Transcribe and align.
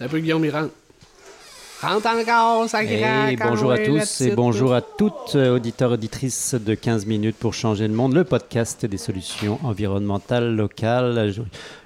C'est 0.00 0.06
un 0.06 0.08
peu 0.08 0.20
Guillaume 0.20 0.40
Mirand. 0.40 0.68
Rentre? 1.82 2.06
Encore, 2.06 2.66
ça 2.70 2.82
Et 2.82 3.36
bonjour 3.36 3.70
à 3.70 3.76
tous 3.76 4.22
et 4.22 4.30
bonjour 4.30 4.72
à 4.72 4.80
toutes 4.80 5.34
euh, 5.34 5.56
auditeurs 5.56 5.92
auditrices 5.92 6.54
de 6.54 6.74
15 6.74 7.04
minutes 7.04 7.36
pour 7.36 7.52
changer 7.52 7.86
le 7.86 7.92
monde, 7.92 8.14
le 8.14 8.24
podcast 8.24 8.86
des 8.86 8.96
solutions 8.96 9.58
environnementales 9.62 10.56
locales. 10.56 11.34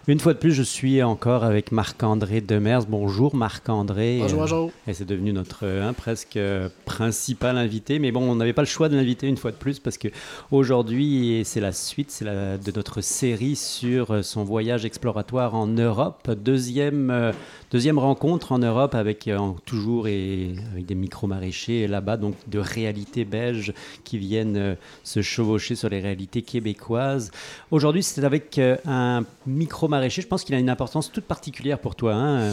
Une 0.07 0.21
fois 0.21 0.35
de 0.35 0.39
plus, 0.39 0.53
je 0.53 0.63
suis 0.63 1.03
encore 1.03 1.45
avec 1.45 1.73
Marc-André 1.73 2.43
Demers. 2.43 2.85
Bonjour 2.85 3.35
Marc-André. 3.35 4.19
Bonjour, 4.21 4.41
bonjour. 4.41 4.71
Et 4.87 4.93
c'est 4.93 5.07
devenu 5.07 5.33
notre 5.33 5.67
hein, 5.67 5.95
presque 5.95 6.37
euh, 6.37 6.69
principal 6.85 7.57
invité. 7.57 7.99
Mais 7.99 8.13
bon, 8.13 8.21
on 8.31 8.35
n'avait 8.35 8.53
pas 8.53 8.61
le 8.61 8.67
choix 8.67 8.91
de 8.91 8.97
l'inviter 8.97 9.29
une 9.29 9.39
fois 9.39 9.51
de 9.51 9.57
plus 9.57 9.79
parce 9.79 9.97
que 9.97 10.09
aujourd'hui, 10.51 11.41
c'est 11.47 11.61
la 11.61 11.73
suite 11.73 12.11
c'est 12.11 12.27
la, 12.27 12.59
de 12.59 12.71
notre 12.73 13.01
série 13.01 13.57
sur 13.57 14.11
euh, 14.11 14.21
son 14.21 14.45
voyage 14.45 14.85
exploratoire 14.85 15.55
en 15.55 15.69
Europe. 15.69 16.31
Deuxième, 16.33 17.11
euh, 17.11 17.33
deuxième 17.71 17.99
rencontre 17.99 18.53
en 18.53 18.59
Europe 18.59 18.95
avec 18.95 19.31
toujours 19.65 20.07
et, 20.07 20.55
avec 20.73 20.85
des 20.85 20.95
micro-maraîchers 20.95 21.89
là-bas, 21.89 22.19
donc 22.19 22.35
de 22.47 22.59
réalités 22.59 23.25
belges 23.25 23.73
qui 24.05 24.19
viennent 24.19 24.77
se 25.03 25.23
chevaucher 25.23 25.77
sur 25.77 25.89
les 25.89 26.01
réalités 26.01 26.43
québécoises. 26.43 27.31
Aujourd'hui, 27.71 28.03
c'est 28.03 28.23
avec 28.23 28.61
un 28.87 29.25
micro 29.47 29.89
maraîcher, 29.95 30.23
je 30.23 30.27
pense 30.27 30.45
qu'il 30.45 30.55
a 30.55 30.59
une 30.59 30.71
importance 30.71 31.11
toute 31.13 31.25
particulière 31.25 31.79
pour 31.79 31.95
toi. 31.95 32.15
Hein, 32.15 32.53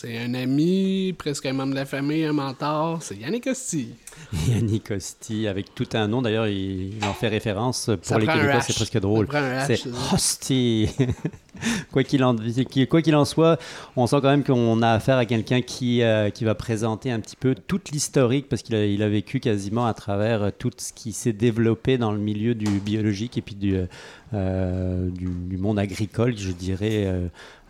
c'est 0.00 0.16
un 0.16 0.32
ami, 0.34 1.12
presque 1.18 1.46
un 1.46 1.54
membre 1.54 1.72
de 1.72 1.74
la 1.74 1.84
famille, 1.84 2.24
un 2.24 2.32
mentor. 2.32 3.02
C'est 3.02 3.16
Yannick 3.16 3.42
Costi. 3.42 3.94
Yannick 4.48 4.86
Costi, 4.86 5.48
avec 5.48 5.74
tout 5.74 5.88
un 5.94 6.06
nom. 6.06 6.22
D'ailleurs, 6.22 6.46
il, 6.46 6.92
en 7.02 7.14
fait 7.14 7.26
référence. 7.26 7.90
Pour 8.06 8.18
les 8.18 8.26
Québécois, 8.26 8.60
c'est 8.60 8.76
presque 8.76 9.00
drôle. 9.00 9.26
C'est 9.66 9.80
Hosti. 10.12 10.88
quoi 11.92 12.04
qu'il 12.04 12.22
en, 12.24 12.36
quoi 12.88 13.02
qu'il 13.02 13.16
en 13.16 13.24
soit, 13.24 13.58
on 13.96 14.06
sent 14.06 14.18
quand 14.22 14.30
même 14.30 14.44
qu'on 14.44 14.82
a 14.82 14.92
affaire 14.92 15.16
à 15.16 15.26
quelqu'un 15.26 15.62
qui, 15.62 16.02
euh, 16.02 16.30
qui 16.30 16.44
va 16.44 16.54
présenter 16.54 17.10
un 17.10 17.20
petit 17.20 17.36
peu 17.36 17.54
toute 17.54 17.90
l'historique, 17.90 18.48
parce 18.48 18.62
qu'il 18.62 18.74
a, 18.74 18.84
il 18.86 19.02
a 19.02 19.08
vécu 19.08 19.40
quasiment 19.40 19.86
à 19.86 19.94
travers 19.94 20.42
euh, 20.42 20.50
tout 20.56 20.70
ce 20.76 20.92
qui 20.92 21.12
s'est 21.12 21.32
développé 21.32 21.98
dans 21.98 22.12
le 22.12 22.18
milieu 22.18 22.54
du 22.54 22.66
biologique 22.80 23.38
et 23.38 23.42
puis 23.42 23.54
du, 23.54 23.76
euh, 24.34 25.08
du, 25.10 25.56
monde 25.56 25.78
agricole, 25.78 26.36
je 26.36 26.52
dirais. 26.52 27.12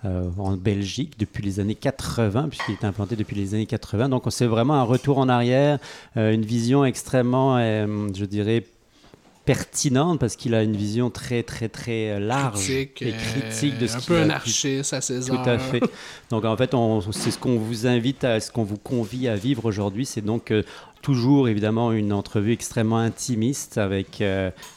En 0.04 0.56
Belgique 0.56 1.18
depuis 1.18 1.42
les 1.42 1.60
années 1.60 1.74
80, 1.74 2.48
puisqu'il 2.48 2.72
est 2.72 2.84
implanté 2.84 3.16
depuis 3.16 3.36
les 3.36 3.54
années 3.54 3.66
80. 3.66 4.08
Donc 4.08 4.24
c'est 4.30 4.46
vraiment 4.46 4.74
un 4.74 4.84
retour 4.84 5.18
en 5.18 5.28
arrière, 5.28 5.78
une 6.16 6.42
vision 6.42 6.84
extrêmement, 6.84 7.58
je 7.58 8.24
dirais, 8.24 8.64
pertinente 9.48 10.20
parce 10.20 10.36
qu'il 10.36 10.54
a 10.54 10.62
une 10.62 10.76
vision 10.76 11.08
très 11.08 11.42
très 11.42 11.70
très 11.70 12.10
euh, 12.10 12.18
large 12.18 12.68
et 12.68 12.92
euh, 13.00 13.10
critique 13.12 13.78
de 13.78 13.86
ce 13.86 13.96
un 13.96 14.00
peu 14.02 14.18
anarchiste 14.18 14.92
à 14.92 15.00
ses 15.00 15.20
Tout 15.20 15.36
à 15.36 15.58
fait. 15.58 15.80
Donc 16.28 16.44
en 16.44 16.54
fait, 16.54 16.74
c'est 17.12 17.30
ce 17.30 17.38
qu'on 17.38 17.56
vous 17.56 17.86
invite 17.86 18.24
à, 18.24 18.40
ce 18.40 18.52
qu'on 18.52 18.64
vous 18.64 18.76
convie 18.76 19.26
à 19.26 19.36
vivre 19.36 19.64
aujourd'hui, 19.64 20.04
c'est 20.04 20.20
donc 20.20 20.50
euh, 20.50 20.64
toujours 21.00 21.48
évidemment 21.48 21.92
une 21.92 22.12
entrevue 22.12 22.52
extrêmement 22.52 22.98
intimiste 22.98 23.78
avec, 23.78 24.22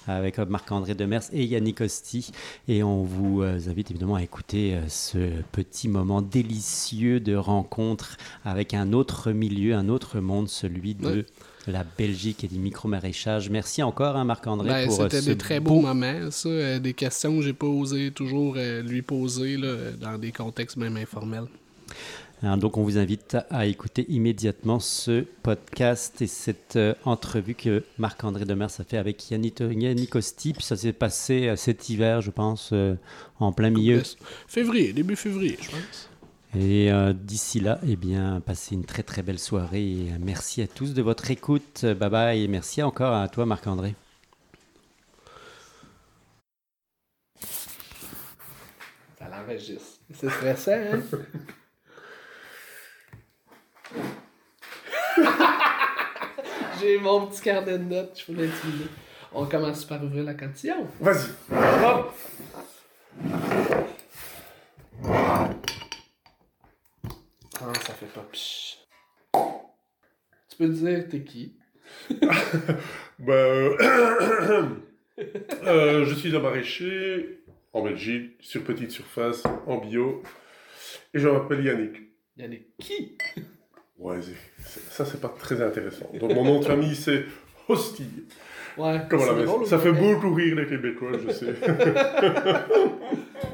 avec 0.08 0.38
Marc-André 0.38 0.94
Demers 0.94 1.24
et 1.34 1.44
Yannick 1.44 1.82
Osti. 1.82 2.32
Et 2.70 2.82
on 2.84 3.02
vous 3.04 3.42
invite 3.42 3.90
évidemment 3.90 4.16
à 4.16 4.24
écouter 4.24 4.78
ce 4.88 5.18
petit 5.52 5.90
moment 5.90 6.22
délicieux 6.22 7.20
de 7.20 7.36
rencontre 7.36 8.18
avec 8.46 8.76
un 8.76 8.94
autre 8.94 9.32
milieu, 9.32 9.74
un 9.74 9.90
autre 9.90 10.20
monde, 10.20 10.48
celui 10.48 10.94
de 10.94 11.26
la 11.68 11.84
Belgique 11.98 12.44
et 12.44 12.48
du 12.48 12.60
micro-maraîchage. 12.60 13.50
Merci 13.50 13.84
encore, 13.84 14.16
hein, 14.16 14.24
Marc-André, 14.24 14.68
ben, 14.68 14.88
pour 14.88 15.02
euh, 15.02 15.08
C'était 15.10 15.26
des 15.26 15.38
très 15.38 15.60
beaux 15.60 15.82
moments, 15.82 16.32
ça. 16.32 16.50
Euh, 16.50 16.80
des 16.80 16.94
questions 16.94 17.38
que 17.38 17.44
j'ai 17.44 17.54
pas 17.54 17.68
osé 17.68 18.12
toujours 18.12 18.56
euh, 18.58 18.82
lui 18.82 19.02
poser 19.02 19.58
dans 20.00 20.18
des 20.18 20.32
contextes 20.32 20.78
même 20.78 20.98
informels. 20.98 21.46
Hein, 22.44 22.58
donc, 22.58 22.78
on 22.78 22.84
vous 22.84 22.98
invite 22.98 23.38
à 23.52 23.68
écouter 23.68 24.06
immédiatement 24.10 24.80
ce 24.80 25.26
podcast 25.44 26.22
et 26.24 26.28
cette 26.28 26.80
entrevue 27.06 27.54
que 27.54 27.84
Marc-André 28.00 28.46
Demers 28.46 28.72
a 28.80 28.84
fait 28.84 28.98
avec 28.98 29.30
Yannick, 29.30 29.60
Yannick 29.60 30.12
Puis 30.12 30.56
ça 30.62 30.76
s'est 30.76 30.94
passé 30.94 31.54
cet 31.56 31.90
hiver, 31.90 32.22
je 32.22 32.32
pense, 32.32 32.74
en 33.40 33.52
plein 33.52 33.70
milieu. 33.70 34.02
Février, 34.48 34.92
début 34.92 35.16
février, 35.16 35.58
je 35.62 35.70
pense. 35.70 36.11
Et 36.54 36.92
euh, 36.92 37.14
d'ici 37.14 37.62
là, 37.62 37.80
eh 37.88 37.96
bien, 37.96 38.42
passez 38.42 38.76
une 38.76 38.84
très 38.84 39.04
très 39.04 39.22
belle 39.22 39.40
soirée. 39.40 39.84
Et 39.84 40.12
euh, 40.12 40.18
merci 40.20 40.62
à 40.62 40.68
tous 40.68 40.94
de 40.94 41.02
votre 41.02 41.32
écoute. 41.32 41.86
Bye 41.86 42.10
bye. 42.10 42.44
Et 42.44 42.48
merci 42.48 42.84
encore 42.84 43.14
à 43.14 43.30
toi, 43.30 43.46
Marc-André. 43.46 43.96
Ça 49.18 49.30
l'enregistre. 49.30 50.00
C'est 50.14 50.30
stressant, 50.30 50.72
hein? 50.72 51.02
J'ai 56.82 56.98
mon 56.98 57.28
petit 57.28 57.42
carnet 57.42 57.78
de 57.78 57.84
notes, 57.84 58.20
je 58.20 58.32
voulais 58.32 58.48
l'utiliser. 58.48 58.88
On 59.34 59.46
commence 59.46 59.86
par 59.86 60.04
ouvrir 60.04 60.24
la 60.24 60.34
cantillon. 60.34 60.88
Vas-y. 61.00 61.30
Ah, 67.64 67.74
ça 67.86 67.94
fait 67.94 68.08
pas 68.08 68.26
psh. 68.32 68.78
Tu 70.50 70.58
peux 70.58 70.68
dire 70.68 71.08
t'es 71.10 71.22
qui? 71.22 71.56
ben, 73.20 73.30
euh, 73.30 74.66
euh, 75.66 76.06
je 76.06 76.14
suis 76.16 76.36
un 76.36 76.40
maraîcher 76.40 77.44
en 77.74 77.84
Belgique, 77.84 78.38
sur 78.40 78.64
petite 78.64 78.92
surface, 78.92 79.44
en 79.68 79.78
bio. 79.78 80.24
Et 81.14 81.20
je 81.20 81.30
m'appelle 81.30 81.64
Yannick. 81.64 82.02
Yannick 82.38 82.76
qui? 82.80 83.18
Ouais, 84.00 84.20
ça 84.90 85.06
c'est 85.06 85.22
pas 85.22 85.30
très 85.30 85.62
intéressant. 85.62 86.10
Donc 86.20 86.34
mon 86.34 86.44
nom 86.44 86.60
de 86.60 86.66
famille 86.66 86.96
c'est 86.96 87.26
Hostille. 87.68 88.26
Ouais, 88.78 89.02
Comme 89.10 89.20
la 89.20 89.66
Ça 89.68 89.78
fait 89.78 89.92
beaucoup 89.92 90.34
rire 90.34 90.56
les 90.56 90.66
Québécois, 90.66 91.12
je 91.24 91.32
sais. 91.32 91.54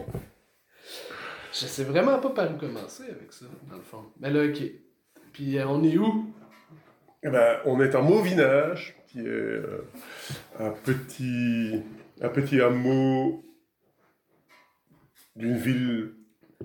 Je 1.60 1.66
sais 1.66 1.86
vraiment 1.86 2.20
pas 2.20 2.30
par 2.30 2.54
où 2.54 2.58
commencer 2.58 3.04
avec 3.04 3.34
ça, 3.34 3.46
dans 3.70 3.78
le 3.78 3.82
fond. 3.82 4.04
Mais 4.20 4.30
là, 4.30 4.46
ok. 4.46 4.62
Puis 5.34 5.58
euh, 5.58 5.68
on 5.68 5.84
est 5.84 5.98
où? 5.98 6.32
Eh 7.24 7.30
ben, 7.30 7.60
on 7.66 7.82
est 7.82 7.96
à 7.96 8.02
Mauvinage, 8.02 8.96
qui 9.08 9.22
est 9.22 9.28
euh, 9.28 9.88
un, 10.60 10.70
petit, 10.70 11.82
un 12.22 12.30
petit 12.30 12.62
hameau 12.62 13.44
d'une 15.36 15.58
ville 15.58 16.14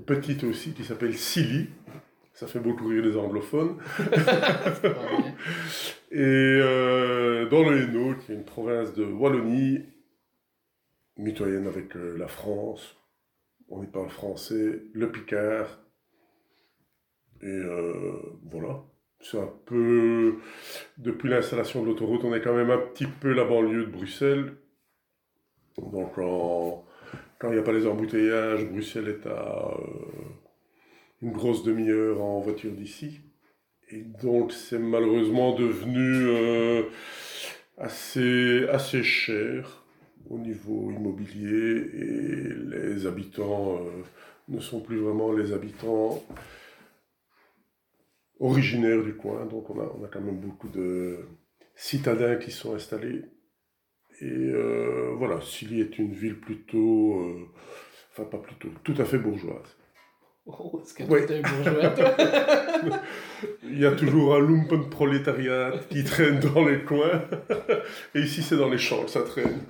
petite 0.04 0.44
aussi 0.44 0.72
qui 0.72 0.84
s'appelle 0.84 1.16
Silly. 1.16 1.70
Ça 2.34 2.46
fait 2.46 2.60
beaucoup 2.60 2.88
rire 2.88 3.02
les 3.02 3.16
anglophones. 3.16 3.78
Et 6.10 6.20
euh, 6.20 7.48
dans 7.48 7.62
le 7.62 7.82
Hainaut, 7.82 8.14
qui 8.16 8.32
est 8.32 8.34
une 8.34 8.44
province 8.44 8.92
de 8.92 9.04
Wallonie, 9.04 9.86
mitoyenne 11.16 11.66
avec 11.66 11.94
la 11.94 12.26
France, 12.26 12.96
on 13.72 13.82
y 13.82 13.86
parle 13.86 14.10
français, 14.10 14.82
le 14.92 15.10
Picard. 15.10 15.82
Et 17.40 17.46
euh, 17.46 18.38
voilà. 18.44 18.84
C'est 19.20 19.38
un 19.38 19.50
peu. 19.66 20.36
Depuis 20.98 21.28
l'installation 21.28 21.82
de 21.82 21.86
l'autoroute, 21.86 22.24
on 22.24 22.34
est 22.34 22.42
quand 22.42 22.54
même 22.54 22.70
un 22.70 22.78
petit 22.78 23.06
peu 23.06 23.32
la 23.32 23.44
banlieue 23.44 23.86
de 23.86 23.90
Bruxelles. 23.90 24.56
Donc, 25.78 26.14
quand 26.16 26.84
il 27.48 27.52
n'y 27.52 27.58
a 27.58 27.62
pas 27.62 27.72
les 27.72 27.86
embouteillages, 27.86 28.66
Bruxelles 28.66 29.08
est 29.08 29.26
à 29.26 29.70
euh, 29.70 29.84
une 31.22 31.32
grosse 31.32 31.62
demi-heure 31.62 32.20
en 32.20 32.40
voiture 32.40 32.72
d'ici. 32.72 33.20
Et 33.90 34.02
donc, 34.02 34.52
c'est 34.52 34.78
malheureusement 34.78 35.54
devenu 35.54 36.26
euh, 36.26 36.82
assez, 37.78 38.66
assez 38.68 39.02
cher 39.02 39.81
au 40.32 40.38
niveau 40.38 40.90
immobilier 40.90 41.90
et 41.94 42.54
les 42.70 43.06
habitants 43.06 43.76
euh, 43.76 44.02
ne 44.48 44.60
sont 44.60 44.80
plus 44.80 44.98
vraiment 44.98 45.32
les 45.32 45.52
habitants 45.52 46.22
originaires 48.40 49.02
du 49.02 49.14
coin. 49.14 49.44
Donc 49.46 49.68
on 49.70 49.78
a, 49.80 49.84
on 49.98 50.04
a 50.04 50.08
quand 50.08 50.22
même 50.22 50.40
beaucoup 50.40 50.68
de 50.68 51.18
citadins 51.76 52.36
qui 52.36 52.50
sont 52.50 52.74
installés. 52.74 53.24
Et 54.20 54.26
euh, 54.26 55.14
voilà, 55.16 55.40
Silly 55.40 55.80
est 55.80 55.98
une 55.98 56.12
ville 56.12 56.38
plutôt, 56.38 57.20
euh, 57.20 57.48
enfin 58.12 58.24
pas 58.24 58.38
plutôt, 58.38 58.68
tout 58.84 58.94
à 58.98 59.04
fait 59.04 59.18
bourgeoise. 59.18 59.76
Oh, 60.46 60.80
est-ce 60.82 60.94
que 60.94 61.04
ouais. 61.04 61.26
un 61.30 61.40
bourgeois, 61.40 61.90
toi? 61.90 62.16
Il 63.62 63.78
y 63.78 63.86
a 63.86 63.92
toujours 63.92 64.34
un 64.34 64.40
lumpen 64.40 64.88
prolétariat 64.90 65.72
qui 65.88 66.02
traîne 66.02 66.40
dans 66.40 66.64
les 66.64 66.82
coins. 66.82 67.22
Et 68.14 68.20
ici, 68.20 68.42
c'est 68.42 68.56
dans 68.56 68.68
les 68.68 68.78
champs 68.78 69.06
ça 69.06 69.22
traîne. 69.22 69.60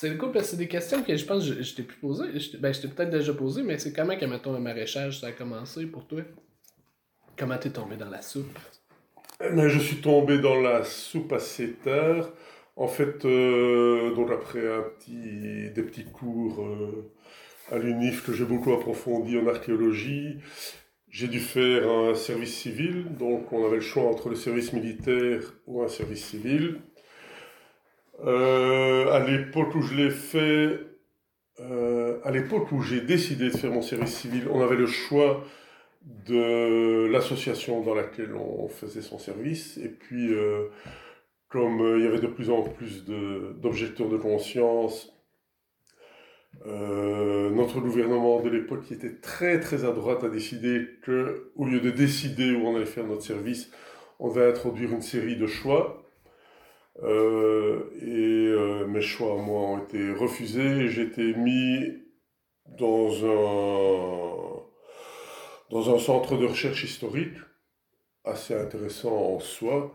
C'est 0.00 0.16
cool 0.16 0.32
parce 0.32 0.46
que 0.46 0.50
c'est 0.52 0.56
des 0.56 0.66
questions 0.66 1.02
que 1.02 1.14
je 1.14 1.26
pense 1.26 1.46
que 1.46 1.62
je, 1.62 1.74
t'ai 1.74 1.82
poser. 1.82 2.24
ben, 2.58 2.72
je 2.72 2.80
t'ai 2.80 2.88
peut-être 2.88 3.10
déjà 3.10 3.34
posé, 3.34 3.62
mais 3.62 3.76
c'est 3.76 3.92
comment 3.92 4.16
que, 4.16 4.24
mettons, 4.24 4.54
le 4.54 4.58
maraîchage, 4.58 5.20
ça 5.20 5.26
a 5.26 5.32
commencé 5.32 5.84
pour 5.84 6.06
toi? 6.06 6.22
Comment 7.36 7.58
t'es 7.58 7.68
tombé 7.68 7.96
dans 7.96 8.08
la 8.08 8.22
soupe? 8.22 8.58
Eh 9.44 9.50
ben, 9.50 9.68
je 9.68 9.78
suis 9.78 9.96
tombé 9.96 10.38
dans 10.38 10.58
la 10.58 10.84
soupe 10.84 11.34
assez 11.34 11.72
tard. 11.84 12.30
En 12.76 12.88
fait, 12.88 13.26
euh, 13.26 14.14
donc 14.14 14.30
après 14.30 14.72
un 14.72 14.80
petit, 14.80 15.70
des 15.70 15.82
petits 15.82 16.06
cours 16.06 16.62
euh, 16.62 17.12
à 17.70 17.76
l'UNIF 17.76 18.24
que 18.24 18.32
j'ai 18.32 18.46
beaucoup 18.46 18.72
approfondi 18.72 19.36
en 19.36 19.46
archéologie, 19.48 20.38
j'ai 21.10 21.28
dû 21.28 21.40
faire 21.40 21.86
un 21.90 22.14
service 22.14 22.56
civil, 22.56 23.04
donc 23.18 23.52
on 23.52 23.66
avait 23.66 23.76
le 23.76 23.82
choix 23.82 24.04
entre 24.04 24.30
le 24.30 24.36
service 24.36 24.72
militaire 24.72 25.42
ou 25.66 25.82
un 25.82 25.88
service 25.88 26.24
civil. 26.24 26.80
Euh, 28.26 29.10
à 29.12 29.20
l'époque 29.20 29.74
où 29.74 29.82
je 29.82 29.94
l'ai 29.94 30.10
fait, 30.10 30.78
euh, 31.60 32.18
à 32.24 32.30
l'époque 32.30 32.70
où 32.72 32.82
j'ai 32.82 33.00
décidé 33.00 33.50
de 33.50 33.56
faire 33.56 33.70
mon 33.70 33.82
service 33.82 34.14
civil, 34.14 34.46
on 34.50 34.60
avait 34.62 34.76
le 34.76 34.86
choix 34.86 35.44
de 36.26 37.06
l'association 37.06 37.82
dans 37.82 37.94
laquelle 37.94 38.34
on 38.34 38.68
faisait 38.68 39.02
son 39.02 39.18
service. 39.18 39.78
Et 39.78 39.88
puis, 39.88 40.32
euh, 40.34 40.68
comme 41.48 41.80
il 41.98 42.04
y 42.04 42.06
avait 42.06 42.20
de 42.20 42.26
plus 42.26 42.50
en 42.50 42.62
plus 42.62 43.04
d'objecteurs 43.04 44.08
de, 44.08 44.16
conscience, 44.16 45.14
notre 46.64 47.80
gouvernement 47.80 48.40
de 48.40 48.50
l'époque, 48.50 48.82
qui 48.84 48.94
était 48.94 49.16
très 49.16 49.60
très 49.60 49.84
à 49.84 49.92
droite, 49.92 50.24
a 50.24 50.28
décidé 50.28 50.86
que, 51.02 51.50
au 51.56 51.64
lieu 51.64 51.80
de 51.80 51.90
décider 51.90 52.52
où 52.52 52.66
on 52.66 52.76
allait 52.76 52.86
faire 52.86 53.06
notre 53.06 53.22
service, 53.22 53.70
on 54.18 54.28
va 54.28 54.46
introduire 54.46 54.92
une 54.92 55.02
série 55.02 55.36
de 55.36 55.46
choix. 55.46 55.99
Euh, 57.02 57.90
et 58.02 58.48
euh, 58.48 58.86
mes 58.86 59.00
choix, 59.00 59.36
moi, 59.36 59.60
ont 59.60 59.78
été 59.78 60.12
refusés. 60.12 60.88
J'ai 60.88 61.02
été 61.02 61.34
mis 61.34 61.78
dans 62.66 63.08
un, 63.24 64.62
dans 65.70 65.94
un 65.94 65.98
centre 65.98 66.36
de 66.36 66.46
recherche 66.46 66.84
historique, 66.84 67.36
assez 68.24 68.54
intéressant 68.54 69.16
en 69.34 69.40
soi. 69.40 69.94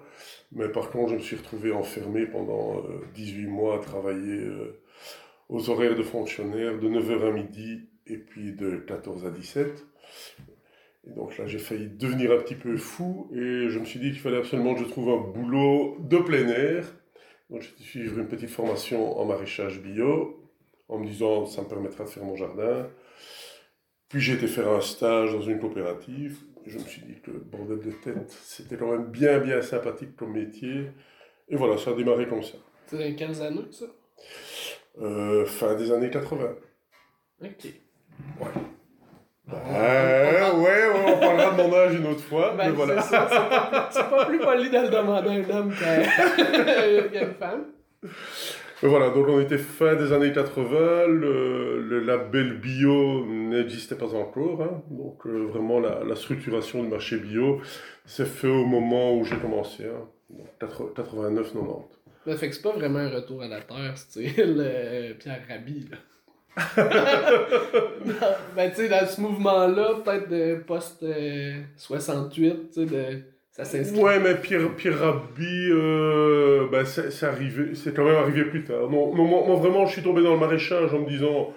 Mais 0.52 0.70
par 0.70 0.90
contre, 0.90 1.12
je 1.12 1.16
me 1.16 1.22
suis 1.22 1.36
retrouvé 1.36 1.72
enfermé 1.72 2.26
pendant 2.26 2.84
18 3.14 3.46
euh, 3.46 3.50
mois 3.50 3.76
à 3.76 3.80
travailler 3.80 4.50
aux 5.50 5.70
horaires 5.70 5.96
de 5.96 6.04
fonctionnaire 6.04 6.80
de 6.80 6.90
9h 6.90 7.28
à 7.28 7.32
midi 7.32 7.90
et 8.08 8.18
puis 8.18 8.54
de 8.54 8.78
14 8.78 9.26
à 9.26 9.32
17. 9.32 9.86
Et 11.08 11.12
donc 11.14 11.38
là, 11.38 11.46
j'ai 11.46 11.60
failli 11.60 11.88
devenir 11.88 12.32
un 12.32 12.38
petit 12.38 12.56
peu 12.56 12.78
fou 12.78 13.30
et 13.32 13.70
je 13.70 13.80
me 13.80 13.86
suis 13.86 14.00
dit 14.00 14.12
qu'il 14.12 14.20
fallait 14.20 14.38
absolument 14.38 14.74
que 14.74 14.82
je 14.82 14.86
trouve 14.86 15.10
un 15.10 15.18
boulot 15.18 15.98
de 16.00 16.18
plein 16.18 16.48
air. 16.48 16.86
Donc 17.50 17.62
j'ai 17.62 17.84
suivre 17.84 18.18
une 18.20 18.28
petite 18.28 18.50
formation 18.50 19.18
en 19.20 19.26
maraîchage 19.26 19.80
bio 19.82 20.42
en 20.90 20.98
me 21.00 21.06
disant 21.06 21.46
ça 21.46 21.62
me 21.62 21.68
permettra 21.68 22.06
de 22.06 22.10
faire 22.10 22.24
mon 22.24 22.36
jardin. 22.36 22.90
Puis 24.10 24.20
j'ai 24.20 24.34
été 24.34 24.48
faire 24.48 24.70
un 24.70 24.82
stage 24.82 25.34
dans 25.34 25.42
une 25.42 25.60
coopérative. 25.60 26.40
Je 26.66 26.80
me 26.80 26.84
suis 26.84 27.02
dit 27.04 27.22
que 27.22 27.30
bordel 27.32 27.80
de 27.80 27.92
tête, 27.92 28.32
c'était 28.42 28.78
quand 28.78 28.92
même 28.92 29.06
bien 29.06 29.40
bien 29.40 29.62
sympathique 29.62 30.16
comme 30.16 30.34
métier. 30.34 30.90
Et 31.50 31.56
voilà, 31.56 31.78
ça 31.78 31.92
a 31.92 31.94
démarré 31.94 32.28
comme 32.28 32.42
ça. 32.42 32.58
C'est 32.88 32.98
dans 32.98 33.16
quelles 33.16 33.42
années 33.44 33.66
ça? 33.72 33.86
Euh, 35.00 35.46
Fin 35.46 35.76
des 35.76 35.92
années 35.92 36.10
80. 36.10 36.56
Ok. 37.44 37.66
Ouais. 37.66 38.48
Euh, 39.54 40.54
ouais, 40.56 40.84
on 41.08 41.20
parlera 41.20 41.52
de 41.52 41.62
mon 41.62 41.74
âge 41.76 41.96
une 41.96 42.08
autre 42.08 42.24
fois. 42.24 42.56
Ben, 42.58 42.66
mais 42.66 42.72
voilà. 42.72 43.02
C'est 43.02 44.10
pas, 44.10 44.26
plus 44.26 44.40
poli 44.40 44.70
de 44.70 44.78
le 44.78 44.90
demander 44.90 45.30
à 45.30 45.34
un 45.34 45.58
homme 45.58 45.74
qu'à 45.74 47.22
une 47.22 47.34
femme. 47.34 47.66
Mais 48.84 48.90
voilà, 48.90 49.10
donc 49.10 49.28
on 49.30 49.40
était 49.40 49.58
fin 49.58 49.96
des 49.96 50.12
années 50.12 50.34
80, 50.34 51.08
le, 51.08 51.82
le 51.82 52.00
label 52.02 52.60
bio 52.60 53.26
n'existait 53.26 53.96
pas 53.96 54.14
encore, 54.14 54.62
hein. 54.62 54.84
donc 54.92 55.26
euh, 55.26 55.46
vraiment 55.46 55.80
la, 55.80 56.04
la, 56.04 56.16
structuration 56.16 56.84
du 56.84 56.90
marché 56.90 57.18
bio 57.18 57.62
s'est 58.06 58.26
fait 58.26 58.50
au 58.50 58.66
moment 58.66 59.16
où 59.16 59.24
j'ai 59.24 59.38
commencé, 59.38 59.86
hein. 59.86 60.08
89-90. 60.60 61.84
Ça 62.26 62.36
fait 62.36 62.50
que 62.50 62.56
c'est 62.56 62.62
pas 62.62 62.74
vraiment 62.74 63.00
un 63.00 63.10
retour 63.10 63.42
à 63.44 63.48
la 63.48 63.62
terre, 63.62 63.94
c'est 63.96 64.34
le 64.38 65.14
Pierre 65.14 65.42
Rabhi. 65.48 65.88
Là. 65.90 65.98
Ben, 68.56 68.70
tu 68.70 68.76
sais, 68.76 68.88
dans 68.88 69.06
ce 69.06 69.20
mouvement-là, 69.20 69.96
peut-être 70.04 70.30
de 70.30 70.56
post-68, 70.66 72.32
tu 72.32 72.56
sais, 72.72 72.86
de... 72.86 73.24
ça 73.52 73.66
s'inscrit. 73.66 74.00
Ouais, 74.00 74.20
mais 74.20 74.36
Pierre, 74.36 74.74
Pierre 74.76 75.00
Rabhi, 75.00 75.70
euh, 75.72 76.68
ben, 76.72 76.86
c'est 76.86 77.26
arrivé, 77.26 77.76
c'est 77.76 77.94
quand 77.94 78.06
même 78.06 78.16
arrivé 78.16 78.46
plus 78.46 78.64
tard. 78.64 78.90
Non, 78.90 79.14
moi, 79.14 79.56
vraiment, 79.58 79.86
je 79.86 79.94
suis 79.94 80.02
tombé 80.02 80.24
dans 80.24 80.34
le 80.34 80.40
maraîchage 80.40 80.94
en 80.94 81.00
me 81.00 81.10
disant, 81.10 81.54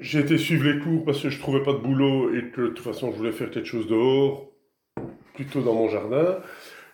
j'ai 0.00 0.18
été 0.20 0.38
suivre 0.38 0.64
les 0.68 0.80
cours 0.80 1.04
parce 1.04 1.22
que 1.22 1.30
je 1.30 1.38
trouvais 1.38 1.62
pas 1.62 1.72
de 1.72 1.78
boulot 1.78 2.34
et 2.34 2.50
que 2.50 2.62
de 2.62 2.68
toute 2.68 2.80
façon, 2.84 3.12
je 3.12 3.16
voulais 3.16 3.32
faire 3.32 3.50
quelque 3.50 3.68
chose 3.68 3.86
dehors, 3.86 4.50
plutôt 5.34 5.60
dans 5.60 5.74
mon 5.74 5.88
jardin. 5.88 6.40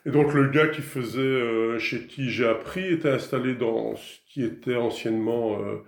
Et 0.04 0.10
donc, 0.10 0.34
le 0.34 0.48
gars 0.48 0.66
qui 0.68 0.82
faisait, 0.82 1.20
euh, 1.20 1.78
chez 1.78 2.06
qui 2.06 2.28
j'ai 2.30 2.46
appris, 2.46 2.92
était 2.92 3.08
installé 3.08 3.54
dans 3.54 3.96
ce 3.96 4.18
qui 4.28 4.44
était 4.44 4.76
anciennement... 4.76 5.58
Euh, 5.60 5.82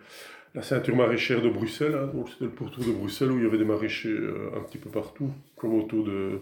la 0.55 0.63
ceinture 0.63 0.97
maraîchère 0.97 1.43
de 1.43 1.49
Bruxelles, 1.49 1.95
hein, 1.95 2.11
c'était 2.27 2.45
le 2.45 2.51
pourtour 2.51 2.85
de 2.85 2.93
Bruxelles 2.93 3.31
où 3.31 3.39
il 3.39 3.45
y 3.45 3.47
avait 3.47 3.59
des 3.59 3.65
maraîchers 3.65 4.09
euh, 4.09 4.51
un 4.57 4.61
petit 4.61 4.79
peu 4.79 4.91
partout, 4.91 5.31
comme 5.57 5.75
autour 5.75 6.05
de, 6.05 6.41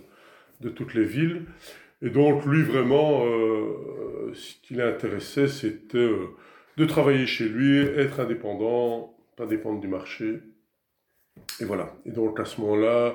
de 0.61 0.69
toutes 0.69 0.95
les 0.95 1.05
villes. 1.05 1.43
Et 2.03 2.11
donc 2.11 2.45
lui 2.47 2.63
vraiment, 2.63 3.25
euh, 3.25 4.33
ce 4.35 4.55
qui 4.63 4.75
l'intéressait, 4.75 5.49
c'était 5.49 5.99
euh, 5.99 6.29
de 6.77 6.85
travailler 6.85 7.27
chez 7.27 7.49
lui, 7.49 7.79
être 7.79 8.21
indépendant, 8.21 9.17
pas 9.37 9.47
dépendre 9.47 9.81
du 9.81 9.89
marché. 9.89 10.41
Et 11.61 11.65
voilà. 11.65 11.95
Et 12.05 12.11
donc 12.11 12.39
à 12.39 12.45
ce 12.45 12.61
moment-là, 12.61 13.15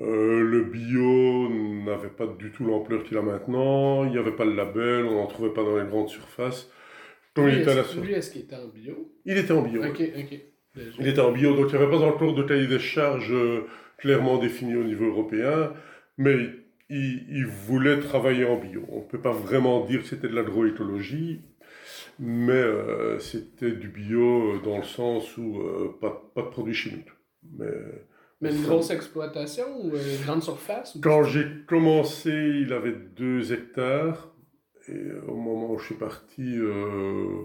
le 0.00 0.62
bio 0.64 1.48
n'avait 1.48 2.08
pas 2.08 2.26
du 2.26 2.50
tout 2.52 2.64
l'ampleur 2.64 3.02
qu'il 3.04 3.16
a 3.16 3.22
maintenant, 3.22 4.04
il 4.04 4.10
n'y 4.10 4.18
avait 4.18 4.32
pas 4.32 4.44
le 4.44 4.54
label, 4.54 5.06
on 5.06 5.14
n'en 5.14 5.26
trouvait 5.26 5.52
pas 5.52 5.64
dans 5.64 5.78
les 5.78 5.86
grandes 5.86 6.10
surfaces 6.10 6.70
il 7.36 7.60
était 7.60 7.78
est-ce 8.16 8.30
qu'il 8.30 8.42
était 8.42 8.56
en 8.56 8.68
bio? 8.68 9.12
Il 9.24 9.36
était 9.36 9.52
en 9.52 9.62
bio. 9.62 9.84
Ok, 9.84 10.00
ok. 10.16 10.40
Il 10.98 11.08
était 11.08 11.20
en 11.20 11.32
bio, 11.32 11.54
donc 11.54 11.66
il 11.70 11.76
n'y 11.76 11.82
avait 11.82 11.90
pas 11.90 12.02
encore 12.02 12.34
de 12.34 12.42
cahier 12.42 12.66
des 12.66 12.78
charges 12.78 13.32
euh, 13.32 13.66
clairement 13.96 14.38
défini 14.38 14.76
au 14.76 14.84
niveau 14.84 15.06
européen, 15.06 15.72
mais 16.16 16.36
il, 16.88 17.46
voulait 17.46 17.98
travailler 17.98 18.44
en 18.44 18.56
bio. 18.56 18.84
On 18.90 19.00
ne 19.00 19.04
peut 19.04 19.20
pas 19.20 19.32
vraiment 19.32 19.84
dire 19.84 20.02
que 20.02 20.08
c'était 20.08 20.28
de 20.28 20.34
l'agroécologie, 20.34 21.42
mais 22.18 22.52
euh, 22.52 23.18
c'était 23.18 23.72
du 23.72 23.88
bio 23.88 24.54
euh, 24.54 24.60
dans 24.64 24.78
le 24.78 24.84
sens 24.84 25.36
où 25.36 25.60
pas, 26.00 26.30
pas, 26.34 26.42
de 26.42 26.48
produits 26.48 26.74
chimiques. 26.74 27.10
Mais, 27.58 27.66
mais 28.40 28.54
une 28.54 28.62
grosse 28.62 28.90
exploitation 28.90 29.64
ou 29.82 29.90
une 29.96 30.24
grande 30.24 30.42
surface 30.42 30.96
Quand 31.02 31.24
j'ai 31.24 31.44
commencé, 31.66 32.30
il 32.30 32.72
avait 32.72 32.94
deux 33.16 33.52
hectares. 33.52 34.32
Et 34.88 35.12
au 35.26 35.36
moment 35.36 35.72
où 35.72 35.78
je 35.78 35.86
suis 35.86 35.94
parti, 35.94 36.42
euh, 36.42 37.42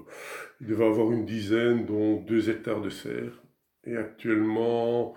il 0.62 0.68
devait 0.68 0.86
avoir 0.86 1.12
une 1.12 1.25
dizaine, 1.25 1.86
dont 1.86 2.22
deux 2.22 2.50
hectares 2.50 2.81
de 2.81 2.90
serre. 2.90 3.42
Et 3.86 3.98
actuellement, 3.98 5.13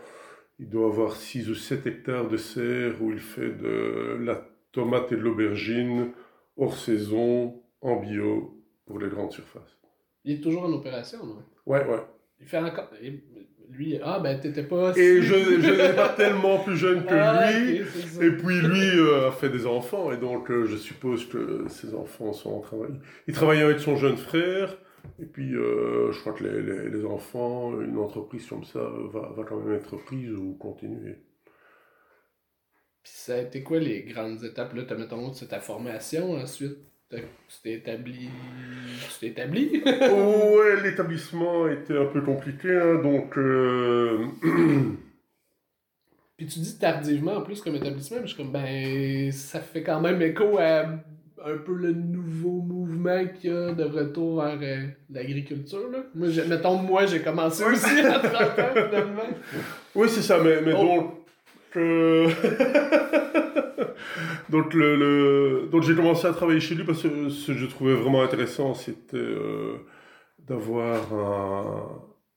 il 0.59 0.69
doit 0.69 0.87
avoir 0.87 1.17
6 1.17 1.49
ou 1.51 1.55
7 1.55 1.87
hectares 1.87 2.29
de 2.29 2.37
serre 2.37 3.01
où 3.03 3.13
il 3.13 3.21
fait 3.21 3.53
de 3.53 4.19
la 4.21 4.49
tomate 4.73 5.13
et 5.13 5.17
de 5.17 5.21
l'aubergine 5.21 6.13
hors 6.57 6.77
saison, 6.77 7.63
en 7.81 7.97
bio, 7.97 8.63
pour 8.87 8.99
les 8.99 9.09
grandes 9.09 9.33
surfaces. 9.33 9.79
Il 10.25 10.39
est 10.39 10.41
toujours 10.41 10.65
en 10.65 10.73
opération, 10.73 11.25
non? 11.25 11.43
Ouais, 11.67 11.87
ouais. 11.87 12.03
Il 12.41 12.47
fait 12.47 12.59
encore 12.59 12.91
lui, 13.71 13.99
ah 14.03 14.21
ben 14.21 14.39
t'étais 14.39 14.63
pas. 14.63 14.97
Et 14.97 15.23
je, 15.23 15.35
je 15.61 15.71
n'étais 15.71 15.95
pas 15.95 16.11
tellement 16.11 16.59
plus 16.59 16.77
jeune 16.77 17.05
que 17.05 17.15
ah, 17.15 17.51
lui. 17.53 17.79
et 17.79 18.31
puis 18.31 18.61
lui 18.61 18.99
euh, 18.99 19.29
a 19.29 19.33
fait 19.33 19.49
des 19.49 19.67
enfants, 19.67 20.13
et 20.13 20.17
donc 20.17 20.51
euh, 20.51 20.67
je 20.67 20.77
suppose 20.77 21.29
que 21.29 21.65
ses 21.69 21.95
enfants 21.95 22.33
sont 22.33 22.53
en 22.53 22.61
travail. 22.61 22.93
Il 23.27 23.35
travaillait 23.35 23.65
avec 23.65 23.81
son 23.81 23.97
jeune 23.97 24.17
frère, 24.17 24.77
et 25.21 25.27
puis 25.27 25.55
euh, 25.55 26.13
je 26.13 26.21
crois 26.21 26.33
que 26.33 26.45
les, 26.45 26.91
les, 26.91 27.05
enfants, 27.05 27.81
une 27.81 27.99
entreprise 27.99 28.47
comme 28.47 28.65
ça 28.65 28.81
va, 29.13 29.33
va 29.37 29.45
quand 29.45 29.57
même 29.57 29.75
être 29.75 29.97
prise 29.97 30.33
ou 30.33 30.55
continuer. 30.55 31.19
Puis 33.03 33.13
ça 33.15 33.35
a 33.35 33.39
été 33.39 33.63
quoi 33.63 33.79
les 33.79 34.03
grandes 34.03 34.43
étapes? 34.45 34.75
Là 34.75 34.83
T'as 34.87 34.97
mettons 34.97 35.33
c'est 35.33 35.49
ta 35.49 35.61
formation 35.61 36.33
ensuite 36.33 36.79
tu 37.11 37.19
t'es 37.63 37.73
établi. 37.75 38.29
Tu 39.11 39.21
t'es 39.21 39.27
établi 39.29 39.83
Ouais, 39.85 40.83
l'établissement 40.83 41.69
était 41.69 41.97
un 41.97 42.07
peu 42.07 42.23
compliqué, 42.23 42.71
hein, 42.71 43.01
donc. 43.03 43.37
Euh, 43.39 44.27
Puis 46.37 46.47
tu 46.47 46.59
dis 46.59 46.79
tardivement 46.79 47.37
en 47.37 47.43
plus 47.43 47.63
comme 47.63 47.77
établissement, 47.77 48.19
mais 48.21 48.27
je 48.27 48.35
suis 48.35 48.43
comme, 48.43 48.53
ben, 48.53 49.33
ça 49.33 49.61
fait 49.61 49.83
quand 49.83 50.01
même 50.01 50.21
écho 50.21 50.59
à 50.59 50.85
un 51.45 51.59
peu 51.59 51.75
le 51.75 51.93
nouveau 51.93 52.61
mouvement 52.61 53.25
qu'il 53.27 53.51
y 53.51 53.53
a 53.53 53.73
de 53.73 53.85
retour 53.85 54.43
vers 54.43 54.59
euh, 54.61 54.87
l'agriculture. 55.11 55.89
Là. 55.91 55.99
Moi, 56.15 56.29
mettons, 56.49 56.77
moi, 56.77 57.07
j'ai 57.07 57.21
commencé 57.21 57.63
aussi 57.65 58.01
à 58.01 58.19
30 58.19 58.35
ans, 58.35 58.73
finalement. 58.75 59.29
Oui, 59.95 60.09
c'est 60.11 60.23
ça, 60.23 60.39
mais, 60.43 60.61
mais 60.61 60.73
oh. 60.77 60.85
donc. 60.85 61.26
donc, 64.49 64.73
j'ai 65.83 65.95
commencé 65.95 66.27
à 66.27 66.33
travailler 66.33 66.61
chez 66.61 66.75
lui 66.75 66.85
parce 66.85 67.03
que 67.03 67.29
ce 67.29 67.53
que 67.53 67.59
je 67.59 67.67
trouvais 67.67 67.95
vraiment 67.95 68.23
intéressant, 68.23 68.75
c'était 68.75 69.17
euh, 69.17 69.77
d'avoir 70.39 71.13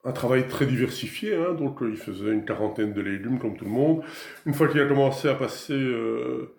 un, 0.04 0.12
travail 0.12 0.48
très 0.48 0.66
diversifié. 0.66 1.36
Hein. 1.36 1.54
donc 1.54 1.78
il 1.82 1.96
faisait 1.96 2.32
une 2.32 2.44
quarantaine 2.44 2.94
de 2.94 3.02
légumes 3.02 3.40
comme 3.40 3.56
tout 3.56 3.66
le 3.66 3.72
monde. 3.72 4.02
Une 4.46 4.54
fois 4.54 4.68
qu'il 4.68 4.82
a 4.82 4.88
commencé 4.88 5.30
à 5.30 5.36
passer 5.36 5.74
euh, 5.74 6.56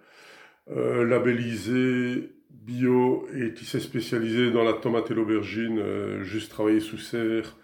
euh, 0.70 1.04
labellisé 1.04 2.30
bio 2.50 3.26
et 3.36 3.52
qui 3.52 3.64
s'est 3.64 3.80
spécialisé 3.80 4.50
dans 4.50 4.62
la 4.62 4.74
tomate 4.74 5.10
et 5.10 5.14
l'aubergine, 5.14 6.22
juste 6.22 6.50
travailler 6.50 6.80
sous 6.80 6.98
serre, 6.98 7.56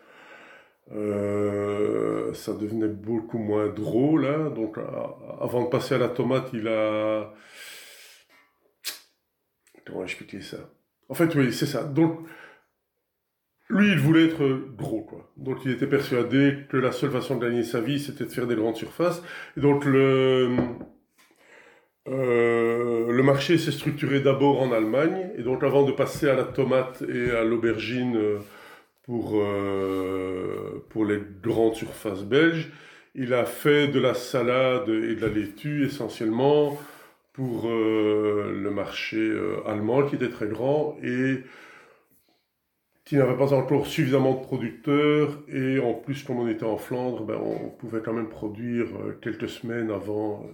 euh, 0.93 2.33
ça 2.35 2.55
devenait 2.55 2.89
beaucoup 2.89 3.39
moins 3.39 3.69
drôle. 3.69 4.27
Hein. 4.27 4.51
Donc, 4.51 4.79
avant 5.41 5.65
de 5.65 5.69
passer 5.69 5.95
à 5.95 5.99
la 5.99 6.09
tomate, 6.09 6.51
il 6.53 6.69
a. 6.69 7.33
Comment 9.87 10.05
expliquer 10.05 10.41
ça? 10.41 10.59
En 11.09 11.15
fait, 11.15 11.35
oui, 11.35 11.53
c'est 11.53 11.67
ça. 11.67 11.85
Donc, 11.85 12.21
lui, 13.69 13.93
il 13.93 13.99
voulait 13.99 14.27
être 14.27 14.45
gros, 14.77 15.03
quoi. 15.03 15.33
Donc, 15.37 15.65
il 15.65 15.73
était 15.73 15.87
persuadé 15.87 16.67
que 16.69 16.77
la 16.77 16.93
seule 16.93 17.11
façon 17.11 17.37
de 17.37 17.45
gagner 17.45 17.63
sa 17.63 17.81
vie, 17.81 18.01
c'était 18.01 18.25
de 18.25 18.31
faire 18.31 18.47
des 18.47 18.57
grandes 18.57 18.77
surfaces. 18.77 19.23
Et 19.57 19.61
donc, 19.61 19.85
le. 19.85 20.57
Euh, 22.09 22.77
marché 23.27 23.59
s'est 23.59 23.73
structuré 23.73 24.21
d'abord 24.21 24.63
en 24.63 24.73
Allemagne, 24.73 25.31
et 25.37 25.43
donc 25.43 25.63
avant 25.65 25.83
de 25.83 25.93
passer 25.93 26.29
à 26.31 26.35
la 26.35 26.45
tomate 26.45 27.03
et 27.03 27.33
à 27.33 27.45
l'aubergine 27.45 28.17
euh, 28.17 28.39
pour, 29.07 29.35
euh, 29.37 30.85
pour 30.91 31.05
les 31.05 31.21
grandes 31.43 31.77
surfaces 31.77 32.25
belges. 32.25 32.71
Il 33.15 33.33
a 33.33 33.47
fait 33.47 33.89
de 33.89 33.99
la 33.99 34.15
salade 34.15 34.89
et 34.89 35.15
de 35.15 35.21
la 35.21 35.29
laitue 35.29 35.87
essentiellement 35.87 36.79
pour 37.33 37.69
euh, 37.69 38.53
le 38.53 38.71
marché 38.71 39.17
euh, 39.17 39.67
allemand 39.67 40.07
qui 40.07 40.17
était 40.17 40.29
très 40.29 40.49
grand 40.49 40.99
et 41.03 41.45
qui 43.05 43.17
n'avait 43.17 43.37
pas 43.37 43.55
encore 43.55 43.87
suffisamment 43.87 44.35
de 44.35 44.41
producteurs. 44.41 45.39
Et 45.49 45.79
en 45.79 45.95
plus, 45.95 46.25
comme 46.25 46.41
on 46.41 46.49
était 46.49 46.65
en 46.65 46.77
Flandre, 46.77 47.25
ben, 47.25 47.37
on 47.37 47.71
pouvait 47.71 48.01
quand 48.01 48.13
même 48.13 48.29
produire 48.29 48.89
quelques 49.23 49.49
semaines 49.49 49.93
avant, 49.93 50.45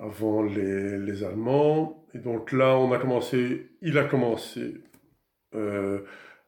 avant 0.00 0.42
les, 0.42 0.98
les, 0.98 1.22
Allemands. 1.22 2.04
Et 2.14 2.18
donc 2.18 2.50
là, 2.50 2.76
on 2.76 2.90
a 2.90 2.98
commencé, 2.98 3.68
il 3.80 3.96
a 3.96 4.04
commencé 4.04 4.74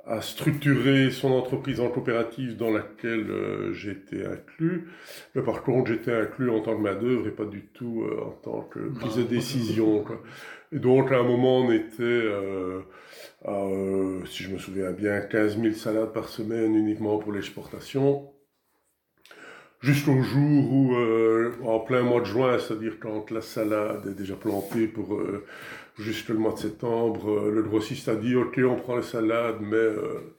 à 0.06 0.22
structurer 0.22 1.10
son 1.10 1.32
entreprise 1.32 1.80
en 1.80 1.88
coopérative 1.88 2.56
dans 2.56 2.70
laquelle 2.70 3.28
euh, 3.28 3.72
j'étais 3.72 4.24
inclus. 4.24 4.88
Mais 5.34 5.42
par 5.42 5.62
contre, 5.62 5.90
j'étais 5.90 6.12
inclus 6.12 6.48
en 6.48 6.60
tant 6.60 6.76
que 6.76 6.82
main-d'œuvre 6.82 7.26
et 7.26 7.32
pas 7.32 7.44
du 7.44 7.62
tout 7.74 8.04
euh, 8.04 8.20
en 8.24 8.30
tant 8.30 8.60
que 8.62 8.78
prise 8.78 9.16
de 9.16 9.24
décision. 9.24 10.04
Quoi. 10.04 10.22
Et 10.70 10.78
donc, 10.78 11.10
à 11.10 11.18
un 11.18 11.24
moment, 11.24 11.58
on 11.58 11.72
était 11.72 12.02
euh, 12.02 12.82
à, 13.44 13.66
si 14.26 14.44
je 14.44 14.50
me 14.50 14.58
souviens 14.58 14.92
bien, 14.92 15.20
15 15.20 15.60
000 15.60 15.74
salades 15.74 16.12
par 16.12 16.28
semaine 16.28 16.76
uniquement 16.76 17.18
pour 17.18 17.32
l'exportation. 17.32 18.30
Jusqu'au 19.80 20.22
jour 20.22 20.72
où, 20.72 20.96
en 21.64 21.80
plein 21.80 22.02
mois 22.02 22.20
de 22.20 22.24
juin, 22.26 22.58
c'est-à-dire 22.58 22.94
quand 22.98 23.30
la 23.30 23.42
salade 23.42 24.06
est 24.06 24.14
déjà 24.14 24.34
plantée 24.34 24.86
pour 24.86 25.20
jusque 25.98 26.28
le 26.28 26.38
mois 26.38 26.52
de 26.52 26.58
septembre, 26.58 27.30
euh, 27.30 27.50
le 27.50 27.62
grossiste 27.62 28.08
a 28.08 28.16
dit 28.16 28.36
ok 28.36 28.60
on 28.64 28.76
prend 28.76 28.96
les 28.96 29.02
salades 29.02 29.60
mais 29.60 29.76
euh, 29.76 30.36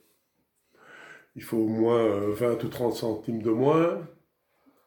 il 1.36 1.42
faut 1.42 1.58
au 1.58 1.68
moins 1.68 2.08
20 2.30 2.46
euh, 2.46 2.64
ou 2.64 2.68
30 2.68 2.94
centimes 2.94 3.42
de 3.42 3.50
moins. 3.50 4.06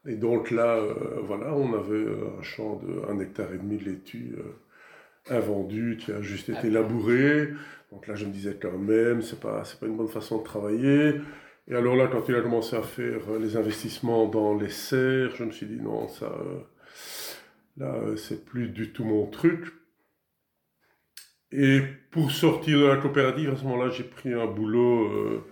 Et 0.07 0.15
donc 0.15 0.49
là, 0.49 0.83
voilà, 1.21 1.53
on 1.53 1.73
avait 1.75 2.07
un 2.39 2.41
champ 2.41 2.77
de 2.77 3.07
1 3.07 3.19
hectare 3.19 3.53
et 3.53 3.59
demi 3.59 3.77
de 3.77 3.85
laitue 3.85 4.35
invendu 5.29 5.97
qui 5.99 6.11
a 6.11 6.23
juste 6.23 6.49
été 6.49 6.71
labouré. 6.71 7.49
Donc 7.91 8.07
là, 8.07 8.15
je 8.15 8.25
me 8.25 8.31
disais 8.31 8.57
quand 8.59 8.79
même, 8.79 9.21
c'est 9.21 9.39
pas, 9.39 9.63
c'est 9.63 9.79
pas 9.79 9.85
une 9.85 9.95
bonne 9.95 10.07
façon 10.07 10.39
de 10.39 10.43
travailler. 10.43 11.21
Et 11.67 11.75
alors 11.75 11.95
là, 11.95 12.07
quand 12.07 12.27
il 12.27 12.35
a 12.35 12.41
commencé 12.41 12.75
à 12.75 12.81
faire 12.81 13.19
les 13.39 13.57
investissements 13.57 14.25
dans 14.25 14.55
les 14.55 14.69
serres, 14.69 15.35
je 15.35 15.43
me 15.43 15.51
suis 15.51 15.67
dit 15.67 15.79
non, 15.79 16.07
ça, 16.07 16.35
là, 17.77 17.95
c'est 18.17 18.43
plus 18.43 18.69
du 18.69 18.91
tout 18.91 19.05
mon 19.05 19.27
truc. 19.27 19.71
Et 21.51 21.81
pour 22.11 22.31
sortir 22.31 22.79
de 22.79 22.85
la 22.85 22.97
coopérative, 22.97 23.49
à 23.49 23.55
ce 23.55 23.63
moment-là, 23.63 23.89
j'ai 23.89 24.03
pris 24.03 24.33
un 24.33 24.45
boulot 24.45 25.05
euh, 25.05 25.43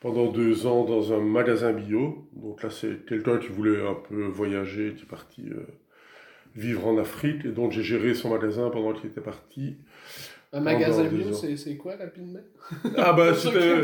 pendant 0.00 0.26
deux 0.26 0.66
ans 0.66 0.84
dans 0.84 1.12
un 1.12 1.20
magasin 1.20 1.72
bio. 1.72 2.26
Donc 2.32 2.62
là, 2.62 2.70
c'est 2.70 3.06
quelqu'un 3.06 3.38
qui 3.38 3.48
voulait 3.48 3.80
un 3.86 3.94
peu 3.94 4.24
voyager, 4.24 4.94
qui 4.96 5.02
est 5.02 5.08
parti 5.08 5.42
euh, 5.50 5.66
vivre 6.56 6.86
en 6.86 6.98
Afrique. 6.98 7.44
Et 7.44 7.50
donc, 7.50 7.72
j'ai 7.72 7.82
géré 7.82 8.14
son 8.14 8.30
magasin 8.30 8.70
pendant 8.70 8.92
qu'il 8.92 9.10
était 9.10 9.20
parti. 9.20 9.76
Un 10.54 10.60
magasin 10.60 11.04
bio, 11.04 11.32
c'est 11.32 11.76
quoi 11.76 11.96
rapidement 11.96 12.38
Ah 12.96 13.12
bah 13.12 13.34
c'était, 13.36 13.80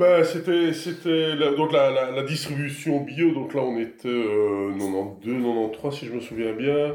bah, 0.00 0.24
c'était, 0.24 0.72
c'était 0.72 1.36
la, 1.36 1.52
donc 1.52 1.70
la, 1.72 1.92
la, 1.92 2.10
la, 2.10 2.22
distribution 2.24 3.02
bio. 3.02 3.32
Donc 3.32 3.54
là 3.54 3.60
on 3.62 3.78
était 3.78 4.08
euh, 4.08 4.72
92, 4.72 5.34
93 5.34 5.94
si 5.94 6.06
je 6.06 6.12
me 6.12 6.20
souviens 6.20 6.54
bien. 6.54 6.92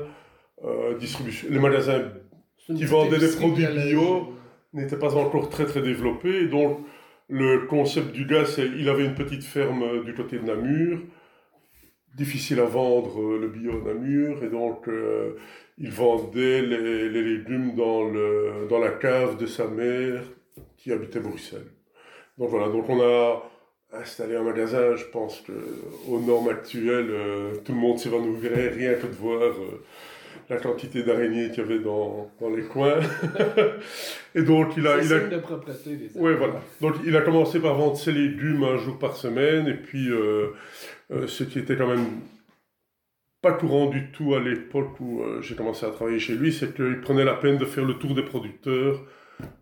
Euh, 0.65 0.97
distribution, 0.97 1.47
les 1.51 1.59
magasins 1.59 2.01
qui 2.67 2.85
vendait 2.85 3.19
des 3.19 3.35
produits 3.35 3.65
bio 3.65 4.33
n'était 4.73 4.97
pas 4.97 5.15
encore 5.15 5.49
très 5.49 5.65
très 5.65 5.81
développé. 5.81 6.47
donc, 6.47 6.79
le 7.29 7.65
concept 7.65 8.13
du 8.13 8.25
gars, 8.25 8.45
c'est 8.45 8.65
il 8.65 8.87
avait 8.87 9.05
une 9.05 9.15
petite 9.15 9.43
ferme 9.43 9.83
euh, 9.83 10.03
du 10.03 10.13
côté 10.13 10.37
de 10.37 10.45
Namur, 10.45 10.99
difficile 12.15 12.59
à 12.61 12.65
vendre 12.65 13.21
euh, 13.21 13.39
le 13.39 13.49
bio 13.49 13.81
à 13.81 13.93
Namur, 13.93 14.43
et 14.43 14.49
donc 14.49 14.87
euh, 14.87 15.33
il 15.77 15.91
vendait 15.91 16.61
les, 16.61 17.09
les, 17.09 17.21
légumes 17.21 17.75
dans, 17.75 18.05
le, 18.05 18.67
dans 18.69 18.79
la 18.79 18.91
cave 18.91 19.37
de 19.37 19.45
sa 19.45 19.67
mère 19.67 20.23
qui 20.77 20.91
habitait 20.93 21.19
Bruxelles. 21.19 21.67
Donc 22.37 22.49
voilà, 22.49 22.69
donc 22.69 22.87
on 22.87 23.01
a 23.01 23.43
installé 23.91 24.35
un 24.35 24.43
magasin, 24.43 24.95
je 24.95 25.05
pense 25.05 25.41
qu'aux 25.41 26.19
normes 26.19 26.49
actuelles, 26.49 27.11
tout 27.65 27.73
le 27.73 27.77
monde 27.77 27.99
s'évanouirait 27.99 28.69
rien 28.69 28.93
que 28.93 29.07
de 29.07 29.13
voir 29.13 29.53
la 30.49 30.57
quantité 30.57 31.03
d'araignées 31.03 31.49
qu'il 31.49 31.59
y 31.59 31.61
avait 31.61 31.79
dans, 31.79 32.31
dans 32.39 32.49
les 32.49 32.63
coins. 32.63 32.99
et 34.35 34.43
donc, 34.43 34.77
il 34.77 34.87
a. 34.87 35.01
il 35.01 35.13
a... 35.13 35.19
de 35.19 35.37
propreté, 35.39 35.97
les 35.97 36.19
Ouais, 36.19 36.35
voilà. 36.35 36.61
Donc, 36.79 36.95
il 37.05 37.15
a 37.15 37.21
commencé 37.21 37.59
par 37.59 37.75
vendre 37.75 37.97
ses 37.97 38.13
légumes 38.13 38.63
un 38.63 38.77
jour 38.77 38.97
par 38.97 39.17
semaine. 39.17 39.67
Et 39.67 39.73
puis, 39.73 40.09
euh, 40.09 40.53
euh, 41.11 41.27
ce 41.27 41.43
qui 41.43 41.59
était 41.59 41.75
quand 41.75 41.87
même 41.87 42.05
pas 43.41 43.51
courant 43.51 43.87
du 43.87 44.11
tout 44.11 44.35
à 44.35 44.39
l'époque 44.39 44.99
où 44.99 45.21
euh, 45.21 45.41
j'ai 45.41 45.55
commencé 45.55 45.85
à 45.85 45.89
travailler 45.89 46.19
chez 46.19 46.33
lui, 46.33 46.53
c'est 46.53 46.73
qu'il 46.73 47.01
prenait 47.01 47.25
la 47.25 47.35
peine 47.35 47.57
de 47.57 47.65
faire 47.65 47.85
le 47.85 47.95
tour 47.95 48.15
des 48.15 48.23
producteurs 48.23 49.03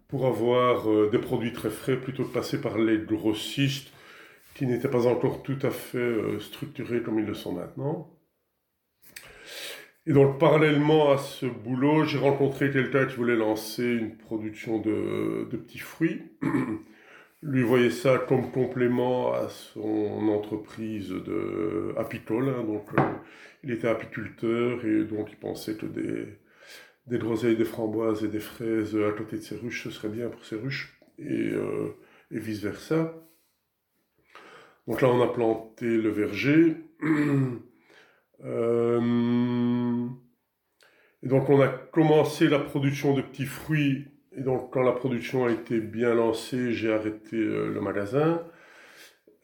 pour 0.08 0.28
avoir 0.28 1.10
des 1.10 1.18
produits 1.18 1.52
très 1.52 1.72
frais 1.72 1.98
plutôt 1.98 2.24
que 2.24 2.30
de 2.30 2.34
passer 2.34 2.62
par 2.62 2.78
les 2.78 3.00
grossistes 3.00 3.92
qui 4.54 4.68
n'étaient 4.68 4.88
pas 4.88 5.08
encore 5.08 5.42
tout 5.42 5.58
à 5.64 5.72
fait 5.72 6.16
structurés 6.40 7.02
comme 7.02 7.20
ils 7.20 7.26
le 7.26 7.34
sont 7.34 7.52
maintenant. 7.52 8.15
Et 10.08 10.14
donc, 10.14 10.40
parallèlement 10.40 11.12
à 11.12 11.18
ce 11.18 11.48
boulot, 11.48 12.04
j'ai 12.04 12.20
rencontré 12.20 12.70
quelqu'un 12.70 13.06
qui 13.08 13.16
voulait 13.16 13.36
lancer 13.36 13.84
une 13.84 14.16
production 14.16 14.80
de, 14.80 15.48
petits 15.50 15.80
fruits. 15.80 16.22
Lui 17.42 17.64
voyait 17.64 17.90
ça 17.92 18.20
comme 18.20 18.52
complément 18.52 19.34
à 19.34 19.50
son 19.50 20.30
entreprise 20.30 21.10
de 21.10 21.94
apicole. 21.98 22.50
Hein. 22.50 22.64
donc, 22.64 22.88
euh, 22.98 23.02
il 23.64 23.72
était 23.72 23.88
apiculteur 23.88 24.86
et 24.86 25.04
donc 25.06 25.32
il 25.32 25.38
pensait 25.38 25.76
que 25.76 25.88
des, 25.88 27.18
groseilles, 27.18 27.58
des 27.58 27.66
framboises 27.66 28.24
et 28.24 28.28
des 28.28 28.40
fraises 28.40 28.96
à 28.96 29.12
côté 29.12 29.38
de 29.38 29.42
ses 29.42 29.56
ruches, 29.56 29.86
ce 29.86 29.90
serait 29.92 30.10
bien 30.10 30.30
pour 30.30 30.46
ses 30.46 30.56
ruches 30.56 31.00
euh, 31.20 31.90
et 32.32 32.40
vice 32.40 32.62
versa. 32.62 33.14
Donc 34.88 35.02
là, 35.02 35.10
on 35.10 35.22
a 35.22 35.28
planté 35.28 35.86
le 35.86 36.10
verger. 36.10 36.78
Euh, 38.46 40.08
et 41.24 41.28
donc 41.28 41.50
on 41.50 41.60
a 41.62 41.68
commencé 41.68 42.48
la 42.48 42.60
production 42.60 43.14
de 43.14 43.22
petits 43.22 43.46
fruits. 43.46 44.08
Et 44.38 44.42
donc 44.42 44.72
quand 44.72 44.84
la 44.84 44.92
production 44.92 45.46
a 45.46 45.52
été 45.52 45.80
bien 45.80 46.14
lancée, 46.14 46.74
j'ai 46.74 46.94
arrêté 46.94 47.38
euh, 47.38 47.72
le 47.74 47.82
magasin. 47.82 48.42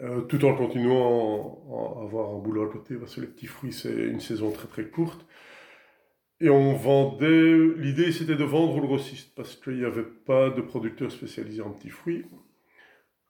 Euh, 0.02 0.22
tout 0.22 0.44
en 0.46 0.56
continuant 0.56 1.62
à 1.70 2.04
avoir 2.04 2.32
un 2.34 2.40
boulot 2.40 2.68
à 2.68 2.72
côté, 2.72 2.96
parce 2.96 3.16
que 3.16 3.22
les 3.22 3.28
petits 3.28 3.46
fruits, 3.46 3.72
c'est 3.72 3.94
une 3.94 4.20
saison 4.20 4.52
très 4.52 4.68
très 4.68 4.86
courte. 4.86 5.28
Et 6.40 6.50
on 6.50 6.74
vendait, 6.74 7.56
l'idée 7.78 8.12
c'était 8.12 8.36
de 8.36 8.44
vendre 8.44 8.76
au 8.78 8.82
grossiste, 8.82 9.36
parce 9.36 9.56
qu'il 9.56 9.78
n'y 9.78 9.86
avait 9.86 10.02
pas 10.02 10.50
de 10.50 10.62
producteur 10.62 11.12
spécialisé 11.12 11.62
en 11.62 11.70
petits 11.70 11.90
fruits. 11.90 12.26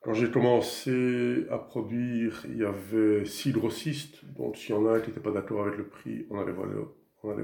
Quand 0.02 0.14
j'ai 0.14 0.32
commencé 0.32 1.46
à 1.48 1.58
produire, 1.58 2.44
il 2.48 2.58
y 2.58 2.64
avait 2.64 3.24
six 3.24 3.52
grossistes. 3.52 4.24
Donc, 4.36 4.56
s'il 4.56 4.74
y 4.74 4.78
en 4.78 4.84
a 4.86 4.96
un 4.96 5.00
qui 5.00 5.08
n'était 5.08 5.20
pas 5.20 5.30
d'accord 5.30 5.64
avec 5.64 5.78
le 5.78 5.84
prix, 5.84 6.26
on 6.28 6.40
allait 6.40 6.50
voir 6.50 6.66
voir 7.22 7.36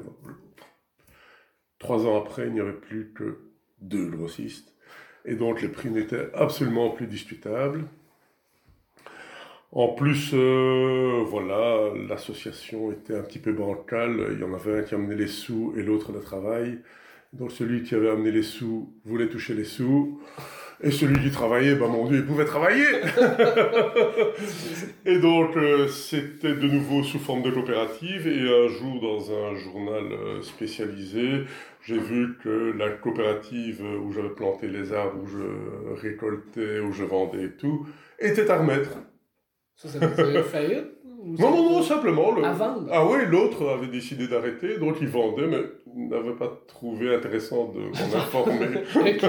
Trois 1.79 2.05
ans 2.05 2.21
après, 2.21 2.49
il 2.49 2.55
n'y 2.55 2.61
avait 2.61 2.73
plus 2.73 3.13
que 3.15 3.39
deux 3.81 4.09
grossistes. 4.09 4.75
Et 5.25 5.37
donc, 5.37 5.63
les 5.63 5.69
prix 5.69 5.89
n'étaient 5.89 6.31
absolument 6.35 6.91
plus 6.91 7.07
discutables. 7.07 7.85
En 9.71 9.89
plus, 9.89 10.33
euh, 10.35 11.23
voilà, 11.29 11.93
l'association 12.09 12.91
était 12.91 13.15
un 13.15 13.23
petit 13.23 13.39
peu 13.39 13.53
bancale. 13.53 14.31
Il 14.33 14.41
y 14.41 14.43
en 14.43 14.53
avait 14.53 14.81
un 14.81 14.83
qui 14.83 14.97
amenait 14.97 15.15
les 15.15 15.29
sous 15.29 15.75
et 15.77 15.83
l'autre 15.85 16.11
le 16.11 16.21
travail. 16.21 16.81
Donc, 17.33 17.53
celui 17.53 17.85
qui 17.85 17.95
avait 17.95 18.11
amené 18.11 18.33
les 18.33 18.43
sous 18.43 18.93
voulait 19.05 19.29
toucher 19.29 19.55
les 19.55 19.65
sous. 19.65 20.21
Et 20.81 20.93
celui 20.93 21.21
qui 21.21 21.33
travaillait, 21.33 21.75
ben 21.75 21.89
mon 21.89 22.07
Dieu, 22.07 22.19
il 22.19 22.27
pouvait 22.27 22.45
travailler 22.45 22.85
Et 25.07 25.19
donc, 25.19 25.57
euh, 25.57 25.89
c'était 25.89 26.55
de 26.55 26.69
nouveau 26.69 27.03
sous 27.03 27.19
forme 27.19 27.43
de 27.43 27.51
coopérative. 27.51 28.29
Et 28.29 28.49
un 28.49 28.69
jour, 28.69 29.01
dans 29.01 29.33
un 29.33 29.57
journal 29.57 30.05
euh, 30.13 30.41
spécialisé, 30.41 31.43
j'ai 31.83 31.99
vu 31.99 32.37
que 32.45 32.73
la 32.79 32.91
coopérative 32.91 33.83
où 34.05 34.13
j'avais 34.13 34.29
planté 34.29 34.69
les 34.69 34.93
arbres, 34.93 35.19
où 35.21 35.27
je 35.27 36.01
récoltais, 36.01 36.79
où 36.79 36.93
je 36.93 37.03
vendais 37.05 37.47
et 37.47 37.53
tout, 37.53 37.85
était 38.21 38.49
à 38.49 38.59
remettre. 38.59 38.91
Ça, 39.75 39.89
ça 39.89 39.99
faillite 40.45 40.93
Non, 41.25 41.51
non, 41.51 41.71
non, 41.71 41.83
simplement. 41.83 42.37
Le... 42.37 42.45
À 42.45 42.53
vendre? 42.53 42.87
Ah 42.93 43.05
oui, 43.05 43.19
l'autre 43.29 43.69
avait 43.69 43.89
décidé 43.89 44.29
d'arrêter, 44.29 44.79
donc 44.79 44.99
il 45.01 45.09
vendait, 45.09 45.49
mais 45.49 45.59
n'avait 45.95 46.37
pas 46.37 46.61
trouvé 46.69 47.13
intéressant 47.15 47.73
de 47.73 47.81
m'en 47.81 48.17
informer. 48.17 48.85
ok. 48.95 49.25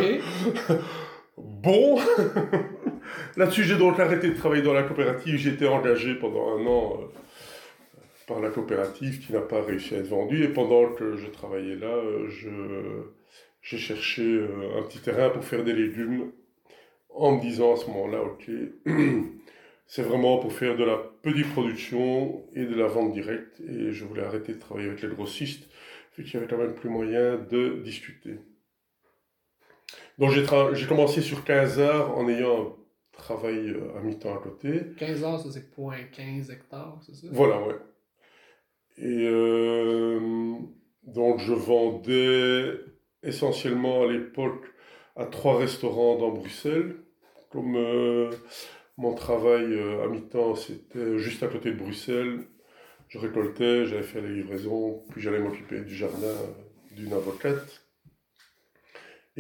bon, 1.40 2.00
là-dessus, 3.38 3.64
j'ai 3.64 3.78
donc 3.78 4.00
arrêté 4.00 4.30
de 4.30 4.36
travailler 4.36 4.62
dans 4.62 4.74
la 4.74 4.84
coopérative. 4.84 5.48
Été 5.48 5.68
engagé 5.68 6.16
pendant 6.16 6.58
un 6.58 6.66
an 6.66 7.00
euh, 7.02 8.00
par 8.28 8.40
la 8.40 8.50
coopérative 8.50 9.26
qui 9.26 9.34
n'a 9.34 9.42
pas 9.42 9.62
réussi 9.62 9.96
à 9.96 10.00
être 10.00 10.08
vendue. 10.08 10.44
Et 10.44 10.50
pendant 10.50 10.94
que 10.94 11.18
je 11.18 11.28
travaillais 11.28 11.76
là, 11.76 11.88
euh, 11.88 12.28
j'ai 13.62 13.78
cherché 13.78 14.24
euh, 14.24 14.80
un 14.80 14.84
petit 14.84 15.00
terrain 15.00 15.30
pour 15.30 15.44
faire 15.44 15.64
des 15.64 15.74
légumes 15.74 16.32
en 17.10 17.36
me 17.36 17.42
disant 17.42 17.74
à 17.74 17.78
ce 17.78 17.88
moment-là, 17.88 18.22
ok, 18.22 18.50
c'est 19.88 20.04
vraiment 20.04 20.38
pour 20.38 20.54
faire 20.54 20.78
de 20.78 20.84
la 20.84 20.98
petite 21.22 21.52
production 21.52 22.44
et 22.56 22.66
de 22.66 22.76
la 22.76 22.88
vente 22.88 23.14
directe. 23.14 23.60
Et 23.68 23.92
je 23.92 24.06
voulais 24.06 24.24
arrêter 24.24 24.54
de 24.54 24.60
travailler 24.60 24.90
avec 24.90 25.02
les 25.02 25.10
grossistes, 25.10 25.68
vu 26.18 26.24
qu'il 26.24 26.36
y 26.36 26.38
avait 26.38 26.48
quand 26.48 26.58
même 26.58 26.76
plus 26.76 26.90
moyen 26.90 27.38
de 27.38 27.82
discuter. 27.84 28.38
Donc 30.20 30.32
j'ai, 30.32 30.86
commencé 30.86 31.22
sur 31.22 31.46
15 31.46 31.80
heures 31.80 32.18
en 32.18 32.28
ayant 32.28 32.62
un 32.62 32.74
travail 33.14 33.70
euh, 33.70 33.98
à 33.98 34.02
mi-temps 34.02 34.36
à 34.36 34.40
côté. 34.40 34.82
15 34.98 35.24
heures, 35.24 35.40
ça 35.40 35.50
c'est 35.52 35.74
0.15 35.76 36.52
hectares, 36.52 37.00
c'est 37.06 37.16
ça? 37.16 37.28
Voilà, 37.32 37.62
ouais. 37.62 37.76
Et 38.98 39.28
euh, 39.28 40.20
donc 41.04 41.40
je 41.40 41.54
vendais 41.54 42.80
essentiellement 43.24 44.04
à 44.04 44.12
l'époque 44.12 44.66
à 45.16 45.26
trois 45.26 45.58
restaurants 45.58 46.18
dans 46.18 46.32
Bruxelles. 46.32 46.98
Comme 47.50 47.76
euh, 47.78 48.30
mon 48.98 49.14
travail 49.14 49.74
euh, 49.74 50.04
à 50.04 50.08
mi-temps, 50.08 50.56
c'était 50.56 51.18
juste 51.18 51.42
à 51.44 51.48
côté 51.48 51.72
de 51.72 51.78
Bruxelles, 51.78 52.42
je 53.08 53.18
récoltais, 53.18 53.86
j'allais 53.86 54.04
faire 54.04 54.22
les 54.22 54.36
livraisons, 54.36 55.04
puis 55.10 55.22
j'allais 55.22 55.40
m'occuper 55.40 55.80
du 55.80 55.96
jardin 55.96 56.36
d'une 56.92 57.14
avocate. 57.14 57.89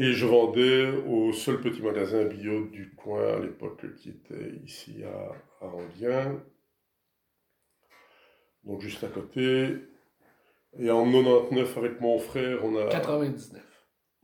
Et 0.01 0.13
je 0.13 0.25
vendais 0.25 0.87
au 1.09 1.33
seul 1.33 1.59
petit 1.59 1.81
magasin 1.81 2.23
bio 2.23 2.67
du 2.67 2.93
coin 2.95 3.35
à 3.35 3.39
l'époque 3.39 3.85
qui 3.97 4.07
était 4.07 4.55
ici 4.65 5.03
à, 5.03 5.65
à 5.65 5.69
Donc 8.63 8.79
juste 8.79 9.03
à 9.03 9.07
côté. 9.07 9.75
Et 10.79 10.89
en 10.89 11.03
99 11.03 11.77
avec 11.77 11.99
mon 11.99 12.17
frère, 12.17 12.59
on 12.63 12.77
a... 12.77 12.85
99. 12.85 13.61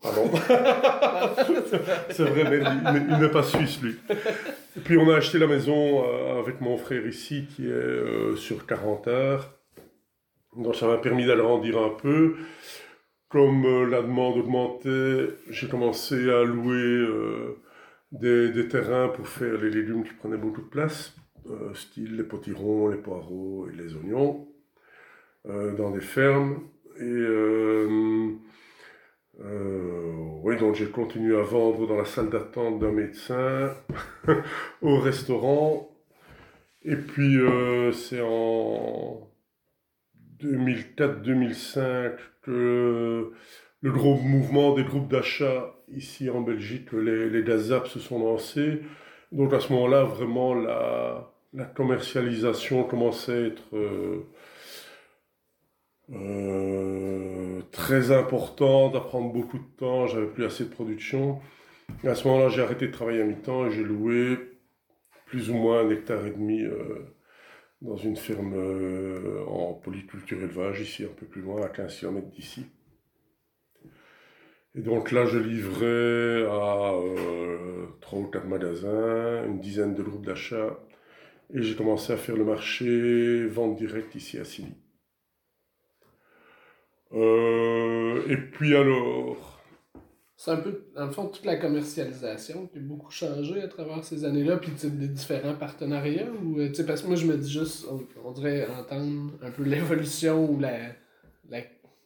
Pardon. 0.01 0.32
c'est 2.10 2.24
vrai, 2.24 2.46
mais 2.50 2.60
il, 3.10 3.20
n'est 3.20 3.29
pas 3.29 3.44
suisse, 3.44 3.82
lui. 3.82 3.98
Et 4.77 4.79
puis 4.79 4.98
on 4.98 5.10
a 5.10 5.17
acheté 5.17 5.39
la 5.39 5.48
maison 5.48 6.05
euh, 6.05 6.39
avec 6.39 6.62
mon 6.62 6.77
frère 6.77 7.05
ici, 7.05 7.48
qui 7.53 7.65
est 7.65 7.72
euh, 7.72 8.38
sur 8.38 8.65
40 8.65 9.10
heures. 9.10 9.53
Donc 10.55 10.74
ça 10.77 10.88
m'a 10.88 11.00
permis 11.00 11.25
d'agrandir 11.25 11.77
un 11.79 11.89
peu. 11.89 12.38
Comme 13.35 13.65
euh, 13.65 13.85
la 13.85 14.01
demande 14.01 14.37
augmentait, 14.37 15.27
j'ai 15.49 15.67
commencé 15.67 16.15
à 16.29 16.45
louer 16.45 17.05
des, 18.13 18.49
des, 18.53 18.69
terrains 18.69 19.09
pour 19.09 19.27
faire 19.27 19.57
les 19.61 19.69
légumes 19.69 20.05
qui 20.05 20.13
prenaient 20.13 20.37
beaucoup 20.37 20.61
de 20.61 20.67
place, 20.67 21.13
style 21.73 22.15
les 22.15 22.23
potirons, 22.23 22.87
les 22.87 22.97
poireaux 22.97 23.67
et 23.67 23.75
les 23.75 23.93
oignons, 23.97 24.47
dans 25.43 25.91
des 25.91 25.99
fermes. 25.99 26.61
Et 26.97 27.03
euh, 29.43 30.13
oui, 30.43 30.55
donc 30.57 30.75
j'ai 30.75 30.89
continué 30.89 31.37
à 31.37 31.41
vendre 31.41 31.87
dans 31.87 31.97
la 31.97 32.05
salle 32.05 32.29
d'attente 32.29 32.79
d'un 32.79 32.91
médecin, 32.91 33.73
au 34.81 34.99
restaurant. 34.99 35.89
Et 36.83 36.95
puis 36.95 37.37
euh, 37.37 37.91
c'est 37.91 38.21
en 38.21 39.27
2004-2005 40.45 42.11
que 42.43 43.31
le 43.81 43.91
gros 43.91 44.15
mouvement 44.15 44.73
des 44.73 44.83
groupes 44.83 45.09
d'achat 45.09 45.75
ici 45.89 46.29
en 46.29 46.41
Belgique, 46.41 46.91
les, 46.91 47.29
les 47.29 47.43
Gazap 47.43 47.87
se 47.87 48.00
sont 48.00 48.20
lancés. 48.20 48.81
Donc 49.31 49.53
à 49.53 49.59
ce 49.59 49.72
moment-là, 49.74 50.03
vraiment, 50.03 50.53
la, 50.53 51.31
la 51.53 51.65
commercialisation 51.65 52.83
commençait 52.83 53.33
à 53.33 53.48
être 53.48 53.75
euh, 53.75 54.27
euh, 56.11 57.61
très 57.72 58.11
important, 58.11 58.89
d'apprendre 58.89 59.33
beaucoup 59.33 59.57
de 59.57 59.77
temps, 59.77 60.07
j'avais 60.07 60.27
plus 60.27 60.46
assez 60.46 60.65
de 60.65 60.70
production. 60.70 61.39
à 62.03 62.15
ce 62.15 62.27
moment-là, 62.27 62.50
j'ai 62.50 62.61
arrêté 62.61 62.87
de 62.87 62.91
travailler 62.91 63.22
à 63.22 63.25
mi-temps 63.25 63.67
et 63.67 63.72
j'ai 63.72 63.83
loué 63.83 64.37
plus 65.25 65.50
ou 65.50 65.55
moins 65.55 65.79
un 65.81 65.89
hectare 65.89 66.25
et 66.27 66.31
demi 66.31 66.61
euh, 66.61 67.14
dans 67.81 67.98
une 67.98 68.16
ferme 68.16 68.53
euh, 68.55 69.44
en 69.46 69.74
polyculture 69.74 70.42
élevage, 70.42 70.81
ici 70.81 71.03
un 71.03 71.14
peu 71.16 71.25
plus 71.25 71.42
loin, 71.42 71.61
à 71.64 71.70
15 71.70 72.00
km 72.00 72.27
d'ici. 72.29 72.66
Et 74.75 74.81
donc 74.81 75.11
là, 75.11 75.25
je 75.25 75.38
livrais 75.38 76.46
à 76.50 76.94
trois 78.01 78.20
ou 78.20 78.27
quatre 78.27 78.48
magasins, 78.48 79.46
une 79.46 79.59
dizaine 79.59 79.94
de 79.94 80.03
groupes 80.03 80.25
d'achat, 80.25 80.77
et 81.53 81.61
j'ai 81.61 81.75
commencé 81.75 82.11
à 82.11 82.18
faire 82.18 82.35
le 82.35 82.44
marché 82.44 83.46
vente 83.48 83.77
directe 83.77 84.16
ici 84.16 84.38
à 84.38 84.46
Silly. 84.46 84.74
Euh, 87.14 88.24
et 88.27 88.38
puis 88.38 88.75
alors 88.75 89.54
C'est 90.37 90.51
un 90.51 90.57
peu, 90.57 90.83
dans 90.93 91.05
le 91.05 91.11
fond, 91.11 91.27
toute 91.27 91.45
la 91.45 91.55
commercialisation 91.55 92.67
qui 92.67 92.77
a 92.77 92.81
beaucoup 92.81 93.09
changé 93.09 93.61
à 93.61 93.69
travers 93.69 94.03
ces 94.03 94.25
années-là, 94.25 94.57
puis 94.57 94.71
des 94.83 95.07
différents 95.07 95.55
partenariats, 95.55 96.29
ou, 96.43 96.59
euh, 96.59 96.71
parce 96.85 97.01
que 97.01 97.07
moi 97.07 97.15
je 97.15 97.25
me 97.25 97.37
dis 97.37 97.51
juste, 97.51 97.85
on, 98.24 98.31
dirait 98.33 98.67
entendre 98.67 99.31
un 99.41 99.51
peu 99.51 99.63
l'évolution 99.63 100.51
ou 100.51 100.59
la, 100.59 100.77
la, 101.50 101.61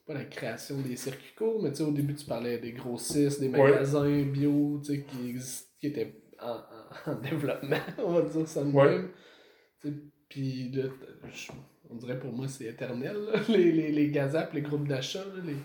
pas 0.06 0.14
la 0.14 0.24
création 0.24 0.80
des 0.80 0.94
circuits 0.94 1.34
courts, 1.36 1.60
mais 1.60 1.80
au 1.80 1.90
début 1.90 2.14
tu 2.14 2.24
parlais 2.24 2.58
des 2.58 2.70
grossistes, 2.70 3.40
des 3.40 3.48
magasins 3.48 4.22
bio, 4.22 4.80
qui, 4.84 5.34
qui 5.80 5.86
étaient 5.88 6.14
en, 6.40 6.60
en, 7.10 7.14
développement, 7.22 7.78
on 7.98 8.12
va 8.12 8.22
dire 8.22 8.46
ça 8.46 8.62
de 8.62 8.70
même. 8.70 9.08
Puis 10.28 10.70
là, 10.70 10.84
on 11.90 11.96
dirait 11.96 12.20
pour 12.20 12.32
moi 12.32 12.46
c'est 12.46 12.66
éternel, 12.66 13.16
les, 13.48 13.72
les, 13.72 13.90
les 13.90 14.10
gazapes, 14.10 14.52
les 14.52 14.62
groupes 14.62 14.86
d'achat, 14.86 15.24
les, 15.44 15.56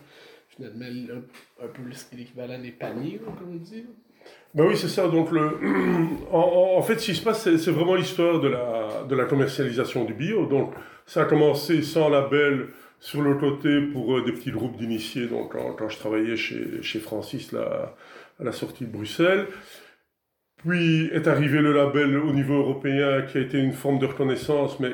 finalement 0.56 0.86
un, 1.62 1.68
peu 1.68 1.82
l'équivalent 2.16 2.60
des 2.60 2.72
paniers, 2.72 3.20
comme 3.24 3.52
on 3.52 3.56
dit. 3.56 3.86
Ben 4.54 4.66
oui, 4.68 4.78
c'est 4.78 4.88
ça. 4.88 5.08
Donc, 5.08 5.32
le... 5.32 5.60
en, 6.32 6.82
fait, 6.82 7.00
ce 7.00 7.06
qui 7.06 7.16
se 7.16 7.24
passe, 7.24 7.44
c'est 7.44 7.72
vraiment 7.72 7.96
l'histoire 7.96 8.40
de 8.40 8.48
la, 8.48 9.04
de 9.08 9.16
la 9.16 9.26
commercialisation 9.26 10.06
du 10.06 10.14
bio. 10.14 10.46
Donc, 10.46 10.74
ça 11.06 11.24
a 11.24 11.26
commencé 11.26 11.82
sans 11.82 12.10
label 12.10 12.70
sur 13.00 13.22
le 13.22 13.36
côté 13.36 13.82
pour 13.82 14.18
euh, 14.18 14.24
des 14.24 14.32
petits 14.32 14.52
groupes 14.52 14.78
d'initiés. 14.78 15.28
Donc, 15.28 15.52
quand, 15.52 15.74
quand, 15.74 15.90
je 15.90 15.98
travaillais 15.98 16.38
chez, 16.38 16.82
chez 16.82 17.00
Francis, 17.00 17.52
là, 17.52 17.96
à 18.40 18.44
la 18.44 18.52
sortie 18.52 18.86
de 18.86 18.92
Bruxelles. 18.92 19.48
Puis 20.58 21.10
est 21.12 21.28
arrivé 21.28 21.62
le 21.62 21.74
label 21.74 22.18
au 22.18 22.34
niveau 22.34 22.56
européen 22.56 23.22
qui 23.24 23.38
a 23.38 23.42
été 23.42 23.60
une 23.60 23.74
forme 23.74 24.00
de 24.00 24.06
reconnaissance, 24.06 24.80
mais 24.80 24.94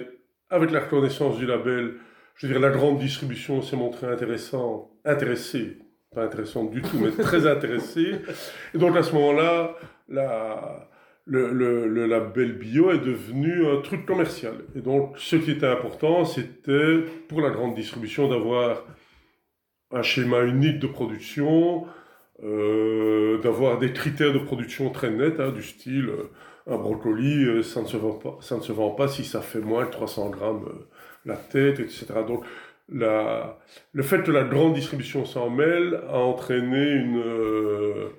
avec 0.49 0.71
la 0.71 0.81
reconnaissance 0.81 1.37
du 1.37 1.45
label, 1.45 1.93
je 2.41 2.47
veux 2.47 2.59
la 2.59 2.71
grande 2.71 2.97
distribution 2.97 3.61
s'est 3.61 3.75
montrée 3.75 4.07
intéressant, 4.07 4.89
intéressée, 5.05 5.77
pas 6.13 6.23
intéressante 6.23 6.71
du 6.71 6.81
tout, 6.81 6.97
mais 6.99 7.11
très 7.11 7.45
intéressée. 7.45 8.15
Et 8.73 8.79
donc 8.79 8.97
à 8.97 9.03
ce 9.03 9.13
moment-là, 9.13 9.75
la, 10.09 10.89
le, 11.25 11.53
le, 11.53 12.07
label 12.07 12.57
bio 12.57 12.91
est 12.91 12.97
devenu 12.97 13.67
un 13.67 13.81
truc 13.81 14.07
commercial. 14.07 14.55
Et 14.75 14.81
donc 14.81 15.19
ce 15.19 15.35
qui 15.35 15.51
était 15.51 15.67
important, 15.67 16.25
c'était 16.25 17.03
pour 17.29 17.41
la 17.41 17.51
grande 17.51 17.75
distribution 17.75 18.27
d'avoir 18.27 18.85
un 19.91 20.01
schéma 20.01 20.41
unique 20.41 20.79
de 20.79 20.87
production, 20.87 21.85
euh, 22.43 23.39
d'avoir 23.41 23.77
des 23.77 23.93
critères 23.93 24.33
de 24.33 24.39
production 24.39 24.89
très 24.89 25.11
nets, 25.11 25.39
hein, 25.39 25.51
du 25.51 25.61
style 25.61 26.09
euh, 26.09 26.31
un 26.65 26.77
brocoli, 26.77 27.43
euh, 27.43 27.61
ça 27.61 27.81
ne, 27.81 27.87
se 27.87 27.97
vend 27.97 28.13
pas, 28.13 28.37
ça 28.41 28.55
ne 28.55 28.61
se 28.61 28.71
vend 28.71 28.91
pas 28.91 29.07
si 29.07 29.23
ça 29.23 29.41
fait 29.41 29.59
moins 29.59 29.85
de 29.85 29.91
300 29.91 30.29
grammes 30.29 30.65
la 31.25 31.35
tête, 31.35 31.79
etc. 31.79 32.07
Donc, 32.27 32.43
la, 32.89 33.59
le 33.93 34.03
fait 34.03 34.23
que 34.23 34.31
la 34.31 34.43
grande 34.43 34.73
distribution 34.73 35.25
s'en 35.25 35.49
mêle 35.49 36.01
a 36.09 36.17
entraîné 36.17 36.91
une, 36.91 37.21
euh, 37.23 38.09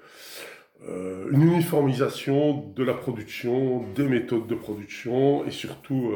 une 1.30 1.42
uniformisation 1.42 2.72
de 2.74 2.82
la 2.82 2.94
production, 2.94 3.82
des 3.94 4.08
méthodes 4.08 4.46
de 4.46 4.54
production 4.54 5.44
et 5.46 5.50
surtout 5.50 6.12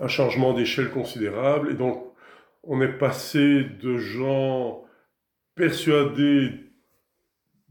un 0.00 0.08
changement 0.08 0.54
d'échelle 0.54 0.90
considérable. 0.90 1.70
Et 1.70 1.74
donc, 1.74 2.02
on 2.62 2.80
est 2.80 2.98
passé 2.98 3.64
de 3.82 3.98
gens 3.98 4.84
persuadés 5.54 6.50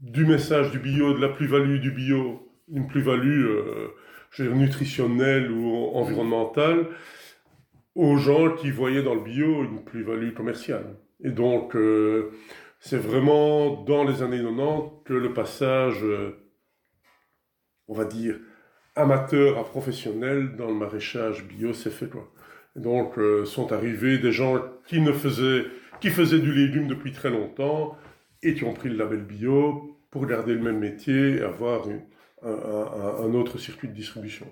du 0.00 0.24
message 0.24 0.70
du 0.70 0.78
bio, 0.78 1.14
de 1.14 1.20
la 1.20 1.28
plus-value 1.28 1.78
du 1.78 1.92
bio, 1.92 2.48
une 2.68 2.86
plus-value 2.88 3.46
euh, 3.46 3.94
nutritionnelle 4.38 5.50
ou 5.50 5.90
environnementale 5.94 6.86
aux 7.94 8.16
gens 8.16 8.54
qui 8.54 8.70
voyaient 8.70 9.02
dans 9.02 9.14
le 9.14 9.20
bio 9.22 9.64
une 9.64 9.84
plus-value 9.84 10.32
commerciale. 10.32 10.96
Et 11.22 11.30
donc, 11.30 11.76
euh, 11.76 12.30
c'est 12.80 12.98
vraiment 12.98 13.82
dans 13.84 14.04
les 14.04 14.22
années 14.22 14.42
90 14.42 15.04
que 15.04 15.14
le 15.14 15.32
passage, 15.32 16.02
euh, 16.02 16.30
on 17.88 17.94
va 17.94 18.04
dire, 18.04 18.38
amateur 18.96 19.58
à 19.58 19.64
professionnel 19.64 20.56
dans 20.56 20.66
le 20.66 20.74
maraîchage 20.74 21.44
bio, 21.44 21.72
c'est 21.72 21.90
fait 21.90 22.08
quoi. 22.08 22.30
donc 22.76 23.18
euh, 23.18 23.44
sont 23.44 23.72
arrivés 23.72 24.18
des 24.18 24.32
gens 24.32 24.60
qui 24.86 25.00
ne 25.00 25.12
faisaient 25.12 25.64
qui 26.00 26.10
faisaient 26.10 26.40
du 26.40 26.52
légume 26.52 26.88
depuis 26.88 27.12
très 27.12 27.30
longtemps 27.30 27.96
et 28.42 28.54
qui 28.54 28.64
ont 28.64 28.74
pris 28.74 28.88
le 28.88 28.96
label 28.96 29.22
bio 29.22 29.98
pour 30.10 30.26
garder 30.26 30.52
le 30.54 30.60
même 30.60 30.78
métier 30.78 31.36
et 31.36 31.42
avoir 31.42 31.86
un, 32.42 33.34
autre 33.34 33.56
circuit 33.58 33.88
de 33.88 33.94
distribution. 33.94 34.46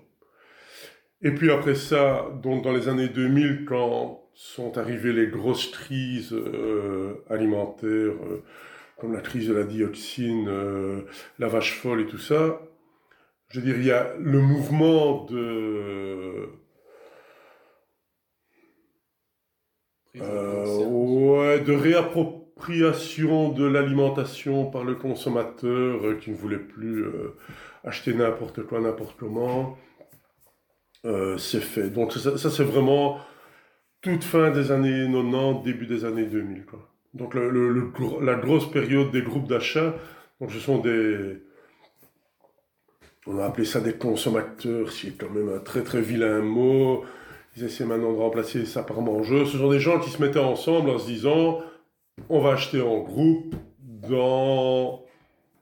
Et 1.23 1.33
puis 1.33 1.51
après 1.51 1.75
ça, 1.75 2.27
donc 2.43 2.65
dans 2.65 2.73
les 2.73 2.89
années 2.89 3.09
2000, 3.09 3.65
quand 3.67 4.25
sont 4.35 4.79
arrivées 4.79 5.13
les 5.13 5.27
grosses 5.27 5.67
crises 5.67 6.33
euh, 6.33 7.15
alimentaires, 7.29 7.91
euh, 7.91 8.43
comme 8.99 9.13
la 9.13 9.21
crise 9.21 9.49
de 9.49 9.55
la 9.55 9.65
dioxine, 9.65 10.49
la 11.39 11.49
vache 11.49 11.75
folle 11.75 12.03
et 12.03 12.07
tout 12.07 12.19
ça, 12.19 12.61
je 13.51 13.59
veux 13.59 13.67
dire, 13.67 13.77
il 13.77 13.87
y 13.87 13.91
a 13.91 14.15
le 14.19 14.41
mouvement 14.41 15.25
de... 15.25 16.49
Euh, 20.17 20.85
ouais, 20.87 21.61
de 21.61 21.73
réappropriation 21.73 23.51
de 23.51 23.65
l'alimentation 23.65 24.71
par 24.71 24.85
le 24.85 24.95
consommateur 24.95 26.05
euh, 26.05 26.17
qui 26.21 26.31
ne 26.31 26.37
voulait 26.37 26.59
plus 26.59 27.05
euh, 27.05 27.37
acheter 27.85 28.13
n'importe 28.15 28.65
quoi, 28.65 28.81
n'importe 28.81 29.17
comment. 29.19 29.77
C'est 31.39 31.61
fait. 31.61 31.91
Donc 31.91 32.13
ça, 32.13 32.51
c'est 32.51 32.65
vraiment 32.65 33.19
toute 34.03 34.25
fin 34.25 34.51
des 34.51 34.71
années 34.71 35.07
90, 35.07 35.65
début 35.65 35.87
des 35.87 36.05
années 36.05 36.25
2000. 36.25 36.65
Quoi. 36.65 36.89
Donc 37.15 37.35
le, 37.35 37.93
la 38.23 38.35
grosse 38.35 38.71
période 38.71 39.11
des 39.11 39.23
groupes 39.23 39.49
d'achat, 39.49 39.95
donc 40.41 40.53
ce 40.53 40.59
sont 40.59 40.79
des 40.79 41.39
on 43.27 43.39
a 43.39 43.45
appelé 43.45 43.67
ça 43.67 43.81
des 43.81 43.93
consommateurs, 43.93 44.91
c'est 44.91 45.17
quand 45.19 45.31
même 45.31 45.51
un 45.51 45.59
très 45.59 45.83
très 45.83 46.01
vilain 46.01 46.41
mot. 46.41 47.05
Ils 47.57 47.65
essaient 47.65 47.85
maintenant 47.85 48.13
de 48.13 48.19
remplacer 48.19 48.65
ça 48.65 48.83
par 48.83 49.01
mangeux. 49.03 49.45
Ce 49.45 49.59
sont 49.59 49.71
des 49.71 49.81
gens 49.81 50.01
qui 50.01 50.11
se 50.11 50.23
mettaient 50.23 50.39
ensemble 50.39 50.91
en 50.91 50.99
se 50.99 51.07
disant 51.07 51.61
on 52.29 52.41
va 52.41 52.53
acheter 52.53 52.81
en 52.81 52.99
groupe 52.99 53.55
dans 53.79 55.05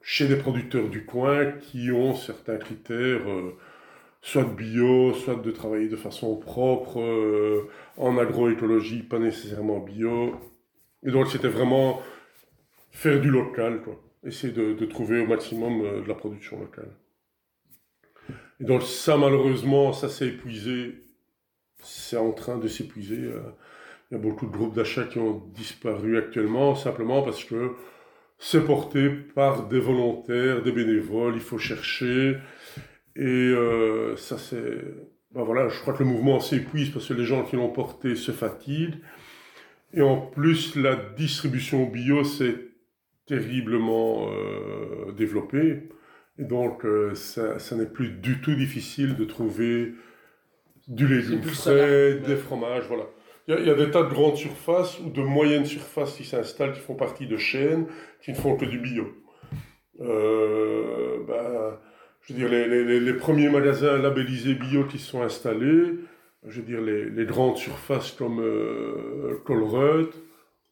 chez 0.03 0.29
des 0.29 0.37
producteurs 0.37 0.88
du 0.88 1.05
coin 1.05 1.53
qui 1.53 1.90
ont 1.90 2.14
certains 2.14 2.57
critères, 2.57 3.29
euh, 3.29 3.57
soit 4.20 4.44
bio, 4.44 5.12
soit 5.14 5.37
de 5.37 5.50
travailler 5.50 5.88
de 5.88 5.96
façon 5.96 6.37
propre, 6.37 7.00
euh, 7.00 7.68
en 7.96 8.18
agroécologie, 8.18 9.02
pas 9.02 9.18
nécessairement 9.18 9.81
bio. 9.81 10.35
Et 11.04 11.11
donc 11.11 11.28
c'était 11.28 11.48
vraiment 11.48 12.02
faire 12.90 13.20
du 13.20 13.31
local, 13.31 13.83
quoi. 13.83 14.00
Essayer 14.24 14.52
de, 14.52 14.72
de 14.72 14.85
trouver 14.85 15.20
au 15.20 15.26
maximum 15.26 15.83
euh, 15.83 16.02
de 16.02 16.09
la 16.09 16.14
production 16.14 16.59
locale. 16.59 16.90
Et 18.61 18.64
donc 18.64 18.83
ça, 18.83 19.16
malheureusement, 19.16 19.92
ça 19.92 20.09
s'est 20.09 20.28
épuisé. 20.28 21.04
C'est 21.81 22.16
en 22.16 22.33
train 22.33 22.59
de 22.59 22.66
s'épuiser. 22.66 23.22
Euh. 23.22 23.40
Il 24.11 24.14
y 24.14 24.16
a 24.16 24.20
beaucoup 24.20 24.46
de 24.46 24.50
groupes 24.50 24.74
d'achat 24.74 25.04
qui 25.04 25.18
ont 25.18 25.42
disparu 25.54 26.16
actuellement, 26.16 26.74
simplement 26.74 27.22
parce 27.22 27.44
que 27.44 27.72
c'est 28.38 28.64
porté 28.64 29.11
par 29.11 29.68
des 29.68 29.81
volontaires, 29.81 30.62
des 30.62 30.72
bénévoles, 30.72 31.35
il 31.35 31.42
faut 31.42 31.59
chercher. 31.59 32.38
Et 33.18 33.24
euh, 33.24 34.16
ça, 34.16 34.38
c'est... 34.38 34.78
Ben 35.33 35.42
voilà, 35.42 35.68
je 35.68 35.78
crois 35.81 35.92
que 35.92 36.02
le 36.02 36.09
mouvement 36.09 36.40
s'épuise 36.40 36.90
parce 36.90 37.07
que 37.07 37.12
les 37.12 37.24
gens 37.24 37.44
qui 37.44 37.57
l'ont 37.57 37.68
porté 37.68 38.14
se 38.14 38.33
fatiguent. 38.33 38.94
Et 39.92 40.00
en 40.00 40.16
plus, 40.16 40.76
la 40.76 40.96
distribution 40.96 41.85
bio 41.85 42.24
s'est 42.24 42.57
terriblement 43.26 44.31
euh, 44.31 45.12
développée. 45.12 45.88
Et 46.38 46.44
donc, 46.44 46.87
euh, 46.87 47.14
ça, 47.14 47.59
ça 47.59 47.76
n'est 47.76 47.87
plus 47.87 48.11
du 48.11 48.40
tout 48.40 48.54
difficile 48.54 49.16
de 49.16 49.24
trouver 49.24 49.92
du 50.87 51.07
légume 51.07 51.42
frais, 51.42 52.14
des 52.26 52.37
fromages, 52.37 52.85
voilà. 52.88 53.04
Il 53.48 53.66
y, 53.66 53.70
a, 53.70 53.74
des 53.74 53.90
tas 53.90 54.02
de 54.02 54.11
grandes 54.11 54.37
surfaces 54.37 55.00
ou 55.00 55.09
de 55.09 55.22
moyennes 55.22 55.64
surfaces 55.64 56.16
qui 56.16 56.24
s'installent, 56.24 56.74
qui 56.74 56.81
font 56.81 56.94
partie 56.94 57.26
de 57.26 57.38
chaînes, 57.38 57.87
qui 58.22 58.33
ne 58.33 58.37
font 58.37 58.57
que 58.57 58.66
du 58.66 58.78
bio. 58.78 59.07
Euh, 60.00 61.24
ben, 61.26 61.78
je 62.29 62.35
veux 62.35 62.38
dire, 62.41 62.49
les, 62.51 62.85
les, 62.85 63.01
les, 63.01 63.12
premiers 63.14 63.49
magasins 63.49 63.97
labellisés 63.97 64.55
bio 64.55 64.85
qui 64.85 64.99
se 64.99 65.11
sont 65.11 65.23
installés, 65.23 65.95
je 66.47 66.61
veux 66.61 66.67
dire, 66.67 66.83
les, 66.83 67.09
les 67.09 67.25
grandes 67.25 67.57
surfaces 67.57 68.12
comme 68.12 68.41
euh, 68.41 69.41
Colruyt 69.47 70.11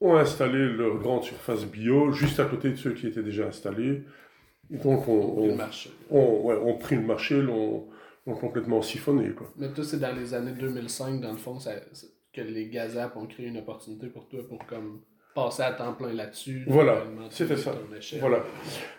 ont 0.02 0.16
installé 0.16 0.68
leurs 0.68 0.98
grandes 0.98 1.24
surfaces 1.24 1.64
bio 1.64 2.12
juste 2.12 2.40
à 2.40 2.44
côté 2.44 2.70
de 2.70 2.76
ceux 2.76 2.92
qui 2.92 3.06
étaient 3.06 3.22
déjà 3.22 3.46
installés. 3.46 4.02
Donc, 4.68 5.08
on, 5.08 5.12
on, 5.12 5.58
on, 6.10 6.40
ouais, 6.42 6.58
on 6.62 6.76
pris 6.76 6.96
le 6.96 7.02
marché, 7.02 7.40
l'ont 7.40 7.88
complètement 8.26 8.82
siphonné. 8.82 9.30
Quoi. 9.30 9.50
Mais 9.56 9.72
toi, 9.72 9.84
c'est 9.84 10.00
dans 10.00 10.14
les 10.14 10.34
années 10.34 10.52
2005, 10.52 11.20
dans 11.20 11.32
le 11.32 11.38
fond, 11.38 11.58
ça, 11.58 11.72
que 12.34 12.40
les 12.42 12.68
Gazap 12.68 13.16
ont 13.16 13.26
créé 13.26 13.46
une 13.46 13.58
opportunité 13.58 14.08
pour 14.08 14.28
toi 14.28 14.40
pour 14.46 14.66
comme 14.66 15.00
passer 15.34 15.62
à 15.62 15.72
temps 15.72 15.94
plein 15.94 16.12
là-dessus. 16.12 16.64
Voilà, 16.66 17.04
c'était 17.30 17.56
ça. 17.56 17.72
Voilà. 18.20 18.44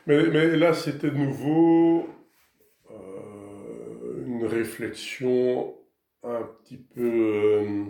Mais, 0.08 0.24
mais 0.28 0.56
là, 0.56 0.74
c'était 0.74 1.12
de 1.12 1.17
nouveau 1.17 2.08
euh, 2.91 4.26
une 4.26 4.45
réflexion 4.45 5.76
un 6.23 6.43
petit 6.43 6.78
peu. 6.78 7.02
Euh, 7.02 7.86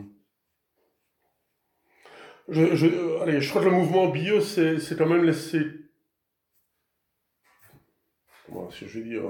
je, 2.49 2.75
je, 2.75 3.21
allez, 3.21 3.41
je 3.41 3.49
crois 3.49 3.61
que 3.61 3.67
le 3.67 3.75
mouvement 3.75 4.07
bio, 4.07 4.39
c'est 4.41 4.97
quand 4.97 5.07
même 5.07 5.23
laissé 5.23 5.59
comment 8.47 8.69
je 8.69 8.85
veux 8.85 9.03
dire, 9.03 9.23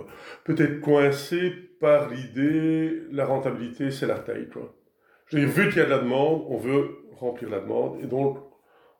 peut-être 0.44 0.80
coincé 0.82 1.52
par 1.80 2.10
l'idée, 2.10 3.02
la 3.12 3.26
rentabilité, 3.26 3.92
c'est 3.92 4.08
la 4.08 4.20
taille, 4.20 4.50
quoi. 4.50 4.76
Je 5.28 5.40
vu 5.40 5.70
qu'il 5.70 5.80
y 5.80 5.82
a 5.82 5.86
de 5.86 5.90
la 5.90 6.00
demande, 6.00 6.46
on 6.48 6.58
veut 6.58 7.00
remplir 7.12 7.50
la 7.50 7.60
demande, 7.60 8.00
et 8.02 8.08
donc 8.08 8.38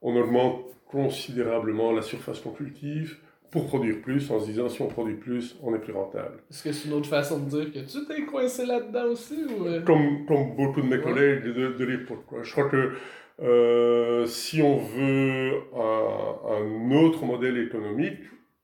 on 0.02 0.16
augmente 0.16 0.66
considérablement 0.86 1.92
la 1.92 2.02
surface 2.02 2.40
qu'on 2.40 2.52
cultive 2.52 3.18
pour 3.52 3.68
produire 3.68 4.02
plus, 4.02 4.30
en 4.30 4.40
se 4.40 4.46
disant 4.48 4.68
si 4.68 4.82
on 4.82 4.88
produit 4.88 5.16
plus, 5.16 5.58
on 5.64 5.74
est 5.74 5.80
plus 5.80 5.94
rentable. 5.94 6.40
Est-ce 6.50 6.64
que 6.64 6.72
c'est 6.72 6.88
une 6.88 6.96
autre 6.96 7.10
façon 7.10 7.40
de 7.40 7.50
dire 7.50 7.72
que 7.72 7.80
tu 7.80 8.06
t'es 8.06 8.24
coincé 8.26 8.66
là-dedans 8.66 9.06
aussi 9.06 9.46
ou... 9.46 9.66
Euh? 9.66 9.82
comme, 9.82 10.26
comme 10.26 10.56
beaucoup 10.56 10.82
de 10.82 10.88
mes 10.88 11.00
collègues 11.00 11.44
de, 11.44 11.74
de 11.74 11.86
l'époque. 11.86 12.26
Je 12.44 12.52
crois 12.52 12.70
que 12.70 12.94
euh, 13.42 14.26
si 14.26 14.62
on 14.62 14.78
veut 14.78 15.62
un, 15.76 16.36
un, 16.56 16.92
autre 16.92 17.24
modèle 17.24 17.58
économique, 17.58 18.20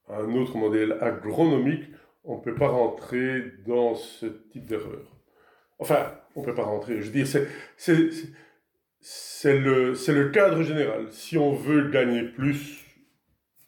un 0.09 0.33
autre 0.35 0.57
modèle 0.57 0.97
agronomique, 0.99 1.83
on 2.23 2.37
ne 2.37 2.41
peut 2.41 2.55
pas 2.55 2.69
rentrer 2.69 3.43
dans 3.65 3.95
ce 3.95 4.25
type 4.51 4.65
d'erreur. 4.65 5.11
Enfin, 5.79 6.11
on 6.35 6.41
ne 6.41 6.45
peut 6.45 6.55
pas 6.55 6.63
rentrer. 6.63 7.01
Je 7.01 7.05
veux 7.05 7.11
dire, 7.11 7.27
c'est 7.77 9.53
le, 9.59 9.93
le 9.93 10.29
cadre 10.29 10.63
général. 10.63 11.07
Si 11.11 11.37
on 11.37 11.53
veut 11.53 11.89
gagner 11.89 12.23
plus, 12.23 12.82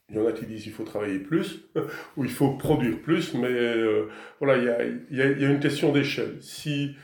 il 0.09 0.17
y 0.17 0.19
en 0.19 0.27
a 0.27 0.31
qui 0.31 0.45
disent 0.45 0.63
qu'il 0.63 0.71
faut 0.71 0.83
travailler 0.83 1.19
plus, 1.19 1.65
ou 2.17 2.23
il 2.23 2.31
faut 2.31 2.51
produire 2.51 2.99
plus, 3.01 3.33
mais 3.33 3.47
euh, 3.47 4.07
voilà, 4.39 4.57
il 4.57 5.15
y 5.15 5.21
a, 5.21 5.25
y 5.25 5.43
a, 5.45 5.49
une 5.49 5.59
question 5.59 5.91
d'échelle. 5.91 6.37
Si, 6.41 6.95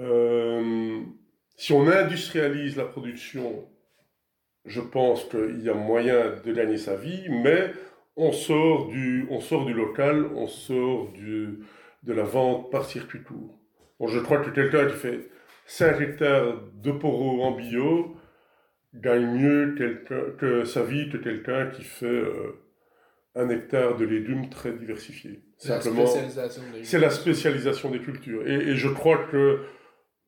euh, 0.00 1.00
si 1.56 1.72
on 1.72 1.86
industrialise 1.86 2.76
la 2.76 2.84
production, 2.84 3.68
je 4.64 4.80
pense 4.80 5.24
qu'il 5.24 5.62
y 5.62 5.68
a 5.68 5.74
moyen 5.74 6.36
de 6.44 6.52
gagner 6.52 6.78
sa 6.78 6.96
vie, 6.96 7.26
mais 7.28 7.72
on 8.16 8.32
sort 8.32 8.88
du, 8.88 9.26
on 9.30 9.40
sort 9.40 9.66
du 9.66 9.74
local, 9.74 10.26
on 10.34 10.46
sort 10.46 11.10
du, 11.12 11.58
de 12.02 12.12
la 12.12 12.24
vente 12.24 12.70
par 12.70 12.84
circuit 12.84 13.22
court. 13.22 13.58
Bon, 13.98 14.06
je 14.06 14.18
crois 14.20 14.38
que 14.38 14.50
quelqu'un 14.50 14.86
qui 14.86 14.96
fait 14.96 15.28
5 15.66 16.00
hectares 16.00 16.62
de 16.74 16.92
poros 16.92 17.42
en 17.42 17.52
bio 17.52 18.16
gagne 18.94 19.26
mieux 19.26 19.74
que 20.38 20.64
sa 20.64 20.82
vie 20.82 21.08
que 21.08 21.16
quelqu'un 21.16 21.66
qui 21.70 21.82
fait 21.82 22.06
euh, 22.06 22.62
un 23.34 23.48
hectare 23.48 23.96
de 23.96 24.04
légumes 24.04 24.50
très 24.50 24.72
diversifiés. 24.72 25.42
Simplement, 25.56 26.06
c'est 26.82 26.98
la 26.98 27.10
spécialisation 27.10 27.90
des 27.90 28.00
cultures. 28.00 28.46
Et, 28.46 28.54
et, 28.54 28.76
je 28.76 28.88
crois 28.88 29.26
que, 29.30 29.60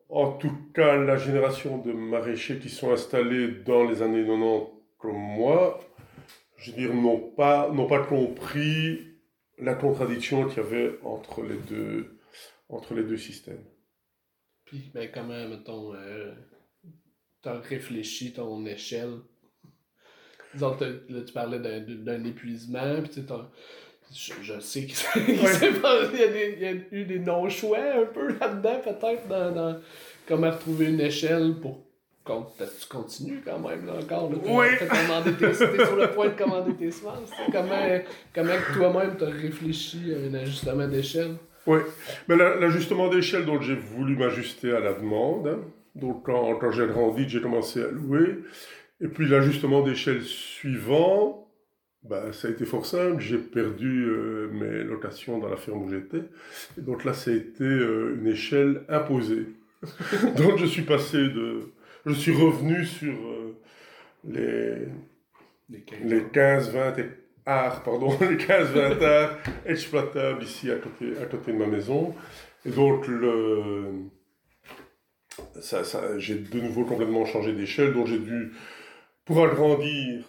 en 0.09 0.33
tout 0.33 0.57
cas, 0.75 0.97
la 0.97 1.17
génération 1.17 1.79
de 1.79 1.93
maraîchers 1.93 2.59
qui 2.59 2.69
sont 2.69 2.93
installés 2.93 3.49
dans 3.49 3.85
les 3.85 4.01
années 4.01 4.25
90 4.25 4.75
comme 4.99 5.19
moi, 5.19 5.81
je 6.57 6.71
veux 6.71 6.79
dire, 6.79 6.95
n'ont 6.95 7.19
pas, 7.19 7.71
n'ont 7.71 7.87
pas 7.87 8.03
compris 8.03 9.07
la 9.59 9.75
contradiction 9.75 10.49
qu'il 10.49 10.63
y 10.63 10.67
avait 10.67 10.99
entre 11.03 11.43
les 11.43 11.59
deux, 11.69 12.19
entre 12.71 12.95
les 12.95 13.05
deux 13.05 13.19
systèmes. 13.19 13.65
Puis, 14.65 14.91
ben, 14.95 15.11
comment, 15.13 15.47
mettons, 15.47 15.95
euh, 15.95 16.33
as 17.49 17.59
réfléchi 17.59 18.33
ton 18.33 18.65
échelle? 18.67 19.19
Disons, 20.55 20.77
là, 20.81 21.21
tu 21.27 21.33
parlais 21.33 21.59
d'un, 21.59 22.25
épuisement, 22.25 23.03
puis 23.03 23.11
tu 23.11 23.21
je, 24.15 24.33
je, 24.43 24.61
sais 24.61 24.87
qu'il 24.87 24.95
y, 25.17 25.33
il 25.33 26.63
y, 26.63 26.67
a 26.67 26.73
eu 26.93 27.05
des 27.05 27.19
non-choix 27.19 27.79
un 27.79 28.07
peu 28.07 28.29
là-dedans, 28.39 28.81
peut-être, 28.85 29.27
dans, 29.27 29.51
dans 29.51 29.81
comment 30.29 30.51
retrouver 30.51 30.87
une 30.87 31.01
échelle 31.01 31.55
pour 31.61 31.85
tu 32.25 32.89
continues 32.89 33.43
quand 33.45 33.59
même, 33.59 33.87
là, 33.87 33.95
encore. 34.03 34.31
Là, 34.31 34.39
oui! 34.45 34.67
Tu 35.39 35.45
es 35.45 35.55
sur 35.55 35.97
le 35.97 36.11
point 36.13 36.29
de 36.29 36.39
commander 36.39 36.75
tes 36.75 36.91
semences. 36.91 37.31
Comment, 37.53 38.01
comment 38.35 38.55
toi-même 38.75 39.17
tu 39.19 39.25
as 39.25 39.29
réfléchi 39.29 40.13
à 40.15 40.29
un 40.29 40.35
ajustement 40.35 40.89
d'échelle? 40.89 41.37
Oui, 41.67 41.81
mais 42.29 42.37
l'ajustement 42.37 43.09
d'échelle, 43.09 43.45
donc 43.45 43.63
j'ai 43.63 43.75
voulu 43.75 44.17
m'ajuster 44.17 44.73
à 44.73 44.81
la 44.81 44.95
demande. 44.95 45.59
Donc 45.95 46.27
quand, 46.27 46.57
quand 46.57 46.71
j'ai 46.71 46.87
grandi, 46.87 47.29
j'ai 47.29 47.41
commencé 47.41 47.83
à 47.83 47.89
louer. 47.89 48.39
Et 49.01 49.09
puis 49.09 49.29
l'ajustement 49.29 49.83
d'échelle 49.83 50.23
suivant, 50.23 51.45
bah, 52.05 52.33
ça 52.33 52.49
a 52.49 52.51
été 52.51 52.65
fort 52.65 52.87
simple. 52.87 53.21
J'ai 53.21 53.39
perdu 53.39 54.05
euh, 54.07 54.49
mes 54.53 54.85
locations 54.85 55.39
dans 55.39 55.49
la 55.49 55.57
ferme 55.57 55.83
où 55.83 55.91
j'étais. 55.91 56.23
Et 56.79 56.81
donc 56.81 57.05
là, 57.05 57.15
ça 57.15 57.31
a 57.31 57.35
été 57.35 57.65
euh, 57.65 58.17
une 58.19 58.27
échelle 58.27 58.83
imposée. 58.89 59.47
donc 60.37 60.59
je 60.59 60.67
suis 60.67 60.83
passé 60.83 61.19
de... 61.19 61.61
Je 62.07 62.13
suis 62.13 62.33
revenu 62.33 62.85
sur 62.85 63.15
euh, 63.15 63.57
les, 64.29 65.79
les 66.03 66.21
15-20 66.21 67.07
arts, 67.47 67.83
pardon, 67.83 68.09
les 68.21 68.37
15-20 68.37 69.03
arts 69.03 69.39
exploitables 69.65 70.43
ici 70.43 70.71
à 70.71 70.77
côté, 70.77 71.17
à 71.23 71.27
côté 71.27 71.53
de 71.53 71.57
ma 71.57 71.67
maison. 71.67 72.15
Et 72.67 72.71
donc 72.71 73.07
le... 73.09 74.11
J'ai 76.19 76.35
de 76.37 76.61
nouveau 76.61 76.85
complètement 76.85 77.25
changé 77.25 77.53
d'échelle, 77.53 77.93
donc 77.93 78.07
j'ai 78.07 78.19
dû, 78.19 78.53
pour 79.25 79.45
agrandir, 79.45 80.25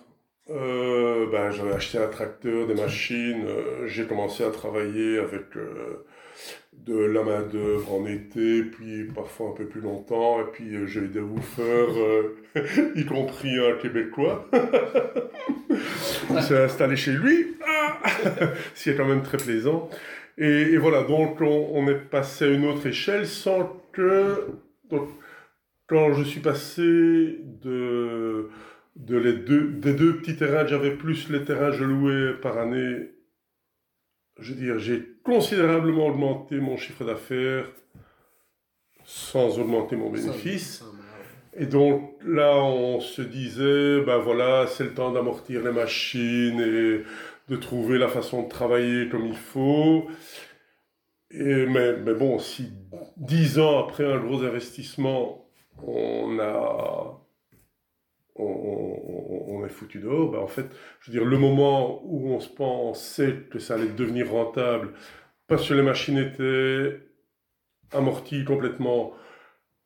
euh, 0.50 1.26
ben, 1.32 1.52
j'avais 1.52 1.74
acheté 1.74 1.98
un 1.98 2.08
tracteur, 2.08 2.68
des 2.68 2.76
machines, 2.76 3.46
euh, 3.48 3.88
j'ai 3.88 4.06
commencé 4.06 4.44
à 4.44 4.52
travailler 4.52 5.18
avec 5.18 5.56
euh, 5.56 6.06
de 6.74 6.98
la 6.98 7.24
main-d'œuvre 7.24 7.94
en 7.94 8.06
été, 8.06 8.64
puis 8.64 9.06
parfois 9.06 9.50
un 9.50 9.54
peu 9.54 9.66
plus 9.66 9.82
longtemps, 9.82 10.42
et 10.42 10.52
puis 10.52 10.88
j'ai 10.88 11.02
eu 11.02 11.08
des 11.08 11.20
woofers, 11.20 11.96
y 12.96 13.06
compris 13.06 13.58
un 13.58 13.78
Québécois, 13.78 14.48
qui 16.28 16.44
s'est 16.44 16.64
installé 16.64 16.96
chez 16.96 17.12
lui, 17.12 17.58
ce 18.76 18.84
qui 18.84 18.90
est 18.92 18.96
quand 18.96 19.08
même 19.08 19.24
très 19.24 19.38
plaisant. 19.38 19.90
Et, 20.38 20.78
voilà, 20.78 21.04
donc 21.04 21.40
on, 21.42 21.88
est 21.88 21.96
passé 21.96 22.46
à 22.46 22.48
une 22.50 22.66
autre 22.66 22.86
échelle 22.88 23.26
sans 23.26 23.82
que. 23.94 24.48
Donc, 24.90 25.10
quand 25.88 26.14
je 26.14 26.24
suis 26.24 26.42
passé 26.42 26.82
de 26.82 28.50
de 28.96 29.18
les 29.18 29.34
deux, 29.34 29.72
des 29.72 29.94
deux 29.94 30.18
petits 30.18 30.38
terrains, 30.38 30.66
j'avais 30.66 30.96
plus 30.96 31.30
les 31.30 31.44
terrains 31.44 31.72
que 31.72 31.78
je 31.78 31.84
louais 31.84 32.34
par 32.42 32.58
année. 32.58 33.12
Je 34.40 34.54
veux 34.54 34.60
dire, 34.60 34.80
j'ai 34.80 35.04
considérablement 35.24 36.08
augmenté 36.08 36.58
mon 36.60 36.78
chiffre 36.78 37.04
d'affaires 37.04 37.70
sans 39.04 39.60
augmenter 39.60 39.96
mon 39.96 40.10
bénéfice. 40.10 40.84
Et 41.58 41.68
donc 41.68 42.18
là, 42.26 42.58
on 42.58 43.00
se 43.00 43.22
disait, 43.22 44.02
ben 44.02 44.18
voilà, 44.18 44.68
c'est 44.68 44.84
le 44.84 44.94
temps 44.94 45.12
d'amortir 45.12 45.64
les 45.64 45.72
machines 45.72 46.60
et 46.60 47.04
de 47.48 47.56
trouver 47.56 47.98
la 47.98 48.08
façon 48.08 48.44
de 48.44 48.50
travailler 48.50 49.08
comme 49.08 49.26
il 49.26 49.38
faut. 49.38 50.08
Et, 51.32 51.66
mais, 51.66 51.98
mais 51.98 52.14
bon, 52.14 52.40
si 52.40 52.72
dix 53.18 53.60
ans 53.60 53.86
après 53.86 54.06
un 54.06 54.20
gros 54.20 54.44
investissement, 54.44 55.48
on 55.86 56.40
a 56.40 57.22
on, 58.38 59.66
est 59.66 59.70
foutu 59.70 60.00
dehors, 60.00 60.32
ben 60.32 60.40
en 60.40 60.48
fait, 60.48 60.68
je 61.00 61.12
veux 61.12 61.18
dire, 61.18 61.28
le 61.28 61.38
moment 61.38 62.02
où 62.06 62.30
on 62.32 62.40
se 62.40 62.50
pensait 62.50 63.36
que 63.50 63.60
ça 63.60 63.76
allait 63.76 63.88
devenir 63.88 64.32
rentable, 64.32 64.94
parce 65.48 65.68
que 65.68 65.74
les 65.74 65.82
machines 65.82 66.18
étaient 66.18 67.00
amorties 67.92 68.44
complètement, 68.44 69.14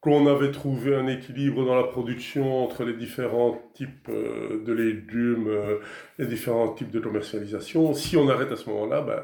qu'on 0.01 0.27
avait 0.27 0.51
trouvé 0.51 0.95
un 0.95 1.07
équilibre 1.07 1.65
dans 1.65 1.75
la 1.75 1.83
production 1.83 2.63
entre 2.63 2.85
les 2.85 2.93
différents 2.93 3.61
types 3.73 4.07
euh, 4.09 4.63
de 4.63 4.71
légumes, 4.73 5.47
euh, 5.49 5.79
les 6.17 6.25
différents 6.25 6.73
types 6.73 6.91
de 6.91 6.99
commercialisation, 6.99 7.93
si 7.93 8.15
on 8.15 8.29
arrête 8.29 8.51
à 8.51 8.55
ce 8.55 8.69
moment-là, 8.69 9.01
ben, 9.01 9.23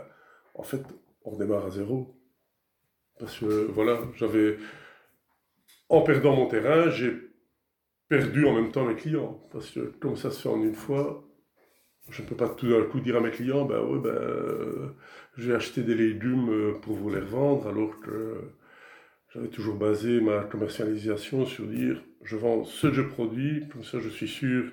en 0.54 0.64
fait, 0.64 0.82
on 1.24 1.32
redémarre 1.32 1.66
à 1.66 1.70
zéro. 1.72 2.16
Parce 3.20 3.40
que, 3.40 3.66
voilà, 3.72 4.00
j'avais, 4.16 4.58
en 5.90 6.02
perdant 6.02 6.36
mon 6.36 6.48
terrain, 6.48 6.90
j'ai 6.90 7.14
perdu 8.10 8.46
en 8.46 8.54
même 8.54 8.72
temps 8.72 8.86
mes 8.86 8.96
clients. 8.96 9.48
Parce 9.52 9.72
que 9.72 9.80
comme 10.00 10.18
ça 10.18 10.32
se 10.32 10.42
fait 10.42 10.50
en 10.50 10.62
une 10.62 10.76
fois, 10.76 11.26
je 12.10 12.22
ne 12.22 12.28
peux 12.28 12.36
pas 12.36 12.50
tout 12.50 12.70
d'un 12.70 12.84
coup 12.84 13.00
dire 13.00 13.18
à 13.18 13.20
mes 13.20 13.32
clients, 13.32 13.66
ben 13.66 13.82
ouais, 13.82 14.00
ben, 14.00 14.94
j'ai 15.38 15.54
acheté 15.54 15.82
des 15.84 15.96
légumes 15.96 16.80
pour 16.82 16.96
vous 16.96 17.10
les 17.10 17.20
revendre, 17.20 17.68
alors 17.68 18.00
que 18.00 18.42
j'avais 19.34 19.48
toujours 19.48 19.76
basé 19.76 20.22
ma 20.22 20.44
commercialisation 20.44 21.46
sur 21.46 21.66
dire, 21.66 22.02
je 22.24 22.36
vends 22.36 22.64
ce 22.64 22.88
que 22.88 22.94
je 22.94 23.02
produis, 23.02 23.68
comme 23.70 23.84
ça 23.84 24.00
je 24.00 24.10
suis 24.10 24.28
sûr 24.28 24.72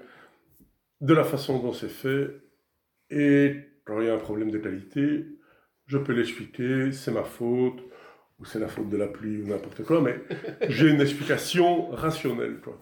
de 1.01 1.15
la 1.15 1.25
façon 1.25 1.59
dont 1.59 1.73
c'est 1.73 1.89
fait, 1.89 2.31
et 3.11 3.57
quand 3.85 4.01
il 4.01 4.07
y 4.07 4.11
a 4.11 4.15
un 4.15 4.19
problème 4.19 4.51
de 4.51 4.59
qualité, 4.59 5.27
je 5.87 5.99
peux 5.99 6.13
l'expliquer, 6.13 6.93
c'est 6.93 7.11
ma 7.11 7.25
faute, 7.25 7.83
ou 8.43 8.45
c'est 8.45 8.59
la 8.59 8.67
faute 8.67 8.91
de 8.91 8.97
la 8.97 9.07
pluie, 9.07 9.41
ou 9.41 9.47
n'importe 9.47 9.85
quoi, 9.85 10.01
mais 10.01 10.17
j'ai 10.69 10.89
une 10.89 11.01
explication 11.01 11.91
rationnelle. 11.91 12.59
Quoi. 12.61 12.77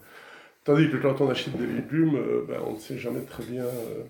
Tandis 0.65 0.89
que 0.89 0.97
quand 0.97 1.21
on 1.21 1.29
achète 1.29 1.55
des 1.59 1.67
légumes, 1.67 2.17
euh, 2.17 2.47
ben, 2.49 2.63
on 2.67 2.73
ne 2.73 2.79
sait 2.79 2.97
jamais 2.97 3.21
très 3.21 3.45
bien 3.45 3.65
euh, 3.65 4.05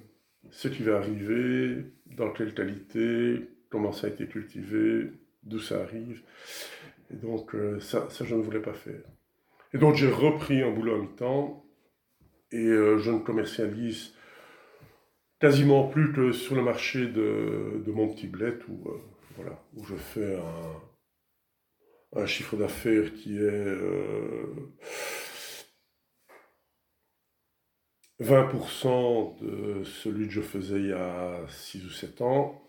ce 0.50 0.68
qui 0.68 0.84
va 0.84 0.98
arriver, 0.98 1.86
dans 2.06 2.30
quelle 2.30 2.54
qualité, 2.54 3.48
comment 3.68 3.90
ça 3.90 4.06
a 4.06 4.10
été 4.10 4.26
cultivé, 4.28 5.10
d'où 5.42 5.58
ça 5.58 5.80
arrive. 5.80 6.22
Et 7.12 7.16
donc, 7.16 7.52
euh, 7.56 7.80
ça, 7.80 8.08
ça, 8.10 8.24
je 8.24 8.36
ne 8.36 8.42
voulais 8.42 8.60
pas 8.60 8.72
faire. 8.72 9.02
Et 9.74 9.78
donc, 9.78 9.96
j'ai 9.96 10.08
repris 10.08 10.62
un 10.62 10.70
boulot 10.70 10.94
à 10.94 10.98
mi-temps 10.98 11.64
et 12.52 12.66
je 12.66 13.10
ne 13.12 13.20
commercialise 13.20 14.12
quasiment 15.38 15.86
plus 15.86 16.12
que 16.12 16.32
sur 16.32 16.56
le 16.56 16.62
marché 16.62 17.06
de, 17.06 17.80
de 17.86 17.92
mon 17.92 18.08
petit 18.08 18.26
bled 18.26 18.58
où, 18.68 18.90
voilà, 19.36 19.62
où 19.76 19.84
je 19.84 19.94
fais 19.94 20.34
un, 20.34 20.89
un 22.14 22.26
chiffre 22.26 22.56
d'affaires 22.56 23.12
qui 23.14 23.38
est 23.38 23.76
20% 28.20 29.38
de 29.40 29.84
celui 29.84 30.26
que 30.26 30.32
je 30.34 30.40
faisais 30.42 30.78
il 30.78 30.88
y 30.88 30.92
a 30.92 31.40
6 31.48 31.86
ou 31.86 31.90
7 31.90 32.20
ans, 32.20 32.62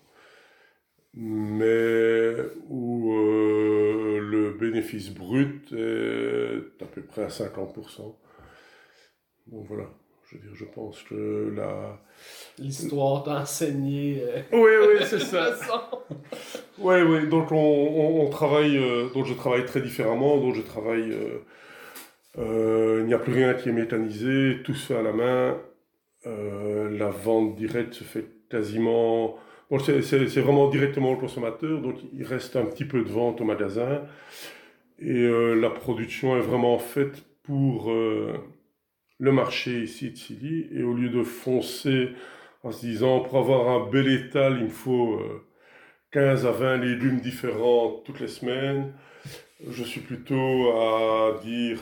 mais 1.13 2.36
où 2.69 3.13
euh, 3.13 4.19
le 4.19 4.54
bénéfice 4.58 5.10
brut 5.10 5.71
est 5.73 6.82
à 6.82 6.86
peu 6.86 7.01
près 7.01 7.23
à 7.23 7.27
50%. 7.27 8.15
Donc 9.47 9.65
voilà, 9.67 9.89
je 10.25 10.38
veux 10.38 10.43
dire, 10.43 10.56
je 10.56 10.65
pense 10.65 11.04
que 11.04 11.54
la... 11.56 11.99
L'histoire 12.58 13.23
t'a 13.23 13.41
enseigné. 13.41 14.23
Euh, 14.23 14.41
oui, 14.54 14.99
oui, 14.99 15.06
c'est 15.06 15.19
ça. 15.19 15.60
Oui, 16.84 17.02
oui, 17.02 17.28
donc 17.28 17.52
on, 17.52 18.28
travaille, 18.30 18.78
euh, 18.78 19.10
donc 19.13 19.26
je 19.26 19.34
travaille 19.34 19.65
très 19.65 19.82
différemment, 19.82 20.38
donc 20.38 20.56
je 20.56 20.62
travaille... 20.62 21.15
Euh, 22.38 23.00
il 23.02 23.08
n'y 23.08 23.13
a 23.13 23.20
plus 23.20 23.34
rien 23.34 23.54
qui 23.54 23.70
est 23.70 23.74
mécanisé, 23.74 24.62
tout 24.63 24.74
se 24.74 24.88
fait 24.88 25.00
à 25.00 25.02
la 25.02 25.12
main. 25.12 25.58
Euh, 26.28 26.89
la 26.98 27.10
vente 27.10 27.56
directe 27.56 27.94
se 27.94 28.04
fait 28.04 28.26
quasiment. 28.50 29.38
Bon, 29.70 29.80
c'est 29.80 30.39
vraiment 30.41 30.70
directement 30.70 31.12
au 31.12 31.17
consommateur, 31.17 31.82
donc 31.82 31.96
il 32.13 32.24
reste 32.24 32.56
un 32.56 32.65
petit 32.65 32.86
peu 32.86 33.04
de 33.04 33.10
vente 33.10 33.41
au 33.41 33.46
magasin. 33.46 34.04
Et 35.00 35.12
euh, 35.12 35.56
la 35.56 35.70
production 35.70 36.38
est 36.38 36.41
vraiment 36.41 36.78
faite 36.78 37.24
pour 37.44 37.91
le 37.91 39.32
marché 39.32 39.82
ici 39.82 40.12
de 40.12 40.17
Silly. 40.17 40.67
Et 40.74 40.84
au 40.84 40.94
lieu 40.94 41.10
de 41.10 41.24
foncer 41.24 42.10
en 42.63 42.72
se 42.72 42.86
disant 42.86 43.22
pour 43.22 43.39
avoir 43.39 43.70
un 43.70 43.89
bel 43.89 44.08
étal, 44.08 44.58
il 44.60 44.65
me 44.65 44.70
faut 44.70 45.20
15 46.12 46.45
à 46.45 46.52
20 46.52 46.78
légumes 46.78 47.19
différents 47.21 48.02
toutes 48.06 48.19
les 48.19 48.28
semaines, 48.28 48.93
je 49.69 49.84
suis 49.84 50.02
plutôt 50.02 50.71
à 50.71 51.39
dire 51.43 51.80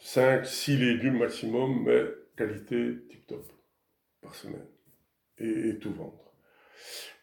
5, 0.00 0.46
6 0.46 0.76
légumes 0.78 1.18
maximum, 1.18 1.84
mais 1.84 2.04
qualité 2.36 2.94
tip-top 3.10 3.44
par 4.22 4.34
semaine. 4.34 4.66
Et, 5.38 5.78
tout 5.78 5.92
vendre. 5.92 6.32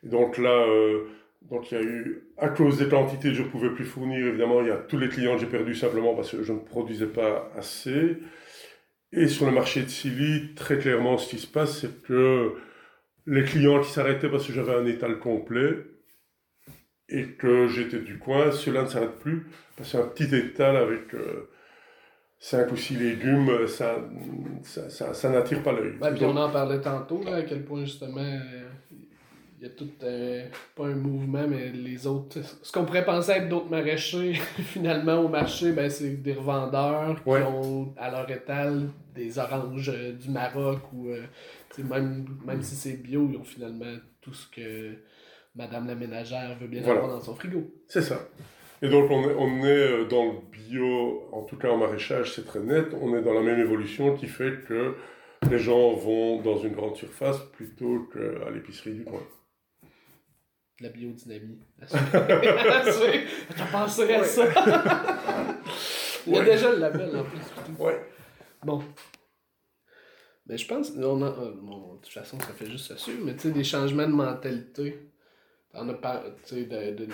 Et 0.04 0.10
donc 0.10 0.38
là, 0.38 0.68
euh, 0.68 1.08
donc 1.42 1.72
il 1.72 1.76
y 1.76 1.82
a 1.82 1.84
eu, 1.84 2.30
à 2.38 2.50
cause 2.50 2.78
des 2.78 2.88
quantités 2.88 3.30
que 3.30 3.34
je 3.34 3.44
ne 3.44 3.50
pouvais 3.50 3.72
plus 3.72 3.86
fournir, 3.86 4.26
évidemment, 4.26 4.62
il 4.62 4.68
y 4.68 4.72
a 4.72 4.78
tous 4.78 4.98
les 4.98 5.10
clients 5.10 5.34
que 5.34 5.42
j'ai 5.42 5.48
perdus 5.48 5.76
simplement 5.76 6.16
parce 6.16 6.32
que 6.32 6.44
je 6.44 6.54
ne 6.54 6.60
produisais 6.60 7.08
pas 7.08 7.52
assez. 7.56 8.18
Et 9.12 9.28
sur 9.28 9.46
le 9.46 9.52
marché 9.52 9.82
de 9.84 9.90
Silly, 9.90 10.54
très 10.56 10.78
clairement, 10.78 11.18
ce 11.18 11.30
qui 11.30 11.40
se 11.40 11.48
passe, 11.48 11.80
c'est 11.82 12.04
que 12.04 12.54
les 13.26 13.44
clients 13.44 13.82
qui 13.82 13.92
s'arrêtaient 13.92 14.30
parce 14.30 14.46
que 14.46 14.54
j'avais 14.54 14.76
un 14.76 14.86
étal 14.86 15.20
complet 15.20 15.78
et 17.10 17.28
que 17.28 17.68
j'étais 17.68 18.00
du 18.00 18.18
coin, 18.18 18.52
ceux-là 18.52 18.84
ne 18.84 18.88
s'arrêtent 18.88 19.20
plus 19.20 19.48
parce 19.78 19.92
c'est 19.92 19.98
un 19.98 20.08
petit 20.08 20.34
étal 20.36 20.76
avec 20.76 21.14
euh, 21.14 21.50
5 22.40 22.72
ou 22.72 22.78
6 22.78 22.96
légumes, 22.98 23.68
ça, 23.68 23.98
ça, 24.64 24.90
ça, 24.90 25.14
ça 25.14 25.30
n'attire 25.30 25.62
pas 25.64 25.72
l'œil. 25.72 25.96
On 26.22 26.38
en 26.38 26.50
parlait 26.50 26.82
tantôt, 26.82 27.24
là, 27.24 27.36
à 27.36 27.42
quel 27.44 27.64
point 27.64 27.86
justement 27.86 28.40
il 29.60 29.64
y 29.64 29.68
a 29.68 29.70
tout, 29.70 29.90
euh, 30.04 30.48
pas 30.76 30.88
un 30.88 30.96
mouvement, 30.96 31.48
mais 31.48 31.70
les 31.70 32.06
autres. 32.08 32.40
Ce 32.62 32.72
qu'on 32.72 32.84
pourrait 32.84 33.06
penser 33.06 33.32
être 33.32 33.50
d'autres 33.50 33.70
maraîchers, 33.70 34.34
finalement, 34.60 35.20
au 35.20 35.30
marché, 35.30 35.72
ben, 35.72 35.90
c'est 35.90 36.22
des 36.22 36.34
revendeurs 36.34 37.24
qui 37.24 37.30
ont 37.30 37.94
à 37.98 38.12
leur 38.12 38.30
étal 38.30 38.90
des 39.14 39.40
oranges 39.40 39.90
euh, 39.94 40.12
du 40.12 40.30
Maroc 40.30 40.80
ou 40.94 41.10
euh, 41.10 41.22
même, 41.78 42.26
même 42.46 42.62
si 42.62 42.76
c'est 42.76 43.02
bio, 43.02 43.30
ils 43.32 43.38
ont 43.38 43.44
finalement 43.44 43.96
tout 44.22 44.34
ce 44.34 44.48
que 44.48 44.96
Madame 45.56 45.88
la 45.88 45.96
ménagère 45.96 46.58
veut 46.60 46.68
bien 46.68 46.84
avoir 46.84 47.08
dans 47.08 47.22
son 47.22 47.36
frigo. 47.36 47.64
C'est 47.88 48.02
ça. 48.02 48.28
Et 48.82 48.90
donc 48.90 49.10
on 49.10 49.24
est, 49.24 49.36
on 49.38 49.64
est 49.64 49.70
euh, 49.70 50.06
dans 50.06 50.26
le 50.26 50.40
bio, 50.52 51.30
en 51.32 51.44
tout 51.44 51.58
cas 51.58 51.70
en 51.70 51.78
maraîchage, 51.78 52.34
c'est 52.34 52.46
très 52.46 52.60
net, 52.60 52.88
on 53.02 53.16
est 53.18 53.22
dans 53.22 53.34
la 53.34 53.42
même 53.42 53.60
évolution 53.60 54.16
qui 54.16 54.28
fait 54.28 54.66
que 54.68 54.96
les 55.50 55.60
gens 55.60 55.94
vont 55.94 56.42
dans 56.42 56.58
une 56.58 56.74
grande 56.74 56.96
surface 56.96 57.40
plutôt 57.54 58.10
qu'à 58.12 58.50
l'épicerie 58.52 58.94
du 58.94 59.06
coin. 59.06 59.22
La 60.82 60.90
biodynamie. 60.90 61.60
T'as 61.90 63.66
pensé 63.72 64.14
à 64.14 64.24
ça? 64.26 64.44
Il 66.28 66.34
y 66.34 66.38
a 66.38 66.44
déjà 66.44 66.72
le 66.72 66.80
label 66.80 67.16
en 67.16 67.24
plus. 67.24 67.40
Ouais. 67.80 68.06
Bon. 68.64 68.84
Mais 70.48 70.58
je 70.58 70.68
pense, 70.68 70.92
on 70.98 71.22
a, 71.22 71.28
euh, 71.28 71.54
bon, 71.62 71.96
de 71.96 72.02
toute 72.02 72.14
façon, 72.14 72.38
ça 72.40 72.54
fait 72.54 72.66
juste 72.66 72.88
ça 72.88 72.98
suivre, 72.98 73.24
mais 73.24 73.36
tu 73.36 73.42
sais, 73.42 73.52
des 73.52 73.64
changements 73.64 74.08
de 74.08 74.14
mentalité. 74.14 75.00
Sais, 76.46 76.64
de, 76.64 77.06
de 77.06 77.08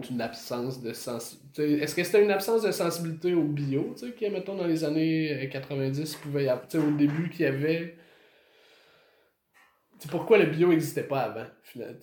d'une 0.00 0.20
absence 0.20 0.82
de 0.82 0.92
sensibilité. 0.92 1.82
Est-ce 1.82 1.94
que 1.94 2.04
c'était 2.04 2.22
une 2.22 2.30
absence 2.30 2.62
de 2.62 2.70
sensibilité 2.70 3.34
au 3.34 3.44
bio, 3.44 3.94
tu 3.96 4.06
sais, 4.06 4.12
qui, 4.12 4.28
mettons, 4.28 4.56
dans 4.56 4.66
les 4.66 4.84
années 4.84 5.48
90, 5.50 6.00
euh, 6.00 6.18
pouvait 6.22 6.44
y 6.44 6.48
avoir, 6.48 6.66
au 6.74 6.90
début, 6.92 7.28
qu'il 7.30 7.42
y 7.42 7.48
avait. 7.48 7.96
C'est 9.98 10.10
pourquoi 10.10 10.38
le 10.38 10.46
bio 10.46 10.68
n'existait 10.68 11.04
pas 11.04 11.20
avant, 11.20 11.46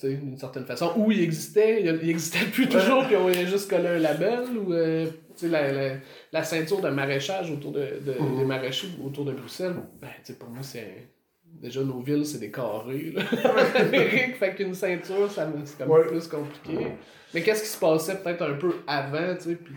d'une 0.02 0.38
certaine 0.38 0.66
façon. 0.66 0.94
Ou 0.96 1.12
il 1.12 1.22
existait, 1.22 1.84
il 1.84 2.10
existait 2.10 2.46
plus 2.46 2.68
toujours, 2.68 3.06
puis 3.06 3.16
on 3.16 3.28
a 3.28 3.46
juste 3.46 3.70
collé 3.70 3.88
un 3.88 4.00
label, 4.00 4.58
ou 4.58 4.74
euh, 4.74 5.08
la, 5.44 5.72
la, 5.72 5.96
la, 6.32 6.44
ceinture 6.44 6.82
de 6.82 6.90
maraîchage 6.90 7.52
autour 7.52 7.74
de, 7.74 8.00
de 8.06 8.14
mmh. 8.14 8.38
des 8.38 8.46
maraîchers 8.46 8.88
autour 9.04 9.26
de 9.26 9.34
Bruxelles. 9.34 9.76
Ben, 10.02 10.10
pour 10.40 10.50
moi, 10.50 10.64
c'est 10.64 11.10
Déjà, 11.60 11.82
nos 11.82 12.00
villes, 12.00 12.26
c'est 12.26 12.40
des 12.40 12.52
carrés. 12.52 13.14
Là. 13.14 13.24
Fait 14.40 14.56
qu'une 14.56 14.74
ceinture, 14.74 15.30
c'est 15.30 15.78
comme 15.78 16.08
plus 16.08 16.28
compliqué. 16.28 16.88
Mais 17.34 17.42
qu'est-ce 17.42 17.64
qui 17.64 17.70
se 17.70 17.80
passait 17.80 18.18
peut-être 18.18 18.42
un 18.42 18.54
peu 18.54 18.74
avant, 18.88 19.36
tu 19.36 19.50
sais, 19.50 19.56
puis... 19.56 19.76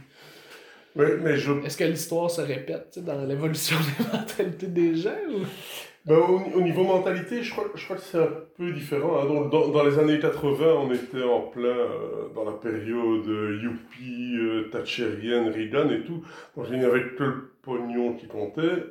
mais 0.96 1.36
je... 1.36 1.52
Est-ce 1.64 1.76
que 1.76 1.84
l'histoire 1.84 2.30
se 2.30 2.40
répète 2.40 2.98
dans 2.98 3.24
l'évolution 3.24 3.76
des 3.76 4.04
mentalités 4.18 4.66
des 4.66 4.96
gens 4.96 5.10
ou... 5.28 5.44
ben, 6.06 6.16
au, 6.16 6.60
niveau 6.60 6.84
mentalité, 6.84 7.42
je 7.42 7.50
crois, 7.52 7.70
je 7.74 7.84
crois 7.84 7.96
que 7.96 8.02
c'est 8.02 8.18
un 8.18 8.30
peu 8.56 8.72
différent. 8.72 9.20
Hein. 9.20 9.48
Dans, 9.50 9.68
dans, 9.68 9.84
les 9.84 9.98
années 9.98 10.18
80, 10.18 10.66
on 10.66 10.92
était 10.92 11.22
en 11.22 11.40
plein 11.40 11.68
euh, 11.68 12.28
dans 12.34 12.44
la 12.44 12.52
période 12.52 13.26
Youpi, 13.62 14.36
euh, 14.36 14.68
Thatcherienne, 14.70 15.48
Reagan 15.48 15.90
et 15.90 16.02
tout. 16.02 16.24
Donc 16.56 16.66
il 16.70 16.78
n'y 16.78 16.84
avait 16.84 17.04
que 17.16 17.22
le 17.22 17.50
pognon 17.62 18.14
qui 18.14 18.26
comptait. 18.26 18.84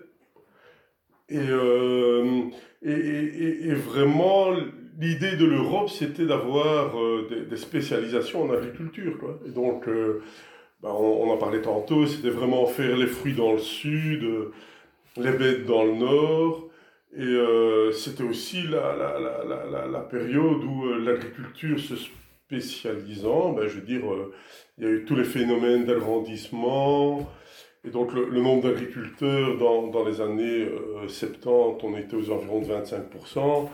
Et, 1.34 1.50
euh, 1.50 2.44
et, 2.84 2.92
et, 2.92 3.68
et, 3.70 3.74
vraiment, 3.74 4.52
l'idée 5.00 5.36
de 5.36 5.46
l'Europe, 5.46 5.90
c'était 5.90 6.28
d'avoir 6.28 6.96
euh, 7.00 7.28
des, 7.50 7.58
spécialisations 7.58 8.44
en 8.44 8.54
agriculture. 8.54 9.18
Quoi. 9.18 9.40
Et 9.48 9.50
donc, 9.50 9.88
euh, 9.88 10.22
bah, 10.84 10.94
on, 10.94 11.32
en 11.32 11.38
parlait 11.38 11.64
tantôt, 11.64 12.06
c'était 12.06 12.30
vraiment 12.30 12.68
faire 12.68 12.96
les 12.98 13.08
fruits 13.08 13.34
dans 13.34 13.54
le 13.54 13.58
sud, 13.58 14.24
les 15.18 15.32
bêtes 15.32 15.66
dans 15.66 15.84
le 15.84 15.94
nord. 15.94 16.70
Et 17.16 17.94
c'était 17.94 18.24
aussi 18.24 18.64
la, 18.64 18.96
la, 18.96 19.20
la, 19.20 19.66
la, 19.72 19.88
la 19.88 20.00
période 20.00 20.64
où 20.64 20.86
l'agriculture 21.00 21.80
se 21.80 21.94
spécialisant, 22.48 23.54
ben, 23.54 23.68
je 23.68 23.76
veux 23.76 23.86
dire, 23.86 24.02
il 24.78 24.84
y 24.84 24.88
a 24.88 24.90
eu 24.90 25.06
tous 25.06 25.16
les 25.16 25.24
phénomènes 25.24 25.86
d'agrandissement, 25.86 27.30
et 27.86 27.90
donc 27.90 28.14
le, 28.14 28.40
nombre 28.40 28.64
d'agriculteurs 28.64 29.58
dans, 29.58 30.06
les 30.06 30.22
années 30.22 30.70
70, 31.08 31.48
euh, 31.48 31.74
on 31.84 31.98
était 31.98 32.16
aux 32.16 32.32
environs 32.32 32.62
de 32.62 32.68
25%. 32.68 33.70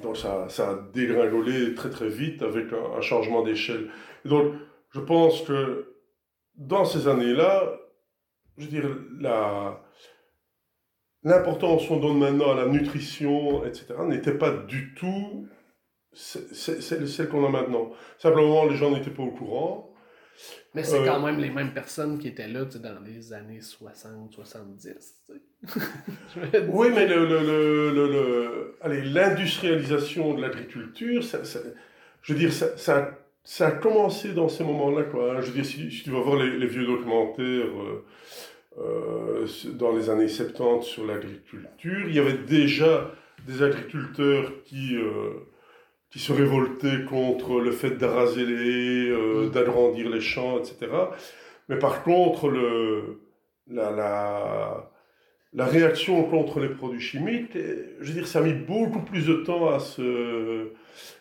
Donc 0.00 0.16
ça, 0.16 0.46
a 0.46 0.74
dégringolé 0.92 1.74
très 1.74 1.90
très 1.90 2.08
vite 2.08 2.42
avec 2.42 2.66
un, 2.72 3.00
changement 3.00 3.42
d'échelle. 3.42 3.90
Donc 4.24 4.54
je 4.90 5.00
pense 5.00 5.42
que 5.42 5.94
dans 6.56 6.84
ces 6.84 7.06
années-là, 7.06 7.78
je 8.58 8.64
veux 8.64 8.70
dire, 8.70 8.88
l'importance 11.22 11.86
qu'on 11.86 11.98
donne 11.98 12.18
maintenant 12.18 12.52
à 12.52 12.54
la 12.54 12.66
nutrition, 12.66 13.64
etc., 13.64 13.94
n'était 14.06 14.36
pas 14.36 14.50
du 14.50 14.94
tout 14.94 15.46
celle 16.12 17.28
qu'on 17.28 17.46
a 17.46 17.50
maintenant. 17.50 17.90
Simplement, 18.18 18.64
les 18.66 18.76
gens 18.76 18.90
n'étaient 18.90 19.10
pas 19.10 19.22
au 19.22 19.30
courant. 19.30 19.91
Mais 20.74 20.84
c'est 20.84 21.04
quand 21.04 21.22
euh, 21.22 21.26
même 21.26 21.38
les 21.38 21.50
mêmes 21.50 21.74
personnes 21.74 22.18
qui 22.18 22.28
étaient 22.28 22.48
là 22.48 22.64
dans 22.64 23.00
les 23.04 23.32
années 23.32 23.60
60, 23.60 24.32
70. 24.32 25.14
oui, 26.68 26.88
mais 26.94 27.06
le, 27.06 27.26
le, 27.26 27.90
le, 27.92 28.76
allez, 28.80 29.02
l'industrialisation 29.02 30.34
de 30.34 30.40
l'agriculture, 30.40 31.22
ça, 31.22 31.40
je 32.22 32.32
veux 32.32 32.38
dire, 32.38 32.52
ça, 32.52 32.76
ça, 32.76 33.18
ça, 33.44 33.68
a 33.68 33.70
commencé 33.72 34.32
dans 34.32 34.48
ces 34.48 34.64
moments-là. 34.64 35.04
Quoi. 35.04 35.40
Je 35.40 35.46
veux 35.46 35.52
dire, 35.52 35.66
si, 35.66 36.02
tu 36.02 36.10
vas 36.10 36.20
voir 36.20 36.36
les, 36.36 36.66
vieux 36.66 36.86
documentaires 36.86 37.44
euh, 37.44 38.04
euh, 38.78 39.46
dans 39.74 39.94
les 39.94 40.08
années 40.08 40.28
70 40.28 40.86
sur 40.86 41.06
l'agriculture, 41.06 42.08
il 42.08 42.14
y 42.14 42.18
avait 42.18 42.38
déjà 42.38 43.12
des 43.46 43.62
agriculteurs 43.62 44.50
qui 44.64 44.96
qui 46.12 46.18
se 46.18 46.32
révoltaient 46.32 47.04
contre 47.08 47.58
le 47.58 47.72
fait 47.72 47.92
d'araser 47.92 48.44
les 48.44 49.08
euh, 49.08 49.46
mm. 49.46 49.50
d'agrandir 49.50 50.10
les 50.10 50.20
champs, 50.20 50.58
etc. 50.58 50.92
Mais 51.68 51.78
par 51.78 52.02
contre, 52.02 52.48
le, 52.48 53.22
la, 53.66 53.90
la, 53.90 54.90
la, 55.54 55.66
réaction 55.66 56.22
contre 56.24 56.60
les 56.60 56.68
produits 56.68 57.00
chimiques, 57.00 57.54
je 57.54 58.06
veux 58.06 58.12
dire, 58.12 58.26
ça 58.26 58.40
a 58.40 58.42
mis 58.42 58.52
beaucoup 58.52 59.00
plus 59.00 59.26
de 59.26 59.34
temps 59.36 59.70
à 59.70 59.80
se, 59.80 60.68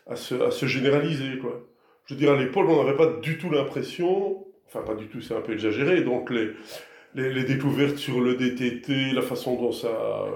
à 0.08 0.18
se, 0.18 0.36
à 0.36 0.52
se 0.52 0.66
généraliser. 0.66 1.38
Quoi. 1.40 1.66
Je 2.06 2.14
veux 2.14 2.20
dire, 2.20 2.34
à 2.34 2.38
l'époque, 2.38 2.68
on 2.68 2.84
n'avait 2.84 2.98
pas 2.98 3.08
du 3.22 3.38
tout 3.38 3.50
l'impression, 3.50 4.46
enfin 4.68 4.82
pas 4.82 4.96
du 4.96 5.08
tout, 5.08 5.22
c'est 5.22 5.36
un 5.36 5.42
peu 5.42 5.54
exagéré, 5.54 6.02
donc 6.02 6.32
les, 6.32 6.50
les, 7.16 7.34
les, 7.34 7.44
découvertes 7.46 7.98
sur 7.98 8.20
le 8.20 8.36
DTT, 8.36 9.14
la 9.14 9.22
façon 9.22 9.56
dont 9.56 9.72
ça 9.72 10.28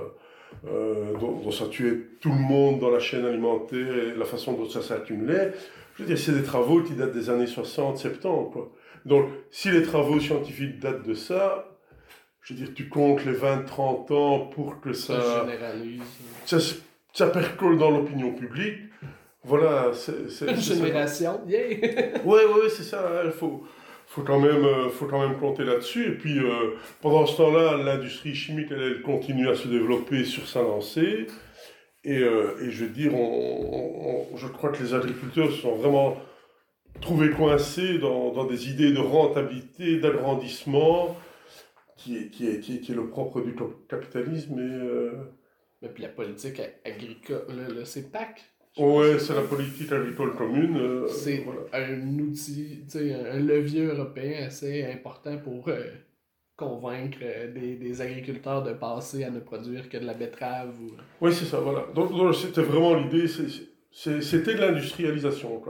euh, 0.67 1.13
dont, 1.19 1.51
ça 1.51 1.67
tuait 1.67 1.97
tout 2.21 2.29
le 2.29 2.39
monde 2.39 2.79
dans 2.79 2.89
la 2.89 2.99
chaîne 2.99 3.25
alimentaire 3.25 3.95
et 3.95 4.17
la 4.17 4.25
façon 4.25 4.53
dont 4.53 4.67
ça 4.67 4.81
s'accumulait. 4.81 5.53
Je 5.95 6.03
veux 6.03 6.07
dire, 6.07 6.17
c'est 6.17 6.33
des 6.33 6.43
travaux 6.43 6.81
qui 6.81 6.93
datent 6.93 7.13
des 7.13 7.29
années 7.29 7.47
60, 7.47 7.97
70. 7.97 8.51
Quoi. 8.51 8.71
Donc, 9.05 9.27
si 9.51 9.69
les 9.69 9.83
travaux 9.83 10.19
scientifiques 10.19 10.79
datent 10.79 11.07
de 11.07 11.13
ça, 11.13 11.77
je 12.41 12.53
veux 12.53 12.59
dire, 12.59 12.73
tu 12.75 12.89
comptes 12.89 13.25
les 13.25 13.33
20, 13.33 13.63
30 13.65 14.11
ans 14.11 14.39
pour 14.47 14.81
que 14.81 14.93
ça. 14.93 15.45
Ça, 16.45 16.57
ça, 17.13 17.27
percole 17.27 17.77
dans 17.77 17.91
l'opinion 17.91 18.33
publique. 18.33 18.77
Voilà, 19.43 19.91
c'est. 19.93 20.49
Une 20.49 20.55
génération, 20.59 21.41
yeah! 21.47 21.67
oui, 22.25 22.39
oui, 22.53 22.69
c'est 22.69 22.83
ça. 22.83 23.21
Il 23.23 23.29
hein, 23.29 23.31
faut, 23.31 23.63
faut 24.15 24.23
quand 24.23 24.39
même, 24.39 24.63
euh, 24.63 24.89
faut 24.89 25.07
quand 25.07 25.19
même 25.27 25.37
compter 25.37 25.65
là-dessus. 25.65 26.07
Et 26.07 26.11
puis, 26.15 26.39
euh, 26.39 26.75
pendant 27.01 27.25
ce 27.25 27.35
temps-là, 27.35 27.75
l'industrie 27.83 28.33
chimique, 28.33 28.71
elle, 28.71 29.01
continue 29.01 29.49
à 29.49 29.55
se 29.55 29.67
développer 29.67 30.23
sur 30.23 30.47
sa 30.47 30.61
lancée. 30.61 31.27
Et, 32.05 32.19
euh, 32.19 32.55
et 32.61 32.71
je 32.71 32.85
veux 32.85 32.91
dire, 32.91 33.13
on, 33.13 34.25
je 34.37 34.47
crois 34.47 34.71
que 34.71 34.81
les 34.81 34.93
agriculteurs 34.93 35.51
sont 35.51 35.75
vraiment 35.75 36.15
trouvés 37.01 37.29
coincés 37.31 37.97
dans, 37.97 38.45
des 38.45 38.69
idées 38.69 38.93
de 38.93 38.99
rentabilité, 38.99 39.99
d'agrandissement, 39.99 41.17
qui 41.97 42.17
est, 42.17 42.29
qui, 42.29 42.47
est, 42.47 42.59
qui, 42.61 42.75
est, 42.89 42.95
le 42.95 43.09
propre 43.09 43.41
du 43.41 43.53
capitalisme. 43.89 44.59
Et, 44.59 45.85
et 45.85 45.89
puis 45.89 46.03
la 46.03 46.09
politique 46.09 46.61
agricole, 46.85 47.47
le, 47.49 47.73
le 47.73 47.83
CEPAC, 48.75 48.87
oui, 48.87 49.19
c'est 49.19 49.33
la 49.33 49.41
politique 49.41 49.91
agricole 49.91 50.35
commune. 50.35 50.77
Euh, 50.77 51.07
c'est 51.07 51.45
un 51.73 52.19
outil, 52.19 52.83
un 52.93 53.39
levier 53.39 53.85
européen 53.85 54.47
assez 54.47 54.85
important 54.85 55.37
pour 55.37 55.67
euh, 55.69 55.83
convaincre 56.57 57.19
euh, 57.21 57.53
des, 57.53 57.75
des, 57.75 58.01
agriculteurs 58.01 58.63
de 58.63 58.73
passer 58.73 59.23
à 59.23 59.29
ne 59.29 59.39
produire 59.39 59.87
que 59.89 59.97
de 59.97 60.05
la 60.05 60.13
betterave. 60.13 60.73
Ou... 60.81 60.91
Oui, 61.21 61.33
c'est 61.33 61.45
ça, 61.45 61.59
voilà. 61.59 61.85
Donc, 61.93 62.35
c'était 62.35 62.63
vraiment 62.63 62.95
l'idée, 62.95 63.27
c'était 63.91 64.55
de 64.55 64.59
l'industrialisation. 64.59 65.61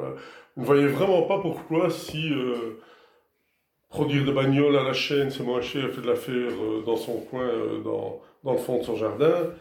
On 0.58 0.62
ne 0.62 0.66
voyait 0.66 0.88
vraiment 0.88 1.24
pas 1.24 1.40
pourquoi 1.40 1.90
si 1.90 2.32
produire 3.90 4.26
des 4.26 4.32
bagnoles 4.32 4.78
à 4.78 4.84
la 4.84 4.94
chaîne, 4.94 5.30
c'est 5.30 5.44
moins 5.44 5.62
cher 5.62 5.92
que 5.92 6.02
de 6.02 6.08
la 6.08 6.16
faire 6.16 6.52
dans 6.86 6.98
son 6.98 7.20
coin, 7.20 7.48
dans, 7.84 8.22
dans 8.44 8.54
le 8.54 8.58
fond 8.58 8.80
de 8.80 8.84
son 8.84 8.96
jardin 8.96 9.52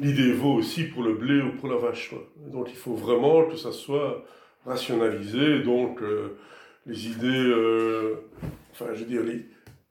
l'idée 0.00 0.32
vaut 0.32 0.54
aussi 0.54 0.84
pour 0.84 1.02
le 1.02 1.14
blé 1.14 1.40
ou 1.40 1.52
pour 1.52 1.68
la 1.68 1.76
vache. 1.76 2.14
Donc 2.52 2.68
il 2.70 2.76
faut 2.76 2.94
vraiment 2.94 3.46
que 3.46 3.56
ça 3.56 3.72
soit 3.72 4.24
rationalisé. 4.64 5.60
Donc 5.60 6.02
euh, 6.02 6.36
les 6.86 7.08
idées, 7.08 7.26
euh, 7.26 8.28
enfin 8.72 8.86
je 8.94 9.00
veux 9.00 9.06
dire, 9.06 9.22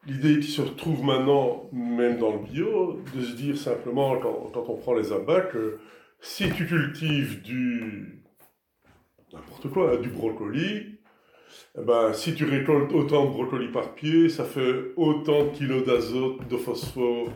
l'idée 0.05 0.39
qui 0.39 0.51
se 0.51 0.61
retrouve 0.61 1.03
maintenant, 1.03 1.69
même 1.71 2.17
dans 2.19 2.31
le 2.31 2.39
bio, 2.39 2.99
de 3.15 3.21
se 3.21 3.35
dire 3.35 3.57
simplement 3.57 4.17
quand, 4.19 4.51
quand 4.53 4.69
on 4.69 4.77
prend 4.77 4.93
les 4.93 5.11
abats 5.11 5.41
que 5.41 5.79
si 6.21 6.49
tu 6.51 6.65
cultives 6.65 7.41
du 7.41 8.23
n'importe 9.33 9.69
quoi, 9.69 9.97
du 9.97 10.09
brocoli, 10.09 10.99
eh 11.77 11.81
ben, 11.81 12.13
si 12.13 12.35
tu 12.35 12.45
récoltes 12.45 12.93
autant 12.93 13.25
de 13.25 13.31
brocoli 13.31 13.67
par 13.69 13.95
pied, 13.95 14.29
ça 14.29 14.43
fait 14.43 14.93
autant 14.95 15.45
de 15.45 15.49
kilos 15.49 15.85
d'azote, 15.85 16.47
de 16.47 16.57
phosphore 16.57 17.29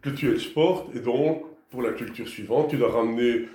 que 0.00 0.10
tu 0.10 0.32
exportes, 0.32 0.94
et 0.94 1.00
donc 1.00 1.44
pour 1.70 1.82
la 1.82 1.92
culture 1.92 2.28
suivante, 2.28 2.70
tu 2.70 2.76
dois 2.76 2.92
ramener 2.92 3.48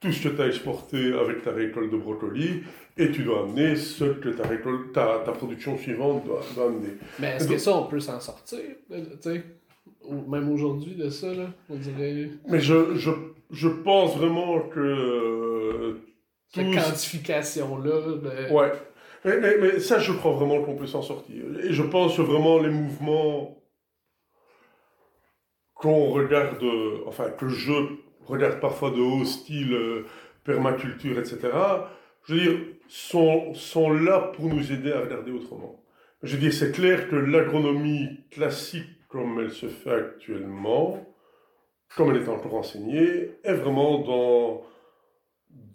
tout 0.00 0.12
ce 0.12 0.28
que 0.28 0.34
tu 0.34 0.42
as 0.42 0.46
exporté 0.46 1.12
avec 1.14 1.42
ta 1.42 1.52
récolte 1.52 1.90
de 1.90 1.96
brocoli 1.96 2.62
et 2.96 3.10
tu 3.10 3.22
dois 3.22 3.44
amener 3.44 3.74
ce 3.76 4.04
que 4.04 4.28
ta, 4.28 4.46
récolte, 4.46 4.92
ta, 4.92 5.22
ta 5.24 5.32
production 5.32 5.76
suivante 5.78 6.24
doit, 6.24 6.42
amener. 6.64 6.94
Mais 7.18 7.36
est-ce 7.36 7.48
que 7.48 7.58
ça, 7.58 7.76
on 7.76 7.86
peut 7.86 8.00
s'en 8.00 8.20
sortir 8.20 8.60
Même 10.28 10.50
aujourd'hui, 10.50 10.94
de 10.94 11.08
ça, 11.08 11.32
là, 11.32 11.50
on 11.70 11.76
dirait. 11.76 12.30
Mais 12.48 12.60
je, 12.60 12.96
je, 12.96 13.10
je 13.50 13.68
pense 13.68 14.16
vraiment 14.16 14.60
que. 14.60 15.98
Cette 16.54 16.72
quantification-là. 16.72 18.00
Ben 18.22 18.54
ouais. 18.54 18.72
Mais, 19.24 19.40
mais, 19.40 19.56
mais, 19.58 19.80
ça, 19.80 19.98
je 19.98 20.12
crois 20.12 20.32
vraiment 20.32 20.62
qu'on 20.62 20.76
peut 20.76 20.86
s'en 20.86 21.02
sortir. 21.02 21.42
Et 21.64 21.72
je 21.72 21.82
pense 21.82 22.18
vraiment 22.20 22.60
les 22.60 22.68
mouvements 22.68 23.58
qu'on 25.84 26.06
regarde, 26.06 26.64
enfin, 27.06 27.28
que 27.28 27.46
je 27.46 27.74
regarde 28.24 28.58
parfois 28.58 28.90
de 28.90 29.02
haut 29.02 29.26
style 29.26 29.74
euh, 29.74 30.06
permaculture, 30.42 31.18
etc., 31.18 31.40
je 32.26 32.34
veux 32.34 32.40
dire, 32.40 32.58
sont, 32.88 33.52
sont 33.52 33.92
là 33.92 34.32
pour 34.34 34.46
nous 34.46 34.72
aider 34.72 34.92
à 34.92 35.00
regarder 35.00 35.30
autrement. 35.30 35.84
Je 36.22 36.36
veux 36.36 36.40
dire, 36.40 36.54
c'est 36.54 36.72
clair 36.72 37.10
que 37.10 37.16
l'agronomie 37.16 38.24
classique, 38.30 38.88
comme 39.08 39.40
elle 39.40 39.50
se 39.50 39.66
fait 39.66 39.92
actuellement, 39.92 41.06
comme 41.94 42.12
elle 42.12 42.22
est 42.22 42.28
encore 42.30 42.54
enseignée, 42.54 43.32
est 43.44 43.52
vraiment 43.52 43.98
dans, 43.98 44.62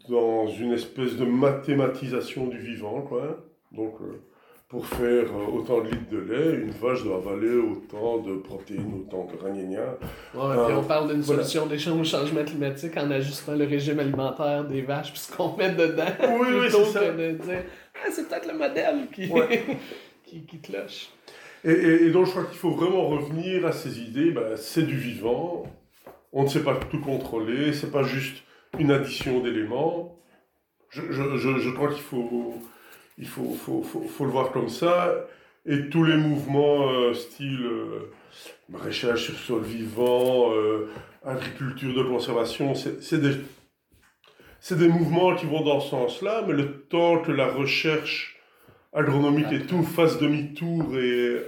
dans 0.10 0.47
une 0.47 0.74
espèce 0.74 1.18
de 1.18 1.26
mathématisation 1.26 2.47
du 2.47 2.57
vivant, 2.57 3.03
quoi. 3.03 3.45
Donc, 3.72 4.01
euh, 4.01 4.24
pour 4.70 4.86
faire 4.86 5.26
euh, 5.34 5.52
autant 5.52 5.82
de 5.82 5.90
litres 5.90 6.10
de 6.12 6.20
lait, 6.20 6.62
une 6.62 6.70
vache 6.70 7.04
doit 7.04 7.18
avaler 7.18 7.56
autant 7.56 8.20
de 8.20 8.36
protéines, 8.36 9.02
autant 9.04 9.26
de 9.26 9.36
ragnagna. 9.36 9.98
Ouais, 10.36 10.66
puis 10.68 10.76
on 10.78 10.84
parle 10.84 11.12
d'une 11.12 11.24
solution 11.24 11.66
d'échange 11.66 12.00
au 12.00 12.04
changement 12.04 12.44
climatique 12.44 12.96
en 12.96 13.10
ajustant 13.10 13.56
le 13.56 13.66
régime 13.66 14.00
alimentaire 14.00 14.64
des 14.66 14.84
vaches, 14.84 15.12
puis 15.12 15.22
ce 15.22 15.36
qu'on 15.36 15.58
met 15.58 15.72
dedans. 15.72 16.06
Oui, 16.40 16.48
oui, 16.52 16.68
c'est 16.70 16.86
ça. 16.86 17.00
Que 17.00 17.18
de 17.18 17.32
dire, 17.44 17.64
ah, 17.96 18.10
c'est 18.12 18.30
peut-être 18.30 18.48
le 18.48 18.60
modèle 18.60 19.08
qui, 19.12 19.28
qui, 20.24 20.46
qui, 20.46 20.62
cloche. 20.62 21.10
Et, 21.64 21.72
et, 21.72 22.12
donc 22.12 22.28
je 22.28 22.32
crois 22.32 22.46
qu'il 22.46 22.60
faut 22.60 22.72
vraiment 22.72 23.08
revenir 23.08 23.66
à 23.66 23.72
ces 23.72 24.00
idées, 24.00 24.32
ben, 24.32 24.56
c'est 24.56 24.84
du 24.84 24.96
vivant, 24.96 25.64
on 26.32 26.44
ne 26.44 26.48
sait 26.48 26.64
pas 26.64 26.76
tout 26.76 27.02
contrôler, 27.02 27.74
c'est 27.74 27.92
pas 27.92 28.04
juste 28.04 28.44
une 28.78 28.92
addition 28.92 29.40
d'éléments. 29.42 30.16
Je, 30.90 31.02
je, 31.10 31.38
je, 31.38 31.58
je 31.58 31.70
crois 31.72 31.90
qu'il 31.90 32.04
faut 32.04 32.54
il 33.20 33.28
faut, 33.28 33.54
faut, 33.54 33.84
faut, 33.84 34.02
faut, 34.02 34.26
le 34.26 34.32
voir 34.32 34.52
comme 34.52 34.70
ça. 34.70 35.28
Et 35.66 35.90
tous 35.90 36.04
les 36.06 36.16
mouvements 36.16 36.90
euh, 36.90 37.14
style 37.14 37.62
euh, 37.62 38.12
maraîchage 38.70 39.26
sur 39.26 39.36
sol 39.36 39.64
vivant, 39.64 40.54
euh, 40.54 40.88
agriculture 41.24 41.94
de 41.94 42.04
conservation, 42.04 42.74
c'est 42.76 43.22
des, 43.22 43.36
des 44.72 44.88
mouvements 44.88 45.36
qui 45.36 45.46
vont 45.46 45.64
dans 45.64 45.82
ce 45.82 45.90
sens-là, 45.90 46.44
mais 46.48 46.54
le 46.54 46.82
temps 46.84 47.22
que 47.22 47.32
la 47.32 47.52
recherche 47.52 48.40
agronomique 48.94 49.52
et 49.52 49.66
tout 49.66 49.84
fasse 49.84 50.18
demi-tour 50.18 50.98
et 50.98 51.44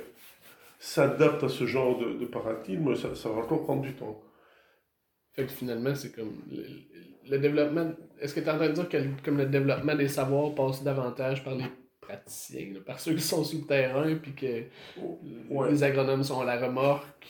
s'adapte 0.78 1.44
à 1.44 1.50
ce 1.50 1.66
genre 1.66 1.98
de, 1.98 2.26
paradigme, 2.26 2.96
ça, 2.96 3.30
va 3.30 3.42
encore 3.42 3.64
prendre 3.64 3.82
du 3.82 3.94
temps. 3.94 4.22
Fait 5.34 5.48
finalement, 5.48 5.96
c'est 5.96 6.14
comme 6.14 6.34
le 7.30 7.40
développement, 7.40 7.94
est-ce 8.22 8.36
que 8.36 8.40
tu 8.40 8.46
es 8.46 8.52
en 8.52 8.58
train 8.58 8.70
de 8.70 8.74
dire 8.74 8.88
que 8.88 8.98
comme 9.26 9.38
le 9.38 9.48
développement 9.48 9.96
des 9.96 10.08
savoirs 10.08 10.54
passe 10.54 10.84
davantage 10.84 11.44
par 11.44 11.56
les 11.56 11.66
praticiens, 12.00 12.74
par 12.86 13.00
ceux 13.00 13.14
qui 13.16 13.22
sont 13.22 13.44
sur 13.44 13.60
le 13.60 13.66
terrain, 13.66 14.16
puis 14.16 14.34
que 14.34 14.64
les 15.70 15.84
agronomes 15.84 16.24
sont 16.24 16.42
à 16.42 16.46
la 16.46 16.60
remorque, 16.60 17.28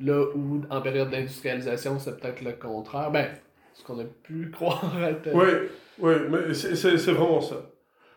là 0.00 0.24
où 0.34 0.62
en 0.70 0.80
période 0.80 1.10
d'industrialisation, 1.10 1.98
c'est 1.98 2.18
peut-être 2.20 2.42
le 2.42 2.52
contraire? 2.52 3.10
Ben, 3.10 3.28
ce 3.74 3.84
qu'on 3.84 3.98
a 3.98 4.04
pu 4.04 4.50
croire 4.52 4.94
Oui, 5.34 5.48
oui, 5.98 6.12
mais 6.30 6.54
c'est 6.54 7.12
vraiment 7.12 7.40
ça. 7.40 7.56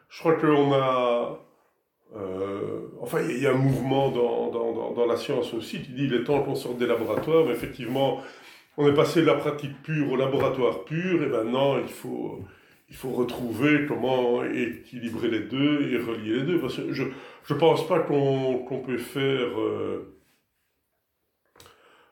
Je 0.10 0.20
crois 0.20 0.36
qu'on 0.36 0.74
a. 0.74 1.39
Euh, 2.16 2.88
enfin, 3.01 3.20
il 3.28 3.41
y 3.41 3.47
a 3.47 3.51
un 3.51 3.56
mouvement 3.56 4.10
dans, 4.10 4.49
dans, 4.49 4.93
dans, 4.93 5.06
la 5.06 5.18
science 5.18 5.53
aussi 5.53 5.82
qui 5.82 5.91
dit 5.91 6.06
il 6.06 6.14
est 6.14 6.24
temps 6.24 6.43
qu'on 6.43 6.56
sorte 6.56 6.78
des 6.78 6.86
laboratoires, 6.86 7.43
mais 7.45 7.51
effectivement, 7.51 8.22
on 8.78 8.88
est 8.88 8.93
passé 8.93 9.21
de 9.21 9.26
la 9.26 9.36
pratique 9.36 9.82
pure 9.84 10.11
au 10.11 10.15
laboratoire 10.15 10.84
pur, 10.86 11.23
et 11.23 11.28
maintenant 11.28 11.78
il 11.80 11.88
faut, 11.88 12.41
il 12.89 12.95
faut 12.95 13.11
retrouver 13.11 13.86
comment 13.88 14.43
équilibrer 14.43 15.30
les 15.30 15.41
deux 15.41 15.91
et 15.91 15.97
relier 15.97 16.39
les 16.39 16.43
deux. 16.43 16.59
Parce 16.59 16.76
que 16.78 16.91
je 16.91 17.03
ne 17.03 17.59
pense 17.59 17.88
pas 17.88 17.99
qu'on 17.99 18.84
peut 18.86 18.97
faire 18.97 19.59
euh, 19.59 20.15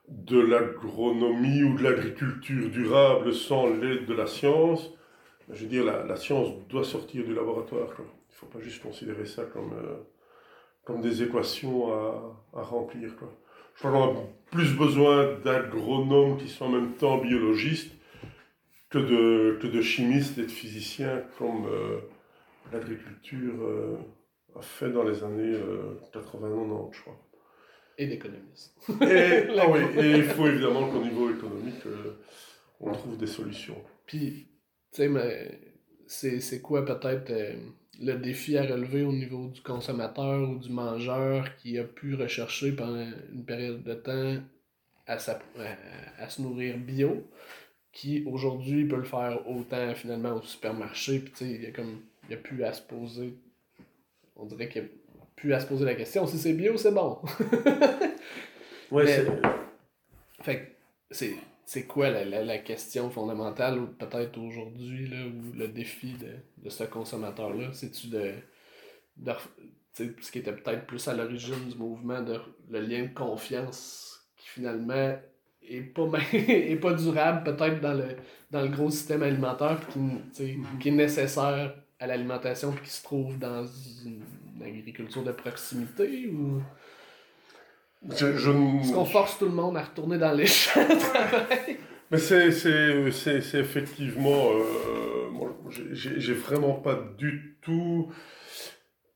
de 0.07 0.39
l'agronomie 0.39 1.63
ou 1.63 1.77
de 1.77 1.83
l'agriculture 1.83 2.69
durable 2.69 3.33
sans 3.33 3.67
l'aide 3.67 4.05
de 4.05 4.13
la 4.13 4.27
science. 4.27 4.93
Je 5.51 5.63
veux 5.63 5.69
dire, 5.69 5.83
la, 5.83 6.05
la 6.05 6.15
science 6.15 6.49
doit 6.69 6.85
sortir 6.85 7.25
du 7.25 7.33
laboratoire. 7.33 7.89
Il 7.99 8.03
ne 8.03 8.35
faut 8.35 8.45
pas 8.45 8.59
juste 8.59 8.81
considérer 8.81 9.25
ça 9.25 9.43
comme, 9.43 9.73
euh, 9.73 9.97
comme 10.85 11.01
des 11.01 11.23
équations 11.23 11.93
à, 11.93 12.37
à 12.55 12.61
remplir. 12.61 13.15
Quoi 13.17 13.29
je 13.75 13.79
crois 13.79 13.91
qu'on 13.91 14.19
a 14.19 14.23
plus 14.51 14.75
besoin 14.75 15.39
d'agronomes 15.43 16.37
qui 16.37 16.47
sont 16.47 16.65
en 16.65 16.69
même 16.69 16.93
temps 16.93 17.17
biologistes 17.17 17.91
que 18.89 18.99
de, 18.99 19.57
que 19.59 19.67
de 19.67 19.81
chimistes 19.81 20.37
et 20.37 20.43
de 20.43 20.51
physiciens 20.51 21.23
comme 21.39 21.65
euh, 21.65 21.99
l'agriculture 22.71 23.55
euh, 23.63 23.97
a 24.55 24.61
fait 24.61 24.91
dans 24.91 25.03
les 25.03 25.23
années 25.23 25.57
80-90, 26.13 26.13
euh, 26.13 26.91
je 26.91 27.01
crois. 27.01 27.19
Et 27.97 28.07
d'économistes. 28.07 28.75
Et, 29.01 29.47
ah 29.59 29.69
oui, 29.69 29.81
et 29.97 30.17
il 30.17 30.23
faut 30.23 30.47
évidemment 30.47 30.87
qu'au 30.89 31.01
niveau 31.01 31.31
économique, 31.31 31.81
on 32.79 32.91
trouve 32.91 33.17
des 33.17 33.27
solutions. 33.27 33.77
Puis, 34.05 34.47
tu 34.91 34.97
sais, 34.97 35.09
mais 35.09 35.59
c'est 36.05 36.61
quoi 36.61 36.85
peut-être 36.85 37.31
le 38.01 38.13
défi 38.15 38.57
à 38.57 38.63
relever 38.63 39.03
au 39.03 39.13
niveau 39.13 39.47
du 39.49 39.61
consommateur 39.61 40.49
ou 40.49 40.57
du 40.57 40.69
mangeur 40.69 41.55
qui 41.57 41.77
a 41.77 41.83
pu 41.83 42.15
rechercher 42.15 42.71
pendant 42.71 43.05
une 43.31 43.45
période 43.45 43.83
de 43.83 43.93
temps 43.93 44.37
à, 45.07 45.17
à, 46.19 46.29
se 46.29 46.41
nourrir 46.41 46.77
bio, 46.77 47.27
qui 47.91 48.23
aujourd'hui 48.25 48.85
peut 48.85 48.95
le 48.95 49.03
faire 49.03 49.47
autant 49.47 49.93
finalement 49.95 50.35
au 50.35 50.41
supermarché, 50.41 51.19
puis 51.19 51.31
tu 51.31 51.37
sais, 51.37 51.51
il 51.51 51.63
y 51.63 51.65
a 51.67 51.71
comme, 51.71 52.01
il 52.29 52.33
a 52.33 52.37
plus 52.37 52.63
à 52.63 52.73
se 52.73 52.81
poser, 52.81 53.33
on 54.35 54.45
dirait 54.45 54.69
qu'il 54.69 54.81
a 54.81 54.85
plus 55.35 55.53
à 55.53 55.59
se 55.59 55.67
poser 55.67 55.85
la 55.85 55.95
question, 55.95 56.25
si 56.25 56.37
c'est 56.37 56.53
bio, 56.53 56.77
c'est 56.77 56.91
bon. 56.91 57.19
ouais, 58.91 59.07
c'est... 59.07 59.27
Fait 60.41 60.75
c'est 61.11 61.35
c'est 61.73 61.87
quoi 61.87 62.11
la, 62.11 62.23
la, 62.23 62.57
question 62.59 63.09
fondamentale, 63.09 63.87
peut-être 63.97 64.37
aujourd'hui, 64.37 65.09
ou 65.25 65.57
le 65.57 65.67
défi 65.67 66.13
de, 66.13 66.35
de 66.63 66.69
ce 66.69 66.83
consommateur-là? 66.83 67.69
C'est-tu 67.73 68.09
de, 68.09 68.33
de 69.17 69.31
ce 69.95 70.31
qui 70.31 70.37
était 70.37 70.53
peut-être 70.53 70.85
plus 70.85 71.07
à 71.07 71.15
l'origine 71.15 71.67
du 71.67 71.75
mouvement, 71.75 72.21
de, 72.21 72.39
le 72.69 72.79
lien 72.79 73.01
de 73.01 73.13
confiance 73.15 74.23
qui 74.37 74.49
finalement 74.49 75.17
est 75.67 75.81
pas, 75.81 76.03
est 76.33 76.79
pas 76.79 76.93
durable 76.93 77.43
peut-être 77.43 77.81
dans 77.81 77.95
le, 77.95 78.17
dans 78.51 78.61
le 78.61 78.67
gros 78.67 78.91
système 78.91 79.23
alimentaire 79.23 79.79
qui, 79.87 80.53
qui 80.79 80.89
est 80.89 80.91
nécessaire 80.91 81.75
à 81.99 82.05
l'alimentation 82.05 82.71
qui 82.83 82.89
se 82.91 83.01
trouve 83.01 83.39
dans 83.39 83.65
une 84.05 84.21
agriculture 84.61 85.23
de 85.23 85.31
proximité 85.31 86.27
ou... 86.27 86.61
Je, 88.09 88.37
je... 88.37 88.51
Est-ce 88.51 88.93
qu'on 88.93 89.05
force 89.05 89.37
tout 89.37 89.45
le 89.45 89.51
monde 89.51 89.77
à 89.77 89.83
retourner 89.83 90.17
dans 90.17 90.33
les 90.33 90.45
champs 90.47 90.87
de 90.87 90.99
travail? 90.99 91.77
Mais 92.11 92.17
c'est, 92.17 92.51
c'est, 92.51 93.11
c'est, 93.11 93.41
c'est 93.41 93.59
effectivement. 93.59 94.51
Euh, 94.51 95.93
j'ai, 95.93 96.19
j'ai 96.19 96.33
vraiment 96.33 96.73
pas 96.73 96.95
du 97.17 97.57
tout 97.61 98.11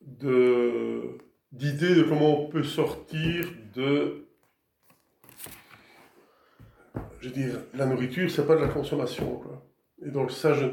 de, 0.01 1.17
d'idée 1.51 1.95
de 1.95 2.03
comment 2.03 2.45
on 2.45 2.47
peut 2.47 2.63
sortir 2.63 3.51
de. 3.75 4.25
Je 7.19 7.27
veux 7.27 7.33
dire, 7.33 7.59
la 7.73 7.85
nourriture, 7.85 8.31
c'est 8.31 8.47
pas 8.47 8.55
de 8.55 8.61
la 8.61 8.69
consommation. 8.69 9.37
Quoi. 9.37 9.63
Et 10.05 10.09
donc, 10.09 10.31
ça, 10.31 10.53
je, 10.53 10.65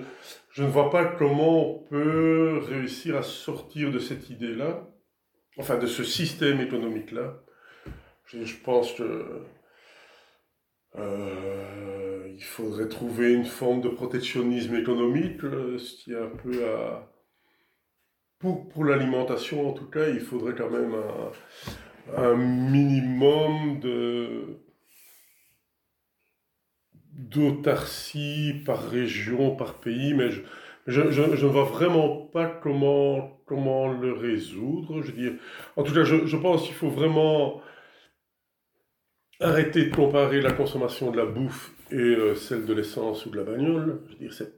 je 0.50 0.62
ne 0.62 0.68
vois 0.68 0.90
pas 0.90 1.04
comment 1.04 1.70
on 1.70 1.78
peut 1.78 2.60
réussir 2.68 3.16
à 3.16 3.22
sortir 3.22 3.90
de 3.90 3.98
cette 3.98 4.30
idée-là, 4.30 4.88
enfin 5.58 5.78
de 5.78 5.86
ce 5.86 6.04
système 6.04 6.60
économique-là 6.60 7.43
je, 8.26 8.56
pense 8.64 8.92
que 8.92 9.42
euh, 10.96 12.28
il 12.34 12.42
faudrait 12.42 12.88
trouver 12.88 13.32
une 13.32 13.44
forme 13.44 13.80
de 13.80 13.88
protectionnisme 13.88 14.76
économique, 14.76 15.42
euh, 15.44 15.78
ce 15.78 15.96
qui 15.96 16.12
est 16.12 16.18
un 16.18 16.30
peu 16.42 16.66
à... 16.66 17.10
Pour, 18.38 18.68
pour 18.68 18.84
l'alimentation, 18.84 19.70
en 19.70 19.72
tout 19.72 19.88
cas, 19.88 20.08
il 20.08 20.20
faudrait 20.20 20.54
quand 20.54 20.70
même 20.70 20.94
un, 20.94 22.22
un 22.22 22.36
minimum 22.36 23.80
de 23.80 24.60
d'autarcie 27.14 28.62
par 28.66 28.90
région, 28.90 29.54
par 29.54 29.74
pays, 29.74 30.14
mais 30.14 30.30
je, 30.30 30.40
je, 30.86 31.10
je, 31.10 31.46
ne 31.46 31.50
vois 31.50 31.64
vraiment 31.64 32.26
pas 32.26 32.46
comment, 32.46 33.40
comment 33.46 33.88
le 33.88 34.12
résoudre. 34.12 35.00
Je 35.02 35.12
veux 35.12 35.18
dire, 35.18 35.32
en 35.76 35.82
tout 35.84 35.94
cas, 35.94 36.04
je, 36.04 36.26
je 36.26 36.36
pense 36.36 36.64
qu'il 36.64 36.74
faut 36.74 36.90
vraiment 36.90 37.62
arrêter 39.40 39.86
de 39.86 39.94
comparer 39.94 40.40
la 40.40 40.52
consommation 40.52 41.10
de 41.10 41.16
la 41.16 41.26
bouffe 41.26 41.72
et 41.90 41.96
euh, 41.96 42.34
celle 42.34 42.64
de 42.66 42.72
l'essence 42.72 43.26
ou 43.26 43.30
de 43.30 43.36
la 43.36 43.44
bagnole. 43.44 44.00
Je 44.06 44.12
veux 44.12 44.18
dire, 44.18 44.32
c'est, 44.32 44.52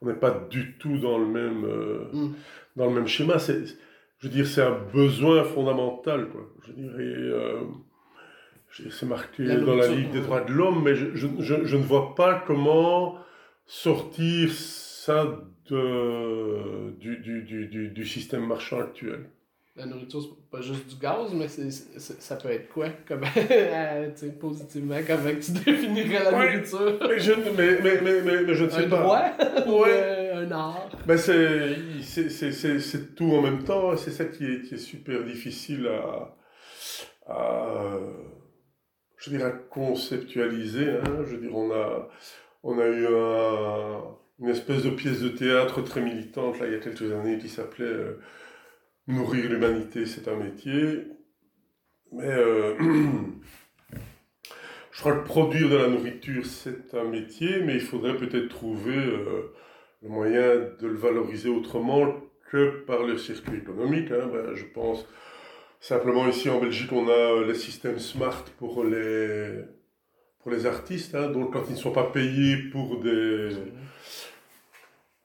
on 0.00 0.06
n'est 0.06 0.14
pas 0.14 0.46
du 0.50 0.76
tout 0.78 0.98
dans 0.98 1.18
le 1.18 1.26
même, 1.26 1.64
euh, 1.64 2.04
mm. 2.12 2.34
dans 2.76 2.86
le 2.86 2.94
même 2.94 3.06
schéma. 3.06 3.38
C'est, 3.38 3.64
je 4.18 4.28
veux 4.28 4.32
dire, 4.32 4.46
c'est 4.46 4.62
un 4.62 4.78
besoin 4.92 5.44
fondamental. 5.44 6.28
Quoi. 6.28 6.48
Je 6.66 6.72
dirais, 6.72 7.32
c'est 8.90 9.06
marqué 9.06 9.44
dans 9.44 9.74
la 9.74 9.88
Ligue 9.88 10.10
des 10.10 10.20
droits 10.20 10.40
de 10.40 10.52
l'homme, 10.52 10.82
mais 10.82 10.94
je, 10.94 11.14
je, 11.14 11.26
je, 11.38 11.76
ne 11.76 11.82
vois 11.82 12.14
pas 12.14 12.42
comment 12.46 13.18
sortir 13.66 14.50
ça 14.52 15.42
de, 15.68 16.90
du, 16.98 17.18
du, 17.18 17.42
du, 17.42 17.88
du 17.88 18.06
système 18.06 18.46
marchand 18.46 18.80
actuel. 18.80 19.26
La 19.74 19.86
nourriture, 19.86 20.20
c'est 20.20 20.50
pas 20.50 20.60
juste 20.60 20.86
du 20.86 20.96
gaz, 20.96 21.32
mais 21.32 21.48
c'est, 21.48 21.70
ça 21.70 22.36
peut 22.36 22.50
être 22.50 22.68
quoi? 22.68 22.90
Comme, 23.08 23.22
euh, 23.50 24.10
positivement, 24.38 24.98
comment 25.06 25.30
tu 25.40 25.52
définirais 25.64 26.24
la 26.24 26.30
nourriture? 26.30 26.98
Mais 27.08 27.18
je, 27.18 27.32
mais, 27.32 27.80
mais, 27.82 28.00
mais, 28.02 28.42
mais, 28.42 28.54
je 28.54 28.64
ne 28.64 28.70
sais 28.70 28.84
un 28.84 28.88
pas. 28.90 29.00
Droit, 29.02 29.80
ouais. 29.80 29.92
Euh, 30.32 30.46
un 30.46 30.50
art? 30.50 30.90
Ben 31.06 31.16
c'est, 31.16 31.76
c'est, 32.02 32.28
c'est, 32.28 32.80
c'est, 32.80 33.14
tout 33.14 33.32
en 33.32 33.40
même 33.40 33.64
temps, 33.64 33.96
c'est 33.96 34.10
ça 34.10 34.26
qui 34.26 34.44
est, 34.44 34.62
qui 34.62 34.74
est 34.74 34.78
super 34.78 35.24
difficile 35.24 35.88
à, 35.88 36.36
à 37.32 37.98
je 39.22 39.30
dirais, 39.30 39.54
conceptualiser. 39.70 40.90
Hein. 40.90 41.24
Je 41.24 41.36
dire, 41.36 41.54
on 41.56 41.70
a, 41.72 42.08
on 42.62 42.78
a 42.78 42.86
eu 42.86 43.06
un, 43.06 44.02
une 44.40 44.48
espèce 44.48 44.82
de 44.82 44.90
pièce 44.90 45.20
de 45.20 45.28
théâtre 45.28 45.80
très 45.82 46.00
militante 46.00 46.58
là, 46.60 46.66
il 46.66 46.72
y 46.72 46.76
a 46.76 46.78
quelques 46.78 47.10
années 47.10 47.38
qui 47.38 47.48
s'appelait. 47.48 47.84
Euh, 47.86 48.20
nourrir 49.06 49.50
l'humanité, 49.50 50.06
c'est 50.06 50.28
un 50.28 50.36
métier. 50.36 51.06
Mais 52.12 52.24
euh, 52.24 52.74
je 54.92 55.00
crois 55.00 55.16
que 55.16 55.26
produire 55.26 55.68
de 55.68 55.76
la 55.76 55.88
nourriture, 55.88 56.44
c'est 56.46 56.94
un 56.94 57.04
métier, 57.04 57.60
mais 57.62 57.74
il 57.74 57.80
faudrait 57.80 58.16
peut-être 58.16 58.48
trouver 58.48 58.96
euh, 58.96 59.52
le 60.02 60.08
moyen 60.08 60.56
de 60.80 60.86
le 60.86 60.96
valoriser 60.96 61.48
autrement 61.48 62.14
que 62.50 62.82
par 62.86 63.02
le 63.04 63.16
circuit 63.16 63.58
économique. 63.58 64.10
Hein. 64.10 64.28
Ben, 64.32 64.54
je 64.54 64.64
pense 64.64 65.06
simplement 65.80 66.28
ici 66.28 66.48
en 66.50 66.60
Belgique, 66.60 66.92
on 66.92 67.08
a 67.08 67.12
euh, 67.12 67.46
les 67.46 67.54
systèmes 67.54 67.98
smart 67.98 68.44
pour 68.58 68.84
les, 68.84 69.62
pour 70.40 70.52
les 70.52 70.66
artistes. 70.66 71.14
Hein. 71.14 71.30
donc 71.30 71.52
quand 71.52 71.64
ils 71.68 71.72
ne 71.74 71.78
sont 71.78 71.92
pas 71.92 72.10
payés 72.10 72.56
pour, 72.70 73.00
des, 73.00 73.50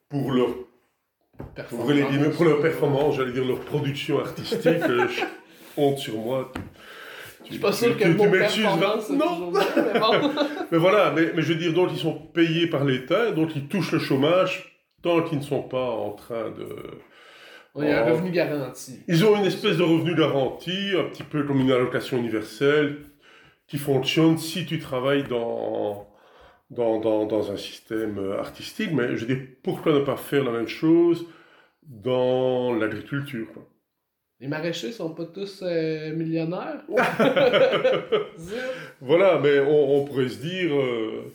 pour 0.09 0.31
leur 0.31 0.66
pour, 1.69 1.91
les 1.91 2.03
pour 2.03 2.45
leur 2.45 2.61
performance, 2.61 3.15
j'allais 3.15 3.31
dire 3.31 3.45
leur 3.45 3.59
production 3.59 4.19
artistique, 4.19 4.65
euh, 4.65 5.07
honte 5.75 5.97
sur 5.97 6.17
moi. 6.17 6.51
Je 7.45 7.53
suis 7.53 7.61
pas 7.61 7.71
sûr 7.71 7.97
que 7.97 8.07
le 8.07 8.17
performance 8.31 9.09
Non 9.09 9.51
mais, 10.71 10.77
voilà, 10.77 11.11
mais, 11.15 11.31
mais, 11.33 11.41
je 11.41 11.53
veux 11.53 11.59
dire, 11.59 11.73
donc 11.73 11.89
ils 11.93 11.99
sont 11.99 12.13
payés 12.13 12.67
par 12.67 12.83
l'État, 12.83 13.31
donc 13.31 13.55
ils 13.55 13.67
touchent 13.67 13.93
le 13.93 13.99
chômage 13.99 14.77
tant 15.01 15.21
qu'ils 15.21 15.39
ne 15.39 15.43
sont 15.43 15.63
pas 15.63 15.89
en 15.89 16.11
train 16.11 16.49
de... 16.49 16.67
Il 17.79 17.87
y 17.87 17.91
a 17.91 18.03
un 18.03 18.09
revenu 18.09 18.31
garanti. 18.31 19.03
Ils 19.07 19.23
ont 19.23 19.37
une 19.37 19.45
espèce 19.45 19.77
de 19.77 19.83
revenu 19.83 20.15
garanti, 20.15 20.93
un 20.97 21.03
petit 21.03 21.21
peu 21.21 21.43
comme 21.43 21.61
une 21.61 21.71
allocation 21.71 22.17
universelle, 22.17 22.97
qui 23.67 23.77
fonctionne 23.77 24.39
si 24.39 24.65
tu 24.65 24.79
travailles 24.79 25.25
dans 25.25 26.06
dans, 26.69 26.99
dans, 26.99 27.25
dans, 27.25 27.51
un 27.51 27.57
système 27.57 28.33
artistique, 28.39 28.91
mais 28.93 29.15
je 29.15 29.25
dis 29.25 29.35
pourquoi 29.35 29.93
ne 29.93 29.99
pas 29.99 30.17
faire 30.17 30.43
la 30.43 30.51
même 30.51 30.67
chose 30.67 31.25
dans 31.83 32.73
l'agriculture 32.73 33.47
Les 34.39 34.47
maraîchers 34.47 34.91
sont 34.91 35.13
pas 35.13 35.25
tous 35.25 35.63
euh, 35.63 36.13
millionnaires? 36.13 36.83
Voilà, 39.01 39.39
mais 39.39 39.59
on, 39.59 39.97
on, 39.97 40.05
pourrait 40.05 40.27
se 40.27 40.41
dire, 40.41 40.75
euh, 40.75 41.31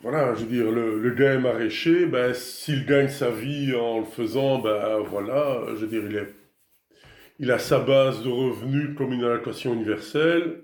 voilà, 0.00 0.34
je 0.34 0.44
veux 0.44 0.46
dire, 0.46 0.70
le, 0.70 1.00
le 1.00 1.10
gars 1.10 1.34
est 1.34 1.38
maraîcher, 1.38 2.06
ben, 2.06 2.32
s'il 2.34 2.86
gagne 2.86 3.08
sa 3.08 3.30
vie 3.30 3.74
en 3.74 4.00
le 4.00 4.04
faisant, 4.04 4.58
ben 4.60 4.98
voilà, 5.00 5.62
je 5.74 5.84
veux 5.84 5.86
dire, 5.88 6.04
il, 6.08 6.16
est, 6.16 6.34
il 7.38 7.50
a 7.50 7.58
sa 7.58 7.80
base 7.80 8.22
de 8.22 8.28
revenus 8.30 8.96
comme 8.96 9.12
une 9.12 9.24
allocation 9.24 9.74
universelle, 9.74 10.62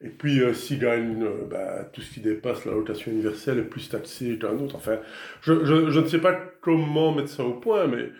et 0.00 0.10
puis, 0.10 0.40
euh, 0.40 0.54
s'il 0.54 0.78
gagne 0.78 1.24
euh, 1.24 1.44
bah, 1.50 1.84
tout 1.92 2.00
ce 2.00 2.14
qui 2.14 2.20
dépasse 2.20 2.64
la 2.64 2.72
location 2.72 3.10
universelle 3.10 3.58
est 3.58 3.62
plus 3.62 3.88
taxé 3.88 4.38
qu'un 4.38 4.56
autre. 4.58 4.76
Enfin, 4.76 4.98
je, 5.40 5.64
je, 5.64 5.90
je, 5.90 6.00
ne 6.00 6.06
sais 6.06 6.20
pas 6.20 6.38
comment 6.60 7.12
mettre 7.12 7.30
ça 7.30 7.42
au 7.42 7.54
point, 7.54 7.88
mais, 7.88 8.10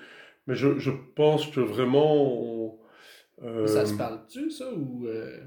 mais 0.48 0.56
je, 0.56 0.78
je 0.78 0.90
pense 1.14 1.46
que 1.46 1.60
vraiment. 1.60 2.76
Euh... 3.44 3.66
Ça 3.68 3.86
se 3.86 3.94
parle-tu, 3.94 4.50
ça 4.50 4.64
Ou. 4.72 5.06
Euh... 5.06 5.38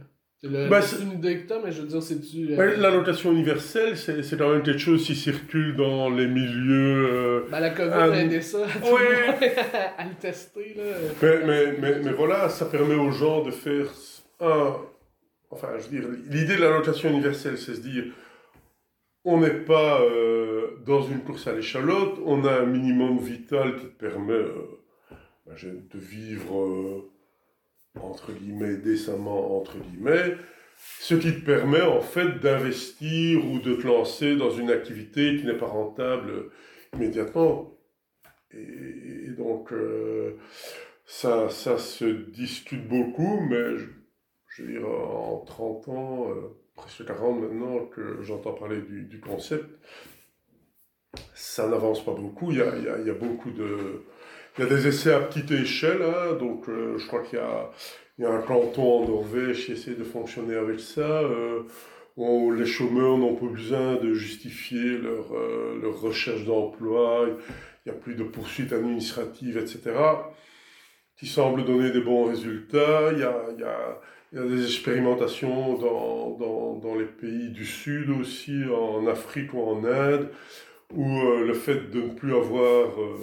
Bah, 0.70 0.82
c'est 0.82 1.04
une 1.04 1.12
idée 1.12 1.42
que 1.42 1.50
t'as, 1.50 1.62
mais 1.62 1.72
je 1.72 1.82
veux 1.82 1.88
dire, 1.88 2.02
c'est-tu. 2.02 2.56
La 2.56 2.90
location 2.90 3.32
universelle, 3.32 3.96
c'est 3.96 4.38
quand 4.38 4.52
même 4.52 4.64
quelque 4.64 4.80
chose 4.80 5.06
qui 5.06 5.16
circule 5.16 5.76
dans 5.76 6.10
les 6.10 6.28
milieux. 6.28 7.46
Bah, 7.52 7.60
la 7.60 7.70
COVID 7.72 7.92
a 7.92 8.24
aidé 8.24 8.42
ça 8.42 8.60
à, 8.60 8.92
ouais. 8.92 9.56
à 9.98 10.06
le 10.06 10.16
tester, 10.20 10.76
là. 10.78 10.84
Mais, 11.22 11.46
mais, 11.46 11.78
mais, 11.80 12.00
mais 12.06 12.12
voilà, 12.14 12.50
ça 12.50 12.66
permet 12.66 12.96
aux 12.96 13.12
gens 13.12 13.44
de 13.44 13.52
faire 13.52 13.86
un 14.40 14.78
enfin, 15.52 15.70
je 15.78 15.84
veux 15.84 16.00
dire, 16.00 16.10
l'idée 16.30 16.56
de 16.56 16.62
la 16.62 16.72
location 16.72 17.10
universelle, 17.10 17.58
c'est 17.58 17.76
se 17.76 17.82
dire, 17.82 18.06
on 19.24 19.40
n'est 19.40 19.52
pas 19.52 20.02
euh, 20.02 20.78
dans 20.86 21.04
une 21.04 21.22
course 21.22 21.48
à 21.48 21.54
l'échalote, 21.54 22.20
on 22.26 22.46
a 22.46 22.62
un 22.62 22.66
minimum 22.66 23.20
vital 23.20 23.76
qui 23.76 23.86
te 23.86 24.06
permet 24.06 24.34
euh, 24.34 24.80
ben, 25.46 25.56
de 25.56 26.00
vivre, 26.00 26.62
euh, 26.62 27.12
entre 28.00 28.32
guillemets, 28.32 28.78
décemment, 28.78 29.60
entre 29.60 29.78
guillemets, 29.78 30.38
ce 31.00 31.14
qui 31.14 31.34
te 31.34 31.46
permet 31.46 31.82
en 31.82 32.02
fait 32.02 32.40
d'investir 32.40 33.46
ou 33.46 33.60
de 33.60 33.76
te 33.76 33.86
lancer 33.86 34.36
dans 34.36 34.50
une 34.50 34.72
activité 34.72 35.38
qui 35.38 35.46
n'est 35.46 35.58
pas 35.58 35.68
rentable 35.68 36.50
immédiatement. 36.94 37.78
Et, 38.54 39.30
donc, 39.38 39.72
ça, 41.06 41.50
ça 41.50 41.78
se 41.78 42.06
discute 42.06 42.88
beaucoup, 42.88 43.40
mais... 43.50 43.78
Je, 43.78 43.86
je 44.52 44.64
veux 44.64 44.72
dire, 44.74 44.88
en 44.88 45.44
30 45.46 45.88
ans, 45.88 46.30
euh, 46.30 46.58
presque 46.76 47.06
40 47.06 47.42
maintenant 47.42 47.86
que 47.86 48.22
j'entends 48.22 48.54
parler 48.54 48.82
du, 48.82 49.20
concept, 49.22 49.66
ça 51.34 51.68
n'avance 51.68 52.04
pas 52.04 52.14
beaucoup. 52.14 52.52
Il 52.52 52.58
y 52.58 52.62
a, 52.62 53.14
beaucoup 53.14 53.52
de... 53.52 54.04
Il 54.58 54.66
y 54.66 54.68
a 54.68 54.70
des 54.70 54.88
essais 54.88 55.14
à 55.14 55.22
petite 55.22 55.52
échelle, 55.52 56.02
hein, 56.02 56.34
donc 56.34 56.68
euh, 56.68 56.98
je 56.98 57.08
crois 57.08 57.22
qu'il 57.22 57.40
y 57.40 57.42
a, 57.42 57.72
il 58.18 58.24
y 58.24 58.28
a 58.28 58.32
un 58.32 58.42
canton 58.42 59.04
en 59.04 59.08
Norvège 59.08 59.66
qui 59.66 59.72
essaie 59.72 59.96
de 59.96 60.04
fonctionner 60.04 60.56
avec 60.56 60.82
ça, 60.82 61.22
euh, 61.22 61.64
les 62.18 62.66
chômeurs 62.66 63.18
n'ont 63.18 63.36
pas 63.36 63.46
besoin 63.46 63.96
de 63.96 64.14
justifier 64.14 64.98
leur, 64.98 65.30
recherche 66.02 66.44
d'emploi, 66.44 67.26
il 67.86 67.92
n'y 67.92 67.98
a 67.98 68.00
plus 68.00 68.16
de 68.16 68.24
poursuites 68.24 68.74
administratives, 68.74 69.58
etc., 69.58 69.94
qui 71.18 71.26
semblent 71.26 71.64
donner 71.64 71.92
des 71.92 72.02
bons 72.02 72.26
résultats. 72.26 73.12
Il 73.14 73.20
y 73.20 73.24
a 73.24 74.02
il 74.32 74.40
y 74.40 74.42
a 74.42 74.46
des 74.46 74.64
expérimentations 74.64 75.78
dans, 75.78 76.38
dans, 76.38 76.76
dans, 76.76 76.96
les 76.96 77.06
pays 77.06 77.50
du 77.50 77.66
Sud 77.66 78.10
aussi, 78.10 78.64
en 78.66 79.06
Afrique 79.08 79.54
ou 79.54 79.62
en 79.62 79.84
Inde, 79.84 80.30
où 80.94 81.20
euh, 81.20 81.46
le 81.46 81.54
fait 81.54 81.90
de 81.92 82.02
ne 82.02 82.10
plus 82.10 82.34
avoir 82.34 83.00
euh, 83.02 83.18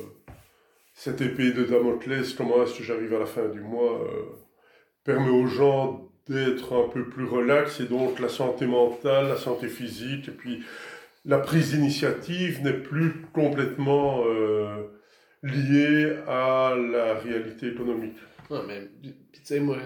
cette 0.92 1.20
épée 1.22 1.52
de 1.52 1.64
Damoclès, 1.64 2.34
comment 2.34 2.62
est-ce 2.62 2.78
que 2.78 2.84
j'arrive 2.84 3.14
à 3.14 3.20
la 3.20 3.26
fin 3.26 3.48
du 3.48 3.60
mois, 3.60 4.02
euh, 4.02 4.22
permet 5.04 5.30
aux 5.30 5.46
gens 5.46 6.10
d'être 6.28 6.76
un 6.76 6.88
peu 6.88 7.08
plus 7.08 7.24
relax 7.24 7.80
et 7.80 7.84
donc 7.84 8.20
la 8.20 8.28
santé 8.28 8.66
mentale, 8.66 9.28
la 9.28 9.36
santé 9.36 9.68
physique 9.68 10.28
et 10.28 10.32
puis 10.32 10.62
la 11.24 11.38
prise 11.38 11.72
d'initiative 11.72 12.62
n'est 12.62 12.74
plus 12.74 13.22
complètement 13.32 14.24
liée 15.42 16.16
à 16.26 16.74
la 16.76 17.14
réalité 17.14 17.68
économique. 17.68 18.16
Non, 18.50 18.62
mais 18.66 18.90
tu 19.02 19.40
sais, 19.42 19.60
moi, 19.60 19.78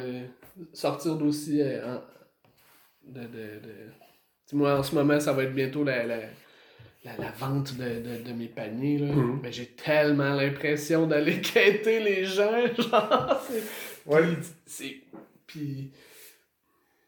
sortir 0.73 1.17
d'aussi. 1.17 1.61
Euh, 1.61 1.99
de, 3.05 3.21
de, 3.21 3.27
de... 3.27 4.53
Moi, 4.53 4.79
en 4.79 4.83
ce 4.83 4.95
moment, 4.95 5.19
ça 5.19 5.33
va 5.33 5.45
être 5.45 5.55
bientôt 5.55 5.83
la, 5.83 6.05
la, 6.07 6.21
la, 7.05 7.31
vente 7.39 7.75
de, 7.77 8.23
de, 8.23 8.33
mes 8.33 8.49
paniers. 8.49 8.99
Là. 8.99 9.13
Mhm. 9.13 9.41
Mais 9.43 9.53
j'ai 9.53 9.67
tellement 9.67 10.35
l'impression 10.35 11.07
d'aller 11.07 11.41
quêter 11.55 12.01
les 12.01 12.25
gens. 12.25 12.67
Genre, 12.79 13.43
c'est. 14.67 15.01
Puis. 15.47 15.91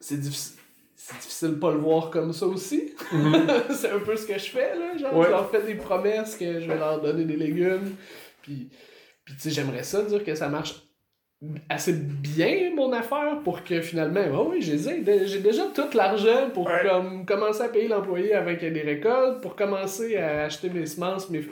C'est 0.01 0.21
difficile. 0.21 0.59
C'est 0.97 1.19
difficile 1.19 1.49
de 1.51 1.55
pas 1.57 1.71
le 1.71 1.79
voir 1.79 2.09
comme 2.09 2.33
ça 2.33 2.47
aussi. 2.47 2.95
Mhm. 3.13 3.47
c'est 3.75 3.91
un 3.91 3.99
peu 3.99 4.17
ce 4.17 4.27
que 4.27 4.39
je 4.39 4.51
fais, 4.51 4.75
là. 4.75 4.97
Genre, 4.97 5.23
je 5.23 5.29
leur 5.29 5.51
fais 5.51 5.63
des 5.63 5.75
promesses 5.75 6.35
que 6.35 6.61
je 6.61 6.67
vais 6.67 6.79
leur 6.79 7.01
donner 7.03 7.27
des 7.27 7.37
légumes. 7.37 7.95
Puis, 8.41 8.71
puis 9.23 9.35
tu 9.35 9.41
sais, 9.41 9.51
j'aimerais 9.51 9.83
ça 9.83 10.03
dire 10.03 10.25
que 10.25 10.35
ça 10.35 10.49
marche 10.49 10.84
assez 11.69 11.93
bien 11.93 12.75
mon 12.75 12.93
affaire 12.93 13.41
pour 13.43 13.65
que 13.65 13.81
finalement, 13.81 14.25
oh 14.33 14.49
oui, 14.51 14.63
j'ai 14.63 15.41
déjà 15.41 15.65
tout 15.75 15.97
l'argent 15.97 16.51
pour 16.53 16.71
comme, 16.83 17.25
commencer 17.27 17.63
à 17.63 17.69
payer 17.69 17.89
l'employé 17.89 18.35
avec 18.35 18.61
des 18.61 18.83
récoltes, 18.83 19.41
pour 19.41 19.57
commencer 19.57 20.17
à 20.17 20.45
acheter 20.45 20.71
mes 20.71 20.87
semences, 20.87 21.31
mes, 21.31 21.45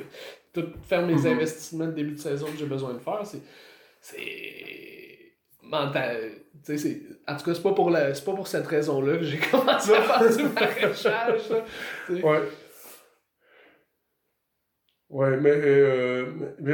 tout, 0.52 0.66
faire 0.88 1.06
mes 1.06 1.14
mhm. 1.14 1.26
investissements 1.26 1.86
de 1.86 1.92
début 1.92 2.12
de 2.12 2.20
saison 2.20 2.46
que 2.46 2.58
j'ai 2.58 2.66
besoin 2.66 2.94
de 2.94 2.98
faire. 2.98 3.22
C'est. 4.00 4.22
mental. 5.62 6.16
En 7.26 7.36
tout 7.36 7.44
cas, 7.44 7.54
c'est 7.54 7.62
pas, 7.62 7.72
pour 7.72 7.90
la... 7.90 8.12
pas 8.12 8.34
pour 8.34 8.46
cette 8.46 8.66
raison-là 8.66 9.16
que 9.16 9.24
j'ai 9.24 9.38
commencé 9.50 9.92
à 9.94 10.02
faire 10.02 10.36
du 10.36 10.44
maraîchage. 10.44 11.50
ouais. 12.10 12.42
Ouais, 15.12 15.36
mais. 15.36 15.52
Euh, 15.52 16.24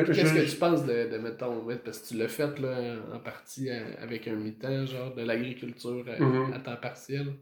Qu'est-ce 0.07 0.32
que 0.32 0.49
tu 0.49 0.57
penses 0.57 0.86
de, 0.86 1.11
de 1.11 1.18
mettons, 1.18 1.66
parce 1.84 1.99
que 1.99 2.09
tu 2.09 2.14
l'as 2.14 2.28
fait 2.28 2.59
là, 2.61 2.95
en 3.12 3.18
partie 3.18 3.68
euh, 3.68 3.80
avec 4.01 4.28
un 4.28 4.36
mi-temps, 4.36 4.86
genre 4.86 5.12
de 5.12 5.22
l'agriculture 5.22 6.05
à, 6.07 6.22
mm-hmm. 6.22 6.55
à, 6.55 6.59
temps 6.61 6.76
partiel? 6.76 7.32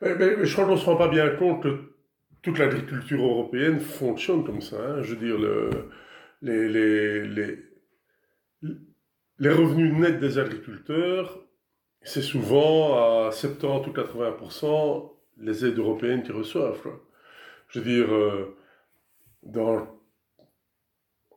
Mais, 0.00 0.44
je 0.44 0.52
crois 0.52 0.64
qu'on 0.64 0.72
ne 0.72 0.76
se 0.76 0.86
rend 0.86 0.96
pas 0.96 1.06
bien 1.06 1.28
compte 1.36 1.62
que 1.62 1.92
toute 2.42 2.58
l'agriculture 2.58 3.24
européenne 3.24 3.78
fonctionne 3.78 4.44
comme 4.44 4.60
ça. 4.60 4.76
Hein. 4.76 5.02
Je 5.02 5.14
veux 5.14 5.24
dire, 5.24 5.38
le, 5.38 5.70
les, 6.42 6.68
les, 6.68 7.24
les, 7.28 7.58
les 9.38 9.50
revenus 9.50 9.94
nets 9.94 10.18
des 10.18 10.36
agriculteurs, 10.36 11.38
c'est 12.02 12.22
souvent 12.22 13.28
à 13.28 13.30
70 13.30 13.86
ou 13.86 13.92
80% 13.92 15.12
les 15.38 15.64
aides 15.64 15.78
européennes 15.78 16.24
qui 16.24 16.32
reçoivent. 16.32 16.80
Je 17.68 17.78
veux 17.78 17.84
dire, 17.84 18.12
euh, 18.12 18.56
dans, 19.42 19.86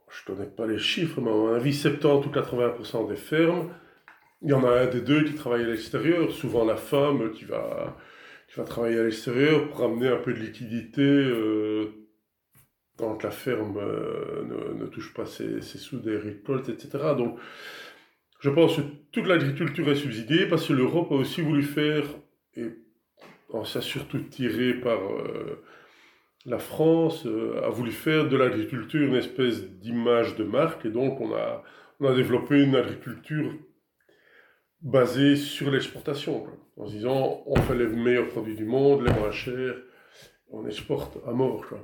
je 0.09 0.31
ne 0.31 0.35
connais 0.35 0.49
pas 0.49 0.67
les 0.67 0.79
chiffres, 0.79 1.21
mais 1.21 1.29
à 1.29 1.33
mon 1.33 1.53
avis, 1.53 1.73
70 1.73 2.27
ou 2.27 2.31
80% 2.31 3.09
des 3.09 3.15
fermes, 3.15 3.69
il 4.41 4.49
y 4.49 4.53
en 4.53 4.63
a 4.63 4.81
un 4.81 4.87
des 4.87 5.01
deux 5.01 5.23
qui 5.23 5.33
travaille 5.33 5.63
à 5.63 5.67
l'extérieur, 5.67 6.31
souvent 6.31 6.65
la 6.65 6.75
femme 6.75 7.31
qui 7.31 7.45
va, 7.45 7.97
qui 8.47 8.57
va 8.57 8.63
travailler 8.63 8.99
à 8.99 9.03
l'extérieur 9.03 9.69
pour 9.69 9.83
amener 9.83 10.07
un 10.07 10.17
peu 10.17 10.33
de 10.33 10.39
liquidité 10.39 11.01
euh, 11.01 12.05
tant 12.97 13.15
que 13.15 13.23
la 13.23 13.31
ferme 13.31 13.77
euh, 13.77 14.43
ne, 14.45 14.83
ne, 14.83 14.85
touche 14.87 15.13
pas 15.13 15.25
ses, 15.25 15.61
ses, 15.61 15.77
sous 15.77 15.99
des 15.99 16.17
récoltes, 16.17 16.69
etc. 16.69 17.13
Donc, 17.17 17.37
je 18.39 18.49
pense 18.49 18.77
que 18.77 18.81
toute 19.11 19.27
l'agriculture 19.27 19.89
est 19.89 19.95
subsidiée 19.95 20.45
parce 20.45 20.67
que 20.67 20.73
l'Europe 20.73 21.11
a 21.11 21.15
aussi 21.15 21.41
voulu 21.41 21.63
faire, 21.63 22.05
et 22.55 22.65
on 23.49 23.63
s'est 23.65 23.81
surtout 23.81 24.19
tiré 24.19 24.75
par 24.75 24.99
euh, 24.99 25.63
la 26.45 26.59
France, 26.59 27.25
euh, 27.25 27.61
a 27.63 27.69
voulu 27.69 27.91
faire 27.91 28.29
de 28.29 28.37
l'agriculture 28.37 29.01
une 29.01 29.15
espèce 29.15 29.63
d'image 29.63 30.35
de 30.35 30.43
marque, 30.43 30.85
et 30.85 30.89
donc 30.89 31.19
on 31.19 31.33
a, 31.33 31.63
on 31.99 32.07
a 32.07 32.15
développé 32.15 32.61
une 32.61 32.75
agriculture 32.75 33.53
basée 34.81 35.35
sur 35.35 35.71
l'exportation, 35.71 36.45
en 36.77 36.87
se 36.87 36.93
disant 36.93 37.41
on 37.47 37.55
fait 37.55 37.75
les 37.75 37.87
meilleurs 37.87 38.29
produits 38.29 38.55
du 38.55 38.65
monde, 38.65 39.05
les 39.05 39.13
moins 39.13 39.31
chers, 39.31 39.75
on 40.51 40.67
exporte 40.67 41.17
à 41.27 41.31
mort. 41.31 41.65
Quoi. 41.67 41.79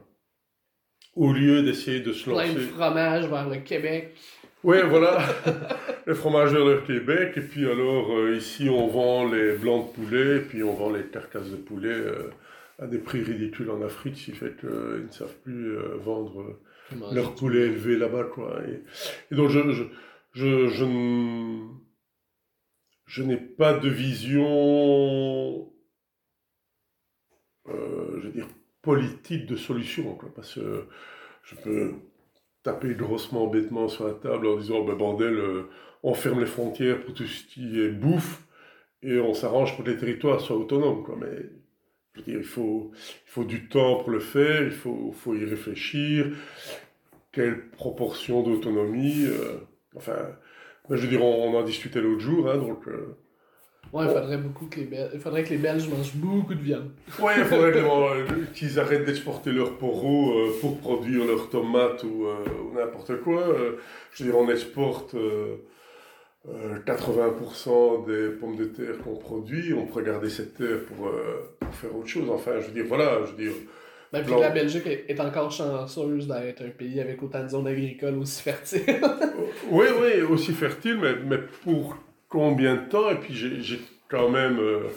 Au 1.16 1.34
lieu 1.34 1.64
d'essayer 1.64 2.02
de 2.02 2.14
se 2.14 2.30
lancer. 2.30 2.54
Plein 2.54 2.54
de 2.54 2.68
fromage 2.68 3.28
vers 3.28 3.50
le 3.50 3.58
Québec. 3.58 4.16
Oui, 4.64 4.78
voilà, 4.88 5.26
les 6.08 6.14
fromages 6.14 6.54
vers 6.54 6.64
le 6.64 6.82
Québec, 6.82 7.34
et 7.36 7.42
puis 7.42 7.66
alors 7.66 8.12
euh, 8.12 8.36
ici 8.36 8.70
on 8.70 8.86
vend 8.86 9.28
les 9.28 9.54
blancs 9.54 9.88
de 9.88 10.04
poulet, 10.04 10.38
et 10.38 10.42
puis 10.42 10.62
on 10.62 10.74
vend 10.74 10.92
les 10.92 11.02
carcasses 11.06 11.50
de 11.50 11.56
poulet. 11.56 11.90
Euh, 11.90 12.30
à 12.82 12.88
des 12.88 12.98
prix 12.98 13.22
ridicules 13.22 13.70
en 13.70 13.82
Afrique, 13.84 14.18
ce 14.18 14.26
qui 14.26 14.32
fait 14.32 14.58
qu'ils 14.60 14.70
ne 14.70 15.12
savent 15.12 15.38
plus 15.44 15.78
euh, 15.78 15.98
vendre 15.98 16.60
leur 17.14 17.36
poulet 17.36 17.68
élevé 17.68 17.96
là-bas. 17.96 18.24
Quoi. 18.26 18.60
Et, 19.32 19.36
donc, 19.36 19.50
je, 19.50 19.60
je, 19.72 19.84
je, 20.34 20.68
je, 20.68 21.68
je 23.06 23.24
n'ai 23.24 23.38
pas 23.38 23.74
de 23.78 23.88
vision, 23.88 25.72
euh, 27.68 28.20
je 28.20 28.28
veux 28.28 28.34
dire, 28.34 28.48
politique 28.82 29.46
de 29.46 29.56
solution, 29.56 30.16
quoi, 30.16 30.30
parce 30.36 30.56
que 30.56 30.88
je 31.44 31.56
peux 31.56 31.94
taper 32.64 32.96
grossement, 32.96 33.46
bêtement 33.46 33.90
sur 33.90 34.08
la 34.08 34.16
table 34.16 34.48
en 34.48 34.58
disant, 34.58 34.84
ben 34.84 34.96
bordel, 34.96 35.36
euh, 35.36 35.70
on 36.02 36.16
ferme 36.16 36.40
les 36.40 36.48
frontières 36.48 37.00
pour 37.06 37.14
tout 37.14 37.28
ce 37.28 37.46
qui 37.46 37.80
est 37.80 37.90
bouffe, 37.90 38.42
et 39.04 39.20
on 39.20 39.36
s'arrange 39.36 39.76
pour 39.76 39.86
que 39.86 39.92
les 39.92 39.98
territoires 39.98 40.42
soient 40.42 40.58
autonomes, 40.58 41.04
quoi, 41.04 41.16
mais 41.20 41.61
je 42.14 42.20
veux 42.20 42.26
dire, 42.26 42.38
il 42.40 42.46
faut, 42.46 42.92
il 42.94 43.30
faut 43.32 43.44
du 43.44 43.68
temps 43.68 43.96
pour 44.00 44.12
le 44.12 44.20
faire, 44.20 44.64
il 44.64 44.72
faut, 44.72 45.14
faut 45.14 45.36
y 45.36 45.46
réfléchir. 45.46 46.28
Quelle 47.32 47.70
proportion 47.70 48.44
d'autonomie 48.44 49.26
euh, 49.26 49.60
Enfin, 49.96 50.18
je 50.90 50.96
veux 50.96 51.08
dire, 51.08 51.24
on, 51.24 51.58
en 51.58 51.64
discutait 51.64 52.02
l'autre 52.02 52.20
jour, 52.20 52.50
hein, 52.50 52.58
donc. 52.58 52.86
Euh, 52.88 53.16
ouais, 53.94 54.06
il 54.06 54.10
faudrait 54.10 54.38
beaucoup 54.38 54.66
que 54.66 54.82
les 54.82 54.86
Belges, 54.86 55.12
il 55.14 55.20
faudrait 55.20 55.44
que 55.44 55.50
les 55.52 55.58
Belges 55.58 55.88
mangent 55.88 56.16
beaucoup 56.16 56.54
de 56.54 56.62
viande. 56.62 56.92
Ouais, 57.20 57.34
il 57.38 57.46
faudrait 57.46 57.74
qu'ils 58.54 58.80
arrêtent 58.80 59.06
d'exporter 59.06 59.52
leurs 59.54 59.78
poros 59.78 60.34
euh, 60.38 60.52
pour 60.60 60.80
produire 60.80 61.26
leurs 61.26 61.50
tomates 61.50 62.04
ou, 62.04 62.26
ou 62.26 62.76
n'importe 62.76 63.22
quoi. 63.22 63.56
je 64.14 64.24
veux 64.24 64.32
dire, 64.32 64.40
on 64.40 64.50
exporte 64.50 65.16
80% 66.48 68.06
des 68.08 68.36
pommes 68.36 68.56
de 68.56 68.66
terre 68.66 68.98
qu'on 69.04 69.16
produit, 69.16 69.74
on 69.74 69.86
pourrait 69.86 70.04
garder 70.04 70.30
cette 70.30 70.56
terre 70.56 70.68
euh, 70.68 71.44
pour, 71.60 71.74
faire 71.74 71.96
autre 71.96 72.08
chose. 72.08 72.30
Enfin, 72.32 72.54
je 72.60 72.68
veux 72.68 72.74
dire, 72.74 72.86
voilà, 72.88 73.20
je 73.26 73.32
veux 73.32 73.38
dire. 73.38 73.54
Ben, 74.12 74.24
puis 74.24 74.34
la 74.38 74.50
Belgique 74.50 74.86
est 74.86 75.20
encore 75.22 75.52
chanceuse 75.52 76.28
d'être 76.28 76.64
un 76.64 76.70
pays 76.70 77.00
avec 77.00 77.24
autant 77.24 77.44
de 77.44 77.48
zones 77.48 77.68
agricoles 77.68 78.18
aussi 78.18 78.42
fertiles. 78.42 78.82
oui, 79.70 79.86
oui, 80.02 80.22
aussi 80.24 80.52
fertiles, 80.52 80.98
mais, 81.00 81.16
mais 81.26 81.38
pour 81.64 81.96
combien 82.28 82.76
de 82.76 82.90
temps? 82.90 83.10
Et 83.12 83.16
puis 83.16 83.34
j'ai 83.34 83.80
quand 84.10 84.30
même. 84.30 84.60
Euh, 84.60 84.90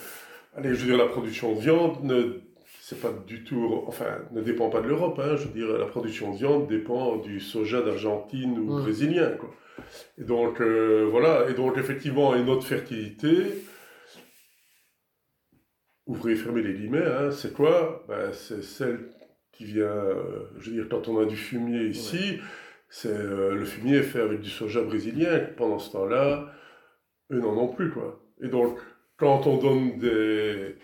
allez, 0.57 0.71
je 0.71 0.81
veux 0.81 0.87
dire, 0.87 0.97
la 0.97 1.11
production 1.11 1.55
de 1.55 1.61
viande 1.61 2.03
ne. 2.03 2.41
C'est 2.81 3.01
pas 3.01 3.13
du 3.27 3.45
tout, 3.45 3.83
enfin, 3.87 4.19
ne 4.33 4.43
dépend 4.43 4.69
pas 4.69 4.83
de 4.83 4.89
l'Europe. 4.89 5.19
Hein, 5.23 5.37
je 5.37 5.45
veux 5.45 5.55
dire, 5.55 5.79
la 5.79 5.87
production 5.87 6.33
de 6.33 6.37
viande 6.37 6.69
dépend 6.69 7.17
du 7.17 7.41
soja 7.41 7.81
d'Argentine 7.81 8.59
ou 8.59 8.83
brésilien. 8.83 9.31
Quoi. 9.39 9.55
Et 10.18 10.25
donc, 10.25 10.61
euh, 10.61 11.07
voilà. 11.11 11.49
Et 11.51 11.55
donc, 11.55 11.79
effectivement, 11.79 12.35
une 12.35 12.49
autre 12.49 12.66
fertilité, 12.66 13.64
ouvrez 16.07 16.33
et 16.33 16.37
fermez 16.37 16.62
les 16.62 16.75
guillemets, 16.75 17.07
hein, 17.07 17.31
c'est 17.31 17.53
quoi? 17.53 18.05
Ben, 18.09 18.33
C'est 18.33 18.62
celle 18.62 19.11
qui 19.53 19.64
vient, 19.64 19.85
euh, 19.85 20.51
je 20.59 20.70
veux 20.70 20.77
dire, 20.77 20.89
quand 20.91 21.09
on 21.09 21.20
a 21.20 21.25
du 21.27 21.37
fumier 21.37 21.87
ici, 21.87 22.41
c'est 22.89 23.09
euh, 23.09 23.55
le 23.55 23.64
fumier 23.64 23.99
est 23.99 24.03
fait 24.03 24.20
avec 24.20 24.41
du 24.41 24.51
soja 24.51 24.83
brésilien. 24.83 25.41
Pendant 25.57 25.79
ce 25.79 25.93
temps-là, 25.93 26.53
eux 27.33 27.41
n'en 27.41 27.57
ont 27.57 27.68
plus, 27.68 27.91
quoi. 27.91 28.20
Et 28.43 28.49
donc, 28.49 28.79
quand 29.16 29.47
on 29.47 29.59
donne 29.59 29.99
des, 29.99 30.77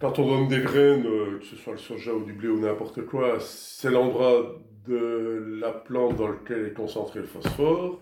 quand 0.00 0.18
on 0.18 0.26
donne 0.28 0.48
des 0.48 0.60
graines, 0.60 1.04
que 1.38 1.44
ce 1.44 1.56
soit 1.56 1.72
le 1.72 1.78
soja 1.78 2.12
ou 2.12 2.24
du 2.24 2.32
blé 2.32 2.48
ou 2.48 2.60
n'importe 2.60 3.04
quoi, 3.06 3.38
c'est 3.40 3.90
l'endroit 3.90 4.60
de 4.86 5.58
la 5.60 5.72
plante 5.72 6.16
dans 6.16 6.28
lequel 6.28 6.66
est 6.66 6.74
concentré 6.74 7.20
le 7.20 7.26
phosphore. 7.26 8.00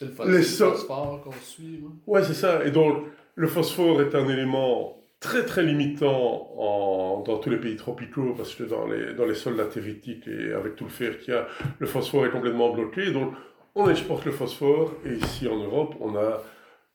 C'est 0.00 0.06
le, 0.24 0.40
phosphore 0.40 1.20
qu'on 1.22 1.32
suit. 1.42 1.84
Ouais, 2.06 2.24
c'est 2.24 2.32
ça. 2.32 2.64
Et 2.64 2.70
donc, 2.70 3.04
le 3.34 3.46
phosphore 3.46 4.00
est 4.00 4.14
un 4.14 4.26
élément 4.30 4.96
très 5.20 5.44
très 5.44 5.62
limitant 5.62 6.54
en, 6.56 7.20
dans 7.20 7.36
tous 7.36 7.50
les 7.50 7.58
pays 7.58 7.76
tropicaux 7.76 8.32
parce 8.34 8.54
que 8.54 8.62
dans 8.62 8.86
les, 8.86 9.12
dans 9.12 9.26
les 9.26 9.34
sols 9.34 9.56
latéritiques 9.56 10.26
et 10.26 10.54
avec 10.54 10.76
tout 10.76 10.84
le 10.84 10.90
fer 10.90 11.18
qu'il 11.18 11.34
y 11.34 11.36
a, 11.36 11.46
le 11.78 11.86
phosphore 11.86 12.24
est 12.24 12.30
complètement 12.30 12.72
bloqué. 12.72 13.12
Donc, 13.12 13.34
on 13.74 13.90
exporte 13.90 14.24
le 14.24 14.32
phosphore 14.32 14.94
et 15.04 15.16
ici 15.16 15.46
en 15.46 15.58
Europe, 15.58 15.94
on 16.00 16.16
a 16.16 16.42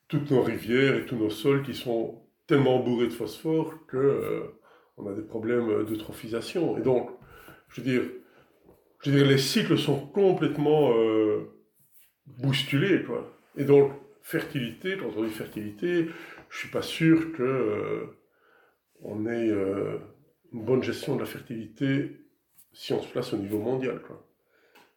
toutes 0.07 0.31
nos 0.31 0.41
rivières 0.41 0.95
et 0.95 1.05
tous 1.05 1.15
nos 1.15 1.29
sols 1.29 1.61
qui 1.61 1.75
sont 1.75 2.23
tellement 2.47 2.79
bourrés 2.79 3.07
de 3.07 3.13
phosphore 3.13 3.71
que 3.87 3.97
euh, 3.97 4.39
on 4.97 5.05
a 5.05 5.13
des 5.13 5.21
problèmes 5.21 5.85
d'eutrophisation. 5.85 6.75
Et 6.79 6.81
donc, 6.81 7.11
je 7.69 7.81
veux 7.81 7.87
dire, 7.87 8.01
je 9.01 9.11
veux 9.11 9.17
dire, 9.17 9.27
les 9.27 9.37
cycles 9.37 9.77
sont 9.77 10.07
complètement 10.07 10.91
euh, 10.97 11.54
bousculé, 12.27 13.03
quoi. 13.03 13.37
Et 13.57 13.63
donc, 13.63 13.93
fertilité, 14.21 14.97
quand 14.97 15.11
on 15.15 15.23
dit 15.23 15.31
fertilité, 15.31 16.07
je 16.49 16.57
suis 16.57 16.69
pas 16.69 16.81
sûr 16.81 17.31
que 17.33 17.43
euh, 17.43 18.05
on 19.01 19.25
ait 19.25 19.49
euh, 19.49 19.97
une 20.53 20.65
bonne 20.65 20.83
gestion 20.83 21.15
de 21.15 21.21
la 21.21 21.25
fertilité 21.25 22.21
si 22.73 22.91
on 22.93 23.01
se 23.01 23.07
place 23.07 23.33
au 23.33 23.37
niveau 23.37 23.59
mondial, 23.59 24.01
quoi. 24.01 24.27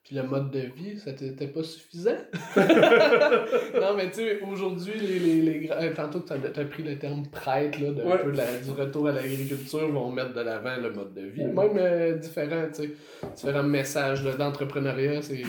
Puis 0.09 0.16
le 0.16 0.22
mode 0.22 0.50
de 0.50 0.61
vie, 0.61 0.96
ça 0.96 1.12
t'était 1.12 1.48
pas 1.48 1.62
suffisant? 1.62 2.16
non, 2.56 3.94
mais 3.94 4.09
tu 4.09 4.14
sais, 4.14 4.40
aujourd'hui, 4.40 4.94
les, 4.98 5.18
les, 5.18 5.40
les, 5.42 5.70
euh, 5.70 5.92
tantôt 5.94 6.20
que 6.20 6.28
tu 6.28 6.61
as, 6.61 6.64
pris 6.64 6.82
le 6.82 6.98
terme 6.98 7.26
prêtre, 7.26 7.78
là, 7.78 7.90
de, 7.90 8.22
peu 8.24 8.32
du 8.32 8.70
retour 8.70 9.09
à 9.09 9.12
l'agriculture, 9.12 9.86
vont 9.92 10.11
mettre 10.11 10.32
de 10.32 10.40
l'avant 10.40 10.76
le 10.80 10.94
mode 10.94 11.12
de 11.12 11.26
vie. 11.26 11.44
Même 11.44 11.76
euh, 11.76 12.16
différent, 12.16 12.68
tu 12.74 12.84
sais, 12.84 12.90
différents 13.36 13.64
messages 13.64 14.24
d'entrepreneuriat. 14.24 15.20
C'est 15.20 15.42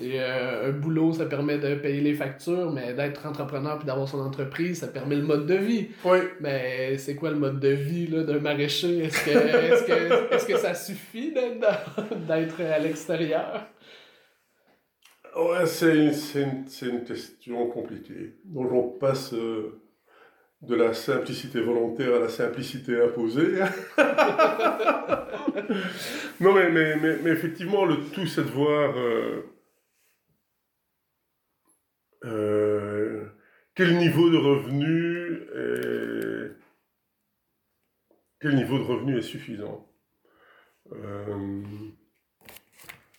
euh, 0.00 0.70
un 0.70 0.72
boulot, 0.72 1.12
ça 1.12 1.26
permet 1.26 1.58
de 1.58 1.74
payer 1.74 2.00
les 2.00 2.14
factures, 2.14 2.72
mais 2.72 2.94
d'être 2.94 3.26
entrepreneur 3.26 3.76
puis 3.76 3.86
d'avoir 3.86 4.08
son 4.08 4.20
entreprise, 4.20 4.78
ça 4.78 4.88
permet 4.88 5.16
le 5.16 5.24
mode 5.24 5.44
de 5.44 5.56
vie. 5.56 5.88
Oui. 6.06 6.20
Mais 6.40 6.96
c'est 6.96 7.14
quoi 7.14 7.28
le 7.28 7.36
mode 7.36 7.60
de 7.60 7.68
vie 7.68 8.06
d'un 8.08 8.40
maraîcher? 8.40 9.04
Est-ce 9.04 9.22
que, 9.22 9.30
est 9.32 9.76
-ce 9.76 9.84
que, 9.84 10.34
est 10.34 10.38
-ce 10.38 10.46
que 10.46 10.56
ça 10.56 10.72
suffit 10.72 11.34
d'être 11.34 12.62
à 12.62 12.78
l'extérieur? 12.78 13.66
Ouais, 15.38 15.66
c'est 15.66 15.96
une, 15.96 16.12
une, 16.82 17.04
question 17.04 17.68
compliquée. 17.68 18.34
Donc 18.44 18.72
on 18.72 18.88
passe 18.98 19.32
euh, 19.34 19.80
de 20.62 20.74
la 20.74 20.94
simplicité 20.94 21.60
volontaire 21.60 22.16
à 22.16 22.18
la 22.18 22.28
simplicité 22.28 23.00
imposée. 23.00 23.52
non, 26.40 26.52
mais, 26.52 26.70
mais, 26.72 26.96
mais, 27.22 27.30
effectivement, 27.30 27.84
le 27.84 27.98
tout, 28.10 28.26
c'est 28.26 28.44
de 28.44 28.50
voir... 28.50 28.98
Euh, 28.98 29.44
euh, 32.24 33.28
quel 33.76 33.96
niveau 33.96 34.30
de 34.30 34.38
revenu 34.38 35.36
est, 35.54 36.50
quel 38.40 38.56
niveau 38.56 38.78
de 38.78 38.82
revenu 38.82 39.18
est 39.18 39.22
suffisant. 39.22 39.88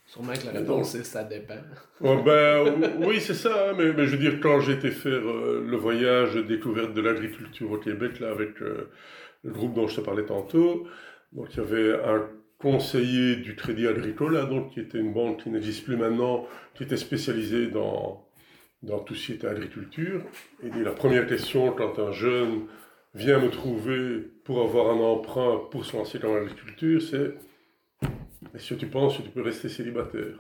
Sûrement 0.10 0.34
que 0.34 0.48
la 0.48 0.60
réponse 0.60 1.00
ça 1.04 1.24
dépend. 1.24 1.54
ben, 2.02 2.82
oui, 3.06 3.20
c'est 3.20 3.36
ça, 3.36 3.70
hein, 3.70 3.74
mais, 3.78 3.94
mais, 3.94 4.08
je 4.08 4.16
veux 4.16 4.18
dire, 4.18 4.40
quand 4.42 4.60
j'ai 4.60 4.74
été 4.74 4.90
faire 4.90 5.22
euh, 5.22 5.64
le 5.64 5.78
voyage 5.78 6.34
de 6.34 6.42
découverte 6.42 6.96
de 6.96 7.02
l'agriculture 7.02 7.72
au 7.72 7.78
Québec, 7.78 8.20
là, 8.20 8.32
avec 8.32 8.60
euh, 8.64 8.90
le 9.44 9.52
groupe 9.52 9.76
dont 9.76 9.88
je 9.88 9.98
te 9.98 10.02
parlais 10.02 10.26
tantôt, 10.26 10.88
donc 11.32 11.50
il 11.54 11.58
y 11.58 11.60
avait 11.60 11.94
un 12.04 12.28
conseiller 12.58 13.36
du 13.36 13.56
Crédit 13.56 13.86
Agricole, 13.86 14.34
là, 14.34 14.46
donc, 14.46 14.72
qui 14.72 14.80
était 14.80 14.98
une 14.98 15.14
banque 15.14 15.44
qui 15.44 15.52
n'existe 15.52 15.86
plus 15.86 15.96
maintenant, 15.96 16.48
qui 16.74 16.84
était 16.84 16.98
spécialisée 16.98 17.68
dans, 17.68 18.28
dans 18.82 19.00
tout 19.00 19.14
ce 19.14 19.28
qui 19.28 19.34
était 19.34 19.48
agriculture. 19.48 20.24
Et 20.64 20.72
la 20.84 20.92
première 20.92 21.28
question, 21.28 21.72
quand 21.72 22.00
un 22.00 22.12
jeune 22.14 22.64
vient 23.14 23.38
me 23.38 23.52
trouver 23.52 24.28
pour 24.44 24.64
avoir 24.64 24.90
un 24.90 25.00
emprunt 25.00 25.68
pour 25.70 25.86
se 25.86 25.96
lancer 25.96 26.18
dans 26.18 26.34
l'agriculture, 26.34 27.00
c'est 27.00 27.36
est-ce 28.56 28.74
que 28.74 28.80
tu 28.80 28.88
penses 28.88 29.18
que 29.18 29.24
tu 29.24 29.30
peux 29.30 29.42
rester 29.42 29.70
célibataire 29.70 30.36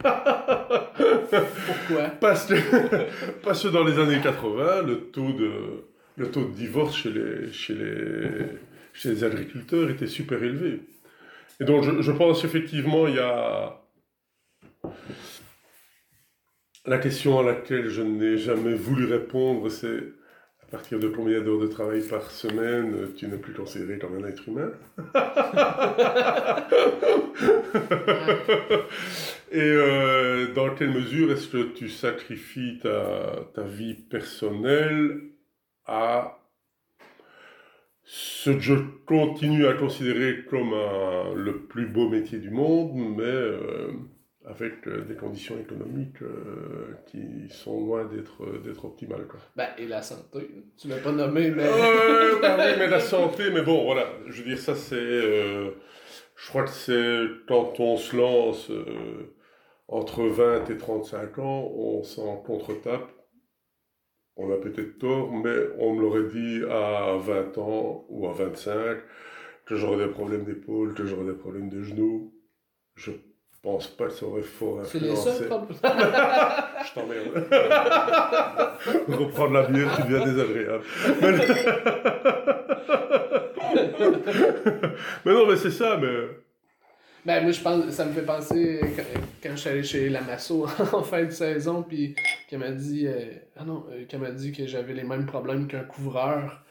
Pourquoi? 0.00 2.08
Parce 2.20 2.46
que, 2.46 2.54
parce 3.42 3.62
que 3.62 3.68
dans 3.68 3.84
les 3.84 3.98
années 3.98 4.20
80, 4.20 4.82
le 4.82 5.00
taux 5.10 5.32
de, 5.32 5.84
le 6.16 6.30
taux 6.30 6.44
de 6.44 6.52
divorce 6.52 6.96
chez 6.96 7.10
les, 7.10 7.52
chez, 7.52 7.74
les, 7.74 8.46
chez 8.92 9.10
les 9.10 9.24
agriculteurs 9.24 9.90
était 9.90 10.06
super 10.06 10.42
élevé. 10.42 10.80
Et 11.60 11.64
donc 11.64 11.84
je, 11.84 12.02
je 12.02 12.12
pense 12.12 12.44
effectivement 12.44 13.06
il 13.06 13.16
y 13.16 13.20
a... 13.20 13.78
La 16.84 16.98
question 16.98 17.38
à 17.38 17.44
laquelle 17.44 17.88
je 17.88 18.02
n'ai 18.02 18.36
jamais 18.36 18.74
voulu 18.74 19.04
répondre, 19.04 19.68
c'est 19.68 20.02
à 20.72 20.76
partir 20.76 20.98
de 20.98 21.08
combien 21.08 21.42
d'heures 21.42 21.60
de 21.60 21.66
travail 21.66 22.00
par 22.00 22.30
semaine 22.30 23.12
tu 23.14 23.28
n'es 23.28 23.36
plus 23.36 23.52
considéré 23.52 23.98
comme 23.98 24.16
un 24.16 24.26
être 24.26 24.48
humain? 24.48 24.70
Et 29.52 29.60
euh, 29.60 30.54
dans 30.54 30.74
quelle 30.74 30.92
mesure 30.92 31.30
est-ce 31.30 31.48
que 31.48 31.74
tu 31.74 31.90
sacrifies 31.90 32.78
ta, 32.82 33.50
ta, 33.54 33.64
vie 33.64 33.92
personnelle 33.92 35.20
à 35.84 36.38
ce 38.04 38.48
que 38.48 38.60
je 38.60 38.74
continue 39.04 39.66
à 39.66 39.74
considérer 39.74 40.46
comme 40.48 40.74
le 41.36 41.66
plus 41.68 41.86
beau 41.86 42.08
métier 42.08 42.38
du 42.38 42.50
monde, 42.50 42.94
mais 42.94 43.24
euh, 43.24 43.92
avec 44.44 44.86
euh, 44.86 45.02
des 45.02 45.14
conditions 45.14 45.58
économiques 45.58 46.22
euh, 46.22 46.96
qui 47.06 47.48
sont 47.48 47.80
loin 47.80 48.04
d'être 48.04 48.42
euh, 48.42 48.58
d'être 48.58 48.84
optimales 48.84 49.26
quoi. 49.26 49.40
Ben, 49.56 49.68
et 49.78 49.86
la 49.86 50.02
santé, 50.02 50.50
tu 50.76 50.88
l'as 50.88 50.98
pas 50.98 51.12
nommé 51.12 51.50
mais 51.50 51.64
ben 51.64 51.72
oui, 51.72 52.74
mais 52.78 52.88
la 52.88 53.00
santé 53.00 53.50
mais 53.50 53.62
bon 53.62 53.84
voilà, 53.84 54.08
je 54.26 54.42
veux 54.42 54.48
dire 54.48 54.58
ça 54.58 54.74
c'est 54.74 54.96
je 54.98 56.48
crois 56.48 56.64
que 56.64 56.70
c'est 56.70 57.24
quand 57.46 57.78
on 57.78 57.96
se 57.96 58.16
lance 58.16 58.70
entre 59.88 60.24
20 60.24 60.70
et 60.70 60.78
35 60.78 61.38
ans, 61.38 61.70
on 61.74 62.02
s'en 62.02 62.36
contre-tape. 62.36 63.12
On 64.36 64.50
a 64.50 64.56
peut-être 64.56 64.98
tort, 64.98 65.30
mais 65.30 65.54
on 65.78 65.94
me 65.94 66.00
l'aurait 66.00 66.28
dit 66.28 66.64
à 66.64 67.18
20 67.18 67.58
ans 67.58 68.06
ou 68.08 68.26
à 68.26 68.32
25 68.32 68.98
que 69.66 69.76
j'aurais 69.76 70.06
des 70.06 70.10
problèmes 70.10 70.44
d'épaule, 70.44 70.94
que 70.94 71.04
j'aurais 71.04 71.26
des 71.26 71.38
problèmes 71.38 71.68
de 71.68 71.82
genoux. 71.82 72.34
Je 72.94 73.12
pense 73.62 73.86
pas 73.86 74.06
que 74.06 74.12
ça 74.12 74.26
aurait 74.26 74.42
fort 74.42 74.80
influencé. 74.80 74.98
C'est 74.98 75.06
les 75.06 75.16
seuls 75.16 75.46
problèmes. 75.46 75.78
Je 76.84 76.92
t'emmerde. 76.94 77.46
Reprendre 79.08 79.52
la 79.52 79.62
bière, 79.68 79.96
tu 79.96 80.02
deviens 80.02 80.26
désagréable. 80.26 80.84
mais 85.24 85.32
non, 85.32 85.46
mais 85.46 85.56
c'est 85.56 85.70
ça, 85.70 85.96
mais... 85.96 86.26
Ben, 87.24 87.44
moi, 87.44 87.52
je 87.52 87.60
pense, 87.60 87.88
ça 87.90 88.04
me 88.04 88.12
fait 88.12 88.22
penser 88.22 88.80
quand, 89.40 89.50
je 89.52 89.56
suis 89.56 89.70
allé 89.70 89.84
chez 89.84 90.08
Lamasso 90.08 90.66
en 90.92 91.02
fin 91.02 91.24
de 91.24 91.30
saison, 91.30 91.84
puis 91.84 92.16
qu'elle 92.48 92.58
m'a 92.58 92.72
dit, 92.72 93.06
euh, 93.06 93.26
ah 93.56 93.64
non, 93.64 93.84
euh, 93.92 94.06
qu'elle 94.06 94.18
m'a 94.20 94.32
dit 94.32 94.50
que 94.50 94.66
j'avais 94.66 94.92
les 94.92 95.04
mêmes 95.04 95.26
problèmes 95.26 95.68
qu'un 95.68 95.84
couvreur. 95.84 96.64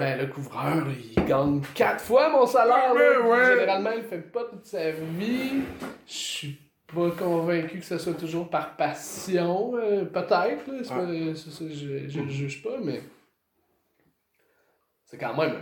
Ben, 0.00 0.18
le 0.18 0.26
couvreur, 0.26 0.84
il 0.88 1.24
gagne 1.24 1.62
quatre 1.74 2.02
fois 2.04 2.28
mon 2.30 2.46
salaire. 2.46 2.92
Généralement, 3.58 3.90
il 3.96 4.02
fait 4.02 4.18
pas 4.18 4.44
toute 4.44 4.66
sa 4.66 4.90
vie. 4.90 5.62
Je 6.06 6.12
suis 6.12 6.58
pas 6.94 7.10
convaincu 7.10 7.78
que 7.80 7.84
ce 7.84 7.96
soit 7.98 8.14
toujours 8.14 8.48
par 8.50 8.76
passion. 8.76 9.76
Euh, 9.76 10.04
peut-être, 10.04 10.64
je, 10.68 12.08
je 12.08 12.20
le 12.20 12.28
juge 12.28 12.62
pas, 12.62 12.78
mais 12.82 13.02
c'est 15.04 15.16
quand 15.18 15.36
même 15.36 15.54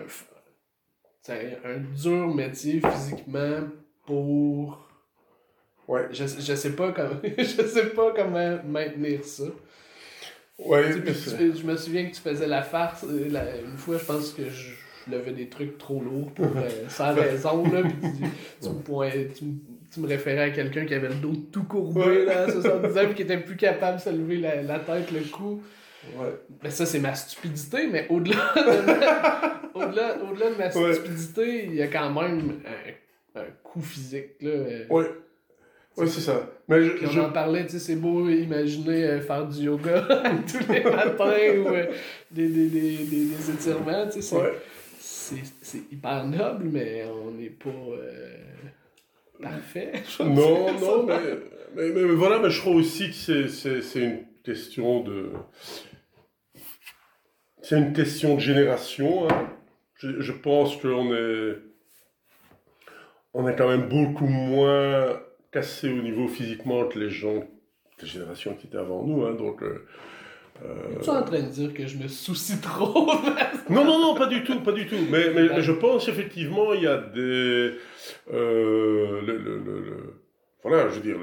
un, 1.29 1.69
un 1.71 1.79
dur 1.79 2.35
métier 2.35 2.81
physiquement 2.81 3.61
pour. 4.05 4.89
Ouais. 5.89 6.09
Je, 6.11 6.25
je 6.27 6.55
sais 6.55 6.75
pas 6.75 6.91
comment 6.93 7.21
je 7.39 7.45
sais 7.45 7.91
pas 7.91 8.13
comment 8.15 8.59
maintenir 8.65 9.25
ça. 9.25 9.45
Ouais, 10.59 10.85
je 10.93 11.67
me 11.67 11.77
souviens 11.77 12.07
que 12.07 12.15
tu 12.15 12.21
faisais 12.21 12.47
la 12.47 12.63
farce. 12.63 13.05
Euh, 13.05 13.29
une 13.65 13.77
fois, 13.77 13.99
je 13.99 14.05
pense 14.05 14.33
que 14.33 14.49
je, 14.49 14.73
levais 15.09 15.33
des 15.33 15.49
trucs 15.49 15.79
trop 15.79 16.01
lourds 16.01 16.33
pour, 16.33 16.47
euh, 16.47 16.69
sans 16.89 17.15
raison. 17.15 17.63
Là, 17.71 17.83
tu, 18.61 19.45
me 19.45 19.55
tu, 19.91 20.01
me 20.01 20.09
référais 20.09 20.45
à 20.45 20.51
quelqu'un 20.51 20.85
qui 20.85 20.95
avait 20.95 21.09
le 21.09 21.15
dos 21.15 21.35
tout 21.53 21.65
courbé 21.65 22.25
là, 22.25 22.45
à 22.45 22.51
70 22.51 22.99
ans 22.99 23.01
et 23.03 23.15
qui 23.15 23.23
était 23.23 23.39
plus 23.39 23.57
capable 23.57 23.99
de 23.99 24.03
se 24.03 24.11
lever 24.11 24.39
la, 24.39 24.63
la 24.63 24.79
tête, 24.81 25.13
le 25.13 25.21
cou. 25.21 25.63
Ouais. 26.17 26.35
Mais 26.63 26.71
ça, 26.71 26.87
c'est 26.87 26.99
ma 26.99 27.15
stupidité, 27.15 27.87
mais 27.87 28.07
au-delà 28.09 28.53
de, 28.57 28.61
au-delà, 29.75 30.17
au-delà 30.25 30.51
de 30.51 30.57
ma 30.57 30.71
stupidité, 30.71 31.67
il 31.67 31.75
y 31.75 31.83
a 31.83 31.89
quand 31.89 32.11
même 32.11 32.61
un, 33.35 33.41
un 33.41 33.47
coup 33.63 33.83
physique. 33.83 34.41
Là. 34.41 34.53
Ouais. 34.91 35.07
Oui, 35.97 36.09
c'est 36.09 36.21
ça. 36.21 36.47
Mais 36.69 36.83
je, 36.83 37.19
on 37.19 37.25
en 37.25 37.31
parlait, 37.31 37.65
tu 37.65 37.73
sais, 37.73 37.79
c'est 37.79 37.97
beau 37.97 38.29
imaginer 38.29 39.05
euh, 39.05 39.21
faire 39.21 39.47
du 39.47 39.65
yoga 39.65 40.03
tous 40.47 40.71
les 40.71 40.83
matins 40.85 41.59
ou 41.59 41.69
euh, 41.69 41.87
des, 42.31 42.49
des, 42.49 42.69
des, 42.69 43.05
des, 43.05 43.51
étirements, 43.51 44.07
tu 44.07 44.21
sais. 44.21 44.37
C'est, 44.99 45.43
c'est, 45.63 45.83
hyper 45.91 46.27
noble, 46.27 46.67
mais 46.71 47.05
on 47.07 47.31
n'est 47.31 47.49
pas 47.49 47.71
euh, 47.71 48.37
parfait. 49.41 49.93
Non, 50.21 50.73
non, 50.79 51.03
mais, 51.05 51.19
mais, 51.75 51.89
mais, 51.89 52.15
voilà, 52.15 52.41
mais 52.41 52.51
je 52.51 52.61
crois 52.61 52.75
aussi 52.75 53.09
que 53.09 53.15
c'est, 53.15 53.49
c'est, 53.49 53.81
c'est 53.81 54.01
une 54.01 54.25
question 54.45 55.01
de. 55.01 55.31
C'est 57.63 57.79
une 57.79 57.93
question 57.95 58.35
de 58.35 58.41
génération. 58.41 59.29
Hein. 59.31 59.51
Je, 59.95 60.21
je 60.21 60.33
pense 60.33 60.77
qu'on 60.77 61.15
est. 61.15 61.57
On 63.33 63.49
est 63.49 63.57
quand 63.57 63.69
même 63.69 63.89
beaucoup 63.89 64.27
moins 64.27 65.21
cassé 65.57 65.89
au 65.89 66.03
niveau 66.03 66.29
physiquement 66.29 66.87
que 66.87 66.99
les 66.99 67.09
gens, 67.09 67.45
les 68.03 68.07
générations 68.07 68.55
qui 68.55 68.67
étaient 68.67 68.77
avant 68.77 69.03
nous. 69.03 69.25
Hein, 69.25 69.33
donc, 69.33 69.63
euh, 69.63 69.87
euh... 70.63 71.01
Tu 71.03 71.09
es 71.09 71.13
en 71.13 71.23
train 71.23 71.41
de 71.41 71.49
dire 71.49 71.73
que 71.73 71.87
je 71.87 71.97
me 71.97 72.09
soucie 72.09 72.61
trop 72.61 73.11
Non, 73.71 73.85
non, 73.85 73.99
non, 73.99 74.15
pas 74.15 74.27
du 74.27 74.45
tout, 74.45 74.61
pas 74.61 74.73
du 74.73 74.87
tout. 74.87 74.99
Mais, 75.11 75.31
mais, 75.35 75.63
je 75.63 75.73
pense 75.73 76.09
effectivement, 76.09 76.75
il 76.75 76.83
y 76.83 76.87
a 76.87 76.99
des. 76.99 77.73
Euh, 78.33 79.23
le, 79.23 79.39
le, 79.39 79.59
le, 79.59 80.21
voilà, 80.63 80.91
je 80.91 80.97
veux 80.97 81.01
dire, 81.01 81.17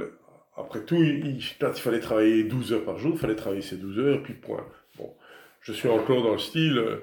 après 0.57 0.81
tout, 0.81 1.03
il, 1.03 1.39
quand 1.59 1.71
il 1.75 1.81
fallait 1.81 1.99
travailler 1.99 2.43
12 2.43 2.73
heures 2.73 2.86
par 2.86 2.97
jour, 2.97 3.11
il 3.13 3.19
fallait 3.19 3.36
travailler 3.36 3.61
ces 3.61 3.77
12 3.77 3.99
heures, 3.99 4.23
puis 4.23 4.34
point. 4.34 4.65
Bon, 4.97 5.13
je 5.61 5.73
suis 5.73 5.89
encore 5.89 6.23
dans 6.23 6.34
le 6.34 6.39
style. 6.39 6.79
Euh, 6.79 6.97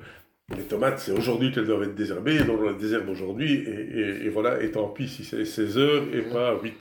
les 0.56 0.64
tomates, 0.64 0.98
c'est 0.98 1.12
aujourd'hui 1.12 1.52
qu'elles 1.52 1.66
doivent 1.66 1.84
être 1.84 1.94
désherbées, 1.94 2.42
donc 2.42 2.58
on 2.60 2.70
les 2.70 2.76
désherbe 2.76 3.08
aujourd'hui, 3.08 3.54
et, 3.54 4.00
et, 4.00 4.26
et, 4.26 4.28
voilà, 4.30 4.60
et 4.60 4.72
tant 4.72 4.88
pis 4.88 5.06
si 5.06 5.22
c'est 5.22 5.44
16 5.44 5.78
heures 5.78 6.02
et 6.12 6.22
pas 6.22 6.58
8. 6.60 6.74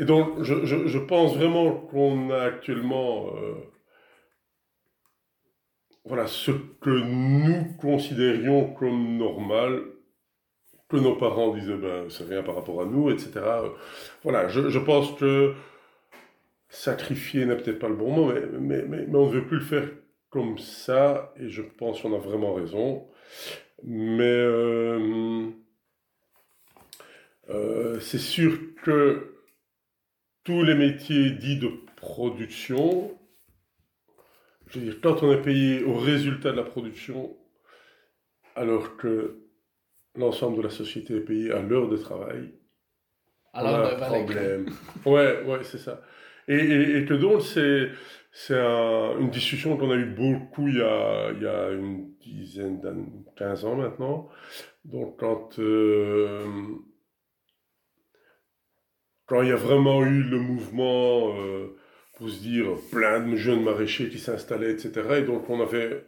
Et 0.00 0.06
donc, 0.06 0.42
je, 0.42 0.98
pense 0.98 1.36
vraiment 1.36 1.72
qu'on 1.72 2.30
a 2.30 2.38
actuellement 2.44 3.36
euh, 3.36 3.52
voilà, 6.06 6.26
ce 6.26 6.52
que 6.80 6.88
nous 6.88 7.66
considérions 7.78 8.72
comme 8.72 9.18
normal, 9.18 9.82
que 10.88 10.96
nos 10.96 11.16
parents 11.16 11.54
disaient, 11.54 11.76
ben, 11.76 12.08
c'est 12.08 12.24
rien 12.24 12.42
par 12.42 12.54
rapport 12.54 12.80
à 12.80 12.86
nous, 12.86 13.10
etc. 13.10 13.42
Voilà, 14.22 14.48
je, 14.48 14.78
pense 14.78 15.12
que 15.18 15.52
sacrifier 16.70 17.44
n'est 17.44 17.56
peut-être 17.56 17.78
pas 17.78 17.90
le 17.90 17.96
bon 17.96 18.10
mot, 18.10 18.32
mais, 18.58 18.82
on 19.12 19.26
ne 19.26 19.30
veut 19.30 19.46
plus 19.46 19.58
le 19.58 19.64
faire 19.64 19.88
comme 20.30 20.56
ça, 20.56 21.34
et 21.38 21.50
je 21.50 21.60
pense 21.60 22.00
qu'on 22.00 22.14
a 22.14 22.18
vraiment 22.18 22.54
raison. 22.54 23.06
Mais 23.84 24.24
euh, 24.24 25.50
euh, 27.50 28.00
c'est 28.00 28.18
sûr 28.18 28.58
que 28.82 29.30
tous 30.50 30.64
les 30.64 30.74
métiers 30.74 31.30
dits 31.30 31.58
de 31.58 31.70
production, 31.94 33.16
je 34.66 34.80
veux 34.80 34.84
dire, 34.84 35.00
quand 35.00 35.22
on 35.22 35.32
est 35.32 35.42
payé 35.42 35.84
au 35.84 35.94
résultat 35.94 36.50
de 36.50 36.56
la 36.56 36.64
production, 36.64 37.36
alors 38.56 38.96
que 38.96 39.44
l'ensemble 40.16 40.56
de 40.56 40.62
la 40.62 40.70
société 40.70 41.14
est 41.14 41.20
payé 41.20 41.52
à 41.52 41.62
l'heure 41.62 41.88
de 41.88 41.96
travail, 41.96 42.52
alors 43.52 43.78
on 43.78 44.02
a 44.02 44.06
un 44.06 44.08
problème. 44.08 44.66
ouais, 45.06 45.44
ouais, 45.44 45.62
c'est 45.62 45.78
ça. 45.78 46.02
Et, 46.48 47.04
que 47.08 47.14
donc, 47.14 47.42
c'est, 47.42 47.90
c'est 48.32 48.58
une 48.58 49.30
discussion 49.30 49.76
qu'on 49.76 49.92
a 49.92 49.94
eu 49.94 50.06
beaucoup 50.06 50.66
il 50.66 50.78
y 50.78 50.82
a, 50.82 51.30
il 51.30 51.42
y 51.42 51.46
a 51.46 51.70
une 51.70 52.10
dizaine 52.18 52.80
d'années, 52.80 53.24
15 53.36 53.64
ans 53.66 53.76
maintenant. 53.76 54.28
Donc, 54.84 55.20
quand, 55.20 55.60
euh, 55.60 56.44
quand 59.30 59.42
il 59.42 59.48
y 59.48 59.52
a 59.52 59.56
vraiment 59.56 60.04
eu 60.04 60.24
le 60.24 60.40
mouvement, 60.40 61.36
euh, 61.38 61.68
pour 62.18 62.28
se 62.28 62.40
dire, 62.40 62.66
plein 62.90 63.20
de 63.20 63.36
jeunes 63.36 63.62
maraîchers 63.62 64.08
qui 64.08 64.18
s'installaient, 64.18 64.72
etc. 64.72 64.90
Et 65.18 65.22
donc, 65.22 65.48
on 65.48 65.60
avait 65.60 66.04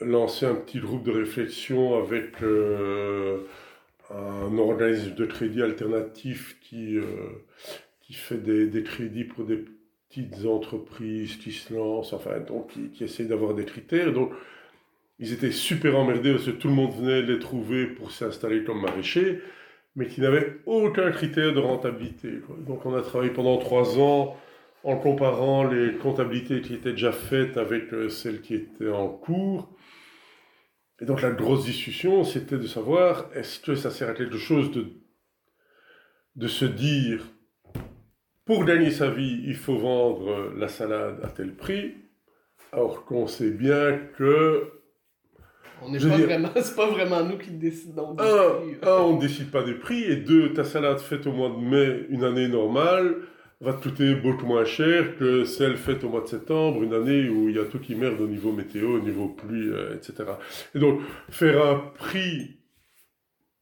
lancé 0.00 0.46
un 0.46 0.54
petit 0.54 0.78
groupe 0.80 1.04
de 1.04 1.10
réflexion 1.10 2.02
avec 2.02 2.42
euh, 2.42 3.40
un 4.10 4.56
organisme 4.56 5.14
de 5.14 5.26
crédit 5.26 5.60
alternatif 5.60 6.58
qui, 6.62 6.96
euh, 6.96 7.04
qui 8.00 8.14
fait 8.14 8.38
des, 8.38 8.66
des, 8.66 8.82
crédits 8.82 9.24
pour 9.24 9.44
des 9.44 9.62
petites 10.08 10.46
entreprises 10.46 11.36
qui 11.36 11.52
se 11.52 11.74
lancent, 11.74 12.14
enfin, 12.14 12.40
donc 12.40 12.68
qui, 12.68 12.88
qui 12.92 13.04
essayent 13.04 13.28
d'avoir 13.28 13.52
des 13.52 13.66
critères. 13.66 14.14
Donc, 14.14 14.32
ils 15.18 15.34
étaient 15.34 15.50
super 15.50 15.98
emmerdés 15.98 16.32
parce 16.32 16.46
que 16.46 16.50
tout 16.52 16.68
le 16.68 16.74
monde 16.74 16.94
venait 16.98 17.20
les 17.20 17.38
trouver 17.38 17.86
pour 17.86 18.10
s'installer 18.10 18.64
comme 18.64 18.80
maraîchers, 18.80 19.42
mais 19.96 20.06
qui 20.06 20.20
n'avaient 20.20 20.58
aucun 20.66 21.10
critère 21.10 21.52
de 21.52 21.60
rentabilité. 21.60 22.40
Donc, 22.66 22.86
on 22.86 22.94
a 22.94 23.02
travaillé 23.02 23.32
pendant 23.32 23.58
trois 23.58 23.98
ans 23.98 24.36
en 24.82 24.96
comparant 24.96 25.64
les 25.64 25.96
comptabilités 25.96 26.62
qui 26.62 26.74
étaient 26.74 26.92
déjà 26.92 27.12
faites 27.12 27.56
avec 27.56 27.92
euh, 27.92 28.08
celles 28.08 28.40
qui 28.40 28.54
étaient 28.54 28.90
en 28.90 29.08
cours. 29.08 29.76
Et 31.00 31.06
donc 31.06 31.22
la 31.22 31.30
grosse 31.30 31.64
discussion, 31.64 32.24
c'était 32.24 32.58
de 32.58 32.66
savoir, 32.66 33.30
est-ce 33.34 33.60
que 33.60 33.74
ça 33.74 33.90
sert 33.90 34.08
à 34.08 34.14
quelque 34.14 34.36
chose 34.36 34.70
de, 34.70 34.86
de 36.36 36.46
se 36.46 36.64
dire, 36.64 37.24
pour 38.44 38.64
gagner 38.64 38.90
sa 38.90 39.10
vie, 39.10 39.42
il 39.46 39.54
faut 39.54 39.76
vendre 39.76 40.52
la 40.56 40.68
salade 40.68 41.20
à 41.22 41.28
tel 41.28 41.54
prix, 41.54 41.94
alors 42.72 43.04
qu'on 43.04 43.26
sait 43.26 43.50
bien 43.50 43.98
que... 44.16 44.79
On 45.82 45.90
n'est 45.90 45.98
pas 45.98 46.16
vraiment, 46.16 46.50
c'est 46.56 46.76
pas 46.76 46.90
vraiment 46.90 47.24
nous 47.24 47.38
qui 47.38 47.50
décidons 47.50 48.14
prix. 48.14 48.28
Un, 48.82 48.90
on 48.90 49.16
ne 49.16 49.20
décide 49.20 49.50
pas 49.50 49.62
du 49.62 49.74
prix, 49.74 50.04
et 50.04 50.16
deux, 50.16 50.52
ta 50.52 50.64
salade 50.64 50.98
faite 50.98 51.26
au 51.26 51.32
mois 51.32 51.50
de 51.50 51.56
mai, 51.56 52.06
une 52.10 52.24
année 52.24 52.48
normale, 52.48 53.16
va 53.60 53.74
te 53.74 53.82
coûter 53.82 54.14
beaucoup 54.14 54.46
moins 54.46 54.64
cher 54.64 55.16
que 55.18 55.44
celle 55.44 55.76
faite 55.76 56.02
au 56.04 56.08
mois 56.08 56.22
de 56.22 56.26
septembre, 56.26 56.82
une 56.82 56.94
année 56.94 57.28
où 57.28 57.48
il 57.48 57.56
y 57.56 57.58
a 57.58 57.64
tout 57.64 57.78
qui 57.78 57.94
merde 57.94 58.20
au 58.20 58.26
niveau 58.26 58.52
météo, 58.52 58.96
au 58.96 59.00
niveau 59.00 59.28
pluie, 59.28 59.68
euh, 59.68 59.94
etc. 59.94 60.30
Et 60.74 60.78
donc, 60.78 61.00
faire 61.28 61.66
un 61.66 61.76
prix 61.76 62.56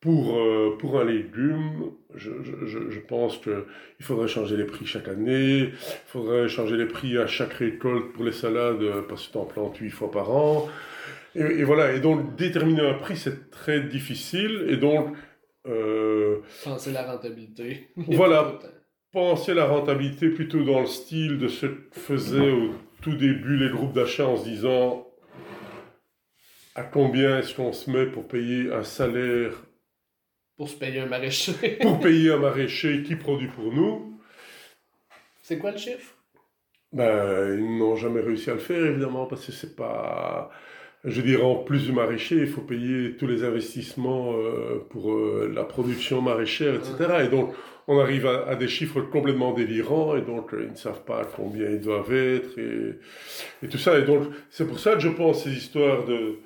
pour, 0.01 0.39
euh, 0.39 0.77
pour 0.79 1.01
un 1.01 1.05
légume, 1.05 1.91
je, 2.15 2.31
je, 2.43 2.91
je 2.91 3.01
pense 3.01 3.39
qu'il 3.39 3.55
faudrait 4.01 4.29
changer 4.29 4.57
les 4.57 4.65
prix 4.65 4.87
chaque 4.87 5.09
année, 5.09 5.71
il 5.73 5.73
faudrait 6.07 6.49
changer 6.49 6.77
les 6.77 6.87
prix 6.87 7.19
à 7.19 7.27
chaque 7.27 7.55
récolte 7.55 8.13
pour 8.13 8.23
les 8.23 8.33
salades, 8.33 8.83
euh, 8.83 9.03
parce 9.09 9.27
que 9.27 9.33
tu 9.33 9.39
en 9.39 9.45
plantes 9.45 9.77
huit 9.79 9.91
fois 9.91 10.11
par 10.13 10.31
an. 10.31 10.69
Et, 11.35 11.41
et, 11.41 11.65
voilà, 11.65 11.93
et 11.93 12.01
donc 12.01 12.37
déterminer 12.37 12.81
un 12.83 12.95
prix, 12.95 13.17
c'est 13.17 13.51
très 13.51 13.81
difficile, 13.83 14.67
et 14.69 14.77
donc... 14.77 15.17
Euh, 15.67 16.39
Penser 16.65 16.93
la 16.93 17.11
rentabilité. 17.11 17.89
Voilà. 17.97 18.59
penser 19.13 19.55
la 19.55 19.67
rentabilité 19.67 20.31
plutôt 20.31 20.63
dans 20.65 20.81
le 20.81 20.87
style 20.87 21.39
de 21.39 21.49
ce 21.49 21.67
que 21.67 21.89
faisaient 21.93 22.51
au 22.51 22.71
tout 23.03 23.17
début 23.17 23.57
les 23.57 23.71
groupes 23.71 23.93
d'achat 23.93 24.27
en 24.27 24.37
se 24.37 24.45
disant 24.45 25.07
à 26.75 26.85
combien 26.85 27.39
est-ce 27.39 27.55
qu'on 27.55 27.73
se 27.73 27.91
met 27.91 28.07
pour 28.07 28.29
payer 28.29 28.73
un 28.73 28.85
salaire 28.85 29.53
pour 30.57 30.69
se 30.69 30.77
payer 30.77 31.01
un 31.01 31.07
maraîcher 31.07 31.79
pour 31.83 32.01
payer 32.01 32.33
un 32.33 32.39
maraîcher 32.39 33.03
qui 33.05 33.15
produit 33.17 33.49
pour 33.49 33.73
nous. 33.73 34.21
C'est 35.43 35.59
quoi 35.59 35.71
le 35.73 35.79
chiffre? 35.79 36.15
Ben 36.93 37.57
ils 37.59 37.79
n'ont 37.79 37.97
jamais 37.97 38.21
réussi 38.21 38.51
à 38.51 38.55
le 38.55 38.59
faire 38.61 38.85
évidemment 38.85 39.27
parce 39.27 39.45
que 39.47 39.53
c'est 39.53 39.77
pas 39.77 40.51
je 41.05 41.21
dirais 41.23 41.43
en 41.43 41.57
plus 41.57 41.87
du 41.87 41.93
maraîcher, 41.93 42.37
il 42.37 42.49
faut 42.49 42.61
payer 42.61 43.17
tous 43.17 43.27
les 43.27 43.45
investissements 43.45 44.33
euh, 44.33 44.85
pour 44.91 45.13
euh, 45.13 45.51
la 45.55 45.65
production 45.65 46.21
maraîchère, 46.21 46.75
etc. 46.75 47.25
Et 47.25 47.29
donc, 47.29 47.55
on 47.87 47.99
arrive 47.99 48.27
à, 48.27 48.55
des 48.55 48.69
chiffres 48.69 49.01
complètement 49.01 49.55
délirants 49.55 50.15
et 50.15 50.21
donc 50.21 50.53
euh, 50.53 50.65
ils 50.67 50.73
ne 50.73 50.77
savent 50.77 51.05
pas 51.05 51.25
combien 51.25 51.71
ils 51.71 51.81
doivent 51.81 52.13
être 52.13 52.59
et, 52.59 52.99
et 53.63 53.69
tout 53.69 53.79
ça. 53.79 53.99
Et 53.99 54.03
donc 54.03 54.25
c'est 54.51 54.67
pour 54.67 54.79
ça 54.79 54.93
que 54.93 55.01
je 55.01 55.09
pense 55.09 55.45
ces 55.45 55.53
histoires 55.53 56.05
de, 56.05 56.39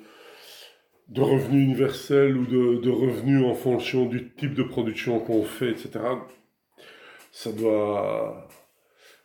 de 1.09 1.21
revenus 1.21 1.65
universels 1.65 2.37
ou 2.37 2.45
de, 2.45 2.81
de 2.81 2.89
revenus 2.89 3.43
en 3.43 3.55
fonction 3.55 4.05
du 4.05 4.31
type 4.31 4.53
de 4.53 4.63
production 4.63 5.19
qu'on 5.19 5.43
fait, 5.43 5.71
etc. 5.71 5.99
Ça 7.31 7.51
doit, 7.51 8.47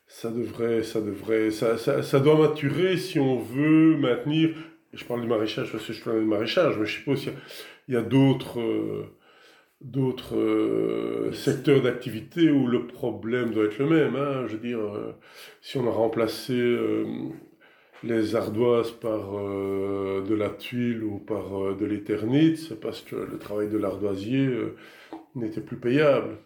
ça 0.09 0.31
devrait, 0.31 0.83
ça 0.83 1.01
devrait, 1.01 1.53
ça, 1.53 1.79
ça, 1.79 2.03
ça, 2.03 2.19
doit 2.19 2.37
maturer 2.37 2.97
si 2.97 3.21
on 3.21 3.39
veut 3.39 3.97
maintenir. 3.97 4.57
Je 4.95 5.05
parle 5.05 5.21
du 5.21 5.29
maraîchage 5.29 5.71
parce 5.71 5.87
que 5.87 5.93
je 5.93 6.03
parle 6.03 6.21
du 6.21 6.27
maraîchage, 6.27 6.79
mais 6.79 6.87
je 6.87 6.93
suppose 6.93 7.23
qu'il 7.23 7.35
y 7.89 7.97
a, 7.97 8.03
d'autres. 8.03 8.61
Euh, 8.61 9.15
d'autres 9.81 10.37
euh, 10.37 11.33
secteurs 11.33 11.83
d'activité 11.83 12.51
où 12.51 12.67
le 12.67 12.87
problème 12.87 13.53
doit 13.53 13.65
être 13.65 13.79
le 13.79 13.87
même. 13.87 14.17
Hein. 14.17 14.47
Je 14.47 14.55
veux 14.55 14.63
dire, 14.63 14.81
euh, 14.81 15.13
si 15.61 15.79
on 15.79 15.87
a 15.87 15.91
remplacé 15.91 16.55
euh, 16.55 17.05
les 18.03 18.37
ardoises 18.37 18.91
par 18.93 19.33
de 19.33 20.35
la 20.35 20.51
tuile 20.51 21.03
ou 21.03 21.19
par 21.19 21.75
de 21.77 21.85
l'éternite, 21.85 22.59
c'est 22.59 22.79
parce 22.79 23.01
que 23.01 23.17
le 23.17 23.39
travail 23.39 23.69
de 23.69 23.77
l'ardoisier 23.77 24.49
n'était 25.35 25.61
plus 25.61 25.79
payable. 25.79 26.37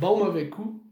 Bon 0.00 0.16
mauvais 0.16 0.48
coup 0.48 0.82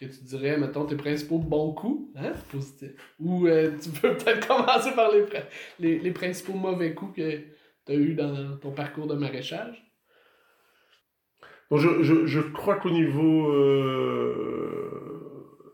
que 0.00 0.06
tu 0.06 0.24
dirais, 0.24 0.56
mettons, 0.56 0.86
tes 0.86 0.96
principaux 0.96 1.38
bons 1.38 1.72
coups, 1.72 2.08
hein, 2.16 2.32
positif. 2.50 2.90
Ou 3.20 3.46
tu 3.82 3.90
peux 3.90 4.16
peut-être 4.16 4.46
commencer 4.48 4.92
par 4.92 5.10
les, 5.78 5.98
les, 5.98 6.10
principaux 6.10 6.54
mauvais 6.54 6.94
coups 6.94 7.16
que 7.16 7.38
tu 7.86 7.92
as 7.92 7.94
eu 7.94 8.14
dans 8.14 8.56
ton 8.56 8.70
parcours 8.70 9.06
de 9.06 9.14
maraîchage? 9.14 9.90
Je, 11.72 12.02
je, 12.02 12.26
je, 12.26 12.40
crois 12.40 12.76
qu'au 12.76 12.90
niveau 12.90 13.52
euh, 13.52 14.90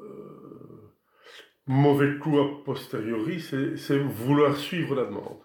euh, 0.01 0.93
mauvais 1.67 2.19
coup 2.19 2.39
a 2.39 2.65
posteriori, 2.65 3.41
c'est 3.41 3.99
vouloir 3.99 4.57
suivre 4.57 4.95
la 4.95 5.05
demande. 5.05 5.39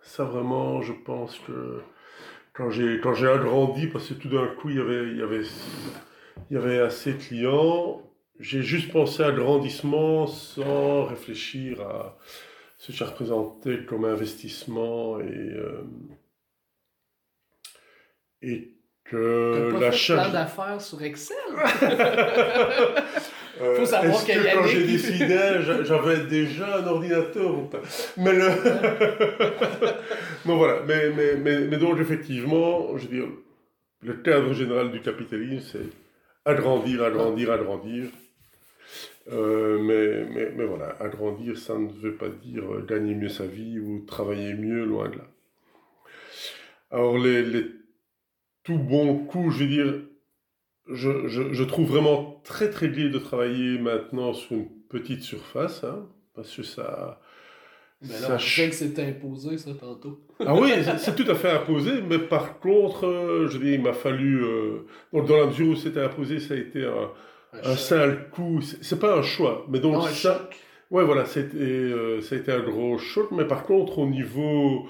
Ça 0.00 0.24
vraiment, 0.24 0.80
je 0.80 0.94
pense 0.94 1.38
que 1.40 1.82
quand 2.54 2.70
j'ai 2.70 3.28
agrandi, 3.28 3.88
parce 3.88 4.08
que 4.08 4.14
tout 4.14 4.28
d'un 4.28 4.46
coup 4.46 4.70
il 4.70 4.76
y 4.76 4.80
avait 4.80 5.10
il 5.10 5.18
y 5.18 5.22
avait 5.22 5.42
il 6.50 6.54
y 6.54 6.56
avait 6.56 6.78
assez 6.78 7.12
de 7.12 7.18
clients, 7.18 8.02
j'ai 8.40 8.62
juste 8.62 8.90
pensé 8.90 9.22
à 9.22 9.26
agrandissement 9.26 10.26
sans 10.26 11.04
réfléchir 11.04 11.80
à 11.82 12.18
ce 12.78 12.92
que 12.92 12.98
ça 12.98 13.04
représentait 13.06 13.84
comme 13.86 14.04
investissement 14.04 15.20
et 15.20 15.24
euh, 15.24 15.82
et 18.42 18.74
que 19.04 19.76
la 19.78 19.92
charge. 19.92 20.32
d'affaires 20.32 20.80
sur 20.80 21.02
Excel? 21.02 21.36
Euh, 23.60 23.76
Faut 23.76 23.84
savoir 23.84 24.24
que 24.24 24.54
quand 24.54 24.66
j'ai 24.68 24.86
décidé, 24.86 25.38
j'avais 25.82 26.24
déjà 26.24 26.78
un 26.78 26.86
ordinateur. 26.86 27.56
Mais 28.16 28.32
le. 28.32 28.48
non, 30.46 30.56
voilà. 30.56 30.80
Mais, 30.86 31.10
mais, 31.10 31.34
mais, 31.36 31.60
mais, 31.66 31.76
donc, 31.76 32.00
effectivement, 32.00 32.96
je 32.96 33.06
veux 33.06 33.14
dire, 33.14 33.28
le 34.02 34.14
cadre 34.14 34.54
général 34.54 34.90
du 34.90 35.00
capitalisme, 35.00 35.68
c'est 35.72 36.50
agrandir, 36.50 37.02
agrandir, 37.04 37.52
agrandir. 37.52 38.04
Euh, 39.32 39.78
mais, 39.78 40.24
mais, 40.32 40.52
mais 40.56 40.64
voilà, 40.64 40.96
agrandir, 40.98 41.56
ça 41.56 41.78
ne 41.78 41.88
veut 41.88 42.16
pas 42.16 42.28
dire 42.28 42.64
gagner 42.88 43.14
mieux 43.14 43.28
sa 43.28 43.46
vie 43.46 43.78
ou 43.78 44.04
travailler 44.06 44.54
mieux, 44.54 44.84
loin 44.84 45.08
de 45.08 45.18
là. 45.18 45.26
Alors, 46.90 47.18
les, 47.18 47.42
les 47.42 47.66
tout 48.64 48.78
bon 48.78 49.18
coup, 49.18 49.50
je 49.50 49.64
veux 49.64 49.70
dire, 49.70 49.94
je, 50.88 51.28
je, 51.28 51.52
je, 51.52 51.64
trouve 51.64 51.88
vraiment 51.88 52.40
très 52.44 52.70
très 52.70 52.88
gai 52.88 53.08
de 53.08 53.18
travailler 53.18 53.78
maintenant 53.78 54.32
sur 54.32 54.52
une 54.52 54.68
petite 54.88 55.22
surface, 55.22 55.84
hein, 55.84 56.06
parce 56.34 56.54
que 56.54 56.62
ça... 56.62 57.20
Mais 58.02 58.14
alors, 58.14 58.40
ça 58.40 58.66
que 58.66 58.74
c'est 58.74 58.98
imposé, 58.98 59.58
ça, 59.58 59.72
tantôt. 59.78 60.20
Ah 60.44 60.54
oui, 60.54 60.70
c'est 60.98 61.14
tout 61.14 61.30
à 61.30 61.34
fait 61.34 61.50
imposé, 61.50 62.00
mais 62.00 62.18
par 62.18 62.58
contre, 62.58 63.06
euh, 63.06 63.46
je 63.46 63.58
veux 63.58 63.64
dire, 63.64 63.74
il 63.74 63.82
m'a 63.82 63.92
fallu... 63.92 64.42
Euh, 64.42 64.86
donc, 65.12 65.26
dans 65.26 65.36
la 65.36 65.46
mesure 65.46 65.68
où 65.68 65.76
c'était 65.76 66.00
imposé, 66.00 66.40
ça 66.40 66.54
a 66.54 66.56
été 66.56 66.82
un, 66.84 67.10
un, 67.52 67.76
sale 67.76 68.28
coup. 68.30 68.60
C'est 68.60 68.98
pas 68.98 69.16
un 69.16 69.22
choix, 69.22 69.66
mais 69.68 69.80
donc 69.80 70.08
ça... 70.08 70.48
Ouais, 70.90 71.04
voilà, 71.04 71.24
c'était, 71.24 71.56
euh, 71.56 72.20
ça 72.20 72.34
a 72.34 72.38
été 72.38 72.50
un 72.50 72.60
gros 72.60 72.98
choc, 72.98 73.30
mais 73.30 73.46
par 73.46 73.62
contre, 73.62 73.98
au 73.98 74.06
niveau... 74.06 74.88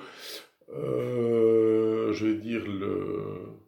Euh, 0.73 2.13
je 2.13 2.27
vais 2.27 2.35
dire 2.35 2.65
le 2.67 3.61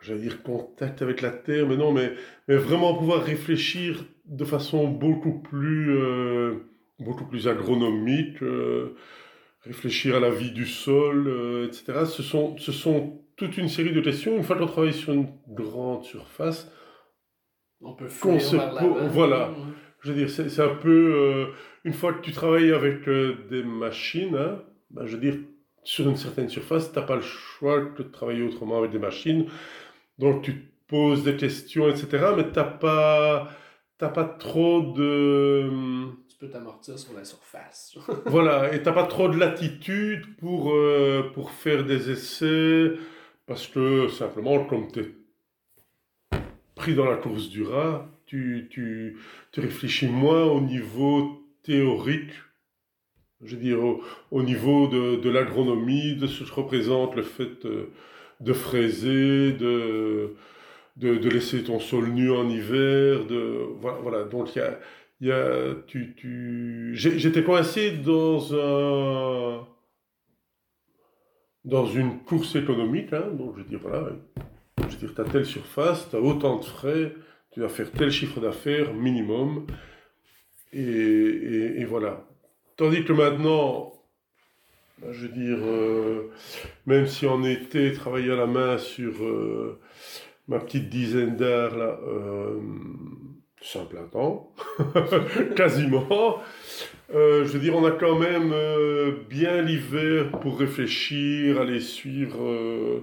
j'allais 0.00 0.22
dire 0.22 0.42
contact 0.42 1.02
avec 1.02 1.20
la 1.20 1.30
terre, 1.30 1.68
mais 1.68 1.76
non, 1.76 1.92
mais, 1.92 2.12
mais 2.48 2.56
vraiment 2.56 2.94
pouvoir 2.94 3.22
réfléchir 3.22 4.04
de 4.24 4.44
façon 4.44 4.88
beaucoup 4.88 5.38
plus, 5.38 5.96
euh, 5.96 6.56
beaucoup 6.98 7.24
plus 7.24 7.46
agronomique, 7.46 8.42
euh, 8.42 8.96
réfléchir 9.60 10.16
à 10.16 10.20
la 10.20 10.30
vie 10.30 10.50
du 10.50 10.66
sol, 10.66 11.68
etc. 11.68 12.04
Ce 12.06 12.24
sont, 12.24 12.58
ce 12.58 12.72
sont 12.72 13.21
toute 13.36 13.56
une 13.56 13.68
série 13.68 13.92
de 13.92 14.00
questions. 14.00 14.36
Une 14.36 14.42
fois 14.42 14.56
qu'on 14.56 14.66
travaille 14.66 14.92
sur 14.92 15.12
une 15.12 15.28
grande 15.48 16.04
surface, 16.04 16.70
on 17.80 17.94
peut 17.94 18.08
faire 18.08 18.38
Voilà. 19.10 19.50
Je 20.00 20.12
veux 20.12 20.16
dire, 20.16 20.30
c'est 20.30 20.60
un 20.60 20.74
peu. 20.74 21.52
une 21.84 21.92
fois 21.92 22.12
que 22.12 22.20
tu 22.20 22.32
travailles 22.32 22.72
avec 22.72 23.08
des 23.08 23.62
machines, 23.62 24.36
hein, 24.36 24.62
ben, 24.90 25.06
je 25.06 25.16
veux 25.16 25.20
dire, 25.20 25.38
sur 25.84 26.08
une 26.08 26.16
certaine 26.16 26.48
surface, 26.48 26.92
tu 26.92 26.98
n'as 26.98 27.04
pas 27.04 27.16
le 27.16 27.22
choix 27.22 27.80
de 27.96 28.02
travailler 28.02 28.42
autrement 28.42 28.78
avec 28.78 28.90
des 28.90 28.98
machines. 28.98 29.46
Donc 30.18 30.42
tu 30.42 30.54
te 30.54 30.72
poses 30.86 31.24
des 31.24 31.36
questions, 31.36 31.88
etc. 31.88 32.32
Mais 32.36 32.44
tu 32.44 32.56
n'as 32.56 32.64
pas, 32.64 33.48
pas 33.98 34.24
trop 34.24 34.92
de... 34.96 35.68
Tu 36.28 36.36
peux 36.38 36.48
t'amortir 36.48 36.98
sur 36.98 37.14
la 37.14 37.24
surface. 37.24 37.96
voilà, 38.26 38.72
et 38.72 38.78
tu 38.78 38.84
n'as 38.84 38.92
pas 38.92 39.06
trop 39.06 39.28
de 39.28 39.38
latitude 39.38 40.36
pour, 40.36 40.72
euh, 40.72 41.30
pour 41.34 41.50
faire 41.50 41.84
des 41.84 42.10
essais, 42.10 42.92
parce 43.52 43.66
que 43.66 44.08
simplement, 44.08 44.64
comme 44.64 44.90
tu 44.90 45.00
es 45.00 45.10
pris 46.74 46.94
dans 46.94 47.04
la 47.04 47.18
course 47.18 47.50
du 47.50 47.64
rat, 47.64 48.08
tu, 48.24 48.66
tu, 48.70 49.18
tu 49.52 49.60
réfléchis 49.60 50.06
moins 50.06 50.44
au 50.44 50.62
niveau 50.62 51.44
théorique 51.62 52.32
je 53.44 53.56
veux 53.56 53.60
dire, 53.60 53.78
au, 54.30 54.42
niveau 54.42 54.86
de, 54.86 55.16
de 55.16 55.28
l'agronomie, 55.28 56.16
de 56.16 56.26
ce 56.26 56.44
que 56.44 56.54
représente 56.54 57.14
le 57.14 57.22
fait 57.22 57.66
euh, 57.66 57.90
de 58.40 58.54
fraiser, 58.54 59.52
de, 59.52 60.34
de, 60.96 61.28
laisser 61.28 61.62
ton 61.62 61.78
sol 61.78 62.08
nu 62.08 62.30
en 62.30 62.48
hiver, 62.48 63.26
de, 63.26 63.66
voilà, 64.00 64.24
donc 64.24 64.56
il 64.56 64.60
y 64.60 64.62
a, 64.62 64.78
y 65.20 65.30
a, 65.30 65.74
tu, 65.86 66.14
tu... 66.16 66.92
j'étais 66.94 67.42
coincé 67.42 67.90
dans 67.90 68.54
un, 68.54 69.66
dans 71.64 71.86
une 71.86 72.20
course 72.20 72.56
économique, 72.56 73.12
hein, 73.12 73.30
donc 73.32 73.54
je 73.56 73.62
veux 73.62 73.68
dire, 73.68 73.80
voilà, 73.82 74.08
je 74.78 74.96
veux 74.96 75.06
dire, 75.06 75.14
tu 75.14 75.20
as 75.20 75.24
telle 75.24 75.46
surface, 75.46 76.08
tu 76.10 76.16
as 76.16 76.20
autant 76.20 76.58
de 76.58 76.64
frais, 76.64 77.14
tu 77.52 77.60
vas 77.60 77.68
faire 77.68 77.90
tel 77.92 78.10
chiffre 78.10 78.40
d'affaires 78.40 78.92
minimum, 78.94 79.66
et, 80.72 81.84
voilà. 81.84 82.26
Tandis 82.76 83.04
que 83.04 83.12
maintenant, 83.12 83.92
ben, 84.98 85.12
je 85.12 85.26
veux 85.26 85.32
dire, 85.32 85.58
euh, 85.60 86.30
même 86.86 87.06
si 87.06 87.26
on 87.26 87.44
était 87.44 87.92
travaillé 87.92 88.32
à 88.32 88.36
la 88.36 88.46
main 88.46 88.78
sur 88.78 89.22
euh, 89.22 89.78
ma 90.48 90.58
petite 90.58 90.88
dizaine 90.88 91.36
d'heures, 91.36 91.76
là, 91.76 91.98
euh, 92.06 92.58
c'est 93.62 93.78
un 93.78 93.84
plein 93.84 94.04
temps, 94.04 94.52
quasiment. 95.56 96.40
je 97.12 97.44
veux 97.44 97.60
dire, 97.60 97.76
on 97.76 97.84
a 97.84 97.92
quand 97.92 98.18
même 98.18 98.54
bien 99.28 99.62
l'hiver 99.62 100.30
pour 100.40 100.58
réfléchir, 100.58 101.60
aller 101.60 101.80
suivre 101.80 103.02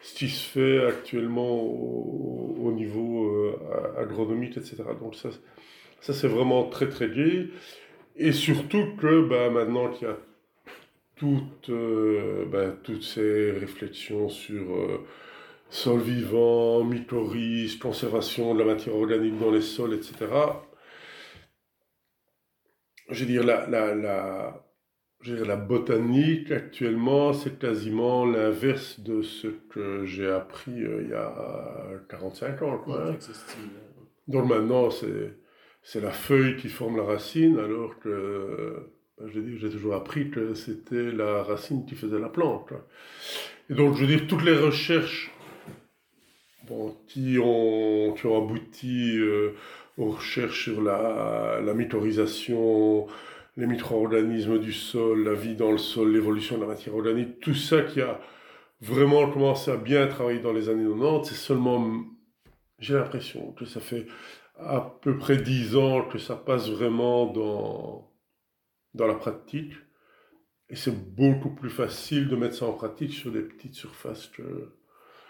ce 0.00 0.14
qui 0.14 0.28
se 0.28 0.48
fait 0.48 0.86
actuellement 0.86 1.60
au, 1.60 2.72
niveau 2.72 3.58
agronomique, 3.98 4.56
etc. 4.56 4.76
Donc 5.00 5.14
ça, 5.14 5.30
ça 6.00 6.12
c'est 6.12 6.28
vraiment 6.28 6.64
très 6.64 6.88
très 6.88 7.08
gai. 7.08 7.48
Et 8.16 8.32
surtout 8.32 8.96
que 8.98 9.22
bah, 9.22 9.50
maintenant 9.50 9.88
qu'il 9.90 10.08
y 10.08 10.10
a 10.10 10.16
toutes, 11.16 11.70
euh, 11.70 12.44
bah, 12.46 12.74
toutes 12.82 13.02
ces 13.02 13.50
réflexions 13.50 14.28
sur 14.28 14.60
sol 15.68 16.00
vivant, 16.00 16.84
mycorhizes, 16.84 17.76
conservation 17.78 18.54
de 18.54 18.60
la 18.60 18.66
matière 18.66 18.94
organique 18.94 19.38
dans 19.38 19.50
les 19.50 19.60
sols, 19.60 19.94
etc., 19.94 20.26
je 23.08 23.20
veux 23.20 23.26
dire, 23.26 23.44
la, 23.44 23.68
la, 23.68 23.94
la, 23.94 24.66
je 25.20 25.30
veux 25.30 25.36
dire, 25.38 25.46
la 25.46 25.56
botanique 25.56 26.50
actuellement, 26.50 27.32
c'est 27.32 27.58
quasiment 27.58 28.26
l'inverse 28.26 28.98
de 29.00 29.22
ce 29.22 29.46
que 29.46 30.04
j'ai 30.04 30.28
appris 30.28 30.82
euh, 30.82 31.02
il 31.04 31.10
y 31.10 31.14
a 31.14 31.32
45 32.08 32.62
ans. 32.62 32.84
Hein. 32.88 33.16
Donc 34.26 34.48
maintenant, 34.48 34.90
c'est 34.90 35.36
c'est 35.82 36.00
la 36.00 36.10
feuille 36.10 36.56
qui 36.56 36.68
forme 36.68 36.96
la 36.96 37.04
racine, 37.04 37.60
alors 37.60 38.00
que 38.00 38.90
ben, 39.18 39.28
j'ai 39.28 39.70
toujours 39.70 39.94
appris 39.94 40.30
que 40.30 40.52
c'était 40.54 41.12
la 41.12 41.44
racine 41.44 41.86
qui 41.86 41.94
faisait 41.94 42.18
la 42.18 42.28
plante. 42.28 42.72
Et 43.70 43.74
donc, 43.74 43.94
je 43.94 44.00
veux 44.00 44.08
dire, 44.08 44.26
toutes 44.26 44.44
les 44.44 44.56
recherches 44.56 45.30
qui, 47.06 47.38
ont, 47.38 48.14
abouti 48.24 49.18
euh, 49.18 49.54
aux 49.98 50.10
recherches 50.10 50.64
sur 50.64 50.82
la, 50.82 51.60
la 51.64 51.74
mycorhisation, 51.74 53.06
les 53.56 53.66
micro-organismes 53.66 54.58
du 54.58 54.72
sol, 54.72 55.24
la 55.24 55.34
vie 55.34 55.54
dans 55.54 55.72
le 55.72 55.78
sol, 55.78 56.12
l'évolution 56.12 56.56
de 56.56 56.62
la 56.62 56.68
matière 56.68 56.94
organique, 56.94 57.40
tout 57.40 57.54
ça 57.54 57.82
qui 57.82 58.00
a 58.00 58.20
vraiment 58.80 59.30
commencé 59.30 59.70
à 59.70 59.76
bien 59.76 60.06
travailler 60.06 60.40
dans 60.40 60.52
les 60.52 60.68
années 60.68 60.84
90, 60.84 61.28
c'est 61.28 61.34
seulement, 61.34 62.04
j'ai 62.78 62.94
l'impression 62.94 63.52
que 63.52 63.64
ça 63.64 63.80
fait 63.80 64.06
à 64.58 64.80
peu 65.02 65.16
près 65.16 65.36
dix 65.36 65.76
ans 65.76 66.02
que 66.02 66.18
ça 66.18 66.36
passe 66.36 66.68
vraiment 66.68 67.26
dans, 67.26 68.10
dans 68.94 69.06
la 69.06 69.14
pratique. 69.14 69.72
Et 70.68 70.76
c'est 70.76 71.14
beaucoup 71.14 71.50
plus 71.50 71.70
facile 71.70 72.28
de 72.28 72.36
mettre 72.36 72.56
ça 72.56 72.66
en 72.66 72.72
pratique 72.72 73.12
sur 73.12 73.30
des 73.30 73.42
petites 73.42 73.74
surfaces 73.74 74.26
que... 74.28 74.72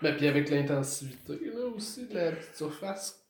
Mais 0.03 0.15
puis 0.15 0.27
avec 0.27 0.51
l'intensité 0.51 1.41
là, 1.55 1.67
aussi 1.75 2.07
de 2.07 2.15
la 2.15 2.33
petite 2.33 2.57
surface. 2.57 3.23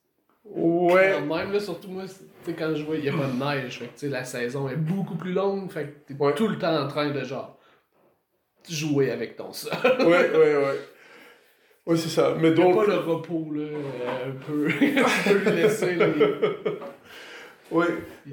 Ouais. 0.44 1.20
même, 1.20 1.52
là, 1.52 1.58
surtout 1.58 1.88
moi, 1.88 2.04
quand 2.46 2.74
je 2.76 2.84
vois, 2.84 2.96
il 2.96 3.02
n'y 3.02 3.08
a 3.08 3.12
pas 3.12 3.26
de 3.26 3.32
neige. 3.32 3.80
Fait 3.80 3.88
que, 3.88 4.06
la 4.06 4.24
saison 4.24 4.68
est 4.68 4.76
beaucoup 4.76 5.16
plus 5.16 5.32
longue. 5.32 5.70
Fait 5.70 6.04
que 6.06 6.14
t'es 6.14 6.34
tout 6.34 6.48
le 6.48 6.58
temps 6.58 6.76
en 6.76 6.86
train 6.86 7.10
de 7.10 7.24
genre 7.24 7.58
jouer 8.68 9.10
avec 9.10 9.36
ton 9.36 9.52
sol. 9.52 9.72
ouais, 10.00 10.06
ouais, 10.06 10.56
ouais. 10.56 10.80
Oui, 11.86 11.98
c'est 11.98 12.08
ça. 12.08 12.36
Mais 12.40 12.52
donc. 12.52 12.74
pas 12.74 12.86
le 12.86 12.98
repos, 12.98 13.48
là, 13.52 13.66
un 14.26 14.32
peu. 14.32 14.68
tu 14.78 15.28
peux 15.28 15.50
lui 15.50 15.56
laisser. 15.56 15.96
Oui. 17.70 17.86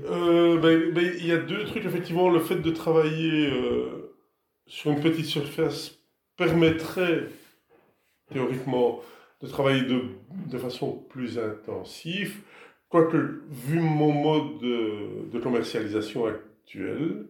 Euh, 0.06 0.60
ben, 0.60 0.92
ben, 0.94 1.14
il 1.18 1.28
y 1.28 1.32
a 1.32 1.38
deux 1.38 1.64
trucs, 1.66 1.86
effectivement. 1.86 2.30
Le 2.30 2.40
fait 2.40 2.56
de 2.56 2.72
travailler 2.72 3.50
euh, 3.52 4.16
sur 4.68 4.92
une 4.92 5.02
petite 5.02 5.26
surface 5.26 6.00
permettrait, 6.38 7.28
théoriquement, 8.34 9.00
de 9.42 9.48
travailler 9.48 9.84
de, 9.84 10.02
de 10.50 10.58
façon 10.58 11.04
plus 11.10 11.40
intensive. 11.40 12.42
Quoique, 12.90 13.42
vu 13.50 13.80
mon 13.80 14.12
mode 14.12 14.60
de, 14.60 15.32
de 15.32 15.40
commercialisation 15.40 16.26
actuel, 16.26 17.26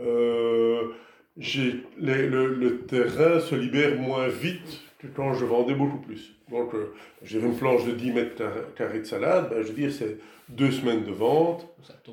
euh, 0.00 0.88
le, 1.36 2.54
le 2.54 2.78
terrain 2.80 3.40
se 3.40 3.54
libère 3.54 3.98
moins 3.98 4.28
vite 4.28 4.82
quand 5.16 5.34
je 5.34 5.44
vendais 5.44 5.74
beaucoup 5.74 5.98
plus. 5.98 6.34
Donc, 6.50 6.74
euh, 6.74 6.92
j'ai 7.22 7.40
une 7.40 7.56
planche 7.56 7.84
de 7.86 7.92
10 7.92 8.10
mètres 8.12 8.42
carrés 8.76 9.00
de 9.00 9.04
salade, 9.04 9.48
ben, 9.50 9.62
je 9.62 9.68
veux 9.68 9.74
dire, 9.74 9.92
c'est 9.92 10.18
deux 10.48 10.70
semaines 10.70 11.04
de 11.04 11.12
vente. 11.12 11.66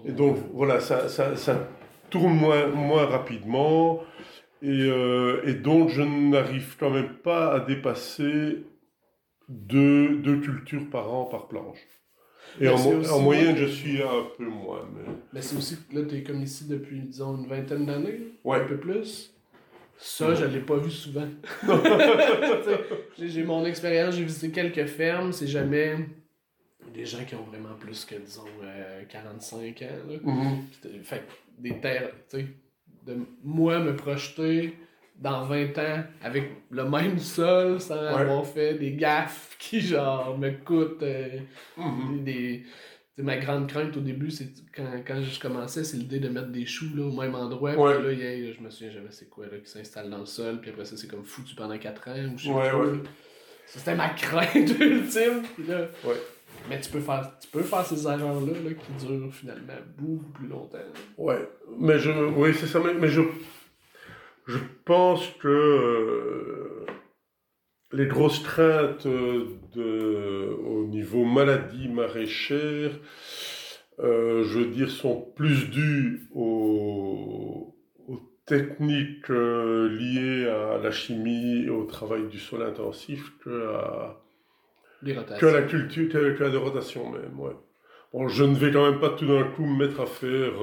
Et 0.06 0.12
donc, 0.12 0.38
voilà, 0.54 0.80
ça, 0.80 1.10
ça, 1.10 1.36
ça, 1.36 1.68
tourne 2.10 2.34
moins, 2.34 2.68
moins 2.68 3.06
rapidement. 3.06 4.02
Et, 4.62 4.84
euh, 4.84 5.42
et 5.46 5.54
donc, 5.54 5.90
je 5.90 6.02
n'arrive 6.02 6.76
quand 6.80 6.90
même 6.90 7.14
pas 7.14 7.54
à 7.54 7.60
dépasser 7.62 8.64
deux, 9.48 10.18
deux 10.18 10.40
cultures 10.40 10.90
par 10.90 11.14
an 11.14 11.26
par 11.26 11.48
planche. 11.48 11.80
Et 12.60 12.68
en, 12.68 12.76
en, 12.76 13.20
moyenne, 13.20 13.56
je 13.56 13.66
suis 13.66 14.02
un 14.02 14.26
peu 14.38 14.46
moins. 14.46 14.88
Mais, 14.94 15.12
mais 15.34 15.42
c'est 15.42 15.56
aussi, 15.56 15.78
là, 15.94 16.02
tu 16.04 16.16
es 16.16 16.24
comme 16.24 16.42
ici 16.42 16.66
depuis, 16.68 17.00
disons, 17.00 17.38
une 17.38 17.48
vingtaine 17.48 17.86
d'années, 17.86 18.20
ouais. 18.44 18.58
un 18.58 18.66
peu 18.66 18.78
plus? 18.78 19.34
Ça, 19.98 20.34
je 20.34 20.46
ne 20.46 20.54
l'ai 20.54 20.62
pas 20.62 20.78
vu 20.78 20.90
souvent. 20.90 21.28
j'ai 23.20 23.44
mon 23.44 23.66
expérience, 23.66 24.16
j'ai 24.16 24.24
visité 24.24 24.50
quelques 24.50 24.88
fermes, 24.88 25.32
c'est 25.34 25.48
jamais 25.48 25.98
des 26.94 27.06
gens 27.06 27.24
qui 27.26 27.36
ont 27.36 27.44
vraiment 27.44 27.76
plus 27.78 28.06
que, 28.06 28.16
disons, 28.16 28.46
45 29.10 29.82
euh, 29.82 30.18
ans. 30.18 30.20
Mm-hmm. 30.26 31.04
Fait 31.04 31.24
des 31.58 31.80
terres, 31.82 32.12
tu 32.30 32.38
sais, 32.38 32.48
de 33.06 33.18
moi 33.44 33.80
me 33.80 33.96
projeter 33.96 34.78
dans 35.18 35.44
20 35.44 35.78
ans 35.78 36.04
avec 36.24 36.50
le 36.72 36.90
même 36.90 37.20
sol 37.20 37.80
sans 37.82 37.96
avoir 37.96 38.46
fait 38.46 38.76
des 38.76 38.94
gaffes 38.94 39.56
qui, 39.60 39.82
genre, 39.82 40.38
me 40.38 40.52
coûtent 40.52 41.04
euh, 41.04 41.40
des 42.24 42.64
ma 43.22 43.38
grande 43.38 43.68
crainte 43.68 43.96
au 43.98 44.00
début, 44.00 44.32
c'est 44.32 44.50
quand, 44.76 44.88
quand 45.06 45.22
je 45.22 45.40
commençais, 45.40 45.84
c'est 45.84 45.98
l'idée 45.98 46.20
de 46.20 46.30
mettre 46.30 46.50
des 46.50 46.66
choux 46.66 46.96
là, 46.96 47.04
au 47.04 47.12
même 47.12 47.36
endroit. 47.36 47.72
Puis 47.72 48.04
là, 48.04 48.14
y 48.14 48.50
a, 48.50 48.54
je 48.54 48.62
me 48.62 48.70
souviens 48.70 48.92
jamais 48.92 49.12
c'est 49.12 49.30
quoi, 49.30 49.46
là, 49.46 49.58
qui 49.58 49.70
s'installe 49.70 50.10
dans 50.10 50.20
le 50.20 50.26
sol. 50.26 50.60
Puis 50.62 50.72
après 50.72 50.86
ça, 50.86 50.98
c'est 50.98 51.08
comme 51.08 51.24
foutu 51.24 51.56
pendant 51.56 51.78
4 51.78 52.08
ans. 52.08 52.34
Ou 52.34 52.38
je 52.38 52.46
sais 52.46 52.52
ouais, 52.52 52.72
ouais. 52.72 53.00
C'était 53.66 53.96
ma 53.96 54.10
crainte 54.16 54.80
ultime. 54.80 55.44
Puis 55.56 55.68
là, 55.68 55.88
ouais. 56.06 56.16
Mais 56.68 56.80
tu 56.82 56.90
peux 56.92 57.00
faire, 57.00 57.32
tu 57.40 57.48
peux 57.48 57.64
faire 57.64 57.86
ces 57.86 58.06
erreurs-là 58.06 58.54
là, 58.64 58.72
qui 58.74 59.06
durent 59.06 59.34
finalement 59.34 59.74
beaucoup 59.98 60.32
plus 60.32 60.48
longtemps. 60.48 60.78
Ouais, 61.18 61.50
mais 61.78 62.00
je, 62.00 62.12
oui, 62.12 62.54
c'est 62.54 62.68
ça. 62.68 62.80
Mais, 62.80 63.08
je, 63.08 63.22
je 64.48 64.58
pense 64.86 65.26
que 65.40 65.48
euh, 65.48 66.86
les 67.92 68.08
grosses 68.08 68.40
craintes 68.40 69.08
de, 69.08 70.56
au 70.66 70.86
niveau 70.86 71.24
maladie 71.26 71.88
maraîchère, 71.88 72.92
euh, 74.00 74.44
je 74.44 74.60
veux 74.60 74.68
dire, 74.68 74.90
sont 74.90 75.22
plus 75.36 75.70
dues 75.70 76.30
au, 76.34 77.76
techniques 78.50 79.30
euh, 79.30 79.88
liées 79.90 80.50
à 80.50 80.80
la 80.80 80.90
chimie 80.90 81.66
et 81.66 81.70
au 81.70 81.84
travail 81.84 82.28
du 82.28 82.40
sol 82.40 82.64
intensif 82.64 83.32
que 85.04 85.40
que 85.40 85.46
la 85.46 85.62
culture, 85.64 86.10
que, 86.10 86.44
à 86.44 86.50
des 86.50 86.58
rotations 86.58 87.10
même. 87.10 87.40
Ouais. 87.40 87.56
Bon, 88.14 88.28
je 88.28 88.44
ne 88.44 88.56
vais 88.56 88.72
quand 88.72 88.90
même 88.90 89.00
pas 89.00 89.10
tout 89.10 89.28
d'un 89.28 89.44
coup 89.44 89.66
me 89.66 89.86
mettre 89.86 90.02
à 90.02 90.06
faire. 90.06 90.54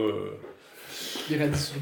des 1.28 1.36
radis 1.36 1.74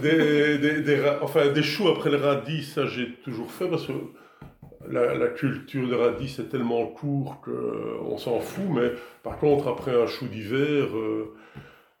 des, 0.00 0.58
des, 0.58 0.80
des, 0.80 1.02
enfin, 1.20 1.48
des 1.48 1.62
choux 1.62 1.88
après 1.88 2.10
le 2.10 2.16
radis, 2.16 2.64
ça 2.64 2.86
j'ai 2.86 3.12
toujours 3.24 3.50
fait 3.50 3.68
parce 3.68 3.86
que 3.86 3.92
la, 4.90 5.28
culture 5.28 5.88
de 5.88 5.94
radis 5.94 6.36
est 6.38 6.48
tellement 6.48 6.86
court 6.86 7.40
qu'on 7.42 8.18
s'en 8.18 8.40
fout, 8.40 8.66
mais 8.70 8.92
par 9.22 9.38
contre, 9.38 9.68
après 9.68 9.94
un 10.00 10.06
chou 10.06 10.26
d'hiver, 10.26 10.86
euh, 10.96 11.34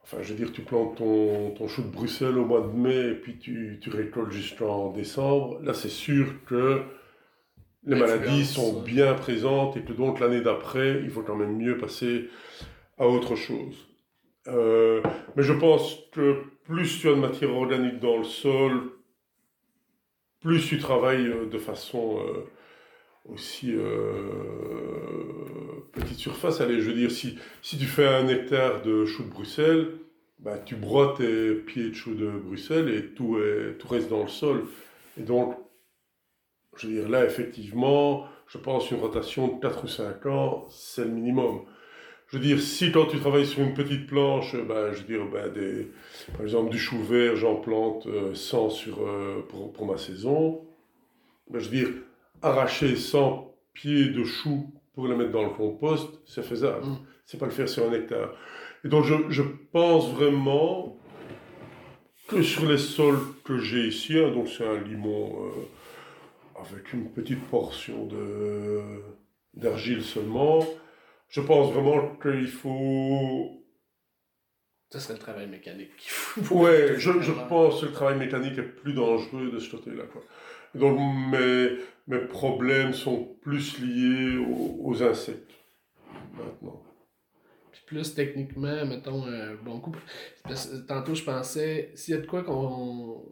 enfin, 0.02 0.18
je 0.22 0.30
veux 0.30 0.36
dire, 0.36 0.52
tu 0.52 0.62
plantes 0.62 0.96
ton, 0.96 1.50
ton, 1.50 1.68
chou 1.68 1.82
de 1.82 1.88
Bruxelles 1.88 2.38
au 2.38 2.44
mois 2.44 2.60
de 2.60 2.76
mai 2.76 3.10
et 3.10 3.14
puis 3.14 3.38
tu, 3.38 3.78
tu 3.80 3.90
récoltes 3.90 4.32
jusqu'en 4.32 4.90
décembre, 4.90 5.60
là, 5.62 5.74
c'est 5.74 5.88
sûr 5.88 6.26
que 6.46 6.82
les 7.86 7.96
maladies 7.96 8.44
sont 8.44 8.80
bien 8.80 9.14
présentes 9.14 9.76
et 9.76 9.80
que 9.80 9.92
donc 9.92 10.18
l'année 10.18 10.40
d'après, 10.40 11.00
il 11.04 11.10
faut 11.10 11.22
quand 11.22 11.36
même 11.36 11.56
mieux 11.56 11.78
passer 11.78 12.28
à 12.98 13.06
autre 13.06 13.36
chose. 13.36 13.86
Euh, 14.48 15.00
mais 15.36 15.42
je 15.42 15.52
pense 15.52 15.98
que 16.12 16.42
plus 16.64 17.00
tu 17.00 17.08
as 17.08 17.12
de 17.12 17.20
matière 17.20 17.54
organique 17.54 18.00
dans 18.00 18.18
le 18.18 18.24
sol, 18.24 18.90
plus 20.40 20.66
tu 20.66 20.78
travailles 20.78 21.28
euh, 21.28 21.46
de 21.46 21.58
façon 21.58 22.20
aussi 23.24 23.72
euh, 23.72 23.92
petite 25.92 26.18
surface. 26.18 26.60
Allez, 26.60 26.80
je 26.80 26.90
veux 26.90 26.96
dire, 26.96 27.10
si, 27.10 27.38
si 27.62 27.78
tu 27.78 27.86
fais 27.86 28.06
un 28.06 28.28
hectare 28.28 28.82
de 28.82 29.04
choux 29.04 29.24
de 29.24 29.30
Bruxelles, 29.30 29.88
bah, 30.38 30.58
tu 30.58 30.74
broies 30.76 31.14
tes 31.16 31.54
pieds 31.54 31.90
de 31.90 31.94
choux 31.94 32.14
de 32.14 32.28
Bruxelles 32.30 32.88
et 32.88 33.06
tout, 33.14 33.38
est, 33.38 33.78
tout 33.78 33.88
reste 33.88 34.10
dans 34.10 34.22
le 34.22 34.28
sol. 34.28 34.64
Et 35.18 35.22
donc, 35.22 35.56
je 36.76 36.86
veux 36.86 36.92
dire, 36.94 37.08
là, 37.08 37.24
effectivement, 37.24 38.26
je 38.48 38.58
pense 38.58 38.90
une 38.90 39.00
rotation 39.00 39.48
de 39.48 39.60
4 39.60 39.84
ou 39.84 39.88
5 39.88 40.26
ans, 40.26 40.66
c'est 40.70 41.04
le 41.04 41.10
minimum. 41.10 41.62
Je 42.28 42.38
veux 42.38 42.42
dire, 42.42 42.60
si 42.60 42.90
quand 42.90 43.06
tu 43.06 43.18
travailles 43.18 43.46
sur 43.46 43.62
une 43.62 43.74
petite 43.74 44.06
planche, 44.06 44.56
bah, 44.56 44.92
je 44.92 44.98
veux 44.98 45.06
dire, 45.06 45.26
bah, 45.32 45.48
des, 45.48 45.88
par 46.32 46.42
exemple, 46.42 46.70
du 46.70 46.78
chou 46.78 47.00
vert, 47.02 47.36
j'en 47.36 47.56
plante 47.56 48.08
100 48.34 48.66
euh, 48.66 48.70
sur, 48.70 48.98
euh, 49.06 49.46
pour, 49.48 49.72
pour, 49.72 49.86
ma 49.86 49.96
saison, 49.96 50.62
bah, 51.48 51.60
je 51.60 51.68
veux 51.68 51.76
dire, 51.76 51.88
arracher 52.42 52.96
100 52.96 53.54
pieds 53.74 54.06
de 54.06 54.24
choux 54.24 54.72
pour 54.94 55.06
les 55.06 55.14
mettre 55.14 55.30
dans 55.30 55.44
le 55.44 55.50
compost, 55.50 56.20
c'est 56.26 56.42
faisable. 56.42 56.84
Mm. 56.84 56.98
C'est 57.26 57.38
pas 57.38 57.46
le 57.46 57.52
faire 57.52 57.68
sur 57.68 57.88
un 57.88 57.92
hectare. 57.92 58.32
Et 58.84 58.88
donc, 58.88 59.04
je, 59.04 59.14
je 59.28 59.42
pense 59.72 60.10
vraiment 60.12 60.96
que 62.28 62.42
sur 62.42 62.66
les 62.66 62.78
sols 62.78 63.20
que 63.44 63.58
j'ai 63.58 63.86
ici, 63.86 64.18
hein, 64.18 64.32
donc 64.32 64.48
c'est 64.48 64.66
un 64.66 64.80
limon 64.80 65.44
euh, 65.44 65.50
avec 66.58 66.92
une 66.92 67.10
petite 67.10 67.44
portion 67.48 68.06
de, 68.06 68.80
d'argile 69.54 70.02
seulement, 70.02 70.64
je 71.28 71.40
pense 71.40 71.72
vraiment 71.72 72.16
qu'il 72.16 72.46
faut. 72.46 73.62
Ça 74.90 75.00
serait 75.00 75.14
le 75.14 75.20
travail 75.20 75.48
mécanique. 75.48 76.08
ouais, 76.50 76.94
je, 76.96 77.20
je 77.20 77.32
pense 77.48 77.80
que 77.80 77.86
le 77.86 77.92
travail 77.92 78.18
mécanique 78.18 78.58
est 78.58 78.62
plus 78.62 78.94
dangereux 78.94 79.50
de 79.50 79.58
ce 79.58 79.70
côté-là. 79.70 80.04
Donc 80.74 80.98
mes, 81.30 81.78
mes 82.06 82.26
problèmes 82.26 82.92
sont 82.92 83.36
plus 83.40 83.78
liés 83.80 84.38
aux, 84.38 85.02
insectes 85.02 85.52
maintenant. 86.34 86.82
Puis 87.72 87.82
plus 87.86 88.14
techniquement, 88.14 88.84
mettons, 88.86 89.26
un 89.26 89.54
bon 89.54 89.80
coup. 89.80 89.92
tantôt, 90.86 91.14
je 91.14 91.24
pensais, 91.24 91.92
s'il 91.94 92.14
y 92.14 92.18
a 92.18 92.20
de 92.20 92.26
quoi 92.26 92.42
qu'on. 92.42 93.24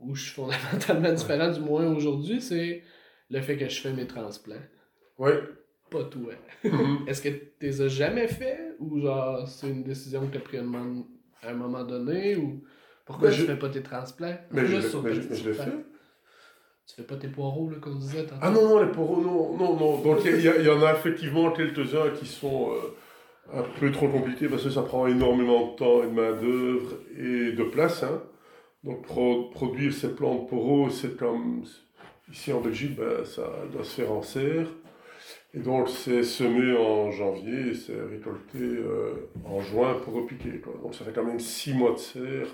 Où 0.00 0.14
je 0.14 0.24
suis 0.24 0.32
fondamentalement 0.32 1.12
différent, 1.14 1.50
du 1.50 1.60
moins 1.60 1.86
aujourd'hui, 1.86 2.40
c'est 2.40 2.82
le 3.30 3.40
fait 3.40 3.56
que 3.56 3.68
je 3.68 3.80
fais 3.80 3.92
mes 3.92 4.06
transplants. 4.06 4.62
Oui. 5.18 5.30
Pas 5.90 6.04
tout, 6.04 6.28
hein. 6.30 6.68
Mm-hmm. 6.68 7.06
Est-ce 7.08 7.22
que 7.22 7.28
tu 7.28 7.50
les 7.62 7.82
as 7.82 7.88
jamais 7.88 8.28
fait 8.28 8.76
ou 8.78 9.00
genre 9.00 9.46
c'est 9.48 9.68
une 9.68 9.82
décision 9.82 10.26
que 10.26 10.32
tu 10.32 10.38
as 10.38 10.40
prise 10.40 10.60
à 11.42 11.50
un 11.50 11.54
moment 11.54 11.84
donné 11.84 12.36
ou 12.36 12.62
pourquoi 13.04 13.30
je... 13.30 13.44
fais 13.44 13.56
pas 13.56 13.68
tes 13.68 13.82
transplants? 13.82 14.38
Mais 14.52 14.66
je, 14.66 14.80
je 14.80 15.48
l'ai 15.48 15.54
fait. 15.54 15.72
Tu 16.86 16.96
fais 16.96 17.02
pas 17.02 17.16
tes 17.16 17.28
poireaux, 17.28 17.70
là, 17.70 17.76
comme 17.80 17.96
on 17.96 17.98
disait 17.98 18.26
Ah 18.40 18.50
non, 18.50 18.68
non, 18.68 18.82
les 18.82 18.90
poireaux, 18.90 19.20
non, 19.20 19.56
non, 19.56 19.76
non. 19.76 20.00
Donc 20.00 20.18
il 20.24 20.40
y, 20.40 20.44
y, 20.44 20.68
en 20.68 20.82
a 20.82 20.92
effectivement 20.92 21.50
quelques-uns 21.52 22.10
qui 22.10 22.26
sont 22.26 22.70
euh, 22.72 23.58
un 23.58 23.62
peu 23.78 23.90
trop 23.92 24.08
compliqués 24.08 24.48
parce 24.48 24.64
que 24.64 24.70
ça 24.70 24.82
prend 24.82 25.06
énormément 25.06 25.72
de 25.72 25.76
temps 25.76 26.02
et 26.02 26.06
de 26.06 26.12
main-d'œuvre 26.12 26.92
et 27.16 27.52
de 27.52 27.64
place. 27.64 28.02
Hein. 28.02 28.22
Donc 28.84 29.02
produire 29.02 29.92
ces 29.92 30.14
plants 30.14 30.42
de 30.42 30.48
poireaux, 30.48 30.90
c'est 30.90 31.16
comme. 31.16 31.64
Ici 32.30 32.52
en 32.52 32.60
Belgique, 32.60 32.94
ben, 32.94 33.24
ça 33.24 33.42
doit 33.72 33.82
se 33.82 34.00
faire 34.00 34.12
en 34.12 34.22
serre. 34.22 34.68
Et 35.52 35.58
donc 35.58 35.88
c'est 35.88 36.22
semé 36.22 36.76
en 36.76 37.10
janvier 37.10 37.70
et 37.70 37.74
c'est 37.74 38.00
récolté 38.00 38.58
euh, 38.58 39.28
en 39.44 39.60
juin 39.60 39.94
pour 40.04 40.14
repiquer. 40.14 40.60
Quoi. 40.60 40.74
Donc 40.80 40.94
ça 40.94 41.04
fait 41.04 41.12
quand 41.12 41.24
même 41.24 41.40
six 41.40 41.74
mois 41.74 41.92
de 41.92 41.98
serre 41.98 42.46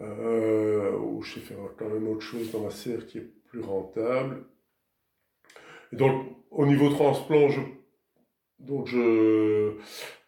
euh, 0.00 0.96
ou 0.96 1.22
je 1.22 1.34
sais 1.34 1.40
faire 1.40 1.56
quand 1.76 1.88
même 1.88 2.06
autre 2.08 2.20
chose 2.20 2.52
dans 2.52 2.60
ma 2.60 2.70
serre 2.70 3.06
qui 3.06 3.18
est 3.18 3.30
plus 3.48 3.60
rentable. 3.60 4.44
Et 5.92 5.96
donc, 5.96 6.26
au 6.50 6.66
niveau 6.66 6.90
transplant, 6.90 7.48
je, 7.48 7.60
donc 8.58 8.86
je, 8.86 9.72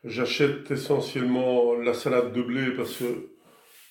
j'achète 0.04 0.70
essentiellement 0.70 1.74
la 1.74 1.94
salade 1.94 2.32
de 2.32 2.42
blé 2.42 2.72
parce 2.76 2.96
que 2.96 3.37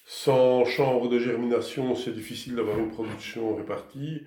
sans 0.10 0.64
chambre 0.64 1.10
de 1.10 1.20
germination, 1.20 1.94
c'est 1.94 2.14
difficile 2.14 2.56
d'avoir 2.56 2.80
une 2.80 2.90
production 2.90 3.58
répartie. 3.58 4.22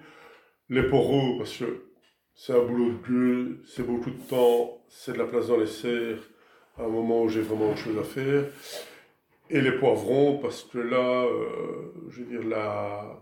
Les 0.69 0.83
poros, 0.83 1.39
parce 1.39 1.57
que 1.57 1.87
c'est 2.35 2.53
un 2.53 2.63
boulot 2.63 2.93
de 2.93 3.09
gueule, 3.09 3.61
c'est 3.65 3.87
beaucoup 3.87 4.11
de 4.11 4.21
temps, 4.29 4.85
c'est 4.89 5.15
de 5.15 5.19
la 5.19 5.25
place 5.25 5.47
dans 5.47 5.57
les 5.57 5.67
serres 5.67 6.21
à 6.77 6.83
un 6.85 6.89
moment 6.89 7.23
où 7.23 7.29
j'ai 7.31 7.41
vraiment 7.41 7.71
autre 7.71 7.79
chose 7.79 7.99
à 7.99 8.03
faire. 8.03 8.45
Et 9.49 9.63
les 9.63 9.73
poivrons, 9.73 10.37
parce 10.37 10.65
que 10.65 10.77
là, 10.77 11.25
euh, 11.25 11.95
je 12.11 12.25
veux 12.25 12.27
dire, 12.27 12.47
la, 12.47 13.19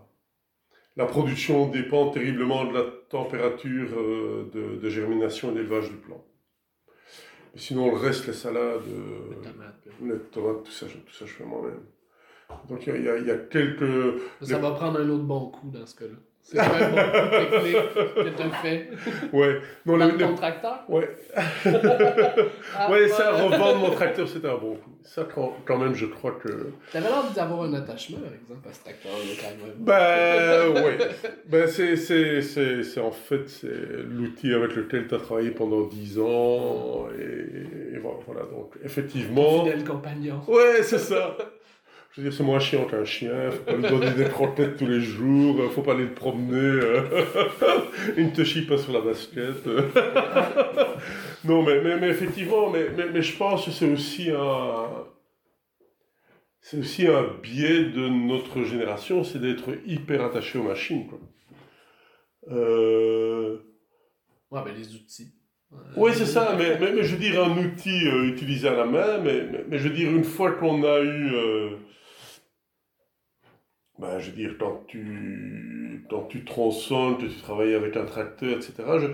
la 0.97 1.05
production 1.05 1.69
dépend 1.69 2.09
terriblement 2.09 2.65
de 2.65 2.73
la 2.73 2.83
température 3.09 3.97
euh, 3.97 4.49
de, 4.53 4.75
de, 4.75 4.89
germination 4.89 5.51
et 5.51 5.53
d'élevage 5.53 5.89
du 5.89 5.95
plant. 5.95 6.25
Mais 7.53 7.61
sinon, 7.61 7.89
le 7.89 7.95
reste, 7.95 8.27
les 8.27 8.33
salades, 8.33 8.81
euh, 8.89 9.33
les 10.01 10.19
tomates, 10.31 10.63
tout 10.65 10.71
ça, 10.71 10.87
tout 10.87 11.13
ça, 11.13 11.25
je 11.25 11.31
fais 11.31 11.45
moi-même. 11.45 11.85
Donc 12.69 12.85
il 12.85 13.03
y, 13.03 13.31
a, 13.31 13.37
quelques... 13.49 14.21
Ça 14.41 14.57
va 14.57 14.71
prendre 14.71 14.99
un 14.99 15.09
autre 15.09 15.23
bon 15.23 15.47
coup 15.47 15.69
dans 15.71 15.85
ce 15.85 15.95
cas-là. 15.95 16.15
C'est 16.41 16.57
pas 16.57 16.63
un 16.63 16.89
bon 16.89 17.29
technique 17.29 18.15
que 18.15 18.29
tu 18.29 18.41
as 18.41 18.49
fait. 18.61 18.89
Ouais. 19.33 19.59
Non, 19.85 19.97
Dans 19.97 20.07
le, 20.07 20.17
ton 20.17 20.35
tracteur? 20.35 20.83
Ouais. 20.87 21.07
ah, 22.75 22.91
ouais, 22.91 23.07
ça, 23.09 23.31
revendre 23.33 23.79
mon 23.79 23.91
tracteur, 23.91 24.27
c'était 24.27 24.47
un 24.47 24.57
bon 24.57 24.75
coup. 24.75 24.89
Ça, 25.03 25.27
quand, 25.65 25.77
même, 25.77 25.93
je 25.93 26.07
crois 26.07 26.31
que. 26.31 26.71
T'avais 26.91 27.07
l'air 27.07 27.23
d'avoir 27.35 27.63
un 27.63 27.73
attachement, 27.73 28.17
par 28.19 28.33
exemple, 28.33 28.67
à 28.67 28.73
ce 28.73 28.79
tracteur-là, 28.81 29.33
quand 29.39 29.65
même. 29.65 29.75
Ben, 29.77 30.83
ouais. 30.83 30.97
Ben, 31.47 31.67
c'est, 31.67 31.95
c'est, 31.95 32.41
c'est, 32.41 32.83
c'est 32.83 32.99
en 32.99 33.11
fait, 33.11 33.47
c'est 33.47 34.03
l'outil 34.07 34.53
avec 34.53 34.75
lequel 34.75 35.07
tu 35.07 35.15
as 35.15 35.19
travaillé 35.19 35.51
pendant 35.51 35.81
10 35.81 36.19
ans. 36.19 37.07
Et, 37.19 37.95
et 37.95 37.99
voilà, 37.99 38.41
donc, 38.41 38.73
effectivement. 38.83 39.65
Fidèle 39.65 39.83
compagnon. 39.83 40.41
Ouais, 40.47 40.81
c'est 40.81 40.99
ça. 40.99 41.35
Je 42.11 42.21
veux 42.21 42.29
dire, 42.29 42.37
c'est 42.37 42.43
moins 42.43 42.59
chiant 42.59 42.85
qu'un 42.85 43.05
chien, 43.05 43.51
faut 43.51 43.63
pas 43.63 43.75
lui 43.75 43.83
donner 43.83 44.11
des 44.11 44.25
croquettes 44.25 44.77
tous 44.77 44.87
les 44.87 44.99
jours, 44.99 45.71
faut 45.71 45.83
pas 45.83 45.93
aller 45.93 46.05
le 46.05 46.13
promener, 46.13 46.57
euh, 46.57 47.01
il 48.17 48.25
ne 48.25 48.31
te 48.31 48.43
chie 48.43 48.65
pas 48.65 48.77
sur 48.77 48.93
la 48.93 49.01
basket. 49.01 49.65
non, 51.45 51.61
mais, 51.61 51.81
mais, 51.81 51.99
mais, 51.99 52.09
effectivement, 52.09 52.71
mais, 52.71 52.87
mais, 52.95 53.21
je 53.21 53.37
pense 53.37 53.65
que 53.65 53.71
c'est 53.71 53.91
aussi 53.91 54.31
un... 54.31 55.05
C'est 56.61 56.79
aussi 56.79 57.07
un 57.07 57.25
biais 57.41 57.85
de 57.85 58.09
notre 58.09 58.63
génération, 58.63 59.23
c'est 59.23 59.39
d'être 59.39 59.69
hyper 59.85 60.23
attaché 60.23 60.59
aux 60.59 60.63
machines. 60.63 61.07
Quoi. 61.07 61.19
Euh... 62.51 63.57
Ouais, 64.51 64.61
mais 64.65 64.73
les 64.73 64.93
outils. 64.95 65.31
Oui, 65.95 66.11
c'est 66.15 66.25
ça, 66.25 66.55
mais, 66.57 66.77
mais, 66.79 67.03
je 67.03 67.15
veux 67.15 67.21
dire 67.21 67.43
un 67.43 67.57
outil 67.57 68.07
euh, 68.07 68.25
utilisé 68.25 68.67
à 68.67 68.75
la 68.75 68.85
main, 68.85 69.19
mais, 69.19 69.45
mais, 69.67 69.77
je 69.77 69.87
veux 69.87 69.93
dire 69.93 70.09
une 70.09 70.23
fois 70.23 70.51
qu'on 70.51 70.83
a 70.83 70.99
eu 70.99 71.33
euh, 71.33 71.69
ben, 73.99 74.17
je 74.19 74.29
veux 74.29 74.35
dire, 74.35 74.55
quand 74.57 74.85
tu, 74.87 76.05
quand 76.09 76.23
tu 76.23 76.45
tronçonnes, 76.45 77.17
que 77.17 77.25
tu 77.25 77.39
travailles 77.41 77.75
avec 77.75 77.97
un 77.97 78.05
tracteur, 78.05 78.57
etc., 78.57 78.73
je, 78.99 79.07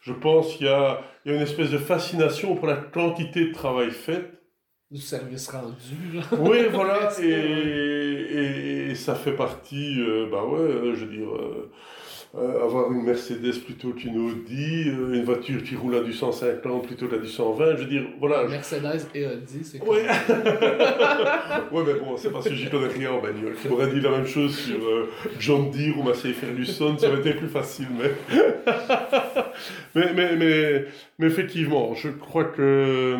je 0.00 0.12
pense 0.12 0.56
qu'il 0.56 0.66
y 0.66 0.68
a, 0.68 1.00
il 1.24 1.30
y 1.30 1.34
a 1.34 1.36
une 1.38 1.44
espèce 1.44 1.70
de 1.70 1.78
fascination 1.78 2.56
pour 2.56 2.66
la 2.66 2.76
quantité 2.76 3.46
de 3.46 3.52
travail 3.52 3.92
fait. 3.92 4.32
Du 4.90 5.00
service 5.00 5.48
rendu. 5.48 6.20
Oui, 6.38 6.58
voilà, 6.70 7.08
et, 7.22 8.90
et, 8.90 8.94
ça 8.96 9.14
fait 9.14 9.32
partie, 9.32 10.00
euh, 10.00 10.28
bah 10.30 10.44
ouais, 10.44 10.94
je 10.94 11.04
veux 11.04 11.16
dire, 11.16 11.34
euh, 11.34 11.70
euh, 12.34 12.64
avoir 12.64 12.90
une 12.90 13.02
Mercedes 13.02 13.62
plutôt 13.62 13.90
qu'une 13.90 14.18
Audi, 14.18 14.88
euh, 14.88 15.12
une 15.12 15.22
voiture 15.22 15.62
qui 15.62 15.76
roule 15.76 15.96
à 15.96 16.00
du 16.00 16.14
150 16.14 16.86
plutôt 16.86 17.06
qu'à 17.06 17.18
du 17.18 17.28
120. 17.28 17.76
Je 17.76 17.82
veux 17.82 17.90
dire, 17.90 18.04
voilà. 18.18 18.48
Mercedes 18.48 19.06
et 19.14 19.26
Audi, 19.26 19.62
c'est 19.62 19.78
quoi 19.78 19.96
Ouais. 19.96 20.02
ouais, 21.72 21.82
mais 21.86 22.00
bon, 22.00 22.16
c'est 22.16 22.30
parce 22.32 22.48
que 22.48 22.54
j'y 22.54 22.70
connais 22.70 22.88
rien 22.88 23.12
en 23.12 23.20
bagnole. 23.20 23.54
Tu 23.60 23.68
m'aurais 23.68 23.88
dit 23.88 24.00
la 24.00 24.10
même 24.12 24.26
chose 24.26 24.56
sur 24.56 24.82
euh, 24.82 25.10
John 25.38 25.70
Deere 25.70 25.98
ou 25.98 26.04
Massey 26.04 26.32
Ferguson, 26.32 26.96
ça 26.96 27.08
aurait 27.08 27.20
été 27.20 27.34
plus 27.34 27.48
facile, 27.48 27.88
mais... 28.00 28.12
mais, 29.94 30.14
mais, 30.14 30.36
mais, 30.36 30.84
mais 31.18 31.26
effectivement, 31.26 31.94
je 31.94 32.08
crois 32.08 32.44
que 32.44 33.18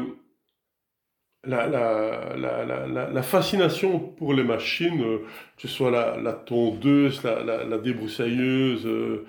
la, 1.45 1.67
la, 1.67 2.37
la, 2.37 3.11
la, 3.11 3.23
fascination 3.23 3.99
pour 3.99 4.33
les 4.33 4.45
machines, 4.45 5.03
euh, 5.03 5.19
que 5.57 5.63
ce 5.63 5.69
soit 5.69 5.91
la, 5.91 6.33
tondeuse, 6.33 7.23
la, 7.25 7.79
débroussailleuse, 7.79 8.87
euh, 8.87 9.27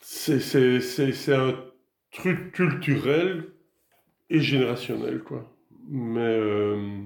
c'est 0.00 1.34
un 1.34 1.54
truc 2.10 2.52
culturel 2.52 3.44
et 4.30 4.40
générationnel, 4.40 5.20
quoi. 5.20 5.50
Mais, 5.88 6.20
euh, 6.20 7.02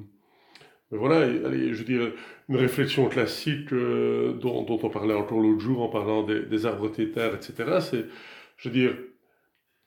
voilà, 0.93 1.23
allez, 1.23 1.75
je 1.75 1.79
veux 1.79 1.85
dire, 1.85 2.13
une 2.49 2.57
réflexion 2.57 3.09
classique 3.09 3.75
dont, 3.75 4.63
dont, 4.63 4.79
on 4.83 4.89
parlait 4.89 5.15
encore 5.15 5.41
l'autre 5.41 5.61
jour 5.61 5.83
en 5.83 5.89
parlant 5.89 6.23
des, 6.23 6.45
des 6.45 6.65
arbres 6.65 6.89
thétaires, 6.89 7.35
etc., 7.35 7.79
c'est, 7.81 8.07
je 8.57 8.69
veux 8.69 8.75
dire, 8.75 8.97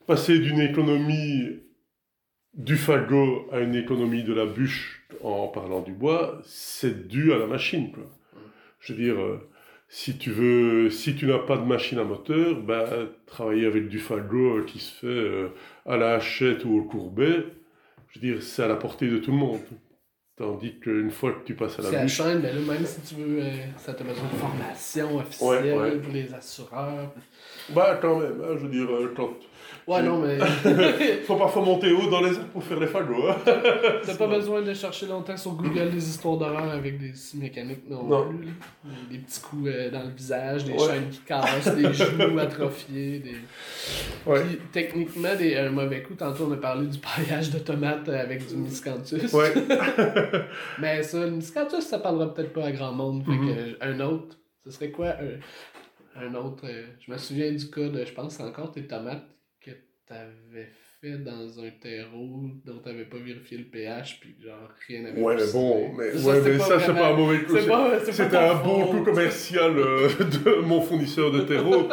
passer 0.06 0.38
d'une 0.38 0.60
économie 0.60 1.62
du 2.54 2.76
fagot 2.76 3.48
à 3.50 3.60
une 3.60 3.74
économie 3.74 4.24
de 4.24 4.32
la 4.32 4.46
bûche 4.46 5.06
en 5.22 5.48
parlant 5.48 5.80
du 5.80 5.92
bois, 5.92 6.40
c'est 6.44 7.08
dû 7.08 7.32
à 7.32 7.38
la 7.38 7.46
machine. 7.46 7.92
Quoi. 7.92 8.04
Je 8.80 8.92
veux 8.92 9.02
dire, 9.02 9.20
euh, 9.20 9.48
si 9.88 10.18
tu 10.18 10.30
veux, 10.30 10.90
si 10.90 11.14
tu 11.14 11.26
n'as 11.26 11.38
pas 11.38 11.56
de 11.56 11.64
machine 11.64 11.98
à 11.98 12.04
moteur, 12.04 12.60
ben, 12.60 13.08
travailler 13.26 13.66
avec 13.66 13.88
du 13.88 13.98
fagot 13.98 14.62
qui 14.64 14.80
se 14.80 14.92
fait 15.00 15.06
euh, 15.06 15.48
à 15.86 15.96
la 15.96 16.14
hachette 16.14 16.64
ou 16.64 16.78
au 16.78 16.82
courbet, 16.82 17.44
je 18.08 18.20
veux 18.20 18.32
dire, 18.34 18.42
c'est 18.42 18.62
à 18.62 18.68
la 18.68 18.76
portée 18.76 19.08
de 19.08 19.18
tout 19.18 19.30
le 19.30 19.38
monde. 19.38 19.60
Tandis 20.36 20.78
qu'une 20.80 21.10
fois 21.10 21.32
que 21.32 21.44
tu 21.44 21.54
passes 21.54 21.78
à 21.78 21.82
la 21.82 21.90
bûche... 21.90 22.16
C'est 22.16 22.22
la 22.22 22.30
chaîne, 22.30 22.42
mais 22.42 22.52
là, 22.52 22.60
même 22.60 22.84
si 22.84 23.00
tu 23.02 23.14
veux, 23.14 23.42
euh, 23.42 23.50
ça 23.76 23.94
te 23.94 24.02
besoin 24.02 24.24
de 24.24 24.36
formation 24.36 25.16
officielle 25.18 26.00
pour 26.00 26.12
les 26.12 26.34
assureurs. 26.34 27.14
Bah, 27.70 27.98
quand 28.00 28.18
même, 28.18 28.42
hein, 28.42 28.56
je 28.56 28.66
veux 28.66 28.70
dire, 28.70 28.88
quand 29.14 29.36
Ouais, 29.86 30.02
non, 30.02 30.20
mais. 30.20 30.38
Faut 31.26 31.36
parfois 31.36 31.62
monter 31.62 31.90
haut 31.92 32.08
dans 32.08 32.20
les 32.20 32.36
airs 32.36 32.46
pour 32.48 32.62
faire 32.62 32.78
les 32.78 32.86
fagots. 32.86 33.28
Hein. 33.28 33.36
T'as 34.04 34.14
pas 34.14 34.28
besoin 34.28 34.62
de 34.62 34.72
chercher 34.74 35.06
longtemps 35.06 35.36
sur 35.36 35.52
Google 35.52 35.90
des 35.90 36.08
histoires 36.08 36.36
d'horreur 36.36 36.70
avec 36.70 36.98
des 36.98 37.14
scies 37.14 37.38
mécaniques 37.38 37.88
non, 37.90 38.04
non. 38.04 38.28
Plus, 38.28 38.48
Des 39.10 39.18
petits 39.18 39.40
coups 39.40 39.66
euh, 39.66 39.90
dans 39.90 40.04
le 40.04 40.10
visage, 40.10 40.64
des 40.64 40.78
chaînes 40.78 41.10
qui 41.10 41.20
cassent, 41.20 41.74
des 41.74 41.92
genoux 41.92 42.38
atrophiés. 42.38 43.18
Des... 43.18 43.36
Ouais. 44.24 44.44
Puis, 44.44 44.58
techniquement, 44.70 45.34
des, 45.36 45.56
un 45.56 45.70
mauvais 45.70 46.02
coup, 46.02 46.14
tantôt 46.14 46.46
on 46.48 46.52
a 46.52 46.56
parlé 46.56 46.86
du 46.86 46.98
paillage 46.98 47.50
de 47.50 47.58
tomates 47.58 48.08
avec 48.08 48.46
du 48.46 48.56
miscanthus. 48.56 49.34
Ouais. 49.34 49.52
mais 50.78 51.02
ça, 51.02 51.24
le 51.24 51.32
miscanthus, 51.32 51.82
ça 51.82 51.98
parlera 51.98 52.32
peut-être 52.32 52.52
pas 52.52 52.66
à 52.66 52.72
grand 52.72 52.92
monde. 52.92 53.24
Fait 53.24 53.32
mm-hmm. 53.32 53.78
que, 53.78 53.84
un 53.84 54.00
autre, 54.00 54.36
ce 54.64 54.70
serait 54.70 54.92
quoi 54.92 55.08
un, 55.08 56.24
un 56.24 56.34
autre. 56.34 56.66
Euh, 56.68 56.84
je 57.00 57.10
me 57.10 57.18
souviens 57.18 57.50
du 57.50 57.68
cas 57.68 57.88
de, 57.88 58.04
je 58.04 58.12
pense, 58.12 58.38
encore 58.38 58.70
tes 58.70 58.86
tomates 58.86 59.31
t'avais 60.12 60.68
fait 61.00 61.18
dans 61.18 61.58
un 61.58 61.70
terreau 61.80 62.50
dont 62.64 62.78
t'avais 62.78 63.04
pas 63.04 63.18
vérifié 63.18 63.58
le 63.58 63.64
pH, 63.64 64.20
puis 64.20 64.36
genre 64.40 64.68
rien 64.86 65.02
n'avait 65.02 65.20
Ouais, 65.20 65.36
mais 65.36 65.52
bon, 65.52 65.92
mais 65.96 66.12
ça, 66.16 66.28
ouais, 66.28 66.40
mais 66.44 66.58
ça 66.58 66.80
c'est 66.80 66.94
pas 66.94 67.08
un 67.08 67.16
mauvais 67.16 67.42
coup. 67.42 67.56
C'était 68.10 68.36
un 68.36 68.54
bon 68.62 68.86
coup 68.86 69.02
commercial 69.02 69.78
euh, 69.78 70.08
de 70.18 70.60
mon 70.60 70.80
fournisseur 70.80 71.30
de 71.30 71.40
terreau. 71.40 71.88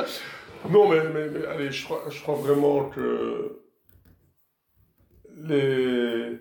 non, 0.69 0.89
mais, 0.89 1.01
mais, 1.13 1.29
mais, 1.29 1.45
allez, 1.45 1.71
je 1.71 1.83
crois, 1.83 2.05
je 2.09 2.21
crois 2.21 2.35
vraiment 2.35 2.89
que 2.89 3.61
les. 5.43 6.39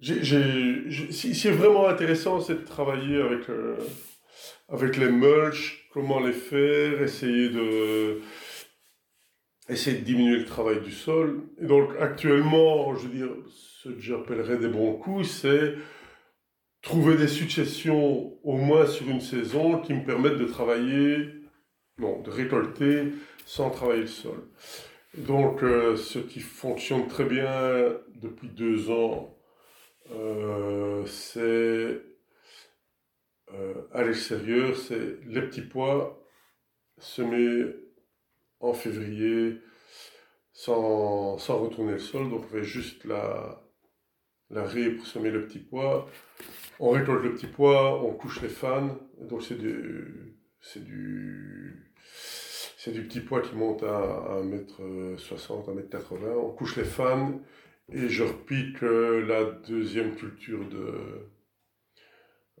J'ai, 0.00 1.10
si 1.10 1.34
c'est 1.34 1.50
vraiment 1.50 1.86
intéressant, 1.86 2.40
c'est 2.40 2.54
de 2.54 2.66
travailler 2.66 3.20
avec, 3.20 3.50
euh, 3.50 3.76
avec 4.70 4.96
les 4.96 5.10
mulch, 5.10 5.86
comment 5.92 6.20
les 6.20 6.32
faire, 6.32 7.02
essayer 7.02 7.50
de 7.50 8.22
essayer 9.70 9.98
de 9.98 10.04
diminuer 10.04 10.38
le 10.38 10.44
travail 10.44 10.80
du 10.80 10.92
sol. 10.92 11.42
Et 11.60 11.66
donc 11.66 11.90
actuellement, 12.00 12.94
je 12.94 13.06
veux 13.06 13.14
dire, 13.14 13.30
ce 13.48 13.88
que 13.88 14.00
j'appellerais 14.00 14.58
des 14.58 14.68
bons 14.68 14.94
coups, 14.94 15.28
c'est 15.28 15.74
trouver 16.82 17.16
des 17.16 17.28
successions 17.28 18.38
au 18.42 18.56
moins 18.56 18.86
sur 18.86 19.08
une 19.08 19.20
saison 19.20 19.78
qui 19.78 19.94
me 19.94 20.04
permettent 20.04 20.38
de 20.38 20.46
travailler, 20.46 21.28
non, 21.98 22.20
de 22.20 22.30
récolter 22.30 23.12
sans 23.44 23.70
travailler 23.70 24.02
le 24.02 24.06
sol. 24.06 24.48
Donc 25.16 25.62
euh, 25.62 25.96
ce 25.96 26.18
qui 26.18 26.40
fonctionne 26.40 27.08
très 27.08 27.24
bien 27.24 27.96
depuis 28.14 28.48
deux 28.48 28.90
ans, 28.90 29.36
euh, 30.12 31.04
c'est 31.06 32.00
euh, 33.54 33.74
à 33.92 34.04
l'extérieur, 34.04 34.76
c'est 34.76 35.18
les 35.26 35.42
petits 35.42 35.62
pois 35.62 36.24
semés 36.98 37.66
en 38.60 38.72
février 38.74 39.58
sans, 40.52 41.38
sans, 41.38 41.58
retourner 41.58 41.92
le 41.92 41.98
sol. 41.98 42.30
Donc 42.30 42.44
on 42.44 42.48
fait 42.48 42.64
juste 42.64 43.04
la, 43.04 43.62
la 44.50 44.64
raie 44.64 44.90
pour 44.90 45.06
semer 45.06 45.30
le 45.30 45.46
petit 45.46 45.58
pois. 45.58 46.08
On 46.78 46.90
récolte 46.90 47.22
le 47.22 47.34
petit 47.34 47.46
pois, 47.46 48.02
on 48.02 48.12
couche 48.12 48.40
les 48.42 48.48
fans. 48.48 48.98
Donc 49.18 49.42
c'est 49.42 49.58
du, 49.58 50.36
c'est 50.60 50.84
du, 50.84 51.92
c'est 52.76 52.92
du 52.92 53.06
petit 53.06 53.20
pois 53.20 53.40
qui 53.40 53.54
monte 53.54 53.82
à 53.82 54.40
1m60, 54.42 55.66
1m80. 55.66 56.34
On 56.36 56.50
couche 56.50 56.76
les 56.76 56.84
fans 56.84 57.40
et 57.92 58.08
je 58.08 58.22
repique 58.22 58.82
euh, 58.82 59.26
la 59.26 59.44
deuxième 59.44 60.14
culture 60.14 60.60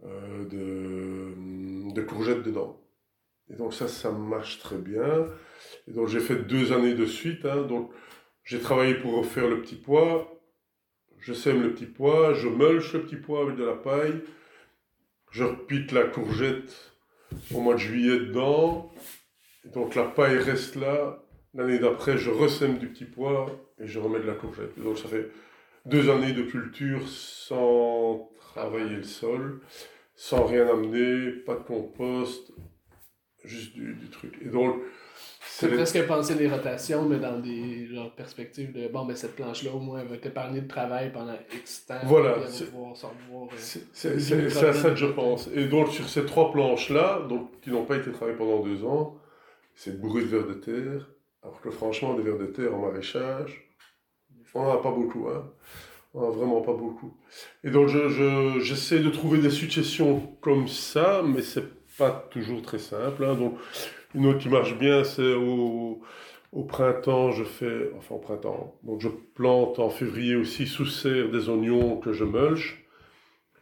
euh, 0.02 0.44
de, 0.44 1.92
de 1.94 2.02
courgettes 2.02 2.42
dedans. 2.42 2.80
Et 3.50 3.56
donc 3.56 3.74
ça, 3.74 3.88
ça 3.88 4.10
marche 4.10 4.58
très 4.58 4.78
bien. 4.78 5.26
Donc 5.88 6.08
j'ai 6.08 6.20
fait 6.20 6.36
deux 6.36 6.72
années 6.72 6.94
de 6.94 7.06
suite. 7.06 7.44
Hein. 7.44 7.62
donc 7.62 7.90
j'ai 8.44 8.60
travaillé 8.60 8.94
pour 8.94 9.16
refaire 9.16 9.48
le 9.48 9.60
petit 9.60 9.76
pois. 9.76 10.40
Je 11.18 11.34
sème 11.34 11.62
le 11.62 11.74
petit 11.74 11.86
pois, 11.86 12.32
je 12.32 12.48
mulche 12.48 12.94
le 12.94 13.02
petit 13.02 13.16
pois 13.16 13.42
avec 13.42 13.56
de 13.56 13.64
la 13.64 13.74
paille. 13.74 14.22
Je 15.30 15.44
repique 15.44 15.92
la 15.92 16.04
courgette 16.04 16.92
au 17.54 17.60
mois 17.60 17.74
de 17.74 17.78
juillet 17.78 18.18
dedans. 18.18 18.90
Donc 19.66 19.94
la 19.94 20.04
paille 20.04 20.38
reste 20.38 20.76
là. 20.76 21.22
L'année 21.52 21.78
d'après, 21.78 22.16
je 22.16 22.30
ressème 22.30 22.78
du 22.78 22.88
petit 22.88 23.04
pois 23.04 23.46
et 23.78 23.86
je 23.86 23.98
remets 23.98 24.20
de 24.20 24.26
la 24.26 24.34
courgette. 24.34 24.78
donc 24.78 24.98
ça 24.98 25.08
fait 25.08 25.30
deux 25.86 26.10
années 26.10 26.32
de 26.32 26.42
culture 26.42 27.08
sans 27.08 28.30
travailler 28.38 28.96
le 28.96 29.02
sol, 29.02 29.60
sans 30.14 30.44
rien 30.44 30.68
amener, 30.68 31.32
pas 31.32 31.54
de 31.54 31.62
compost, 31.62 32.52
juste 33.44 33.74
du, 33.74 33.94
du 33.94 34.08
truc. 34.10 34.38
Et 34.42 34.48
donc, 34.48 34.80
c'est 35.52 35.68
presque 35.68 36.06
penser 36.06 36.34
les 36.34 36.48
rotations, 36.48 37.02
mais 37.02 37.18
dans 37.18 37.38
des 37.38 37.86
genre, 37.86 38.14
perspectives 38.14 38.72
de 38.72 38.88
bon, 38.88 39.04
mais 39.04 39.16
cette 39.16 39.34
planche-là, 39.34 39.72
au 39.74 39.80
moins, 39.80 40.00
elle 40.00 40.06
va 40.06 40.16
t'épargner 40.16 40.60
de 40.60 40.68
travail 40.68 41.12
pendant 41.12 41.34
X 41.52 41.86
temps. 41.86 41.96
Voilà. 42.04 42.36
C'est 42.46 42.72
euh, 44.06 44.46
à 44.46 44.72
ça 44.72 44.90
que 44.90 44.96
je 44.96 45.06
pense. 45.06 45.48
Et 45.54 45.66
donc, 45.66 45.88
sur 45.88 46.08
ces 46.08 46.24
trois 46.24 46.52
planches-là, 46.52 47.26
donc, 47.28 47.60
qui 47.60 47.70
n'ont 47.70 47.84
pas 47.84 47.96
été 47.96 48.12
travaillées 48.12 48.38
pendant 48.38 48.60
deux 48.60 48.84
ans, 48.84 49.16
c'est 49.74 50.00
bourré 50.00 50.22
de 50.22 50.28
vers 50.28 50.46
de 50.46 50.54
terre. 50.54 51.08
Alors 51.42 51.60
que 51.60 51.70
franchement, 51.70 52.14
des 52.14 52.22
vers 52.22 52.38
de 52.38 52.46
terre 52.46 52.74
en 52.74 52.78
maraîchage, 52.78 53.68
on 54.54 54.62
n'en 54.62 54.72
a 54.72 54.82
pas 54.82 54.92
beaucoup. 54.92 55.28
Hein. 55.28 55.50
On 56.14 56.20
n'en 56.20 56.28
a 56.28 56.30
vraiment 56.30 56.60
pas 56.60 56.74
beaucoup. 56.74 57.16
Et 57.64 57.70
donc, 57.70 57.88
j'essaie 57.88 58.98
je, 58.98 59.02
de 59.02 59.10
trouver 59.10 59.38
des 59.38 59.50
successions 59.50 60.20
comme 60.40 60.68
ça, 60.68 61.22
mais 61.26 61.42
c'est 61.42 61.66
pas 61.98 62.28
toujours 62.30 62.62
très 62.62 62.78
simple. 62.78 63.24
Hein. 63.24 63.34
Donc, 63.34 63.58
une 64.14 64.26
autre 64.26 64.38
qui 64.38 64.48
marche 64.48 64.76
bien, 64.76 65.04
c'est 65.04 65.34
au, 65.34 66.02
printemps, 66.68 67.30
je 67.30 67.44
fais, 67.44 67.90
enfin 67.96 68.16
au 68.16 68.18
printemps, 68.18 68.78
donc 68.82 69.00
je 69.00 69.08
plante 69.08 69.78
en 69.78 69.90
février 69.90 70.36
aussi 70.36 70.66
sous 70.66 70.86
serre 70.86 71.30
des 71.30 71.48
oignons 71.48 71.96
que 71.96 72.12
je 72.12 72.24
mulch, 72.24 72.84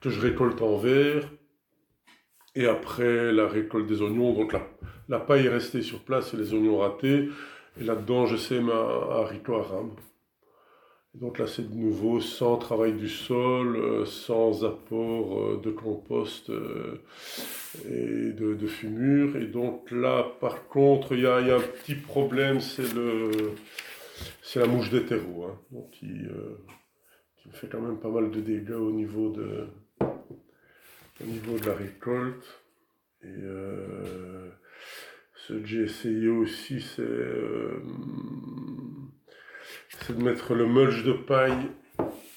que 0.01 0.11
je 0.11 0.21
récolte 0.21 0.63
en 0.63 0.77
verre. 0.77 1.29
Et 2.55 2.67
après 2.67 3.33
la 3.33 3.47
récolte 3.47 3.87
des 3.87 4.03
oignons, 4.03 4.33
donc 4.33 4.53
la, 4.53 4.67
la 5.09 5.21
paille 5.21 5.47
est 5.47 5.51
restée 5.51 5.83
sur 5.83 6.01
place 6.01 6.35
et 6.35 6.37
les 6.37 6.55
oignons 6.55 6.79
ratés. 6.79 7.29
Et 7.81 7.85
là-dedans, 7.85 8.27
je 8.27 8.37
sème 8.37 8.71
un 8.71 9.21
haricot 9.21 9.57
à 9.57 9.63
rame. 9.63 9.91
Donc 11.15 11.39
là, 11.39 11.47
c'est 11.47 11.69
de 11.69 11.75
nouveau 11.75 12.21
sans 12.21 12.59
travail 12.59 12.93
du 12.93 13.09
sol, 13.09 13.77
euh, 13.77 14.05
sans 14.05 14.65
apport 14.65 15.39
euh, 15.39 15.61
de 15.63 15.71
compost 15.71 16.51
euh, 16.51 17.03
et 17.87 18.33
de, 18.33 18.67
fumure. 18.67 19.37
Et 19.37 19.47
donc 19.47 19.91
là, 19.91 20.25
par 20.41 20.69
contre, 20.69 21.15
il 21.15 21.21
y 21.21 21.27
a, 21.27 21.37
un 21.37 21.61
petit 21.61 21.95
problème, 21.95 22.61
c'est 22.61 22.95
le, 22.95 23.31
c'est 24.43 24.61
la 24.61 24.67
mouche 24.67 24.91
d'hétéro, 24.91 25.45
hein, 25.45 25.59
donc 25.71 25.91
qui, 25.91 26.07
qui 27.37 27.51
fait 27.51 27.69
quand 27.69 27.81
même 27.81 27.99
pas 27.99 28.11
mal 28.11 28.31
de 28.31 28.41
dégâts 28.41 28.73
au 28.73 28.93
niveau 28.93 29.31
de, 29.31 29.67
au 30.01 31.25
niveau 31.25 31.59
de 31.59 31.67
la 31.67 31.75
récolte. 31.75 32.63
Et 33.23 33.43
ce 35.49 35.55
que 35.55 35.67
j'ai 35.67 35.85
essayé 35.85 36.29
aussi, 36.29 36.83
c'est 36.83 37.01
euh, 37.01 37.81
de 40.11 40.23
mettre 40.23 40.55
le 40.55 40.67
mulch 40.67 41.05
de 41.05 41.15
paille 41.15 41.71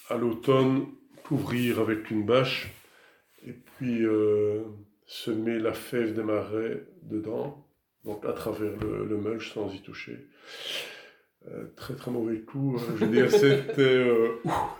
à 0.09 0.17
l'automne, 0.17 0.87
couvrir 1.23 1.79
avec 1.79 2.09
une 2.09 2.25
bâche, 2.25 2.71
et 3.45 3.51
puis 3.51 4.05
euh, 4.05 4.63
semer 5.11 5.59
la 5.59 5.73
fève 5.73 6.13
des 6.13 6.23
marais 6.23 6.85
dedans, 7.03 7.67
donc 8.05 8.25
à 8.25 8.31
travers 8.31 8.71
le, 8.79 9.05
le 9.05 9.17
mulch 9.17 9.53
sans 9.53 9.69
y 9.73 9.81
toucher. 9.81 10.25
Euh, 11.49 11.65
très 11.75 11.95
très 11.95 12.11
mauvais 12.11 12.39
coup. 12.39 12.77
Hein. 12.77 12.81
Je 12.97 13.05
veux 13.05 13.11
dire, 13.11 13.29
c'était 13.29 13.81
euh, 13.81 14.29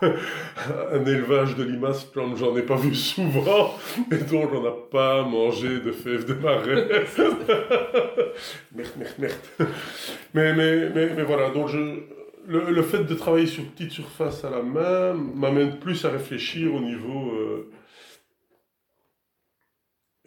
un 0.00 1.04
élevage 1.04 1.54
de 1.56 1.64
limaces 1.64 2.06
comme 2.14 2.34
j'en 2.38 2.56
ai 2.56 2.62
pas 2.62 2.76
vu 2.76 2.94
souvent, 2.94 3.74
et 4.10 4.16
donc 4.16 4.54
on 4.54 4.62
n'a 4.62 4.74
pas 4.90 5.22
mangé 5.22 5.80
de 5.80 5.92
fèves 5.92 6.24
de 6.24 6.32
marais. 6.32 7.04
merde, 8.74 8.92
merde, 8.96 9.14
merde. 9.18 9.68
Mais, 10.32 10.54
mais, 10.54 10.88
mais, 10.94 11.14
mais 11.14 11.24
voilà, 11.24 11.50
donc 11.50 11.68
je, 11.68 11.78
le, 12.46 12.70
le, 12.70 12.82
fait 12.82 13.04
de 13.04 13.14
travailler 13.14 13.46
sur 13.46 13.64
petite 13.64 13.92
surface 13.92 14.44
à 14.46 14.50
la 14.50 14.62
main 14.62 15.12
m'amène 15.12 15.78
plus 15.78 16.02
à 16.06 16.08
réfléchir 16.08 16.74
au 16.74 16.80
niveau 16.80 17.32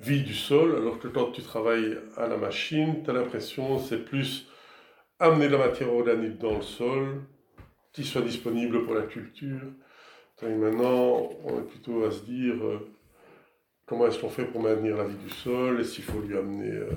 vie 0.06 0.22
du 0.22 0.36
sol, 0.36 0.76
alors 0.76 1.00
que 1.00 1.08
quand 1.08 1.32
tu 1.32 1.42
travailles 1.42 1.98
à 2.16 2.28
la 2.28 2.38
machine, 2.38 3.04
tu 3.04 3.10
as 3.10 3.14
l'impression 3.14 3.80
c'est 3.80 4.06
plus 4.06 4.48
amener 5.20 5.48
de 5.48 5.54
la 5.54 5.68
matière 5.68 5.92
organique 5.92 6.38
dans 6.38 6.56
le 6.56 6.62
sol, 6.62 7.24
qu'il 7.92 8.06
soit 8.06 8.22
disponible 8.22 8.86
pour 8.86 8.94
la 8.94 9.04
culture. 9.04 9.62
Maintenant, 10.44 11.30
on 11.44 11.60
est 11.60 11.68
plutôt 11.68 12.04
à 12.04 12.12
se 12.12 12.24
dire 12.24 12.64
euh, 12.64 12.94
comment 13.86 14.06
est-ce 14.06 14.20
qu'on 14.20 14.30
fait 14.30 14.46
pour 14.46 14.62
maintenir 14.62 14.98
la 14.98 15.06
vie 15.06 15.18
du 15.18 15.30
sol, 15.30 15.80
et 15.80 15.84
s'il 15.84 16.04
faut 16.04 16.20
lui 16.20 16.38
amener 16.38 16.72
euh, 16.72 16.90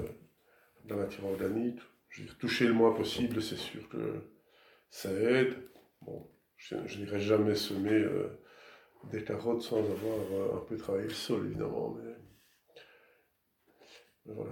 de 0.84 0.90
la 0.90 0.96
matière 0.96 1.24
organique. 1.24 1.78
Je 2.10 2.20
veux 2.20 2.26
dire, 2.26 2.38
toucher 2.38 2.66
le 2.66 2.74
moins 2.74 2.92
possible, 2.92 3.40
c'est 3.40 3.56
sûr 3.56 3.88
que 3.88 4.22
ça 4.90 5.10
aide. 5.12 5.54
Bon, 6.02 6.28
je, 6.56 6.74
n'irai 6.98 7.20
jamais 7.20 7.54
semer 7.54 7.92
euh, 7.92 8.40
des 9.10 9.22
carottes 9.22 9.62
sans 9.62 9.78
avoir 9.78 10.56
un 10.56 10.64
peu 10.66 10.76
travaillé 10.76 11.06
le 11.06 11.14
sol, 11.14 11.46
évidemment, 11.46 11.96
mais, 11.96 12.17
voilà. 14.34 14.50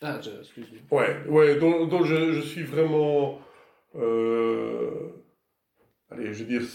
Ah, 0.00 0.20
excuse-moi. 0.40 0.80
Ouais, 0.90 1.26
ouais, 1.28 1.56
donc, 1.56 1.88
donc 1.88 2.04
je, 2.04 2.32
je, 2.32 2.40
suis 2.40 2.62
vraiment. 2.62 3.40
Euh, 3.96 5.08
allez, 6.10 6.32
je 6.32 6.44
veux 6.44 6.58
dire. 6.58 6.68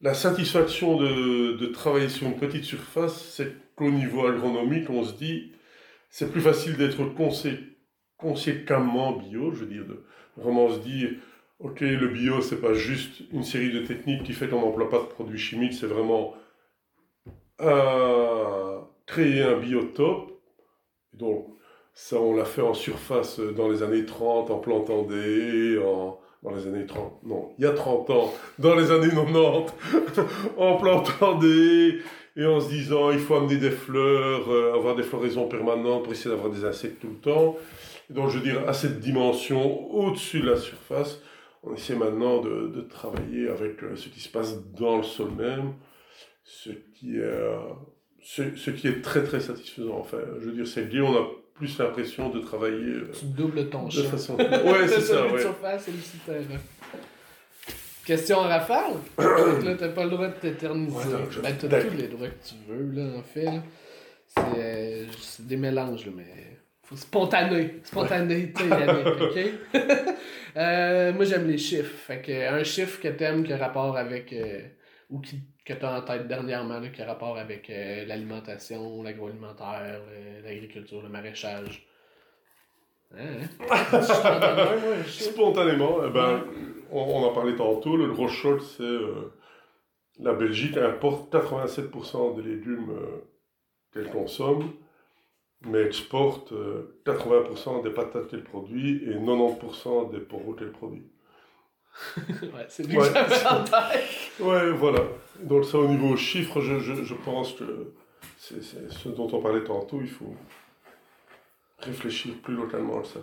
La 0.00 0.14
satisfaction 0.14 0.96
de, 0.96 1.56
de 1.56 1.66
travailler 1.66 2.08
sur 2.08 2.28
une 2.28 2.38
petite 2.38 2.64
surface, 2.64 3.20
c'est 3.30 3.52
qu'au 3.74 3.90
niveau 3.90 4.26
agronomique, 4.26 4.90
on 4.90 5.02
se 5.02 5.14
dit, 5.14 5.52
c'est 6.10 6.30
plus 6.30 6.40
facile 6.40 6.76
d'être 6.76 7.04
consé, 7.14 7.58
conséquemment 8.16 9.12
bio, 9.12 9.52
je 9.52 9.64
veux 9.64 9.66
dire, 9.66 9.84
de 9.86 10.04
vraiment 10.36 10.70
se 10.70 10.78
dire, 10.78 11.10
ok, 11.58 11.80
le 11.80 12.08
bio, 12.08 12.40
c'est 12.40 12.60
pas 12.60 12.74
juste 12.74 13.22
une 13.32 13.42
série 13.42 13.72
de 13.72 13.80
techniques 13.80 14.22
qui 14.22 14.34
fait 14.34 14.48
qu'on 14.48 14.60
n'emploie 14.60 14.88
pas 14.88 15.00
de 15.00 15.06
produits 15.06 15.38
chimiques, 15.38 15.74
c'est 15.74 15.86
vraiment 15.86 16.34
euh, 17.60 18.77
créer 19.08 19.42
un 19.42 19.56
biotope 19.58 20.38
donc, 21.18 21.46
ça, 21.94 22.16
on 22.20 22.34
l'a 22.34 22.44
fait 22.44 22.62
en 22.62 22.74
surface 22.74 23.40
dans 23.40 23.68
les 23.68 23.82
années 23.82 24.06
30, 24.06 24.50
en 24.50 24.58
plantant 24.58 25.02
des 25.02 25.76
dans 26.40 26.54
les 26.54 26.68
années 26.68 26.86
30, 26.86 27.24
non, 27.24 27.50
il 27.58 27.64
y 27.64 27.66
a 27.66 27.72
30 27.72 28.10
ans, 28.10 28.32
dans 28.60 28.76
les 28.76 28.92
années 28.92 29.08
90, 29.08 29.72
en 30.56 30.76
plantant 30.76 31.34
des 31.36 31.98
et 32.36 32.46
en 32.46 32.60
se 32.60 32.68
disant 32.68 33.10
il 33.10 33.18
faut 33.18 33.34
amener 33.34 33.56
des 33.56 33.72
fleurs, 33.72 34.48
euh, 34.48 34.72
avoir 34.72 34.94
des 34.94 35.02
floraisons 35.02 35.48
permanentes 35.48 36.04
pour 36.04 36.12
essayer 36.12 36.30
d'avoir 36.30 36.52
des 36.52 36.64
insectes 36.64 37.00
tout 37.00 37.08
le 37.08 37.16
temps. 37.16 37.56
donc, 38.10 38.30
je 38.30 38.38
veux 38.38 38.44
dire, 38.44 38.68
à 38.68 38.72
cette 38.72 39.00
dimension 39.00 39.90
au-dessus 39.92 40.38
de 40.38 40.48
la 40.48 40.56
surface, 40.56 41.20
on 41.64 41.74
essaie 41.74 41.96
maintenant 41.96 42.40
de, 42.40 42.68
de 42.68 42.82
travailler 42.82 43.48
avec 43.48 43.82
euh, 43.82 43.96
ce 43.96 44.08
qui 44.08 44.20
se 44.20 44.28
passe 44.28 44.64
dans 44.74 44.98
le 44.98 45.02
sol 45.02 45.32
même, 45.32 45.72
ce 46.44 46.70
qui 46.70 47.16
est 47.16 47.20
euh, 47.20 47.58
ce, 48.28 48.70
qui 48.70 48.88
est 48.88 49.00
très 49.00 49.22
très 49.22 49.40
satisfaisant. 49.40 49.98
Enfin, 49.98 50.18
je 50.40 50.46
veux 50.46 50.52
dire, 50.52 50.66
c'est 50.66 50.88
que 50.88 51.00
on 51.00 51.16
a 51.16 51.26
plus 51.54 51.78
l'impression 51.78 52.28
de 52.28 52.40
travailler. 52.40 52.76
Euh, 52.76 53.10
tu 53.18 53.24
doubles 53.26 53.68
ton 53.70 53.86
de 53.86 54.02
façon. 54.02 54.36
Ouais, 54.36 54.86
c'est 54.88 55.00
ça. 55.00 55.26
Ouais. 55.26 55.40
surface 55.40 55.88
et 55.88 55.92
le 56.32 56.42
Question 58.04 58.40
à 58.40 58.58
rafale. 58.58 58.94
là, 59.18 59.74
t'as 59.78 59.88
pas 59.88 60.04
le 60.04 60.10
droit 60.10 60.28
de 60.28 60.34
t'éterniser. 60.34 60.96
Ouais, 60.96 61.42
ben, 61.42 61.56
t'as 61.58 61.82
tous 61.82 61.96
les 61.96 62.08
droits 62.08 62.28
que 62.28 62.48
tu 62.48 62.54
veux, 62.68 62.92
là, 62.92 63.18
en 63.18 63.22
fait. 63.22 65.06
C'est 65.20 65.46
des 65.46 65.56
mélanges, 65.56 66.06
là, 66.06 66.12
mais. 66.14 66.58
Faut 66.84 66.96
spontané. 66.96 67.80
Spontanéité, 67.84 68.64
ok? 68.64 69.38
euh, 70.56 71.12
moi, 71.12 71.24
j'aime 71.26 71.46
les 71.46 71.58
chiffres. 71.58 71.94
Fait 72.06 72.22
que, 72.22 72.50
un 72.50 72.64
chiffre 72.64 72.98
que 73.00 73.08
t'aimes 73.08 73.44
qui 73.44 73.52
a 73.52 73.58
rapport 73.58 73.96
avec. 73.96 74.34
Euh, 75.10 75.14
ou 75.14 75.20
qui 75.20 75.40
que 75.64 75.74
tu 75.74 75.84
as 75.84 75.98
en 75.98 76.02
tête 76.02 76.26
dernièrement 76.26 76.80
qui 76.90 77.02
a 77.02 77.06
rapport 77.06 77.36
avec 77.36 77.68
euh, 77.70 78.06
l'alimentation, 78.06 79.02
l'agroalimentaire, 79.02 80.00
l'agriculture, 80.42 81.02
le 81.02 81.08
maraîchage? 81.08 81.86
Hein? 83.16 83.40
Spontanément, 85.06 85.98
eh 86.06 86.10
ben, 86.10 86.44
on, 86.90 87.24
en 87.24 87.32
parlait 87.32 87.56
tantôt, 87.56 87.96
le 87.96 88.12
gros 88.12 88.28
choc, 88.28 88.62
c'est 88.62 88.82
euh, 88.82 89.34
la 90.18 90.34
Belgique 90.34 90.76
importe 90.76 91.32
87% 91.32 92.36
des 92.36 92.42
légumes 92.42 92.90
euh, 92.90 93.24
qu'elle 93.92 94.10
consomme, 94.10 94.72
mais 95.62 95.82
exporte 95.82 96.52
80% 97.04 97.82
des 97.82 97.90
patates 97.90 98.28
qu'elle 98.28 98.44
produit 98.44 99.02
et 99.04 99.14
90% 99.14 100.10
des 100.12 100.20
poros 100.20 100.54
qu'elle 100.54 100.72
produit. 100.72 101.04
ouais, 102.42 102.66
c'est 102.68 102.84
lui 102.84 102.96
ouais, 102.96 103.08
que 103.08 104.42
Ouais, 104.42 104.70
voilà. 104.72 105.00
Donc 105.40 105.64
ça, 105.64 105.78
au 105.78 105.88
niveau 105.88 106.16
chiffres, 106.16 106.60
je, 106.60 106.78
je, 106.80 107.04
je 107.04 107.14
pense 107.14 107.52
que 107.54 107.92
c'est 108.38 108.62
ce 108.62 109.08
dont 109.08 109.28
on 109.32 109.40
parlait 109.40 109.64
tantôt, 109.64 110.00
il 110.00 110.08
faut 110.08 110.34
réfléchir 111.80 112.34
plus 112.42 112.54
localement 112.54 113.00
à 113.00 113.04
ça. 113.04 113.20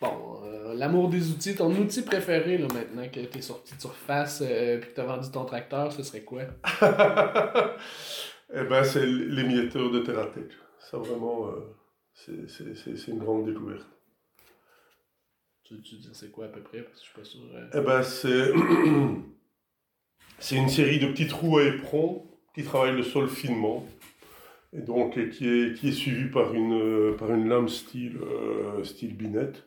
Bon, 0.00 0.40
euh, 0.44 0.74
l'amour 0.74 1.08
des 1.08 1.30
outils, 1.30 1.54
ton 1.54 1.70
outil 1.70 2.02
préféré 2.02 2.58
là, 2.58 2.66
maintenant 2.72 3.08
que 3.08 3.20
tu 3.20 3.38
es 3.38 3.42
sorti 3.42 3.74
de 3.76 3.80
surface 3.80 4.40
et 4.40 4.44
euh, 4.50 4.80
que 4.80 4.86
tu 4.94 5.00
as 5.00 5.04
vendu 5.04 5.30
ton 5.30 5.44
tracteur, 5.44 5.92
ce 5.92 6.02
serait 6.02 6.22
quoi? 6.22 6.42
eh 8.52 8.64
ben, 8.64 8.84
c'est 8.84 9.06
l'émietteur 9.06 9.90
de 9.90 10.00
Terratech. 10.00 10.50
Ça, 10.78 10.98
vraiment, 10.98 11.48
euh, 11.48 11.74
c'est 12.14 13.08
une 13.08 13.18
grande 13.18 13.46
découverte. 13.46 13.86
Tu, 15.64 15.80
tu 15.80 15.94
dis 15.96 16.10
c'est 16.12 16.30
quoi 16.30 16.44
à 16.44 16.48
peu 16.48 16.60
près? 16.60 16.82
Parce 16.82 17.00
que 17.00 17.00
je 17.00 17.10
suis 17.10 17.14
pas 17.14 17.24
sûr. 17.24 17.40
Euh. 17.54 17.68
Eh 17.74 17.80
ben, 17.80 18.02
c'est. 18.02 18.52
c'est 20.38 20.56
une 20.56 20.68
série 20.68 20.98
de 20.98 21.06
petits 21.06 21.26
trous 21.26 21.58
à 21.58 21.64
éperon 21.64 22.26
qui 22.54 22.62
travaillent 22.62 22.96
le 22.96 23.02
sol 23.02 23.28
finement. 23.28 23.86
Et 24.76 24.80
donc, 24.80 25.14
qui 25.30 25.48
est, 25.48 25.74
qui 25.74 25.88
est 25.88 25.92
suivi 25.92 26.28
par 26.30 26.52
une, 26.52 27.16
par 27.16 27.32
une 27.32 27.48
lame 27.48 27.68
style, 27.68 28.18
euh, 28.22 28.82
style 28.84 29.16
binette. 29.16 29.64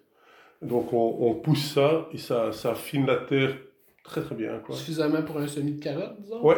Donc, 0.62 0.94
on, 0.94 1.18
on, 1.20 1.34
pousse 1.34 1.74
ça 1.74 2.10
et 2.12 2.18
ça, 2.18 2.52
ça 2.52 2.72
affine 2.72 3.06
la 3.06 3.18
terre 3.18 3.56
très 4.04 4.22
très 4.22 4.36
bien. 4.36 4.60
Quoi. 4.60 4.76
Suffisamment 4.76 5.22
pour 5.22 5.38
un 5.38 5.48
semis 5.48 5.74
de 5.74 5.84
carotte, 5.84 6.20
disons? 6.20 6.44
Ouais. 6.44 6.58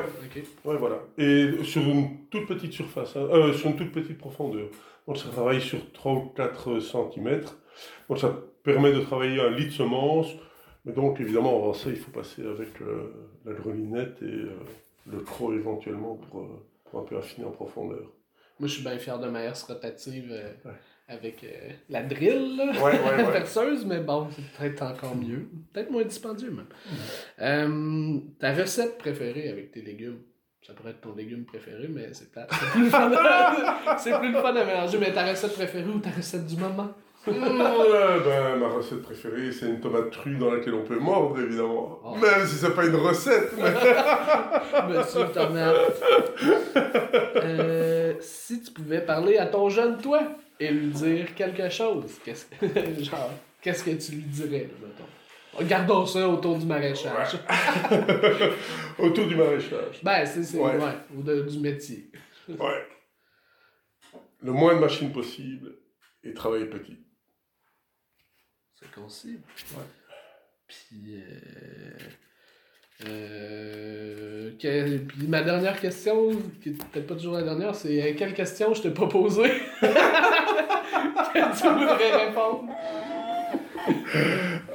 Ouais, 0.65 0.77
voilà. 0.77 0.99
Et 1.17 1.63
sur 1.63 1.81
une 1.83 2.25
toute 2.29 2.47
petite 2.47 2.73
surface, 2.73 3.15
hein, 3.15 3.27
euh, 3.31 3.53
sur 3.53 3.69
une 3.69 3.75
toute 3.75 3.91
petite 3.91 4.17
profondeur. 4.17 4.67
Donc, 5.07 5.17
ça 5.17 5.29
travaille 5.29 5.61
sur 5.61 5.91
3 5.91 6.13
ou 6.13 6.29
4 6.35 6.79
cm. 6.79 7.41
Donc, 8.09 8.19
ça 8.19 8.35
permet 8.63 8.91
de 8.91 9.01
travailler 9.01 9.39
un 9.39 9.51
lit 9.51 9.67
de 9.67 9.71
semences. 9.71 10.31
Mais 10.85 10.93
donc, 10.93 11.19
évidemment, 11.19 11.57
avant 11.57 11.73
ça, 11.73 11.89
il 11.89 11.97
faut 11.97 12.11
passer 12.11 12.45
avec 12.45 12.81
euh, 12.81 13.13
la 13.45 13.53
grelinette 13.53 14.21
et 14.21 14.25
euh, 14.25 14.51
le 15.11 15.19
croc 15.19 15.53
éventuellement 15.53 16.15
pour, 16.15 16.41
euh, 16.41 16.65
pour, 16.85 17.01
un 17.01 17.03
peu 17.03 17.17
affiner 17.17 17.45
en 17.45 17.51
profondeur. 17.51 18.11
Moi, 18.59 18.67
je 18.67 18.75
suis 18.75 18.83
bien 18.83 18.97
fier 18.97 19.19
de 19.19 19.29
ma 19.29 19.41
herse 19.41 19.63
rotative 19.63 20.37
avec 21.07 21.45
la 21.89 22.03
drill, 22.03 22.57
là, 22.57 22.71
ouais, 22.71 22.99
ouais, 22.99 23.31
perceuse, 23.31 23.85
mais 23.87 23.99
bon, 23.99 24.27
c'est 24.31 24.57
peut-être 24.57 24.83
encore 24.83 25.15
mieux. 25.15 25.49
Peut-être 25.71 25.91
moins 25.91 26.03
dispendieux, 26.03 26.51
même. 26.51 28.21
ta 28.37 28.53
recette 28.53 28.97
préférée 28.97 29.49
avec 29.49 29.71
tes 29.71 29.81
légumes? 29.81 30.19
Ça 30.61 30.73
pourrait 30.73 30.91
être 30.91 31.01
ton 31.01 31.15
légume 31.15 31.45
préféré, 31.45 31.87
mais 31.87 32.13
c'est 32.13 32.29
plus 32.31 32.83
le 32.83 32.89
fun. 32.89 33.11
c'est 33.97 34.19
plus 34.19 34.31
le 34.31 34.41
fun 34.41 34.55
à 34.55 34.65
mélanger. 34.65 34.97
Mais 34.99 35.13
ta 35.13 35.25
recette 35.25 35.53
préférée 35.53 35.89
ou 35.89 35.99
ta 35.99 36.11
recette 36.11 36.45
du 36.45 36.57
moment? 36.57 36.93
ben, 37.27 38.55
ma 38.57 38.67
recette 38.69 39.01
préférée, 39.01 39.51
c'est 39.51 39.67
une 39.67 39.81
tomate 39.81 40.09
crue 40.11 40.37
dans 40.37 40.51
laquelle 40.53 40.73
on 40.73 40.83
peut 40.83 40.99
mordre, 40.99 41.39
évidemment. 41.39 41.99
Oh. 42.03 42.15
Même 42.15 42.47
si 42.47 42.55
c'est 42.55 42.73
pas 42.73 42.85
une 42.85 42.95
recette. 42.95 43.51
Monsieur 44.87 45.25
Tomate. 45.33 46.01
Euh, 47.35 48.13
si 48.21 48.61
tu 48.61 48.71
pouvais 48.71 49.01
parler 49.01 49.37
à 49.37 49.47
ton 49.47 49.67
jeune 49.69 49.97
toi 50.01 50.21
et 50.59 50.71
lui 50.71 50.87
dire 50.87 51.35
quelque 51.35 51.69
chose, 51.69 52.19
qu'est-ce 52.23 52.45
que, 52.45 53.03
genre, 53.03 53.31
qu'est-ce 53.61 53.83
que 53.83 53.91
tu 53.91 54.13
lui 54.13 54.23
dirais, 54.23 54.69
mettons? 54.81 55.65
Gardons 55.67 56.05
ça 56.05 56.29
autour 56.29 56.57
du 56.57 56.65
maraîchage. 56.65 57.37
autour 58.97 59.27
du 59.27 59.35
maraîchage. 59.35 59.99
Ben, 60.01 60.25
c'est, 60.25 60.43
c'est 60.43 60.57
ouais. 60.57 60.77
ou 61.13 61.21
du 61.21 61.59
métier. 61.59 62.11
Ouais. 62.47 62.87
le 64.41 64.53
moins 64.53 64.75
de 64.75 64.79
machines 64.79 65.11
possible 65.11 65.73
et 66.23 66.33
travailler 66.33 66.65
petit. 66.65 66.97
C'est 68.79 68.91
concis. 68.91 69.39
Ouais. 69.75 69.83
Puis, 70.67 71.15
euh, 71.15 71.97
euh, 73.07 74.51
puis 74.57 75.27
ma 75.27 75.41
dernière 75.41 75.79
question, 75.79 76.29
qui 76.61 76.71
n'est 76.71 76.77
peut-être 76.77 77.07
pas 77.07 77.15
toujours 77.15 77.33
la 77.33 77.43
dernière, 77.43 77.75
c'est 77.75 78.01
euh, 78.01 78.13
quelle 78.17 78.33
question 78.33 78.73
je 78.73 78.83
t'ai 78.83 78.91
pas 78.91 79.07
posée? 79.07 79.51
Que 81.31 81.61
tu 81.61 81.67
voudrais 81.67 82.25
répondre 82.25 82.73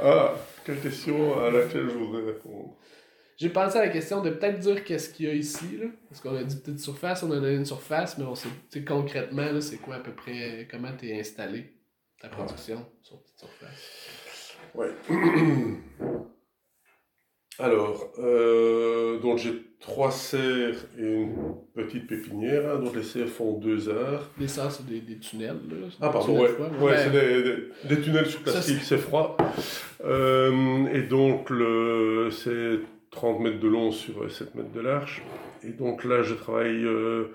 Ah, 0.01 0.35
quelle 0.65 0.81
question 0.81 1.41
à 1.41 1.51
laquelle 1.51 1.89
je 1.89 1.99
voudrais 1.99 2.25
répondre? 2.27 2.77
J'ai 3.37 3.49
pensé 3.49 3.79
à 3.79 3.87
la 3.87 3.89
question 3.89 4.23
de 4.23 4.31
peut-être 4.31 4.61
dire 4.61 4.85
qu'est-ce 4.85 5.13
qu'il 5.13 5.27
y 5.27 5.29
a 5.31 5.35
ici, 5.35 5.79
là. 5.81 5.87
Parce 6.09 6.21
qu'on 6.21 6.37
a 6.37 6.45
dit 6.45 6.57
petite 6.57 6.79
surface, 6.79 7.25
on 7.25 7.33
a 7.33 7.41
donné 7.41 7.57
une 7.57 7.65
surface, 7.65 8.17
mais 8.19 8.25
on 8.25 8.37
sait 8.37 8.49
concrètement, 8.87 9.61
c'est 9.61 9.79
quoi 9.79 9.97
à 9.97 10.01
peu 10.01 10.13
près, 10.13 10.69
comment 10.71 10.93
tu 10.97 11.09
es 11.09 11.19
installé, 11.19 11.73
ta 12.25 12.31
production 12.31 12.85
sur 13.03 13.19
petite 13.21 13.39
surface. 13.39 14.57
Ouais. 14.75 14.91
Alors, 17.61 18.13
euh, 18.19 19.21
donc 19.21 19.39
j'ai 19.39 19.53
trois 19.79 20.11
serres 20.11 20.75
et 20.99 21.05
une 21.05 21.37
petite 21.73 22.09
pépinière. 22.09 22.69
Hein, 22.69 22.79
donc 22.81 22.97
les 22.97 23.05
serres 23.05 23.29
font 23.29 23.59
deux 23.59 23.89
heures. 23.89 24.29
Les 24.41 24.49
serres, 24.49 24.73
c'est 24.73 24.87
des, 24.87 25.01
des, 25.01 25.19
tunnels. 25.19 25.61
Là. 25.71 25.87
Ah, 26.01 26.09
pardon, 26.09 26.41
ouais. 26.41 26.51
ouais 26.81 26.97
c'est 26.97 27.13
des, 27.13 27.95
des, 27.95 28.01
tunnels 28.03 28.27
sur 28.27 28.43
plastique, 28.43 28.83
c'est 28.83 28.99
froid. 28.99 29.37
Euh, 30.05 30.87
et 30.93 31.03
donc, 31.03 31.51
le, 31.51 32.31
c'est 32.33 32.81
30 33.13 33.39
mètres 33.41 33.61
de 33.61 33.69
long 33.69 33.93
sur 33.93 34.29
7 34.29 34.57
mètres 34.57 34.73
de 34.73 34.81
large. 34.81 35.23
Et 35.63 35.71
donc 35.71 36.03
là, 36.03 36.23
je 36.23 36.35
travaille 36.35 36.85
euh, 36.85 37.33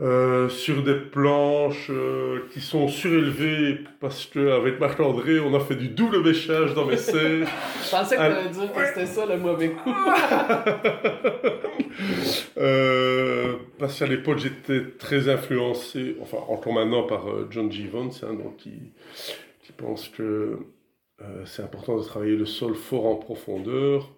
euh, 0.00 0.48
sur 0.48 0.82
des 0.82 0.96
planches 0.96 1.88
euh, 1.90 2.40
qui 2.52 2.60
sont 2.60 2.88
surélevées 2.88 3.78
parce 4.00 4.26
qu'avec 4.26 4.80
Marc-André, 4.80 5.38
on 5.38 5.54
a 5.54 5.60
fait 5.60 5.76
du 5.76 5.88
double 5.88 6.20
bêchage 6.22 6.74
dans 6.74 6.84
mes 6.84 6.96
serres. 6.96 7.46
je 7.84 7.90
pensais 7.90 8.16
que 8.16 8.42
tu 8.42 8.48
dire 8.50 8.72
que 8.72 8.86
c'était 8.86 9.06
ça 9.06 9.24
le 9.26 9.36
mauvais 9.36 9.70
coup. 9.70 9.94
parce 13.78 13.98
qu'à 13.98 14.06
l'époque, 14.06 14.38
j'étais 14.38 14.84
très 14.98 15.28
influencé, 15.28 16.16
enfin 16.20 16.38
encore 16.48 16.72
maintenant, 16.72 17.04
par 17.04 17.24
John 17.50 17.70
G. 17.70 17.86
Vance, 17.86 18.24
hein, 18.24 18.34
donc 18.34 18.56
qui, 18.56 18.92
qui 19.62 19.72
pense 19.72 20.08
que 20.08 20.58
c'est 21.44 21.62
important 21.62 21.96
de 21.96 22.02
travailler 22.02 22.36
le 22.36 22.46
sol 22.46 22.74
fort 22.74 23.06
en 23.06 23.14
profondeur 23.14 24.10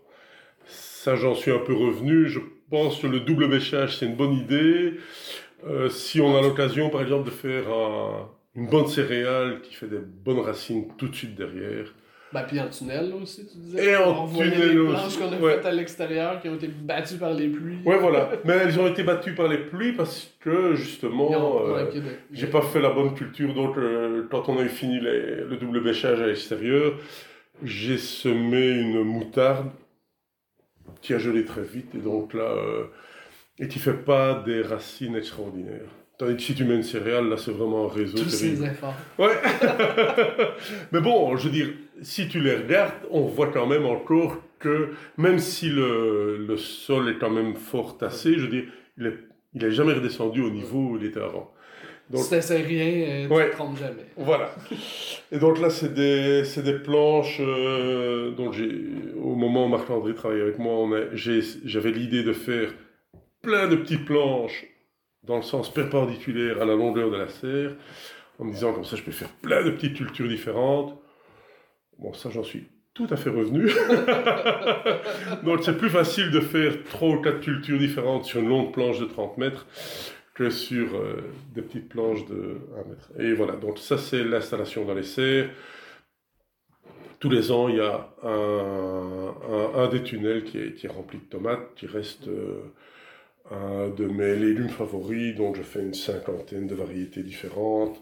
ça, 0.69 1.15
j'en 1.15 1.35
suis 1.35 1.53
un 1.53 1.59
peu 1.59 1.73
revenu. 1.73 2.29
Je 2.29 2.41
pense 2.71 3.01
que 3.01 3.07
le 3.07 3.21
double 3.21 3.49
bêchage, 3.49 3.97
c'est 3.97 4.07
une 4.07 4.17
bonne 4.17 4.33
idée. 4.33 4.95
Euh, 5.67 5.89
si 5.89 6.21
on 6.21 6.37
a 6.37 6.43
l'occasion, 6.43 6.91
par 6.91 7.03
exemple, 7.03 7.25
de 7.25 7.31
faire 7.31 7.65
une 8.55 8.69
bonne 8.69 8.87
céréale 8.87 9.61
qui 9.63 9.75
fait 9.75 9.87
des 9.87 9.99
bonnes 9.99 10.41
racines 10.41 10.89
tout 10.97 11.09
de 11.09 11.15
suite 11.15 11.35
derrière. 11.35 11.93
Bah, 12.33 12.45
puis 12.47 12.59
en 12.59 12.69
tunnel 12.69 13.13
aussi, 13.23 13.47
tu 13.47 13.57
disais. 13.59 13.85
Et 13.85 13.97
en 13.97 14.29
tunnel 14.29 14.77
les 14.77 14.85
planches 14.85 15.17
qu'on 15.17 15.33
a 15.33 15.51
faites 15.55 15.67
à 15.67 15.71
l'extérieur 15.71 16.41
qui 16.41 16.49
ont 16.49 16.57
été 16.57 16.69
battues 16.69 17.17
par 17.17 17.33
les 17.33 17.49
pluies. 17.49 17.79
Ouais, 17.85 17.99
voilà. 17.99 18.31
Mais 18.45 18.55
elles 18.55 18.79
ont 18.81 18.87
été 18.87 19.05
battues 19.05 19.35
par 19.35 19.49
les 19.49 19.59
pluies 19.59 19.93
parce 19.93 20.35
que, 20.41 20.75
justement, 20.75 21.31
euh, 21.33 21.91
j'ai 22.33 22.49
pas 22.49 22.63
fait 22.63 22.81
la 22.81 22.91
bonne 22.91 23.15
culture. 23.15 23.55
Donc, 23.55 23.79
euh, 23.79 24.27
quand 24.31 24.49
on 24.49 24.59
a 24.59 24.63
eu 24.63 24.69
fini 24.69 24.99
le 25.01 25.57
double 25.57 25.83
bêchage 25.83 26.21
à 26.21 26.27
l'extérieur, 26.27 26.95
j'ai 27.63 27.99
semé 27.99 28.69
une 28.69 29.03
moutarde 29.03 29.71
qui 31.01 31.15
a 31.15 31.19
gelé 31.19 31.45
très 31.45 31.63
vite 31.63 31.95
et 31.95 31.99
donc 31.99 32.35
là, 32.35 32.43
euh, 32.43 32.85
et 33.59 33.69
qui 33.69 33.79
fait 33.79 33.93
pas 33.93 34.43
des 34.45 34.63
racines 34.63 35.17
extraordinaires. 35.17 35.91
Tandis 36.19 36.37
que 36.37 36.43
si 36.43 36.55
tu 36.55 36.65
mets 36.65 36.77
une 36.77 36.83
céréale, 36.83 37.29
là 37.29 37.37
c'est 37.37 37.51
vraiment 37.51 37.87
un 37.87 37.93
réseau 37.93 38.19
Tous 38.19 38.31
ces 38.31 38.63
efforts. 38.65 38.95
Ouais. 39.19 39.35
Mais 40.93 41.01
bon, 41.01 41.37
je 41.37 41.45
veux 41.49 41.53
dire, 41.53 41.69
si 42.01 42.27
tu 42.29 42.41
les 42.41 42.57
regardes, 42.57 42.95
on 43.11 43.23
voit 43.23 43.49
quand 43.49 43.67
même 43.67 43.85
encore 43.85 44.39
que 44.59 44.91
même 45.19 45.39
si 45.39 45.69
le, 45.69 46.39
le 46.47 46.57
sol 46.57 47.11
est 47.11 47.19
quand 47.19 47.31
même 47.31 47.55
fort 47.55 47.99
tassé, 47.99 48.35
je 48.35 48.45
veux 48.45 48.51
dire, 48.51 48.65
il 48.97 49.07
est, 49.07 49.19
il 49.55 49.65
est 49.65 49.71
jamais 49.71 49.93
redescendu 49.93 50.43
au 50.43 50.51
niveau 50.51 50.79
où 50.79 50.97
il 50.97 51.05
était 51.05 51.21
avant. 51.21 51.53
Donc, 52.09 52.29
t'essaies 52.29 52.63
rien, 52.63 52.87
euh, 52.87 53.27
tu 53.27 53.35
ouais, 53.35 53.51
te 53.51 53.81
jamais. 53.81 54.07
Voilà. 54.17 54.55
Et 55.33 55.39
donc 55.39 55.59
là, 55.59 55.71
c'est 55.71 55.93
des, 55.93 56.45
des, 56.63 56.79
planches. 56.79 57.41
Euh, 57.41 58.31
donc 58.31 58.55
au 59.21 59.35
moment 59.35 59.67
où 59.67 59.69
Marc-André 59.69 60.15
travaillait 60.15 60.43
avec 60.43 60.59
moi, 60.59 60.89
j'avais 61.13 61.91
l'idée 61.91 62.23
de 62.23 62.33
faire 62.33 62.73
plein 63.47 63.69
de 63.69 63.77
petites 63.77 64.05
planches 64.05 64.67
dans 65.23 65.37
le 65.37 65.43
sens 65.43 65.73
perpendiculaire 65.73 66.61
à 66.61 66.65
la 66.65 66.75
longueur 66.75 67.13
de 67.13 67.17
la 67.17 67.29
serre, 67.29 67.77
en 68.41 68.45
me 68.45 68.53
disant 68.53 68.73
comme 68.73 68.85
ça, 68.85 68.97
je 68.97 69.03
peux 69.03 69.13
faire 69.13 69.31
plein 69.41 69.65
de 69.65 69.71
petites 69.71 69.97
cultures 69.97 70.29
différentes. 70.29 71.01
Bon, 71.99 72.13
ça, 72.13 72.29
j'en 72.29 72.43
suis 72.43 72.65
tout 72.93 73.07
à 73.09 73.17
fait 73.17 73.31
revenu. 73.31 73.71
donc 75.45 75.63
c'est 75.63 75.79
plus 75.79 75.91
facile 75.91 76.33
de 76.33 76.41
faire 76.41 76.73
trois 76.91 77.11
ou 77.11 77.23
quatre 77.23 77.41
cultures 77.41 77.79
différentes 77.79 78.25
sur 78.25 78.41
une 78.41 78.49
longue 78.49 78.73
planche 78.73 78.99
de 78.99 79.05
30 79.05 79.39
mètres 79.39 79.67
que 80.35 80.51
sur 80.51 80.97
euh, 80.97 81.23
des 81.55 81.63
petites 81.63 81.89
planches 81.89 82.27
de 82.27 82.59
1 82.85 82.89
mètre. 82.89 83.11
Et 83.21 83.33
voilà, 83.33 83.55
donc 83.55 83.79
ça 83.79 83.97
c'est 83.97 84.25
l'installation 84.25 84.85
dans 84.85 84.95
les 84.95 85.05
serres. 85.05 85.51
Tous 87.21 87.31
les 87.31 87.53
ans, 87.53 87.69
il 87.69 87.77
y 87.77 87.81
a 87.81 88.11
un, 88.25 89.89
des 89.89 90.03
tunnels 90.03 90.45
qui 90.45 90.59
est, 90.59 90.75
qui 90.75 90.87
rempli 90.89 91.19
de 91.19 91.25
tomates, 91.25 91.75
qui 91.75 91.87
reste 91.87 92.29
euh, 92.29 92.61
de 93.51 94.07
mes 94.07 94.35
légumes 94.35 94.69
favoris, 94.69 95.37
donc 95.37 95.57
je 95.57 95.63
fais 95.63 95.81
une 95.81 95.95
cinquantaine 95.95 96.67
de 96.67 96.75
variétés 96.75 97.23
différentes, 97.23 98.01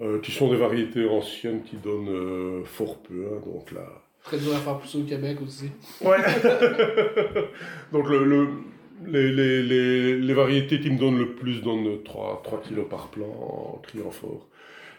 euh, 0.00 0.20
qui 0.20 0.32
sont 0.32 0.50
des 0.50 0.56
variétés 0.56 1.06
anciennes 1.06 1.62
qui 1.62 1.76
donnent 1.76 2.64
fort 2.64 3.02
peu. 3.02 3.26
Hein, 3.26 3.42
donc 3.44 3.72
là, 3.72 4.02
Très 4.24 4.38
dur 4.38 4.54
à 4.54 4.58
faire 4.58 4.78
pousser 4.78 4.98
au 4.98 5.04
Québec 5.04 5.38
aussi. 5.42 5.70
Ouais. 6.00 6.18
donc 7.92 8.08
le, 8.08 8.24
le, 8.24 8.48
les, 9.06 9.32
les, 9.32 9.62
les, 9.62 10.16
les, 10.16 10.34
variétés 10.34 10.78
qui 10.78 10.90
me 10.90 10.98
donnent 10.98 11.18
le 11.18 11.34
plus 11.34 11.60
donnent 11.60 12.02
3, 12.04 12.42
3 12.44 12.60
kilos 12.62 12.86
par 12.88 13.08
plant 13.08 13.26
en 13.26 13.80
trianfort. 13.82 14.48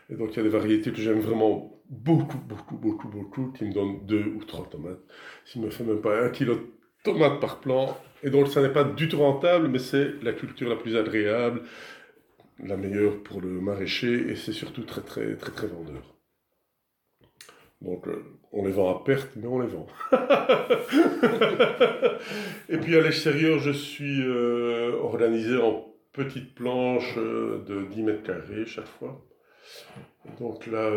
Et 0.09 0.15
donc 0.15 0.33
il 0.33 0.37
y 0.37 0.39
a 0.41 0.43
des 0.43 0.49
variétés 0.49 0.91
que 0.91 0.99
j'aime 0.99 1.21
vraiment 1.21 1.81
beaucoup, 1.89 2.37
beaucoup, 2.37 2.75
beaucoup, 2.75 3.07
beaucoup, 3.07 3.53
qui 3.57 3.63
me 3.63 3.73
donnent 3.73 4.05
2 4.05 4.33
ou 4.35 4.43
3 4.43 4.69
tomates. 4.69 4.99
S'il 5.45 5.61
me 5.61 5.69
fait 5.69 5.85
même 5.85 6.01
pas 6.01 6.25
1 6.25 6.29
kilo 6.29 6.55
de 6.55 6.67
tomates 7.03 7.39
par 7.39 7.59
plant, 7.59 7.97
et 8.23 8.29
donc 8.29 8.47
ça 8.47 8.61
n'est 8.61 8.73
pas 8.73 8.83
du 8.83 9.07
tout 9.09 9.19
rentable, 9.19 9.67
mais 9.67 9.79
c'est 9.79 10.21
la 10.23 10.33
culture 10.33 10.69
la 10.69 10.75
plus 10.75 10.95
agréable, 10.95 11.61
la 12.63 12.77
meilleure 12.77 13.21
pour 13.23 13.41
le 13.41 13.49
maraîcher, 13.49 14.29
et 14.29 14.35
c'est 14.35 14.53
surtout 14.53 14.83
très, 14.83 15.01
très, 15.01 15.35
très, 15.35 15.51
très 15.51 15.67
vendeur. 15.67 16.13
Donc, 17.81 18.07
euh, 18.07 18.23
on 18.53 18.65
les 18.65 18.71
vend 18.71 18.95
à 18.95 19.03
perte, 19.03 19.31
mais 19.35 19.45
on 19.45 19.59
les 19.59 19.67
vend. 19.67 19.85
et 22.69 22.77
puis 22.77 22.95
à 22.95 23.01
l'extérieur, 23.01 23.59
je 23.59 23.71
suis 23.71 24.21
euh, 24.21 24.93
organisé 25.01 25.57
en 25.57 25.93
petites 26.13 26.55
planches 26.55 27.17
euh, 27.17 27.61
de 27.67 27.83
10 27.83 28.03
mètres 28.03 28.23
carrés 28.23 28.65
chaque 28.65 28.87
fois. 28.87 29.21
Donc 30.39 30.65
là, 30.67 30.89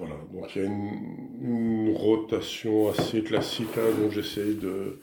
voilà, 0.00 0.16
donc 0.32 0.56
il 0.56 0.62
y 0.62 0.64
a 0.64 0.68
une, 0.68 1.94
rotation 1.94 2.90
assez 2.90 3.22
classique, 3.22 3.76
hein, 3.76 4.00
donc 4.00 4.12
j'essaye 4.12 4.54
de 4.54 4.98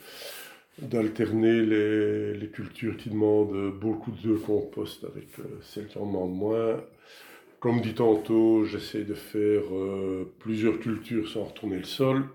d'alterner 0.79 1.61
les, 1.63 2.35
les, 2.35 2.49
cultures 2.49 2.97
qui 2.97 3.09
demandent 3.09 3.71
beaucoup 3.71 4.11
de 4.11 4.35
compost 4.35 5.03
avec 5.05 5.27
celles 5.63 5.87
qui 5.87 5.97
en 5.97 6.05
demandent 6.05 6.35
moins. 6.35 6.77
Comme 7.59 7.81
dit 7.81 7.95
tantôt, 7.95 8.65
j'essaie 8.65 9.03
de 9.03 9.15
faire 9.15 9.63
euh, 9.73 10.31
plusieurs 10.39 10.79
cultures 10.79 11.27
sans 11.27 11.45
retourner 11.45 11.77
le 11.77 11.85
sol. 11.85 12.25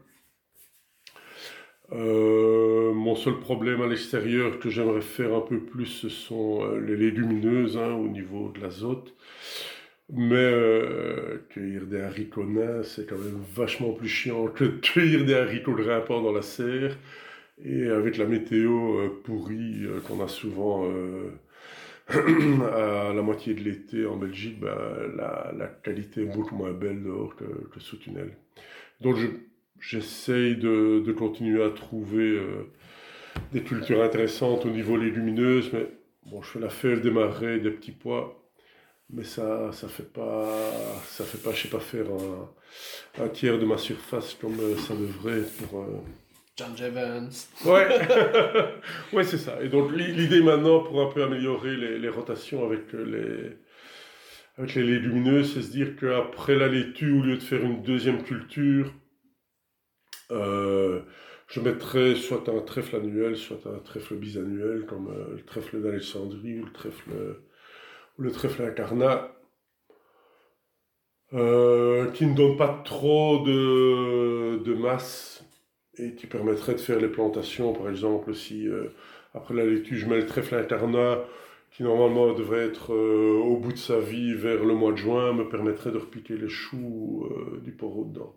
Euh, 1.92 2.92
mon 2.92 3.14
seul 3.14 3.38
problème 3.38 3.82
à 3.82 3.86
l'extérieur 3.86 4.58
que 4.58 4.68
j'aimerais 4.70 5.02
faire 5.02 5.34
un 5.34 5.40
peu 5.40 5.60
plus, 5.60 5.86
ce 5.86 6.08
sont 6.08 6.64
euh, 6.64 6.80
les 6.80 6.96
légumineuses 6.96 7.76
hein, 7.76 7.92
au 7.92 8.08
niveau 8.08 8.48
de 8.48 8.60
l'azote. 8.60 9.14
Mais 10.10 10.52
cueillir 11.50 11.86
des 11.86 12.00
haricots 12.00 12.44
nains, 12.44 12.82
c'est 12.82 13.08
quand 13.08 13.18
même 13.18 13.40
vachement 13.54 13.92
plus 13.92 14.08
chiant 14.08 14.46
que 14.48 14.64
cueillir 14.64 15.24
des 15.24 15.34
haricots 15.34 15.74
grimpants 15.74 16.20
dans 16.20 16.32
la 16.32 16.42
serre. 16.42 16.96
Et 17.64 17.86
avec 17.88 18.18
la 18.18 18.26
météo 18.26 19.08
pourrie 19.24 19.86
qu'on 20.06 20.22
a 20.22 20.28
souvent 20.28 20.86
à 22.08 23.12
la 23.14 23.22
moitié 23.22 23.54
de 23.54 23.60
l'été 23.60 24.06
en 24.06 24.16
Belgique, 24.16 24.60
ben, 24.60 24.76
la, 25.16 25.52
la, 25.56 25.66
qualité 25.66 26.22
est 26.22 26.26
beaucoup 26.26 26.56
moins 26.56 26.72
belle 26.72 27.02
dehors 27.02 27.34
que, 27.36 27.80
sous 27.80 27.96
tunnel. 27.96 28.36
Donc 29.00 29.16
j'essaye 29.80 30.56
de, 30.56 31.02
de, 31.04 31.12
continuer 31.12 31.62
à 31.62 31.70
trouver 31.70 32.30
euh, 32.30 32.70
des 33.52 33.62
cultures 33.62 34.02
intéressantes 34.02 34.66
au 34.66 34.70
niveau 34.70 34.96
légumineuse, 34.96 35.70
mais 35.72 35.86
bon, 36.26 36.42
je 36.42 36.50
fais 36.50 36.60
la 36.60 36.68
fève 36.68 37.00
des 37.00 37.10
marais, 37.10 37.60
des 37.60 37.70
petits 37.70 37.92
pois, 37.92 38.41
mais 39.12 39.24
ça 39.24 39.70
ça 39.72 39.88
fait 39.88 40.10
pas 40.12 40.48
ça 41.06 41.24
fait 41.24 41.38
pas 41.38 41.52
je 41.52 41.62
sais 41.62 41.68
pas 41.68 41.80
faire 41.80 42.06
un, 42.10 43.22
un 43.24 43.28
tiers 43.28 43.58
de 43.58 43.64
ma 43.64 43.78
surface 43.78 44.34
comme 44.34 44.58
euh, 44.60 44.76
ça 44.78 44.94
devrait 44.94 45.42
pour 45.58 45.82
euh, 45.82 46.00
John 46.56 46.76
Jevons. 46.76 47.30
Ouais, 47.64 47.88
ouais 49.12 49.24
c'est 49.24 49.38
ça. 49.38 49.62
Et 49.62 49.68
donc 49.68 49.90
l'idée 49.92 50.42
maintenant 50.42 50.80
pour 50.80 51.00
un 51.00 51.10
peu 51.10 51.22
améliorer 51.22 51.76
les, 51.76 51.98
les 51.98 52.08
rotations 52.08 52.64
avec 52.64 52.92
les, 52.92 53.56
avec 54.58 54.74
les 54.74 54.82
légumineuses, 54.82 55.54
c'est 55.54 55.62
se 55.62 55.70
dire 55.70 55.96
qu'après 55.96 56.56
la 56.56 56.68
laitue, 56.68 57.10
au 57.10 57.22
lieu 57.22 57.36
de 57.36 57.42
faire 57.42 57.62
une 57.62 57.82
deuxième 57.82 58.22
culture, 58.22 58.92
euh, 60.30 61.02
je 61.48 61.60
mettrais 61.60 62.14
soit 62.14 62.48
un 62.48 62.60
trèfle 62.60 62.96
annuel, 62.96 63.36
soit 63.36 63.66
un 63.66 63.78
trèfle 63.78 64.16
bisannuel, 64.16 64.84
comme 64.86 65.08
euh, 65.08 65.36
le 65.36 65.44
trèfle 65.44 65.80
d'Alexandrie 65.82 66.60
ou 66.60 66.66
le 66.66 66.72
trèfle, 66.72 67.10
le 68.22 68.30
trèfle 68.30 68.62
incarnat, 68.62 69.32
euh, 71.34 72.10
qui 72.12 72.26
ne 72.26 72.34
donne 72.34 72.56
pas 72.56 72.82
trop 72.84 73.42
de, 73.44 74.74
masse 74.74 75.44
et 75.98 76.14
qui 76.14 76.26
permettrait 76.26 76.74
de 76.74 76.80
faire 76.80 76.98
les 76.98 77.08
plantations, 77.08 77.72
par 77.72 77.88
exemple, 77.88 78.34
si 78.34 78.66
après 79.34 79.54
la 79.54 79.64
laitue, 79.64 79.96
je 79.96 80.06
mets 80.06 80.16
le 80.16 80.26
trèfle 80.26 80.54
incarnat, 80.54 81.20
qui 81.70 81.82
normalement 81.84 82.32
devrait 82.32 82.66
être 82.66 82.92
au 82.92 83.56
bout 83.58 83.72
de 83.72 83.78
sa 83.78 84.00
vie 84.00 84.34
vers 84.34 84.64
le 84.64 84.74
mois 84.74 84.92
de 84.92 84.96
juin, 84.96 85.32
me 85.32 85.48
permettrait 85.48 85.92
de 85.92 85.98
repiquer 85.98 86.36
les 86.36 86.48
choux 86.48 87.28
du 87.62 87.72
poreau 87.72 88.04
dedans. 88.04 88.34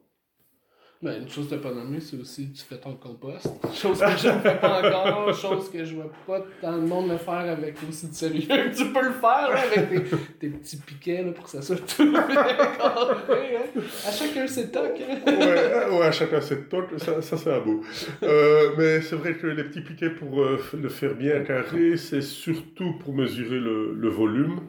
Ben, 1.02 1.22
une 1.22 1.30
chose 1.30 1.50
de 1.50 1.58
pas 1.58 1.72
nommée, 1.72 2.00
c'est 2.00 2.18
aussi 2.20 2.52
tu 2.52 2.64
fais 2.64 2.78
ton 2.78 2.94
compost. 2.94 3.48
Chose 3.74 4.00
que 4.00 4.18
je 4.18 4.30
ne 4.30 4.40
fais 4.40 4.56
pas 4.56 4.80
encore, 4.80 5.36
chose 5.36 5.70
que 5.70 5.84
je 5.84 5.94
vois 5.94 6.10
pas 6.26 6.44
tant 6.62 6.78
de 6.78 6.88
monde 6.88 7.10
le 7.10 7.18
faire 7.18 7.52
avec 7.52 7.76
aussi 7.88 8.08
de 8.08 8.14
sérieux. 8.14 8.42
tu 8.76 8.86
peux 8.86 9.04
le 9.04 9.12
faire 9.12 9.50
avec 9.52 9.90
tes, 10.10 10.18
tes, 10.40 10.50
petits 10.50 10.78
piquets 10.78 11.22
là, 11.22 11.32
pour 11.34 11.44
que 11.44 11.50
ça 11.52 11.62
soit 11.62 11.76
tout 11.76 12.10
bien 12.10 12.22
carré. 12.28 13.58
Hein. 13.58 13.82
À 14.08 14.12
chacun 14.12 14.48
ses 14.48 14.72
tocs. 14.72 15.02
Hein. 15.02 15.32
ouais, 15.32 15.98
ouais, 15.98 16.06
à 16.06 16.12
chacun 16.12 16.40
ses 16.40 16.62
tocs, 16.62 16.98
ça, 16.98 17.22
ça 17.22 17.38
c'est 17.38 17.54
un 17.54 17.60
beau. 17.60 17.82
Euh, 18.24 18.72
mais 18.78 19.02
c'est 19.02 19.16
vrai 19.16 19.36
que 19.36 19.48
les 19.48 19.66
petits 19.66 19.82
piquets 19.82 20.10
pour 20.10 20.42
euh, 20.42 20.60
le 20.74 20.90
faire 20.90 21.14
bien 21.14 21.42
carré, 21.42 21.98
c'est 21.98 22.22
surtout 22.22 22.94
pour 23.00 23.14
mesurer 23.14 23.60
le, 23.60 23.94
le 23.94 24.10
volume. 24.10 24.62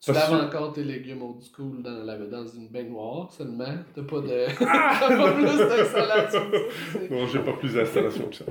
Tu 0.00 0.12
laves 0.12 0.32
encore 0.32 0.72
tes 0.72 0.84
légumes 0.84 1.22
old 1.22 1.42
school 1.42 1.82
dans, 1.82 2.04
la, 2.04 2.16
dans 2.18 2.46
une 2.46 2.68
baignoire 2.68 3.32
seulement. 3.32 3.74
T'as 3.94 4.02
pas 4.02 4.20
de. 4.20 4.46
Ah! 4.60 5.00
pas 5.08 5.32
plus 5.32 5.44
d'installation. 5.44 6.40
non, 7.10 7.26
j'ai 7.26 7.40
pas 7.40 7.54
plus 7.54 7.74
d'installation 7.74 8.28
que 8.28 8.36
ça. 8.36 8.44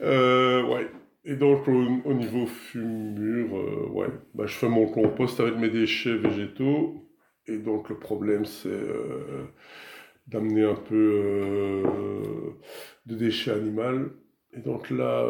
Euh, 0.00 0.64
ouais. 0.64 0.88
Et 1.26 1.36
donc, 1.36 1.68
au, 1.68 2.14
niveau 2.14 2.46
fumure, 2.46 3.54
euh, 3.54 3.88
ouais, 3.90 4.08
bah, 4.34 4.46
je 4.46 4.54
fais 4.54 4.70
mon 4.70 4.86
compost 4.86 5.38
avec 5.38 5.56
mes 5.56 5.68
déchets 5.68 6.16
végétaux. 6.16 7.06
Et 7.46 7.58
donc, 7.58 7.90
le 7.90 7.98
problème, 7.98 8.46
c'est 8.46 8.68
euh, 8.70 9.44
d'amener 10.28 10.64
un 10.64 10.76
peu 10.76 11.82
de 13.04 13.14
déchets 13.14 13.50
animaux. 13.50 14.08
Et 14.54 14.60
donc 14.60 14.88
là, 14.88 15.26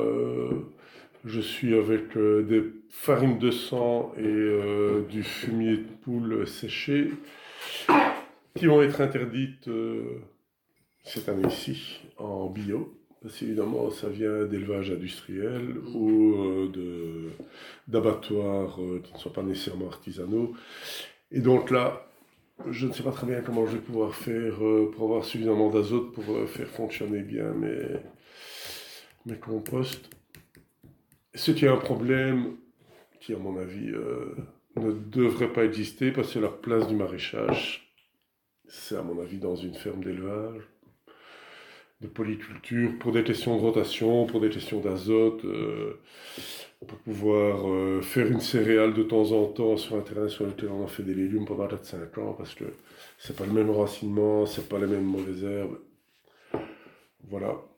je 1.25 1.41
suis 1.41 1.75
avec 1.75 2.17
euh, 2.17 2.43
des 2.43 2.65
farines 2.89 3.39
de 3.39 3.51
sang 3.51 4.13
et 4.17 4.23
euh, 4.25 5.03
du 5.09 5.23
fumier 5.23 5.77
de 5.77 5.89
poule 6.03 6.47
séché 6.47 7.11
qui 8.55 8.67
vont 8.67 8.83
être 8.83 9.01
interdites 9.01 9.69
euh, 9.69 10.21
cette 11.05 11.29
année-ci 11.29 12.01
en 12.17 12.47
bio. 12.47 12.97
Parce 13.23 13.37
qu'évidemment, 13.37 13.91
ça 13.91 14.09
vient 14.09 14.45
d'élevage 14.47 14.91
industriel 14.91 15.77
ou 15.95 16.35
d'abattoirs 17.87 18.79
qui 19.05 19.13
ne 19.13 19.19
sont 19.19 19.29
pas 19.29 19.43
nécessairement 19.43 19.89
artisanaux. 19.89 20.55
Et 21.31 21.41
donc 21.41 21.71
là, 21.71 22.07
je 22.71 22.87
ne 22.87 22.93
sais 22.95 23.03
pas 23.03 23.13
très 23.13 23.27
bien 23.27 23.43
comment 23.43 23.67
je 23.67 23.73
vais 23.73 23.83
pouvoir 23.83 24.15
faire 24.15 24.55
pour 24.93 25.05
avoir 25.05 25.27
suffisamment 25.27 25.69
d'azote 25.69 26.13
pour 26.13 26.25
faire 26.49 26.69
fonctionner 26.69 27.21
bien 27.21 27.53
mes, 27.53 27.83
mes 29.27 29.37
composts. 29.37 30.09
Ce 31.35 31.53
qui 31.53 31.65
est 31.65 31.69
un 31.69 31.77
problème 31.77 32.57
qui, 33.21 33.35
à 33.35 33.39
mon 33.39 33.57
avis, 33.59 33.91
euh, 33.91 34.35
ne 34.77 34.93
devrait 34.93 35.53
pas 35.53 35.65
exister 35.65 36.11
parce 36.11 36.33
que 36.33 36.39
la 36.39 36.49
place 36.49 36.87
du 36.89 36.95
maraîchage, 36.95 37.95
c'est 38.67 38.97
à 38.97 39.03
mon 39.03 39.21
avis 39.21 39.39
dans 39.39 39.57
une 39.57 39.75
ferme 39.75 40.03
d'élevage, 40.03 40.63
de 42.01 42.07
polyculture, 42.09 42.99
pour 42.99 43.13
des 43.13 43.23
questions 43.23 43.57
de 43.57 43.61
rotation, 43.61 44.27
pour 44.27 44.41
des 44.41 44.49
questions 44.49 44.81
d'azote, 44.81 45.45
euh, 45.45 46.01
pour 46.87 46.99
pouvoir 46.99 47.69
euh, 47.71 48.01
faire 48.01 48.27
une 48.27 48.41
céréale 48.41 48.95
de 48.95 49.03
temps 49.03 49.33
en 49.33 49.47
temps 49.47 49.77
sur 49.77 49.97
un 49.97 50.01
terrain 50.01 50.29
sur 50.29 50.47
lequel 50.47 50.71
on 50.71 50.85
a 50.85 50.89
fait 50.89 51.03
des 51.03 51.15
légumes 51.15 51.45
pendant 51.45 51.67
4-5 51.67 52.21
ans 52.21 52.33
parce 52.33 52.55
que 52.55 52.65
c'est 53.19 53.37
pas 53.37 53.45
le 53.45 53.53
même 53.53 53.69
enracinement, 53.71 54.47
c'est 54.47 54.69
pas 54.69 54.79
les 54.79 54.87
mêmes 54.87 55.05
mauvaises 55.05 55.45
herbes. 55.45 55.79
Voilà. 57.29 57.70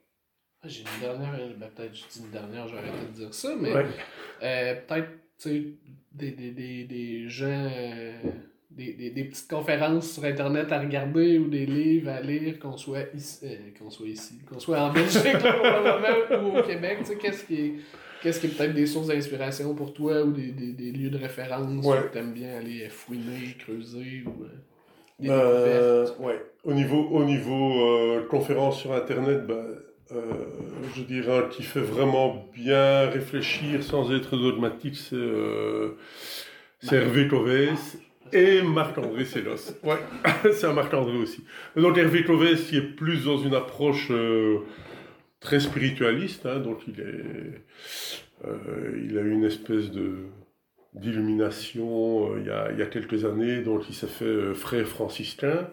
J'ai 0.64 0.82
une 0.82 1.00
dernière, 1.00 1.30
ben, 1.58 1.68
peut-être 1.74 1.94
je 1.94 2.02
dis 2.08 2.20
une 2.24 2.30
dernière, 2.30 2.68
j'ai 2.68 2.76
arrêté 2.76 3.06
de 3.12 3.16
dire 3.16 3.34
ça, 3.34 3.52
mais 3.60 3.72
euh, 4.42 4.74
peut-être 4.86 5.08
des, 6.14 6.30
des, 6.30 6.50
des, 6.52 6.84
des 6.84 7.28
gens, 7.28 7.46
euh, 7.46 8.12
des, 8.70 8.92
des, 8.92 9.10
des, 9.10 9.24
petites 9.24 9.50
conférences 9.50 10.12
sur 10.12 10.24
Internet 10.24 10.70
à 10.70 10.78
regarder 10.78 11.38
ou 11.38 11.48
des 11.48 11.66
livres 11.66 12.10
à 12.10 12.20
lire, 12.20 12.60
qu'on 12.60 12.76
soit 12.76 13.12
ici, 13.12 13.40
euh, 13.44 13.56
qu'on 13.76 13.90
soit 13.90 14.06
ici, 14.06 14.38
qu'on 14.48 14.60
soit 14.60 14.80
en 14.80 14.92
Belgique 14.92 15.36
ou 16.30 16.58
au 16.58 16.62
Québec, 16.62 16.98
qu'est-ce 17.20 17.44
qui 17.44 17.54
est. 17.54 17.72
Qu'est-ce 18.22 18.38
qui 18.38 18.46
est 18.46 18.50
peut-être 18.50 18.74
des 18.74 18.86
sources 18.86 19.08
d'inspiration 19.08 19.74
pour 19.74 19.92
toi 19.92 20.22
ou 20.22 20.30
des, 20.30 20.52
des, 20.52 20.74
des 20.74 20.92
lieux 20.92 21.10
de 21.10 21.18
référence 21.18 21.84
ouais. 21.84 21.98
où 21.98 22.12
tu 22.12 22.18
aimes 22.18 22.32
bien 22.32 22.56
aller 22.56 22.88
fouiner, 22.88 23.56
creuser 23.58 24.22
ou 24.24 24.46
des 25.18 25.28
euh, 25.28 26.06
ouais. 26.20 26.40
Au 26.62 26.72
niveau, 26.72 27.00
au 27.10 27.24
niveau 27.24 28.22
conférence 28.30 28.78
sur 28.78 28.92
Internet, 28.92 29.44
ben, 29.44 29.66
euh, 30.14 30.34
je 30.94 31.02
dirais, 31.02 31.44
qui 31.50 31.62
fait 31.62 31.80
vraiment 31.80 32.46
bien 32.54 33.08
réfléchir 33.08 33.82
sans 33.82 34.12
être 34.12 34.36
dogmatique, 34.36 34.96
c'est 34.96 35.16
euh, 35.16 35.96
Hervé 36.90 37.28
Covès 37.28 37.98
et 38.32 38.62
Marc-André 38.62 39.24
Sélos. 39.24 39.74
Ouais, 39.82 39.98
c'est 40.52 40.66
un 40.66 40.72
Marc-André 40.72 41.16
aussi. 41.16 41.44
Donc 41.76 41.96
Hervé 41.96 42.24
Covès 42.24 42.62
qui 42.62 42.76
est 42.76 42.82
plus 42.82 43.24
dans 43.24 43.38
une 43.38 43.54
approche 43.54 44.08
euh, 44.10 44.58
très 45.40 45.60
spiritualiste, 45.60 46.46
hein, 46.46 46.58
donc 46.58 46.80
il, 46.88 47.00
est, 47.00 48.46
euh, 48.46 49.02
il 49.08 49.18
a 49.18 49.22
eu 49.22 49.30
une 49.30 49.44
espèce 49.44 49.90
de 49.90 50.26
d'illumination 50.94 52.36
il, 52.36 52.52
il, 52.72 52.78
y 52.78 52.82
a 52.82 52.86
quelques 52.86 53.24
années, 53.24 53.62
donc 53.62 53.88
il 53.88 53.94
s'est 53.94 54.06
fait 54.06 54.52
frère 54.52 54.86
franciscain 54.86 55.66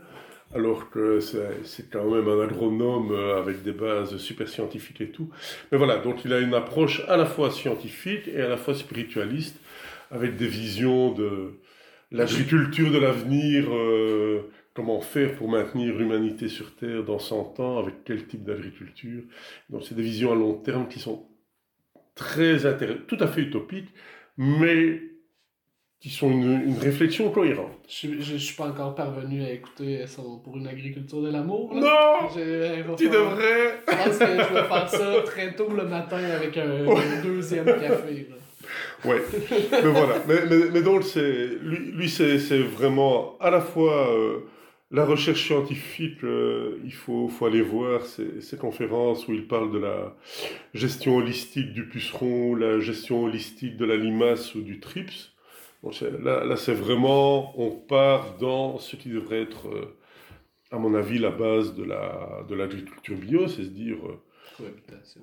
alors 0.54 0.90
que 0.90 1.20
c'est 1.20 1.90
quand 1.92 2.10
même 2.10 2.28
un 2.28 2.42
agronome 2.42 3.12
euh, 3.12 3.40
avec 3.40 3.62
des 3.64 3.72
bases 3.72 4.18
super 4.18 4.48
scientifiques 4.48 5.02
et 5.02 5.10
tout. 5.10 5.30
Mais 5.72 5.78
voilà, 5.78 5.98
donc 5.98 6.26
il 6.26 6.34
a 6.34 6.40
une 6.40 6.54
approche 6.54 7.04
à 7.08 7.18
la 7.18 7.26
fois 7.26 7.52
scientifique 7.52 8.28
et 8.28 8.42
à 8.42 8.48
la 8.48 8.58
fois 8.58 8.74
spiritualiste, 8.74 9.60
avec 10.12 10.38
des 10.38 10.48
visions 10.48 11.12
de 11.12 11.60
l'agriculture 12.12 12.92
de 12.92 12.98
l'avenir, 12.98 13.72
euh, 13.72 14.50
comment 14.74 15.02
faire 15.02 15.36
pour 15.36 15.50
maintenir 15.50 15.96
l'humanité 15.96 16.48
sur 16.48 16.76
Terre 16.76 17.04
dans 17.04 17.20
100 17.20 17.60
ans, 17.60 17.78
avec 17.78 18.04
quel 18.04 18.26
type 18.26 18.44
d'agriculture. 18.44 19.22
Donc 19.70 19.84
c'est 19.84 19.96
des 19.96 20.02
visions 20.02 20.32
à 20.32 20.36
long 20.36 20.54
terme 20.54 20.88
qui 20.88 21.00
sont 21.00 21.28
très 22.16 22.58
tout 23.08 23.18
à 23.20 23.28
fait 23.28 23.42
utopiques, 23.42 23.94
mais 24.38 25.09
qui 26.00 26.10
sont 26.10 26.32
une, 26.32 26.62
une 26.64 26.78
réflexion 26.78 27.30
cohérente. 27.30 27.72
Je, 27.90 28.22
je, 28.22 28.38
suis 28.38 28.56
pas 28.56 28.68
encore 28.68 28.96
parvenu 28.96 29.44
à 29.44 29.52
écouter 29.52 30.08
son 30.08 30.40
Pour 30.40 30.56
une 30.56 30.68
agriculture 30.68 31.22
de 31.22 31.30
l'amour. 31.30 31.76
Non 31.76 32.30
Tu 32.96 33.10
devrais 33.10 33.82
Je 33.86 33.96
pense 33.96 34.18
que 34.18 34.26
je 34.26 34.54
vais 34.54 34.64
faire 34.64 34.90
ça 34.90 35.22
très 35.26 35.54
tôt 35.56 35.70
le 35.70 35.86
matin 35.86 36.24
avec 36.24 36.58
un, 36.58 36.86
deuxième 37.22 37.66
café. 37.66 38.28
Là. 38.30 38.36
Ouais, 39.04 39.22
mais 39.72 39.82
voilà. 39.82 40.16
Mais, 40.28 40.46
mais, 40.50 40.70
mais 40.74 40.82
donc, 40.82 41.04
lui, 41.16 41.92
lui 41.92 42.10
c'est 42.10 42.60
vraiment 42.60 43.38
à 43.40 43.50
la 43.50 43.60
fois 43.60 44.10
euh, 44.16 44.40
la 44.92 45.06
recherche 45.06 45.46
scientifique, 45.48 46.24
euh, 46.24 46.80
il 46.86 46.94
faut, 46.94 47.28
faut 47.28 47.46
aller 47.46 47.62
voir 47.62 48.06
ces, 48.06 48.42
ces, 48.42 48.58
conférences 48.58 49.28
où 49.28 49.34
il 49.34 49.48
parle 49.48 49.72
de 49.72 49.80
la 49.80 50.16
gestion 50.74 51.18
holistique 51.18 51.74
du 51.74 51.88
puceron, 51.88 52.56
la 52.56 52.80
gestion 52.80 53.24
holistique 53.26 53.76
de 53.76 53.86
la 53.86 53.98
limace 53.98 54.56
ou 54.56 54.62
du 54.62 54.80
trips 54.80 55.32
là, 55.84 56.44
là 56.44 56.56
c'est 56.56 56.74
vraiment, 56.74 57.60
on 57.60 57.72
part 57.72 58.38
dans 58.38 58.78
ce 58.78 58.96
qui 58.96 59.10
devrait 59.10 59.42
être, 59.42 59.68
euh, 59.68 59.98
à 60.72 60.78
mon 60.78 60.94
avis, 60.94 61.20
la 61.20 61.32
base 61.32 61.76
de 61.76 61.84
la 61.84 62.44
de 62.48 62.56
l'agriculture 62.56 63.18
bio, 63.18 63.48
c'est 63.48 63.64
se 63.64 63.70
dire. 63.70 63.98
Euh, 64.06 64.22
cohabitation. 64.58 65.22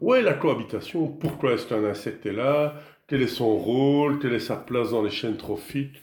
Ouais, 0.00 0.22
la 0.22 0.34
cohabitation. 0.34 1.08
Pourquoi 1.08 1.52
est-ce 1.52 1.66
qu'un 1.66 1.84
insecte 1.84 2.24
est 2.26 2.32
là? 2.32 2.74
Quel 3.06 3.22
est 3.22 3.26
son 3.26 3.56
rôle? 3.56 4.18
Quelle 4.18 4.34
est 4.34 4.40
sa 4.40 4.56
place 4.56 4.90
dans 4.90 5.02
les 5.02 5.10
chaînes 5.10 5.36
trophiques? 5.36 6.02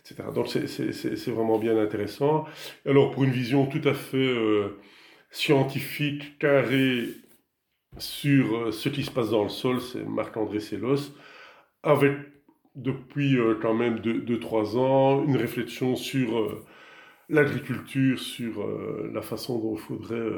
Etc. 0.00 0.22
Donc 0.34 0.48
c'est 0.48 1.30
vraiment 1.30 1.58
bien 1.58 1.76
intéressant. 1.78 2.44
Alors 2.84 3.10
pour 3.10 3.24
une 3.24 3.30
vision 3.30 3.66
tout 3.66 3.80
à 3.84 3.94
fait 3.94 4.16
euh, 4.16 4.78
scientifique, 5.30 6.38
carrée 6.38 7.08
sur 7.98 8.72
ce 8.72 8.88
qui 8.88 9.02
se 9.02 9.10
passe 9.10 9.30
dans 9.30 9.42
le 9.42 9.48
sol, 9.48 9.80
c'est 9.80 10.04
Marc-André 10.04 10.60
Sellos, 10.60 11.12
avec 11.82 12.12
depuis 12.76 13.38
euh, 13.38 13.54
quand 13.60 13.74
même 13.74 13.96
2-3 13.98 14.76
ans 14.76 15.24
une 15.24 15.36
réflexion 15.36 15.96
sur 15.96 16.38
euh, 16.38 16.62
l'agriculture, 17.28 18.20
sur 18.20 18.62
euh, 18.62 19.10
la 19.12 19.22
façon 19.22 19.58
dont 19.58 19.74
il 19.74 19.80
faudrait 19.80 20.30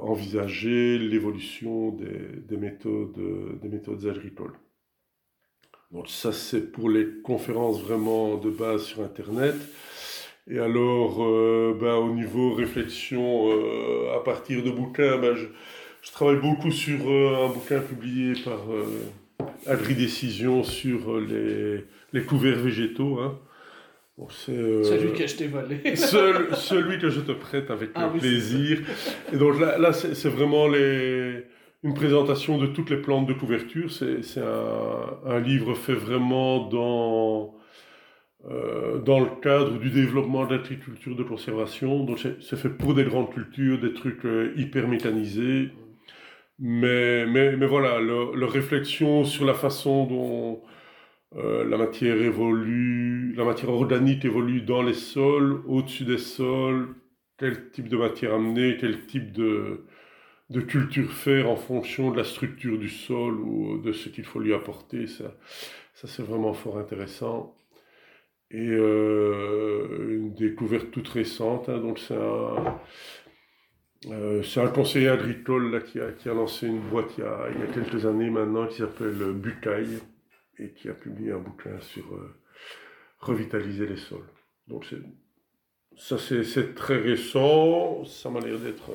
envisager 0.00 0.98
l'évolution 0.98 1.90
des, 1.90 2.40
des, 2.48 2.56
méthodes, 2.56 3.18
des 3.60 3.68
méthodes 3.68 4.06
agricoles. 4.06 4.54
Donc 5.90 6.08
ça, 6.08 6.32
c'est 6.32 6.72
pour 6.72 6.88
les 6.88 7.06
conférences 7.22 7.82
vraiment 7.82 8.36
de 8.36 8.48
base 8.48 8.84
sur 8.84 9.02
Internet. 9.02 9.56
Et 10.48 10.58
alors, 10.58 11.18
ben, 11.74 11.96
au 11.96 12.14
niveau 12.14 12.54
réflexion, 12.54 13.50
à 14.14 14.20
partir 14.20 14.62
de 14.62 14.70
bouquins, 14.70 15.18
ben, 15.18 15.34
je, 15.34 16.12
travaille 16.12 16.40
beaucoup 16.40 16.70
sur 16.70 17.06
un 17.06 17.48
bouquin 17.48 17.80
publié 17.80 18.32
par 18.42 18.60
Agri 19.66 19.94
Décision 19.94 20.62
sur 20.62 21.20
les, 21.20 21.84
les 22.12 22.22
couverts 22.22 22.58
végétaux. 22.58 23.18
Hein. 23.20 23.38
Bon, 24.18 24.28
celui 24.30 25.12
que 25.12 25.26
je 25.26 25.36
t'ai 25.36 25.46
volé. 25.46 25.96
Seul, 25.96 26.54
celui 26.54 26.98
que 26.98 27.10
je 27.10 27.20
te 27.20 27.32
prête 27.32 27.70
avec 27.70 27.90
ah 27.94 28.08
plaisir. 28.08 28.80
Et 29.32 29.36
donc 29.36 29.60
là, 29.60 29.76
là 29.78 29.92
c'est 29.92 30.28
vraiment 30.28 30.68
les 30.68 31.44
une 31.86 31.94
présentation 31.94 32.58
de 32.58 32.66
toutes 32.66 32.90
les 32.90 32.96
plantes 32.96 33.26
de 33.26 33.32
couverture. 33.32 33.92
C'est 33.92 34.40
un, 34.40 35.30
un, 35.30 35.38
livre 35.38 35.74
fait 35.74 35.94
vraiment 35.94 36.66
dans, 36.66 37.54
euh, 38.50 38.98
dans 38.98 39.20
le 39.20 39.28
cadre 39.40 39.78
du 39.78 39.90
développement 39.90 40.46
de 40.46 40.56
l'agriculture 40.56 41.14
de 41.14 41.22
conservation. 41.22 42.04
Donc 42.04 42.18
c'est 42.18 42.56
fait 42.56 42.70
pour 42.70 42.94
des 42.94 43.04
grandes 43.04 43.30
cultures, 43.30 43.78
des 43.78 43.92
trucs 43.92 44.24
euh, 44.24 44.52
hyper 44.56 44.88
mécanisés. 44.88 45.70
Mais, 46.58 47.26
mais, 47.26 47.56
mais 47.56 47.66
voilà, 47.66 48.00
la 48.00 48.46
réflexion 48.46 49.24
sur 49.24 49.44
la 49.44 49.54
façon 49.54 50.06
dont 50.06 50.62
euh, 51.36 51.64
la 51.68 51.76
matière 51.76 52.16
évolue, 52.16 53.34
la 53.36 53.44
matière 53.44 53.70
organique 53.70 54.24
évolue 54.24 54.62
dans 54.62 54.82
les 54.82 54.94
sols, 54.94 55.62
au-dessus 55.66 56.04
des 56.04 56.18
sols, 56.18 56.94
quel 57.38 57.70
type 57.70 57.88
de 57.88 57.96
matière 57.96 58.34
amener, 58.34 58.76
quel 58.80 59.06
type 59.06 59.32
de, 59.32 59.84
de 60.50 60.60
culture 60.60 61.12
faire 61.12 61.50
en 61.50 61.56
fonction 61.56 62.10
de 62.10 62.16
la 62.16 62.24
structure 62.24 62.78
du 62.78 62.88
sol 62.88 63.34
ou 63.40 63.78
de 63.78 63.92
ce 63.92 64.08
qu'il 64.08 64.24
faut 64.24 64.40
lui 64.40 64.54
apporter. 64.54 65.06
Ça, 65.06 65.36
ça 65.94 66.08
c'est 66.08 66.22
vraiment 66.22 66.54
fort 66.54 66.78
intéressant. 66.78 67.54
Et 68.50 68.68
euh, 68.70 70.08
une 70.10 70.34
découverte 70.34 70.90
toute 70.92 71.08
récente, 71.08 71.68
hein, 71.68 71.78
donc 71.78 71.98
c'est 71.98 72.14
un, 72.14 72.78
euh, 74.06 74.42
c'est 74.42 74.60
un 74.60 74.68
conseiller 74.68 75.08
agricole 75.08 75.70
là, 75.72 75.80
qui, 75.80 75.98
a, 75.98 76.34
lancé 76.34 76.66
une 76.66 76.80
boîte 76.80 77.12
il 77.16 77.24
y 77.24 77.26
a, 77.26 77.48
il 77.50 77.72
quelques 77.72 78.04
années 78.06 78.30
maintenant 78.30 78.66
qui 78.66 78.78
s'appelle 78.78 79.32
Bucaille 79.32 79.98
et 80.58 80.72
qui 80.72 80.88
a 80.88 80.94
publié 80.94 81.32
un 81.32 81.38
bouquin 81.38 81.80
sur 81.80 82.04
euh, 82.14 82.34
revitaliser 83.18 83.86
les 83.86 83.96
sols. 83.96 84.28
Donc 84.68 84.86
ça 85.96 86.18
c'est 86.18 86.74
très 86.74 86.98
récent, 86.98 88.04
ça 88.04 88.30
m'a 88.30 88.40
l'air 88.40 88.58
d'être 88.58 88.90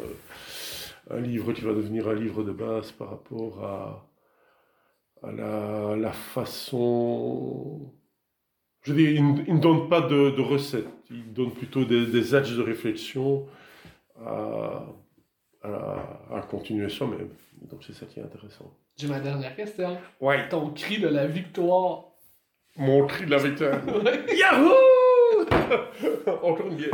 un 1.10 1.20
livre 1.20 1.52
qui 1.52 1.62
va 1.62 1.74
devenir 1.74 2.08
un 2.08 2.16
livre 2.16 2.44
de 2.44 2.52
base 2.52 2.92
par 2.92 3.10
rapport 3.10 3.64
à, 3.64 4.08
la, 5.24 6.12
façon... 6.14 7.94
Je 8.84 8.94
dis, 8.94 9.04
il, 9.04 9.56
ne 9.56 9.60
donne 9.60 9.90
pas 9.90 10.02
de, 10.02 10.32
de, 10.32 10.42
recettes, 10.42 10.88
il 11.12 11.34
donne 11.34 11.52
plutôt 11.52 11.86
des, 11.86 12.08
des 12.08 12.34
axes 12.34 12.56
de 12.56 12.62
réflexion 12.62 13.48
à, 14.26 14.86
à, 15.64 16.38
à 16.38 16.42
continuer 16.42 16.90
soi-même. 16.90 17.30
Donc 17.70 17.84
c'est 17.84 17.94
ça 17.94 18.06
qui 18.06 18.20
est 18.20 18.24
intéressant. 18.24 18.74
J'ai 18.98 19.08
ma 19.08 19.20
dernière 19.20 19.56
question. 19.56 19.98
Ouais. 20.20 20.48
Ton 20.50 20.70
cri 20.72 21.00
de 21.00 21.08
la 21.08 21.28
victoire. 21.28 22.06
Mon 22.78 23.06
cri 23.08 23.26
de 23.26 23.32
la 23.32 23.38
victoire. 23.38 23.80
Yahoo! 24.36 25.46
Encore 26.44 26.68
une 26.68 26.76
bière. 26.76 26.90